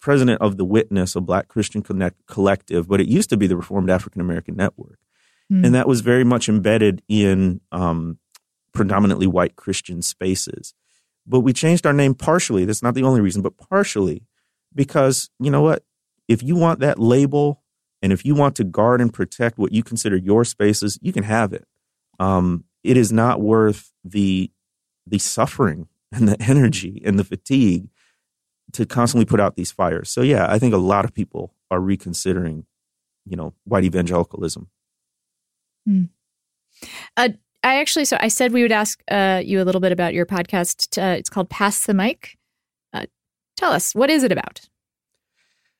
president 0.00 0.40
of 0.40 0.56
the 0.56 0.64
Witness, 0.64 1.16
a 1.16 1.20
Black 1.20 1.48
Christian 1.48 1.82
Connect 1.82 2.26
collective, 2.26 2.88
but 2.88 3.00
it 3.00 3.08
used 3.08 3.30
to 3.30 3.36
be 3.36 3.46
the 3.46 3.56
Reformed 3.56 3.90
African 3.90 4.20
American 4.20 4.56
Network, 4.56 4.98
mm. 5.50 5.64
and 5.64 5.74
that 5.74 5.88
was 5.88 6.00
very 6.00 6.24
much 6.24 6.48
embedded 6.48 7.02
in 7.08 7.60
um, 7.72 8.18
predominantly 8.72 9.26
white 9.26 9.56
Christian 9.56 10.02
spaces. 10.02 10.74
But 11.26 11.40
we 11.40 11.52
changed 11.52 11.86
our 11.86 11.92
name 11.92 12.14
partially. 12.14 12.64
That's 12.64 12.82
not 12.82 12.94
the 12.94 13.04
only 13.04 13.20
reason, 13.20 13.42
but 13.42 13.56
partially 13.56 14.24
because 14.74 15.30
you 15.38 15.50
know 15.50 15.62
what? 15.62 15.84
If 16.28 16.42
you 16.42 16.56
want 16.56 16.80
that 16.80 16.98
label 16.98 17.62
and 18.02 18.12
if 18.12 18.24
you 18.24 18.34
want 18.34 18.56
to 18.56 18.64
guard 18.64 19.00
and 19.00 19.12
protect 19.12 19.58
what 19.58 19.72
you 19.72 19.82
consider 19.82 20.16
your 20.16 20.44
spaces, 20.44 20.98
you 21.02 21.12
can 21.12 21.24
have 21.24 21.52
it. 21.52 21.66
Um, 22.18 22.64
it 22.84 22.96
is 22.96 23.12
not 23.12 23.40
worth 23.40 23.92
the 24.04 24.50
the 25.06 25.18
suffering 25.18 25.88
and 26.12 26.28
the 26.28 26.40
energy 26.42 27.02
and 27.04 27.18
the 27.18 27.24
fatigue 27.24 27.88
to 28.72 28.86
constantly 28.86 29.24
put 29.24 29.40
out 29.40 29.56
these 29.56 29.72
fires. 29.72 30.10
So 30.10 30.22
yeah, 30.22 30.46
I 30.48 30.58
think 30.58 30.74
a 30.74 30.78
lot 30.78 31.04
of 31.04 31.14
people 31.14 31.54
are 31.70 31.80
reconsidering, 31.80 32.66
you 33.26 33.36
know, 33.36 33.54
white 33.64 33.84
evangelicalism. 33.84 34.68
Hmm. 35.86 36.04
Uh, 37.16 37.30
I 37.62 37.80
actually, 37.80 38.04
so 38.06 38.16
I 38.20 38.28
said 38.28 38.52
we 38.52 38.62
would 38.62 38.72
ask 38.72 39.02
uh, 39.10 39.42
you 39.44 39.60
a 39.60 39.64
little 39.64 39.80
bit 39.80 39.92
about 39.92 40.14
your 40.14 40.24
podcast. 40.24 41.00
Uh, 41.00 41.16
it's 41.16 41.28
called 41.28 41.50
Pass 41.50 41.84
the 41.86 41.94
Mic. 41.94 42.38
Uh, 42.92 43.06
tell 43.56 43.72
us, 43.72 43.94
what 43.94 44.08
is 44.08 44.22
it 44.22 44.32
about? 44.32 44.60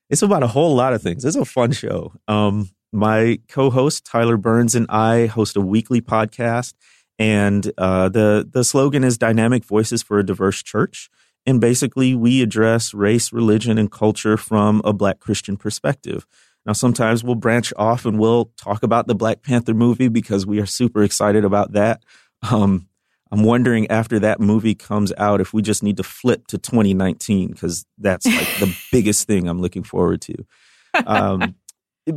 It's 0.09 0.21
about 0.21 0.43
a 0.43 0.47
whole 0.47 0.75
lot 0.75 0.93
of 0.93 1.01
things. 1.01 1.25
It's 1.25 1.37
a 1.37 1.45
fun 1.45 1.71
show. 1.71 2.13
Um, 2.27 2.69
my 2.91 3.39
co-host 3.47 4.05
Tyler 4.05 4.37
Burns 4.37 4.75
and 4.75 4.85
I 4.89 5.27
host 5.27 5.55
a 5.55 5.61
weekly 5.61 6.01
podcast, 6.01 6.73
and 7.21 7.71
uh, 7.77 8.09
the 8.09 8.49
the 8.51 8.63
slogan 8.63 9.03
is 9.03 9.15
"Dynamic 9.15 9.63
Voices 9.63 10.01
for 10.01 10.17
a 10.17 10.25
Diverse 10.25 10.63
Church." 10.63 11.07
And 11.45 11.61
basically, 11.61 12.15
we 12.15 12.41
address 12.41 12.95
race, 12.95 13.31
religion, 13.31 13.77
and 13.77 13.91
culture 13.91 14.37
from 14.37 14.81
a 14.83 14.91
Black 14.91 15.19
Christian 15.19 15.55
perspective. 15.55 16.25
Now, 16.65 16.73
sometimes 16.73 17.23
we'll 17.23 17.35
branch 17.35 17.73
off 17.77 18.05
and 18.05 18.17
we'll 18.17 18.51
talk 18.57 18.81
about 18.81 19.05
the 19.05 19.13
Black 19.13 19.43
Panther 19.43 19.75
movie 19.75 20.07
because 20.07 20.47
we 20.47 20.59
are 20.59 20.65
super 20.65 21.03
excited 21.03 21.45
about 21.45 21.73
that. 21.73 22.03
Um, 22.51 22.87
I'm 23.31 23.43
wondering 23.43 23.89
after 23.91 24.17
that 24.19 24.39
movie 24.39 24.75
comes 24.75 25.13
out 25.17 25.41
if 25.41 25.53
we 25.53 25.61
just 25.61 25.83
need 25.83 25.97
to 25.97 26.03
flip 26.03 26.47
to 26.47 26.57
2019 26.57 27.51
because 27.51 27.85
that's 27.99 28.25
like 28.25 28.59
the 28.59 28.75
biggest 28.91 29.27
thing 29.27 29.47
I'm 29.47 29.61
looking 29.61 29.83
forward 29.83 30.21
to. 30.21 30.35
Um, 31.05 31.55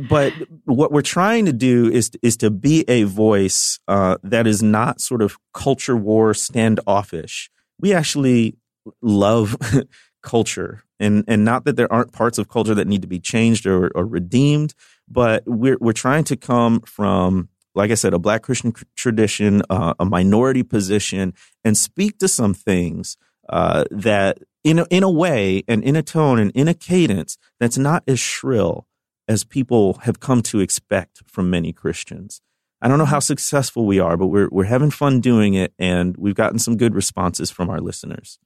but 0.09 0.33
what 0.65 0.91
we're 0.91 1.01
trying 1.01 1.45
to 1.45 1.53
do 1.53 1.89
is 1.89 2.11
is 2.21 2.37
to 2.37 2.49
be 2.49 2.85
a 2.87 3.03
voice 3.03 3.79
uh, 3.87 4.17
that 4.23 4.47
is 4.47 4.63
not 4.63 5.01
sort 5.01 5.21
of 5.21 5.37
culture 5.53 5.95
war 5.95 6.33
standoffish. 6.33 7.49
We 7.79 7.93
actually 7.93 8.57
love 9.01 9.55
culture 10.23 10.83
and 10.99 11.23
and 11.27 11.45
not 11.45 11.65
that 11.65 11.75
there 11.75 11.91
aren't 11.91 12.13
parts 12.13 12.37
of 12.37 12.49
culture 12.49 12.75
that 12.75 12.87
need 12.87 13.01
to 13.01 13.07
be 13.07 13.19
changed 13.19 13.65
or, 13.65 13.91
or 13.95 14.05
redeemed 14.05 14.73
but 15.07 15.43
we're 15.45 15.77
we're 15.79 15.93
trying 15.93 16.23
to 16.23 16.35
come 16.35 16.81
from 16.81 17.49
like 17.75 17.91
I 17.91 17.95
said, 17.95 18.13
a 18.13 18.19
Black 18.19 18.41
Christian 18.41 18.73
tradition, 18.95 19.61
uh, 19.69 19.93
a 19.99 20.05
minority 20.05 20.63
position, 20.63 21.33
and 21.63 21.77
speak 21.77 22.17
to 22.19 22.27
some 22.29 22.53
things 22.53 23.17
uh, 23.49 23.83
that, 23.91 24.39
in 24.63 24.79
a, 24.79 24.85
in 24.89 25.03
a 25.03 25.11
way, 25.11 25.61
and 25.67 25.83
in 25.83 25.97
a 25.97 26.01
tone, 26.01 26.39
and 26.39 26.51
in 26.51 26.69
a 26.69 26.73
cadence 26.73 27.37
that's 27.59 27.77
not 27.77 28.03
as 28.07 28.17
shrill 28.17 28.87
as 29.27 29.43
people 29.43 29.95
have 30.03 30.19
come 30.19 30.41
to 30.43 30.59
expect 30.59 31.23
from 31.25 31.49
many 31.49 31.73
Christians. 31.73 32.41
I 32.81 32.87
don't 32.87 32.97
know 32.97 33.05
how 33.05 33.19
successful 33.19 33.85
we 33.85 33.99
are, 33.99 34.17
but 34.17 34.27
we're 34.27 34.49
we're 34.51 34.65
having 34.65 34.91
fun 34.91 35.21
doing 35.21 35.53
it, 35.53 35.73
and 35.79 36.15
we've 36.17 36.35
gotten 36.35 36.59
some 36.59 36.77
good 36.77 36.93
responses 36.93 37.49
from 37.49 37.69
our 37.69 37.79
listeners. 37.79 38.37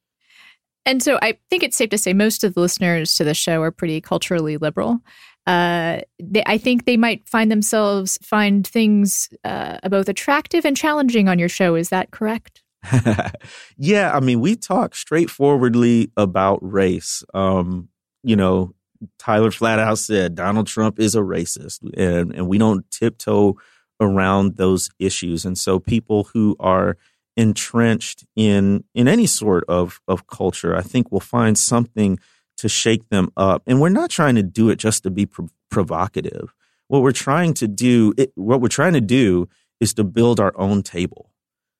And 0.86 1.02
so 1.02 1.18
I 1.20 1.38
think 1.50 1.62
it's 1.62 1.76
safe 1.76 1.90
to 1.90 1.98
say 1.98 2.12
most 2.14 2.42
of 2.42 2.54
the 2.54 2.60
listeners 2.60 3.14
to 3.14 3.24
the 3.24 3.34
show 3.34 3.60
are 3.62 3.70
pretty 3.70 4.00
culturally 4.00 4.56
liberal. 4.56 5.00
Uh, 5.46 6.00
they, 6.18 6.42
I 6.46 6.58
think 6.58 6.84
they 6.84 6.96
might 6.96 7.28
find 7.28 7.50
themselves 7.50 8.18
find 8.22 8.66
things 8.66 9.28
uh, 9.44 9.86
both 9.88 10.08
attractive 10.08 10.64
and 10.64 10.76
challenging 10.76 11.28
on 11.28 11.38
your 11.38 11.48
show. 11.48 11.74
Is 11.74 11.90
that 11.90 12.10
correct? 12.10 12.62
yeah, 13.76 14.10
I 14.14 14.20
mean, 14.20 14.40
we 14.40 14.56
talk 14.56 14.94
straightforwardly 14.94 16.12
about 16.16 16.58
race. 16.62 17.22
Um, 17.34 17.88
you 18.22 18.36
know, 18.36 18.74
Tyler 19.18 19.50
flat 19.50 19.78
out 19.78 19.98
said 19.98 20.34
Donald 20.34 20.66
Trump 20.66 20.98
is 20.98 21.14
a 21.14 21.20
racist, 21.20 21.80
and 21.96 22.34
and 22.34 22.48
we 22.48 22.58
don't 22.58 22.88
tiptoe 22.90 23.56
around 24.00 24.56
those 24.56 24.90
issues. 24.98 25.44
And 25.44 25.58
so 25.58 25.78
people 25.78 26.24
who 26.32 26.56
are 26.58 26.96
entrenched 27.36 28.24
in 28.36 28.84
in 28.94 29.08
any 29.08 29.26
sort 29.26 29.64
of 29.68 30.00
of 30.08 30.26
culture, 30.26 30.76
I 30.76 30.82
think 30.82 31.10
will 31.10 31.20
find 31.20 31.58
something 31.58 32.18
to 32.58 32.68
shake 32.68 33.08
them 33.08 33.30
up. 33.36 33.62
And 33.66 33.80
we're 33.80 33.88
not 33.88 34.10
trying 34.10 34.34
to 34.34 34.42
do 34.42 34.68
it 34.68 34.76
just 34.76 35.02
to 35.04 35.10
be 35.10 35.26
provocative. 35.70 36.52
What 36.88 37.02
we're 37.02 37.12
trying 37.12 37.54
to 37.54 37.68
do, 37.68 38.12
it, 38.18 38.32
what 38.34 38.60
we're 38.60 38.68
trying 38.68 38.92
to 38.94 39.00
do, 39.00 39.48
is 39.80 39.94
to 39.94 40.04
build 40.04 40.40
our 40.40 40.52
own 40.58 40.82
table. 40.82 41.30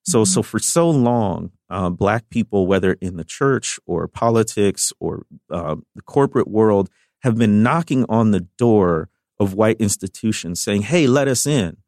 So, 0.05 0.23
mm-hmm. 0.23 0.33
so 0.33 0.43
for 0.43 0.59
so 0.59 0.89
long, 0.89 1.51
uh, 1.69 1.91
black 1.91 2.31
people, 2.31 2.67
whether 2.67 2.95
in 2.95 3.17
the 3.17 3.25
church 3.25 3.79
or 3.87 4.09
politics 4.09 4.93
or 5.01 5.27
uh, 5.51 5.77
the 5.95 6.03
corporate 6.03 6.49
world, 6.49 6.89
have 7.21 7.37
been 7.37 7.63
knocking 7.63 8.05
on 8.09 8.31
the 8.31 8.41
door 8.41 9.09
of 9.39 9.55
white 9.55 9.81
institutions, 9.81 10.61
saying, 10.61 10.83
"Hey, 10.83 11.07
let 11.07 11.29
us 11.29 11.47
in." 11.47 11.79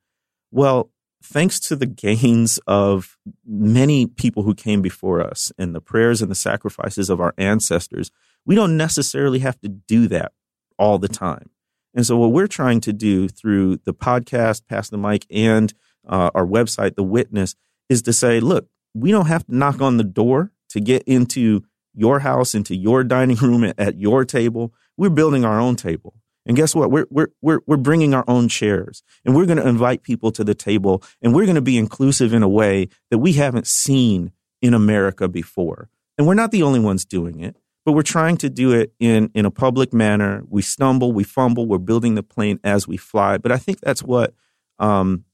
Well, 0.51 0.91
thanks 1.23 1.61
to 1.61 1.77
the 1.77 1.87
gains 1.87 2.59
of 2.67 3.17
many 3.47 4.07
people 4.07 4.43
who 4.43 4.55
came 4.55 4.83
before 4.83 5.21
us 5.21 5.53
and 5.59 5.75
the 5.75 5.81
prayers 5.81 6.21
and 6.21 6.31
the 6.31 6.37
sacrifices 6.37 7.09
of 7.09 7.21
our 7.21 7.35
ancestors, 7.39 8.11
we 8.45 8.55
don't 8.55 8.77
necessarily 8.77 9.39
have 9.39 9.61
to 9.61 9.69
do 9.69 10.09
that 10.09 10.33
all 10.79 10.99
the 10.99 11.09
time. 11.09 11.51
And 11.95 12.07
so, 12.07 12.17
what 12.17 12.33
we're 12.33 12.47
trying 12.47 12.81
to 12.83 12.93
do 12.93 13.29
through 13.29 13.79
the 13.85 13.95
podcast, 13.95 14.67
Pass 14.67 14.89
the 14.89 14.99
Mic, 14.99 15.27
and 15.31 15.73
uh, 16.09 16.31
our 16.35 16.47
website, 16.47 16.97
The 16.97 17.03
Witness, 17.03 17.55
is 17.89 18.03
to 18.03 18.13
say, 18.13 18.41
look, 18.41 18.69
we 18.95 19.11
don't 19.11 19.27
have 19.27 19.47
to 19.47 19.55
knock 19.55 19.81
on 19.81 19.99
the 19.99 20.05
door 20.05 20.53
to 20.71 20.81
get 20.81 21.03
into 21.05 21.63
your 21.95 22.21
house, 22.21 22.55
into 22.55 22.75
your 22.75 23.05
dining 23.05 23.37
room, 23.37 23.73
at 23.77 23.99
your 23.99 24.25
table. 24.25 24.73
We're 24.97 25.11
building 25.11 25.45
our 25.45 25.61
own 25.61 25.77
table. 25.77 26.15
And 26.45 26.57
guess 26.57 26.75
what? 26.75 26.91
We're, 26.91 27.07
we're, 27.11 27.29
we're, 27.41 27.61
we're 27.67 27.77
bringing 27.77 28.15
our 28.15 28.25
own 28.27 28.49
chairs 28.49 29.03
and 29.25 29.35
we're 29.35 29.47
going 29.47 29.59
to 29.59 29.69
invite 29.69 30.03
people 30.03 30.33
to 30.33 30.43
the 30.43 30.55
table 30.55 31.03
and 31.21 31.35
we're 31.35 31.45
going 31.45 31.55
to 31.55 31.63
be 31.63 31.79
inclusive 31.79 32.33
in 32.33 32.43
a 32.43 32.49
way 32.49 32.89
that 33.11 33.19
we 33.19 33.35
haven't 33.35 33.67
seen 33.67 34.33
in 34.61 34.75
America 34.75 35.29
before. 35.29 35.89
And 36.19 36.27
we're 36.27 36.35
not 36.35 36.51
the 36.51 36.63
only 36.63 36.81
ones 36.81 37.05
doing 37.05 37.41
it, 37.41 37.57
but 37.85 37.93
we're 37.93 38.03
trying 38.03 38.37
to 38.39 38.51
do 38.51 38.73
it 38.73 38.93
in, 38.99 39.31
in 39.35 39.47
a 39.47 39.51
public 39.51 39.93
manner. 39.93 40.43
We 40.49 40.63
stumble, 40.63 41.13
we 41.13 41.25
fumble, 41.25 41.67
we're 41.67 41.79
building 41.79 42.17
the 42.17 42.23
plane 42.23 42.59
as 42.65 42.89
we 42.89 42.97
fly. 42.97 43.39
But 43.39 43.53
I 43.53 43.59
think 43.59 43.81
that's 43.81 44.03
what, 44.03 44.35
um, 44.79 45.25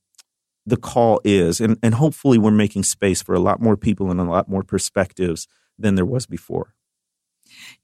the 0.66 0.76
call 0.76 1.20
is. 1.24 1.60
And, 1.60 1.78
and 1.82 1.94
hopefully 1.94 2.38
we're 2.38 2.50
making 2.50 2.82
space 2.82 3.22
for 3.22 3.34
a 3.34 3.40
lot 3.40 3.60
more 3.60 3.76
people 3.76 4.10
and 4.10 4.20
a 4.20 4.24
lot 4.24 4.48
more 4.48 4.62
perspectives 4.62 5.48
than 5.78 5.94
there 5.94 6.04
was 6.04 6.26
before. 6.26 6.74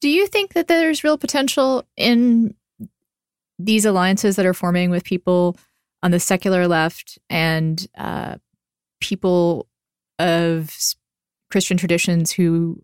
Do 0.00 0.08
you 0.08 0.26
think 0.26 0.54
that 0.54 0.68
there's 0.68 1.04
real 1.04 1.18
potential 1.18 1.84
in 1.96 2.54
these 3.58 3.84
alliances 3.84 4.36
that 4.36 4.46
are 4.46 4.54
forming 4.54 4.90
with 4.90 5.04
people 5.04 5.56
on 6.02 6.10
the 6.10 6.20
secular 6.20 6.68
left 6.68 7.18
and 7.30 7.86
uh, 7.96 8.36
people 9.00 9.66
of 10.18 10.74
Christian 11.50 11.76
traditions 11.76 12.32
who 12.32 12.82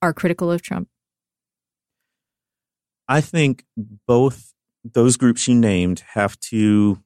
are 0.00 0.12
critical 0.12 0.50
of 0.50 0.62
Trump? 0.62 0.88
I 3.08 3.20
think 3.20 3.64
both 3.76 4.54
those 4.84 5.16
groups 5.16 5.46
you 5.46 5.54
named 5.54 6.02
have 6.14 6.38
to 6.40 7.02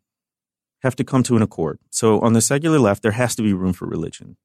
have 0.83 0.97
to 0.97 1.05
come 1.05 1.23
to 1.25 1.37
an 1.37 1.43
accord. 1.43 1.79
So 1.91 2.21
on 2.21 2.33
the 2.33 2.41
secular 2.41 2.79
left, 2.79 3.03
there 3.03 3.13
has 3.13 3.35
to 3.37 3.43
be 3.43 3.53
room 3.53 3.73
for 3.73 3.87
religion. 3.87 4.37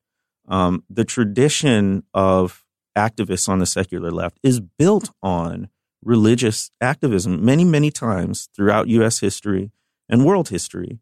Um, 0.48 0.84
the 0.90 1.06
tradition 1.06 2.04
of 2.14 2.66
activists 2.98 3.48
on 3.48 3.60
the 3.60 3.66
secular 3.66 4.12
left 4.12 4.40
is 4.44 4.60
built 4.60 5.12
on 5.22 5.70
religious 6.04 6.72
activism 6.82 7.44
many, 7.44 7.64
many 7.64 7.92
times 7.92 8.50
throughout 8.56 8.88
U.S. 8.88 9.20
history 9.20 9.72
and 10.10 10.26
world 10.26 10.50
history. 10.50 11.00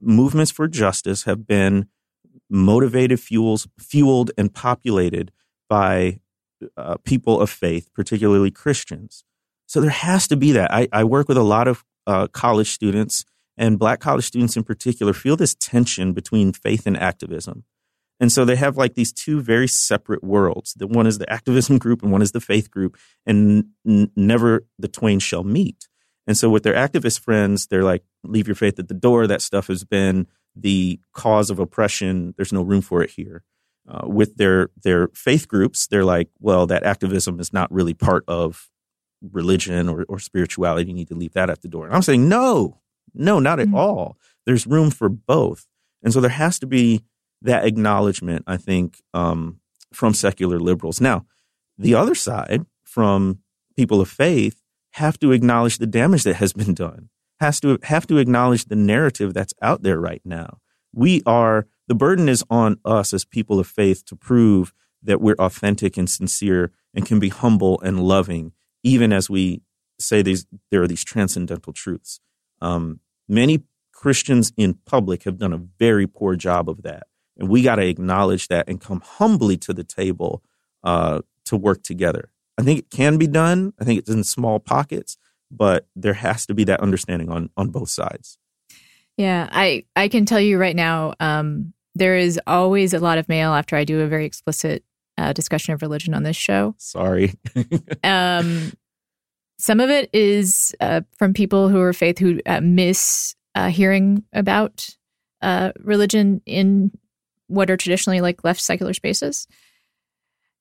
Movements 0.00 0.50
for 0.50 0.68
justice 0.68 1.24
have 1.24 1.46
been 1.46 1.88
motivated, 2.48 3.20
fuels, 3.20 3.66
fueled, 3.78 4.30
and 4.38 4.52
populated 4.52 5.32
by 5.68 6.20
uh, 6.76 6.96
people 7.04 7.40
of 7.40 7.50
faith, 7.50 7.92
particularly 7.92 8.50
Christians. 8.50 9.24
So 9.66 9.80
there 9.80 9.90
has 9.90 10.28
to 10.28 10.36
be 10.36 10.52
that. 10.52 10.72
I, 10.72 10.88
I 10.92 11.04
work 11.04 11.28
with 11.28 11.36
a 11.36 11.42
lot 11.42 11.66
of 11.66 11.84
uh, 12.06 12.28
college 12.28 12.70
students, 12.70 13.24
and 13.58 13.78
black 13.78 14.00
college 14.00 14.24
students 14.24 14.56
in 14.56 14.62
particular 14.62 15.12
feel 15.12 15.36
this 15.36 15.54
tension 15.54 16.12
between 16.12 16.52
faith 16.52 16.86
and 16.86 16.96
activism. 16.96 17.64
And 18.18 18.32
so 18.32 18.44
they 18.44 18.56
have 18.56 18.76
like 18.76 18.94
these 18.94 19.12
two 19.12 19.40
very 19.40 19.68
separate 19.68 20.24
worlds. 20.24 20.74
The 20.74 20.86
one 20.86 21.06
is 21.06 21.18
the 21.18 21.30
activism 21.30 21.78
group 21.84 22.02
and 22.02 22.10
one 22.10 22.22
is 22.22 22.32
the 22.32 22.40
faith 22.40 22.70
group, 22.70 22.96
and 23.26 23.66
n- 23.86 24.10
never 24.16 24.66
the 24.78 24.88
twain 24.88 25.18
shall 25.18 25.44
meet. 25.44 25.88
And 26.26 26.36
so 26.36 26.50
with 26.50 26.64
their 26.64 26.74
activist 26.74 27.20
friends, 27.20 27.68
they're 27.68 27.84
like, 27.84 28.02
leave 28.24 28.48
your 28.48 28.56
faith 28.56 28.78
at 28.78 28.88
the 28.88 28.94
door. 28.94 29.26
That 29.26 29.42
stuff 29.42 29.68
has 29.68 29.84
been 29.84 30.26
the 30.56 30.98
cause 31.12 31.50
of 31.50 31.58
oppression. 31.58 32.34
There's 32.36 32.52
no 32.52 32.62
room 32.62 32.80
for 32.80 33.02
it 33.02 33.10
here. 33.10 33.44
Uh, 33.88 34.08
with 34.08 34.36
their 34.36 34.70
their 34.82 35.08
faith 35.08 35.46
groups, 35.46 35.86
they're 35.86 36.04
like, 36.04 36.28
well, 36.40 36.66
that 36.66 36.82
activism 36.82 37.38
is 37.38 37.52
not 37.52 37.70
really 37.70 37.94
part 37.94 38.24
of 38.26 38.68
religion 39.22 39.88
or, 39.88 40.04
or 40.08 40.18
spirituality. 40.18 40.88
You 40.88 40.94
need 40.94 41.08
to 41.08 41.14
leave 41.14 41.34
that 41.34 41.50
at 41.50 41.62
the 41.62 41.68
door. 41.68 41.86
And 41.86 41.94
I'm 41.94 42.02
saying, 42.02 42.28
no, 42.28 42.80
no, 43.14 43.38
not 43.38 43.60
at 43.60 43.68
mm-hmm. 43.68 43.76
all. 43.76 44.16
There's 44.44 44.66
room 44.66 44.90
for 44.90 45.08
both. 45.08 45.66
And 46.02 46.12
so 46.12 46.20
there 46.20 46.30
has 46.30 46.58
to 46.60 46.66
be 46.66 47.02
that 47.46 47.64
acknowledgement, 47.64 48.44
I 48.46 48.56
think, 48.56 49.00
um, 49.14 49.60
from 49.92 50.14
secular 50.14 50.58
liberals. 50.58 51.00
Now, 51.00 51.26
the 51.78 51.94
other 51.94 52.14
side, 52.14 52.66
from 52.84 53.38
people 53.76 54.00
of 54.00 54.08
faith, 54.08 54.62
have 54.92 55.18
to 55.20 55.32
acknowledge 55.32 55.78
the 55.78 55.86
damage 55.86 56.24
that 56.24 56.36
has 56.36 56.52
been 56.52 56.74
done, 56.74 57.08
has 57.40 57.60
to 57.60 57.78
have 57.84 58.06
to 58.08 58.18
acknowledge 58.18 58.66
the 58.66 58.76
narrative 58.76 59.32
that's 59.32 59.54
out 59.62 59.82
there 59.82 60.00
right 60.00 60.22
now. 60.24 60.58
We 60.92 61.22
are 61.26 61.66
the 61.88 61.94
burden 61.94 62.28
is 62.28 62.44
on 62.50 62.78
us 62.84 63.12
as 63.12 63.24
people 63.24 63.60
of 63.60 63.66
faith 63.66 64.04
to 64.06 64.16
prove 64.16 64.72
that 65.02 65.20
we're 65.20 65.36
authentic 65.38 65.96
and 65.96 66.10
sincere 66.10 66.72
and 66.94 67.06
can 67.06 67.20
be 67.20 67.28
humble 67.28 67.80
and 67.82 68.00
loving, 68.00 68.52
even 68.82 69.12
as 69.12 69.30
we 69.30 69.62
say 70.00 70.22
these 70.22 70.46
there 70.70 70.82
are 70.82 70.88
these 70.88 71.04
transcendental 71.04 71.72
truths. 71.72 72.20
Um, 72.60 73.00
many 73.28 73.62
Christians 73.92 74.52
in 74.56 74.74
public 74.84 75.22
have 75.24 75.38
done 75.38 75.52
a 75.52 75.62
very 75.78 76.06
poor 76.06 76.36
job 76.36 76.68
of 76.68 76.82
that. 76.82 77.06
And 77.38 77.48
we 77.48 77.62
got 77.62 77.76
to 77.76 77.86
acknowledge 77.86 78.48
that 78.48 78.68
and 78.68 78.80
come 78.80 79.00
humbly 79.00 79.56
to 79.58 79.72
the 79.72 79.84
table 79.84 80.42
uh, 80.82 81.20
to 81.44 81.56
work 81.56 81.82
together. 81.82 82.30
I 82.58 82.62
think 82.62 82.78
it 82.78 82.90
can 82.90 83.18
be 83.18 83.26
done. 83.26 83.74
I 83.78 83.84
think 83.84 83.98
it's 83.98 84.10
in 84.10 84.24
small 84.24 84.58
pockets, 84.58 85.18
but 85.50 85.86
there 85.94 86.14
has 86.14 86.46
to 86.46 86.54
be 86.54 86.64
that 86.64 86.80
understanding 86.80 87.30
on 87.30 87.50
on 87.56 87.68
both 87.68 87.90
sides. 87.90 88.38
Yeah, 89.16 89.48
I 89.50 89.84
I 89.94 90.08
can 90.08 90.24
tell 90.24 90.40
you 90.40 90.58
right 90.58 90.76
now, 90.76 91.14
um, 91.20 91.74
there 91.94 92.16
is 92.16 92.40
always 92.46 92.94
a 92.94 92.98
lot 92.98 93.18
of 93.18 93.28
mail 93.28 93.52
after 93.52 93.76
I 93.76 93.84
do 93.84 94.00
a 94.00 94.06
very 94.06 94.24
explicit 94.24 94.84
uh, 95.18 95.32
discussion 95.32 95.74
of 95.74 95.82
religion 95.82 96.14
on 96.14 96.22
this 96.22 96.36
show. 96.36 96.74
Sorry. 96.78 97.34
um, 98.04 98.72
some 99.58 99.80
of 99.80 99.88
it 99.88 100.10
is 100.12 100.74
uh, 100.80 101.00
from 101.18 101.32
people 101.32 101.68
who 101.68 101.80
are 101.80 101.92
faith 101.92 102.18
who 102.18 102.40
uh, 102.46 102.60
miss 102.60 103.34
uh, 103.54 103.68
hearing 103.68 104.22
about 104.32 104.90
uh, 105.40 105.72
religion 105.80 106.42
in 106.44 106.90
what 107.48 107.70
are 107.70 107.76
traditionally 107.76 108.20
like 108.20 108.44
left 108.44 108.60
secular 108.60 108.92
spaces. 108.92 109.46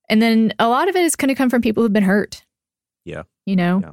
And 0.10 0.22
then 0.22 0.54
a 0.60 0.68
lot 0.68 0.88
of 0.88 0.96
it 0.96 1.04
is 1.04 1.16
going 1.16 1.30
to 1.30 1.36
come 1.36 1.50
from 1.50 1.62
people 1.62 1.84
who've 1.84 1.94
been 1.94 2.04
hurt. 2.04 2.44
Yeah. 3.06 3.24
You 3.46 3.56
know? 3.56 3.82
Yeah. 3.82 3.92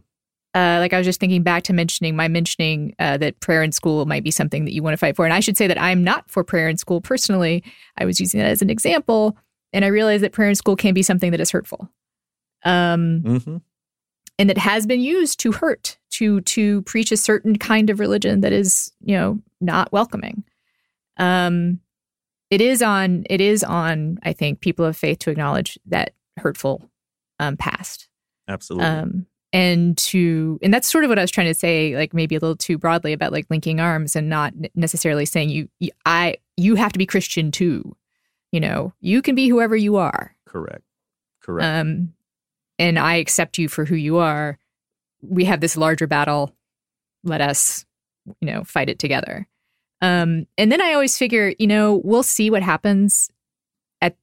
Uh, 0.55 0.79
like 0.81 0.93
I 0.93 0.99
was 0.99 1.07
just 1.07 1.19
thinking 1.19 1.43
back 1.43 1.63
to 1.63 1.73
mentioning 1.73 2.15
my 2.15 2.29
mentioning 2.29 2.95
uh, 2.99 3.17
that 3.17 3.41
prayer 3.41 3.63
in 3.63 3.73
school 3.73 4.05
might 4.05 4.23
be 4.23 4.31
something 4.31 4.67
that 4.67 4.75
you 4.75 4.83
want 4.83 4.93
to 4.93 4.99
fight 4.99 5.17
for. 5.17 5.25
And 5.25 5.33
I 5.33 5.41
should 5.41 5.57
say 5.57 5.67
that 5.67 5.81
I'm 5.81 6.05
not 6.05 6.31
for 6.31 6.45
prayer 6.45 6.69
in 6.69 6.77
school 6.77 7.01
personally. 7.01 7.65
I 7.97 8.05
was 8.05 8.21
using 8.21 8.39
that 8.39 8.51
as 8.51 8.61
an 8.61 8.69
example. 8.69 9.39
And 9.73 9.85
I 9.85 9.89
realized 9.89 10.23
that 10.23 10.33
prayer 10.33 10.51
in 10.51 10.55
school 10.55 10.77
can 10.77 10.93
be 10.93 11.03
something 11.03 11.31
that 11.31 11.41
is 11.41 11.51
hurtful. 11.51 11.89
Um, 12.65 13.23
mm-hmm. 13.25 13.57
And 14.39 14.51
that 14.51 14.59
has 14.59 14.87
been 14.87 15.01
used 15.01 15.41
to 15.41 15.53
hurt, 15.53 15.97
to 16.11 16.41
to 16.43 16.83
preach 16.83 17.13
a 17.13 17.17
certain 17.17 17.57
kind 17.57 17.89
of 17.89 18.01
religion 18.01 18.43
that 18.43 18.53
is, 18.53 18.93
you 19.01 19.17
know, 19.17 19.41
not 19.61 19.91
welcoming. 19.93 20.45
um, 21.17 21.81
it 22.53 22.61
is 22.61 22.83
on 22.83 23.25
it 23.31 23.41
is 23.41 23.65
on 23.65 24.19
I 24.23 24.35
think 24.35 24.61
people 24.61 24.85
of 24.85 24.95
faith 24.95 25.21
to 25.21 25.31
acknowledge 25.31 25.79
that 25.87 26.13
hurtful 26.37 26.91
um, 27.41 27.57
past. 27.57 28.09
Absolutely. 28.47 28.87
Um, 28.87 29.27
and 29.55 29.97
to 29.97 30.59
and 30.63 30.73
that's 30.73 30.91
sort 30.91 31.05
of 31.05 31.09
what 31.09 31.19
I 31.19 31.23
was 31.23 31.31
trying 31.31 31.47
to 31.47 31.55
say, 31.55 31.97
like 31.97 32.13
maybe 32.13 32.37
a 32.37 32.39
little 32.39 32.57
too 32.57 32.77
broadly 32.77 33.15
about 33.15 33.33
like 33.33 33.47
linking 33.49 33.81
arms 33.81 34.15
and 34.15 34.29
not 34.29 34.53
necessarily 34.75 35.25
saying 35.25 35.49
you, 35.49 35.69
you 35.81 35.93
I 36.05 36.37
you 36.59 36.75
have 36.75 36.93
to 36.93 36.99
be 36.99 37.07
Christian 37.07 37.53
too. 37.53 37.97
You 38.53 38.61
know, 38.61 38.93
you 39.01 39.23
can 39.23 39.35
be 39.35 39.49
whoever 39.49 39.75
you 39.75 39.97
are. 39.97 40.37
Correct. 40.45 40.85
Correct. 41.41 41.65
Um, 41.65 42.13
and 42.79 42.99
I 42.99 43.15
accept 43.15 43.57
you 43.57 43.69
for 43.71 43.87
who 43.87 43.97
you 43.97 44.19
are. 44.19 44.59
We 45.23 45.47
have 45.47 45.61
this 45.61 45.79
larger 45.79 46.07
battle. 46.07 46.55
Let 47.25 47.41
us, 47.41 47.87
you 48.27 48.53
know, 48.53 48.63
fight 48.65 48.91
it 48.91 48.99
together. 48.99 49.49
Um, 50.03 50.47
and 50.59 50.71
then 50.71 50.83
I 50.83 50.93
always 50.93 51.17
figure, 51.17 51.55
you 51.59 51.69
know, 51.69 52.01
we'll 52.05 52.25
see 52.25 52.51
what 52.51 52.63
happens 52.63 53.31
at 54.01 54.17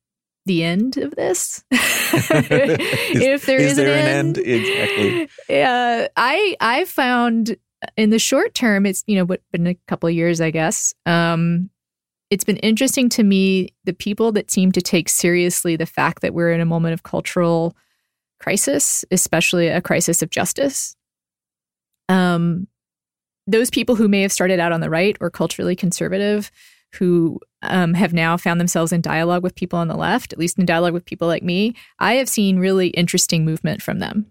the 0.45 0.63
end 0.63 0.97
of 0.97 1.15
this. 1.15 1.63
if 1.71 3.45
there 3.45 3.59
is 3.59 3.71
is, 3.71 3.77
there 3.77 3.93
an, 3.93 3.99
an 3.99 4.07
end. 4.07 4.37
end? 4.37 4.47
Exactly. 4.47 5.29
Yeah, 5.49 6.07
I 6.17 6.55
I 6.59 6.85
found 6.85 7.55
in 7.95 8.09
the 8.09 8.19
short 8.19 8.53
term, 8.53 8.85
it's 8.85 9.03
you 9.07 9.15
know, 9.15 9.25
but 9.25 9.41
been 9.51 9.67
a 9.67 9.75
couple 9.87 10.09
of 10.09 10.15
years, 10.15 10.41
I 10.41 10.51
guess. 10.51 10.93
Um, 11.05 11.69
it's 12.29 12.43
been 12.43 12.57
interesting 12.57 13.09
to 13.09 13.23
me 13.23 13.73
the 13.85 13.93
people 13.93 14.31
that 14.33 14.51
seem 14.51 14.71
to 14.73 14.81
take 14.81 15.09
seriously 15.09 15.75
the 15.75 15.85
fact 15.85 16.21
that 16.21 16.33
we're 16.33 16.51
in 16.51 16.61
a 16.61 16.65
moment 16.65 16.93
of 16.93 17.03
cultural 17.03 17.75
crisis, 18.39 19.03
especially 19.11 19.67
a 19.67 19.81
crisis 19.81 20.21
of 20.21 20.29
justice. 20.29 20.95
Um, 22.07 22.67
those 23.49 23.69
people 23.69 23.95
who 23.95 24.07
may 24.07 24.21
have 24.21 24.31
started 24.31 24.59
out 24.59 24.71
on 24.71 24.81
the 24.81 24.89
right 24.89 25.17
or 25.19 25.29
culturally 25.29 25.75
conservative, 25.75 26.51
who 26.93 27.39
um, 27.61 27.93
have 27.93 28.13
now 28.13 28.37
found 28.37 28.59
themselves 28.59 28.91
in 28.91 29.01
dialogue 29.01 29.43
with 29.43 29.55
people 29.55 29.79
on 29.79 29.87
the 29.87 29.97
left, 29.97 30.33
at 30.33 30.39
least 30.39 30.57
in 30.57 30.65
dialogue 30.65 30.93
with 30.93 31.05
people 31.05 31.27
like 31.27 31.43
me, 31.43 31.75
I 31.99 32.13
have 32.15 32.29
seen 32.29 32.59
really 32.59 32.87
interesting 32.89 33.45
movement 33.45 33.81
from 33.81 33.99
them. 33.99 34.27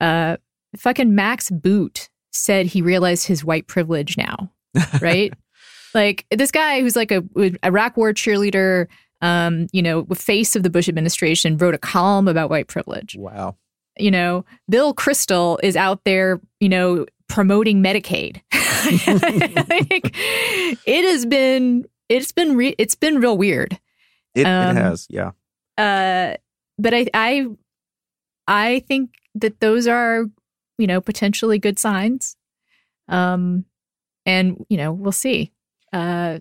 Uh, 0.00 0.36
fucking 0.76 1.14
Max 1.14 1.50
Boot 1.50 2.08
said 2.30 2.66
he 2.66 2.82
realized 2.82 3.26
his 3.26 3.44
white 3.44 3.66
privilege 3.66 4.16
now, 4.16 4.50
right? 5.00 5.32
like 5.94 6.26
this 6.30 6.50
guy 6.50 6.80
who's 6.80 6.96
like 6.96 7.12
a 7.12 7.22
Iraq 7.64 7.96
War 7.96 8.12
cheerleader, 8.12 8.88
um, 9.20 9.68
you 9.72 9.82
know, 9.82 10.04
face 10.06 10.56
of 10.56 10.62
the 10.62 10.70
Bush 10.70 10.88
administration, 10.88 11.56
wrote 11.56 11.74
a 11.74 11.78
column 11.78 12.28
about 12.28 12.50
white 12.50 12.66
privilege. 12.66 13.16
Wow. 13.16 13.56
You 13.96 14.10
know, 14.10 14.44
Bill 14.68 14.92
Kristol 14.92 15.58
is 15.62 15.76
out 15.76 16.02
there, 16.04 16.40
you 16.58 16.68
know, 16.68 17.06
promoting 17.28 17.82
Medicaid. 17.82 18.40
like, 18.52 20.10
it 20.86 21.10
has 21.10 21.26
been, 21.26 21.84
it's 22.08 22.32
been, 22.32 22.56
re- 22.56 22.74
it's 22.78 22.94
been 22.94 23.20
real 23.20 23.36
weird. 23.36 23.78
It, 24.34 24.46
Um, 24.46 24.76
it 24.76 24.80
has. 24.80 25.06
Yeah. 25.10 25.30
Uh, 25.78 26.34
but 26.78 26.94
I, 26.94 27.06
I, 27.14 27.46
I 28.46 28.80
think 28.80 29.10
that 29.34 29.60
those 29.60 29.86
are, 29.86 30.26
you 30.78 30.86
know, 30.86 31.00
potentially 31.00 31.58
good 31.58 31.78
signs. 31.78 32.36
Um, 33.08 33.64
and 34.26 34.64
you 34.68 34.76
know, 34.76 34.92
we'll 34.92 35.12
see. 35.12 35.52
Uh, 35.92 36.40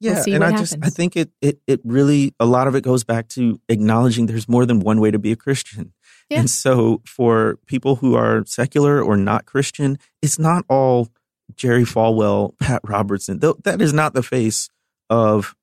Yeah, 0.00 0.20
see 0.20 0.34
and 0.34 0.44
I 0.44 0.56
just 0.56 0.76
I 0.82 0.90
think 0.90 1.16
it 1.16 1.30
it 1.40 1.60
it 1.66 1.80
really 1.84 2.34
a 2.38 2.46
lot 2.46 2.68
of 2.68 2.74
it 2.74 2.82
goes 2.82 3.04
back 3.04 3.28
to 3.30 3.60
acknowledging 3.68 4.26
there's 4.26 4.48
more 4.48 4.66
than 4.66 4.80
one 4.80 5.00
way 5.00 5.10
to 5.10 5.18
be 5.18 5.32
a 5.32 5.36
Christian. 5.36 5.92
Yeah. 6.34 6.40
And 6.40 6.50
so 6.50 7.00
for 7.06 7.58
people 7.66 7.96
who 7.96 8.14
are 8.14 8.44
secular 8.46 9.02
or 9.02 9.16
not 9.16 9.46
Christian, 9.46 9.98
it's 10.22 10.38
not 10.38 10.64
all 10.68 11.08
Jerry 11.56 11.84
Falwell, 11.84 12.58
Pat 12.58 12.82
Robertson. 12.84 13.40
Th- 13.40 13.54
That 13.64 13.80
is 13.80 13.92
not 13.92 14.14
the 14.14 14.22
face 14.22 14.68
of 15.10 15.54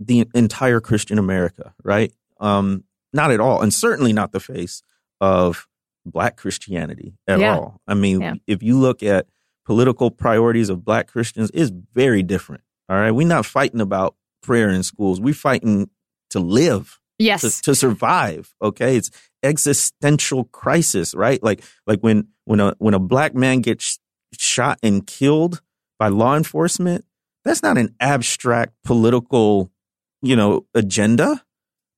the 0.00 0.26
entire 0.34 0.80
Christian 0.80 1.18
America, 1.18 1.74
right? 1.82 2.12
Um, 2.40 2.84
not 3.12 3.30
at 3.30 3.40
all, 3.40 3.62
and 3.62 3.72
certainly 3.72 4.12
not 4.12 4.32
the 4.32 4.40
face 4.40 4.82
of 5.20 5.66
Black 6.04 6.36
Christianity 6.36 7.14
at 7.26 7.40
Yeah. 7.40 7.56
all. 7.56 7.80
I 7.86 7.94
mean, 7.94 8.20
Yeah. 8.20 8.34
if 8.46 8.62
you 8.62 8.78
look 8.78 9.02
at 9.02 9.26
political 9.64 10.10
priorities 10.10 10.68
of 10.68 10.84
Black 10.84 11.08
Christians, 11.08 11.50
is 11.52 11.72
very 11.94 12.22
different. 12.22 12.62
All 12.88 12.96
right, 12.96 13.12
we're 13.12 13.26
not 13.26 13.46
fighting 13.46 13.80
about 13.80 14.14
prayer 14.42 14.68
in 14.68 14.82
schools. 14.82 15.20
We're 15.20 15.32
fighting 15.32 15.88
to 16.30 16.40
live, 16.40 17.00
yes. 17.18 17.40
to, 17.42 17.62
to 17.62 17.74
survive. 17.74 18.54
Okay, 18.62 18.96
it's 18.96 19.10
existential 19.42 20.44
crisis, 20.44 21.14
right? 21.14 21.42
Like 21.42 21.62
like 21.86 22.00
when 22.00 22.28
when 22.44 22.60
a 22.60 22.74
when 22.78 22.94
a 22.94 22.98
black 22.98 23.34
man 23.34 23.60
gets 23.60 23.98
shot 24.32 24.78
and 24.82 25.06
killed 25.06 25.60
by 25.98 26.08
law 26.08 26.36
enforcement, 26.36 27.04
that's 27.44 27.62
not 27.62 27.78
an 27.78 27.94
abstract 28.00 28.72
political, 28.84 29.70
you 30.22 30.36
know, 30.36 30.66
agenda. 30.74 31.44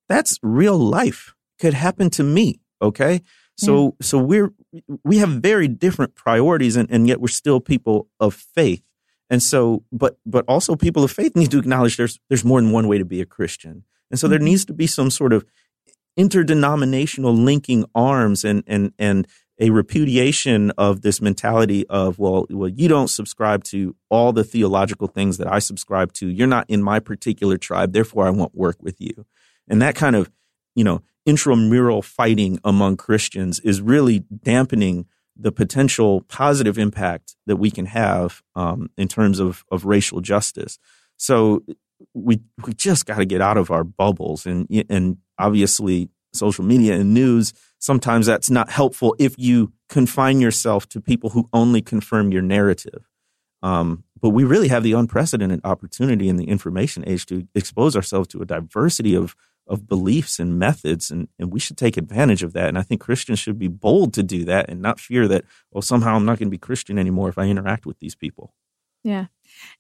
That's 0.08 0.38
real 0.42 0.78
life. 0.78 1.34
Could 1.58 1.74
happen 1.74 2.10
to 2.10 2.22
me. 2.22 2.60
Okay. 2.82 3.22
So 3.58 3.96
so 4.02 4.18
we're 4.18 4.52
we 5.02 5.16
have 5.18 5.30
very 5.30 5.66
different 5.66 6.14
priorities 6.14 6.76
and, 6.76 6.90
and 6.90 7.08
yet 7.08 7.20
we're 7.20 7.28
still 7.28 7.60
people 7.60 8.08
of 8.20 8.34
faith. 8.34 8.82
And 9.30 9.42
so 9.42 9.82
but 9.90 10.18
but 10.26 10.44
also 10.46 10.76
people 10.76 11.02
of 11.04 11.10
faith 11.10 11.34
need 11.34 11.50
to 11.52 11.58
acknowledge 11.58 11.96
there's 11.96 12.18
there's 12.28 12.44
more 12.44 12.60
than 12.60 12.70
one 12.70 12.86
way 12.86 12.98
to 12.98 13.04
be 13.04 13.22
a 13.22 13.26
Christian. 13.26 13.84
And 14.10 14.18
so 14.20 14.28
there 14.28 14.38
Mhm. 14.38 14.42
needs 14.44 14.64
to 14.66 14.72
be 14.72 14.86
some 14.86 15.10
sort 15.10 15.32
of 15.32 15.44
interdenominational 16.16 17.34
linking 17.34 17.84
arms 17.94 18.44
and 18.44 18.62
and 18.66 18.92
and 18.98 19.26
a 19.58 19.70
repudiation 19.70 20.70
of 20.72 21.00
this 21.02 21.20
mentality 21.20 21.86
of 21.88 22.18
well 22.18 22.46
well 22.50 22.68
you 22.68 22.88
don't 22.88 23.08
subscribe 23.08 23.64
to 23.64 23.94
all 24.10 24.32
the 24.32 24.44
theological 24.44 25.08
things 25.08 25.38
that 25.38 25.46
I 25.50 25.58
subscribe 25.58 26.12
to. 26.14 26.28
You're 26.28 26.46
not 26.46 26.66
in 26.68 26.82
my 26.82 27.00
particular 27.00 27.56
tribe. 27.58 27.92
Therefore 27.92 28.26
I 28.26 28.30
won't 28.30 28.54
work 28.54 28.76
with 28.82 29.00
you. 29.00 29.24
And 29.68 29.80
that 29.82 29.94
kind 29.94 30.16
of 30.16 30.30
you 30.74 30.84
know 30.84 31.02
intramural 31.26 32.02
fighting 32.02 32.58
among 32.64 32.96
Christians 32.96 33.60
is 33.60 33.80
really 33.80 34.20
dampening 34.42 35.06
the 35.38 35.52
potential 35.52 36.22
positive 36.22 36.78
impact 36.78 37.36
that 37.46 37.56
we 37.56 37.70
can 37.70 37.86
have 37.86 38.42
um, 38.54 38.88
in 38.96 39.06
terms 39.08 39.38
of 39.38 39.64
of 39.70 39.84
racial 39.84 40.20
justice. 40.20 40.78
So 41.18 41.62
we 42.14 42.40
we 42.66 42.72
just 42.74 43.06
got 43.06 43.16
to 43.18 43.24
get 43.24 43.40
out 43.40 43.56
of 43.56 43.70
our 43.70 43.84
bubbles 43.84 44.46
and 44.46 44.66
and 44.90 45.18
obviously 45.38 46.08
social 46.32 46.64
media 46.64 46.94
and 46.94 47.14
news 47.14 47.52
sometimes 47.78 48.26
that's 48.26 48.50
not 48.50 48.70
helpful 48.70 49.14
if 49.18 49.34
you 49.38 49.72
confine 49.88 50.40
yourself 50.40 50.88
to 50.88 51.00
people 51.00 51.30
who 51.30 51.48
only 51.52 51.80
confirm 51.80 52.30
your 52.32 52.42
narrative 52.42 53.08
um, 53.62 54.04
but 54.20 54.30
we 54.30 54.44
really 54.44 54.68
have 54.68 54.82
the 54.82 54.92
unprecedented 54.92 55.60
opportunity 55.64 56.28
in 56.28 56.36
the 56.36 56.48
information 56.48 57.02
age 57.06 57.24
to 57.26 57.46
expose 57.54 57.96
ourselves 57.96 58.28
to 58.28 58.42
a 58.42 58.46
diversity 58.46 59.14
of 59.14 59.34
of 59.68 59.88
beliefs 59.88 60.38
and 60.38 60.58
methods 60.60 61.10
and, 61.10 61.26
and 61.40 61.52
we 61.52 61.58
should 61.58 61.76
take 61.76 61.96
advantage 61.96 62.42
of 62.42 62.52
that 62.52 62.68
and 62.68 62.78
i 62.78 62.82
think 62.82 63.00
christians 63.00 63.38
should 63.38 63.58
be 63.58 63.68
bold 63.68 64.12
to 64.12 64.22
do 64.22 64.44
that 64.44 64.68
and 64.68 64.80
not 64.82 65.00
fear 65.00 65.26
that 65.26 65.44
well 65.70 65.82
somehow 65.82 66.14
i'm 66.14 66.24
not 66.24 66.38
going 66.38 66.48
to 66.48 66.50
be 66.50 66.58
christian 66.58 66.98
anymore 66.98 67.28
if 67.28 67.38
i 67.38 67.44
interact 67.44 67.86
with 67.86 67.98
these 67.98 68.14
people 68.14 68.52
Yeah. 69.02 69.26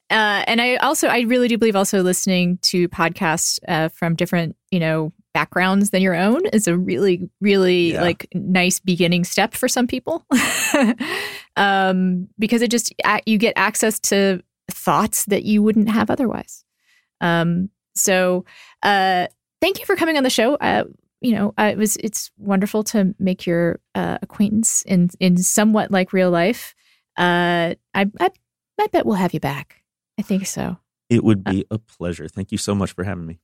Uh, 0.08 0.44
and 0.46 0.60
I 0.60 0.76
also, 0.76 1.08
I 1.08 1.20
really 1.22 1.48
do 1.48 1.58
believe 1.58 1.74
also 1.76 2.02
listening 2.02 2.58
to 2.62 2.88
podcasts 2.88 3.58
uh, 3.66 3.88
from 3.88 4.14
different, 4.14 4.56
you 4.70 4.78
know, 4.78 5.12
backgrounds 5.34 5.90
than 5.90 6.00
your 6.00 6.14
own 6.14 6.46
is 6.46 6.66
a 6.68 6.76
really, 6.76 7.28
really 7.40 7.92
Yeah. 7.92 8.02
like 8.02 8.28
nice 8.32 8.78
beginning 8.80 9.24
step 9.24 9.52
for 9.54 9.68
some 9.68 9.86
people. 9.86 10.24
um, 11.56 12.28
because 12.38 12.62
it 12.62 12.70
just, 12.70 12.94
you 13.26 13.38
get 13.38 13.52
access 13.56 13.98
to 14.00 14.42
thoughts 14.70 15.24
that 15.26 15.44
you 15.44 15.62
wouldn't 15.62 15.90
have 15.90 16.10
otherwise. 16.10 16.64
Um, 17.20 17.70
so, 17.94 18.44
uh, 18.82 19.26
thank 19.60 19.78
you 19.80 19.86
for 19.86 19.96
coming 19.96 20.16
on 20.16 20.22
the 20.22 20.30
show. 20.30 20.54
Uh, 20.56 20.84
you 21.20 21.32
know, 21.32 21.54
uh, 21.58 21.70
it 21.72 21.78
was, 21.78 21.96
it's 21.96 22.30
wonderful 22.38 22.84
to 22.84 23.14
make 23.18 23.46
your 23.46 23.80
uh, 23.94 24.18
acquaintance 24.22 24.82
in, 24.82 25.08
in 25.18 25.36
somewhat 25.38 25.90
like 25.90 26.12
real 26.12 26.30
life. 26.30 26.74
Uh, 27.16 27.74
I, 27.94 28.06
I 28.20 28.30
I 28.78 28.86
bet 28.88 29.06
we'll 29.06 29.16
have 29.16 29.34
you 29.34 29.40
back. 29.40 29.82
I 30.18 30.22
think 30.22 30.46
so. 30.46 30.78
it 31.10 31.24
would 31.24 31.42
uh, 31.46 31.52
be 31.52 31.64
a 31.70 31.78
pleasure 31.78 32.26
thank 32.28 32.50
you 32.50 32.58
so 32.58 32.74
much 32.74 32.92
for 32.92 33.04
having 33.04 33.26
me 33.26 33.38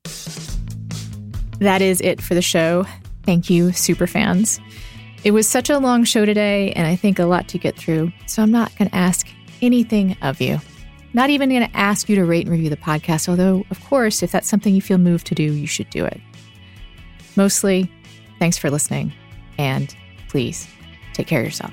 That 1.61 1.81
is 1.83 2.01
it 2.01 2.21
for 2.21 2.35
the 2.35 2.43
show. 2.43 2.85
Thank 3.25 3.49
you, 3.51 3.73
super 3.73 4.07
fans. 4.09 4.61
It 5.23 5.31
was 5.31 5.47
such 5.49 5.71
a 5.71 5.79
long 5.79 6.03
show 6.03 6.25
today, 6.27 6.73
and 6.73 6.87
I 6.89 6.97
think 6.97 7.21
a 7.21 7.27
lot 7.27 7.47
to 7.49 7.59
get 7.59 7.77
through. 7.77 8.11
So 8.27 8.43
I'm 8.43 8.51
not 8.51 8.77
going 8.77 8.91
to 8.91 8.97
ask 8.97 9.29
anything 9.61 10.17
of 10.23 10.41
you. 10.41 10.59
Not 11.15 11.31
even 11.31 11.51
going 11.51 11.69
to 11.69 11.77
ask 11.77 12.09
you 12.09 12.17
to 12.17 12.25
rate 12.25 12.47
and 12.47 12.51
review 12.51 12.71
the 12.71 12.77
podcast, 12.77 13.29
although, 13.29 13.65
of 13.71 13.81
course, 13.85 14.23
if 14.25 14.33
that's 14.33 14.49
something 14.49 14.75
you 14.75 14.83
feel 14.83 14.99
moved 14.99 15.27
to 15.29 15.37
do, 15.37 15.45
you 15.45 15.69
should 15.69 15.89
do 15.91 16.05
it. 16.05 16.21
Mostly, 17.37 17.89
thanks 18.41 18.59
for 18.59 18.71
listening, 18.71 19.13
and 19.59 19.95
please 20.29 20.67
take 21.13 21.29
care 21.29 21.41
of 21.41 21.47
yourself. 21.47 21.73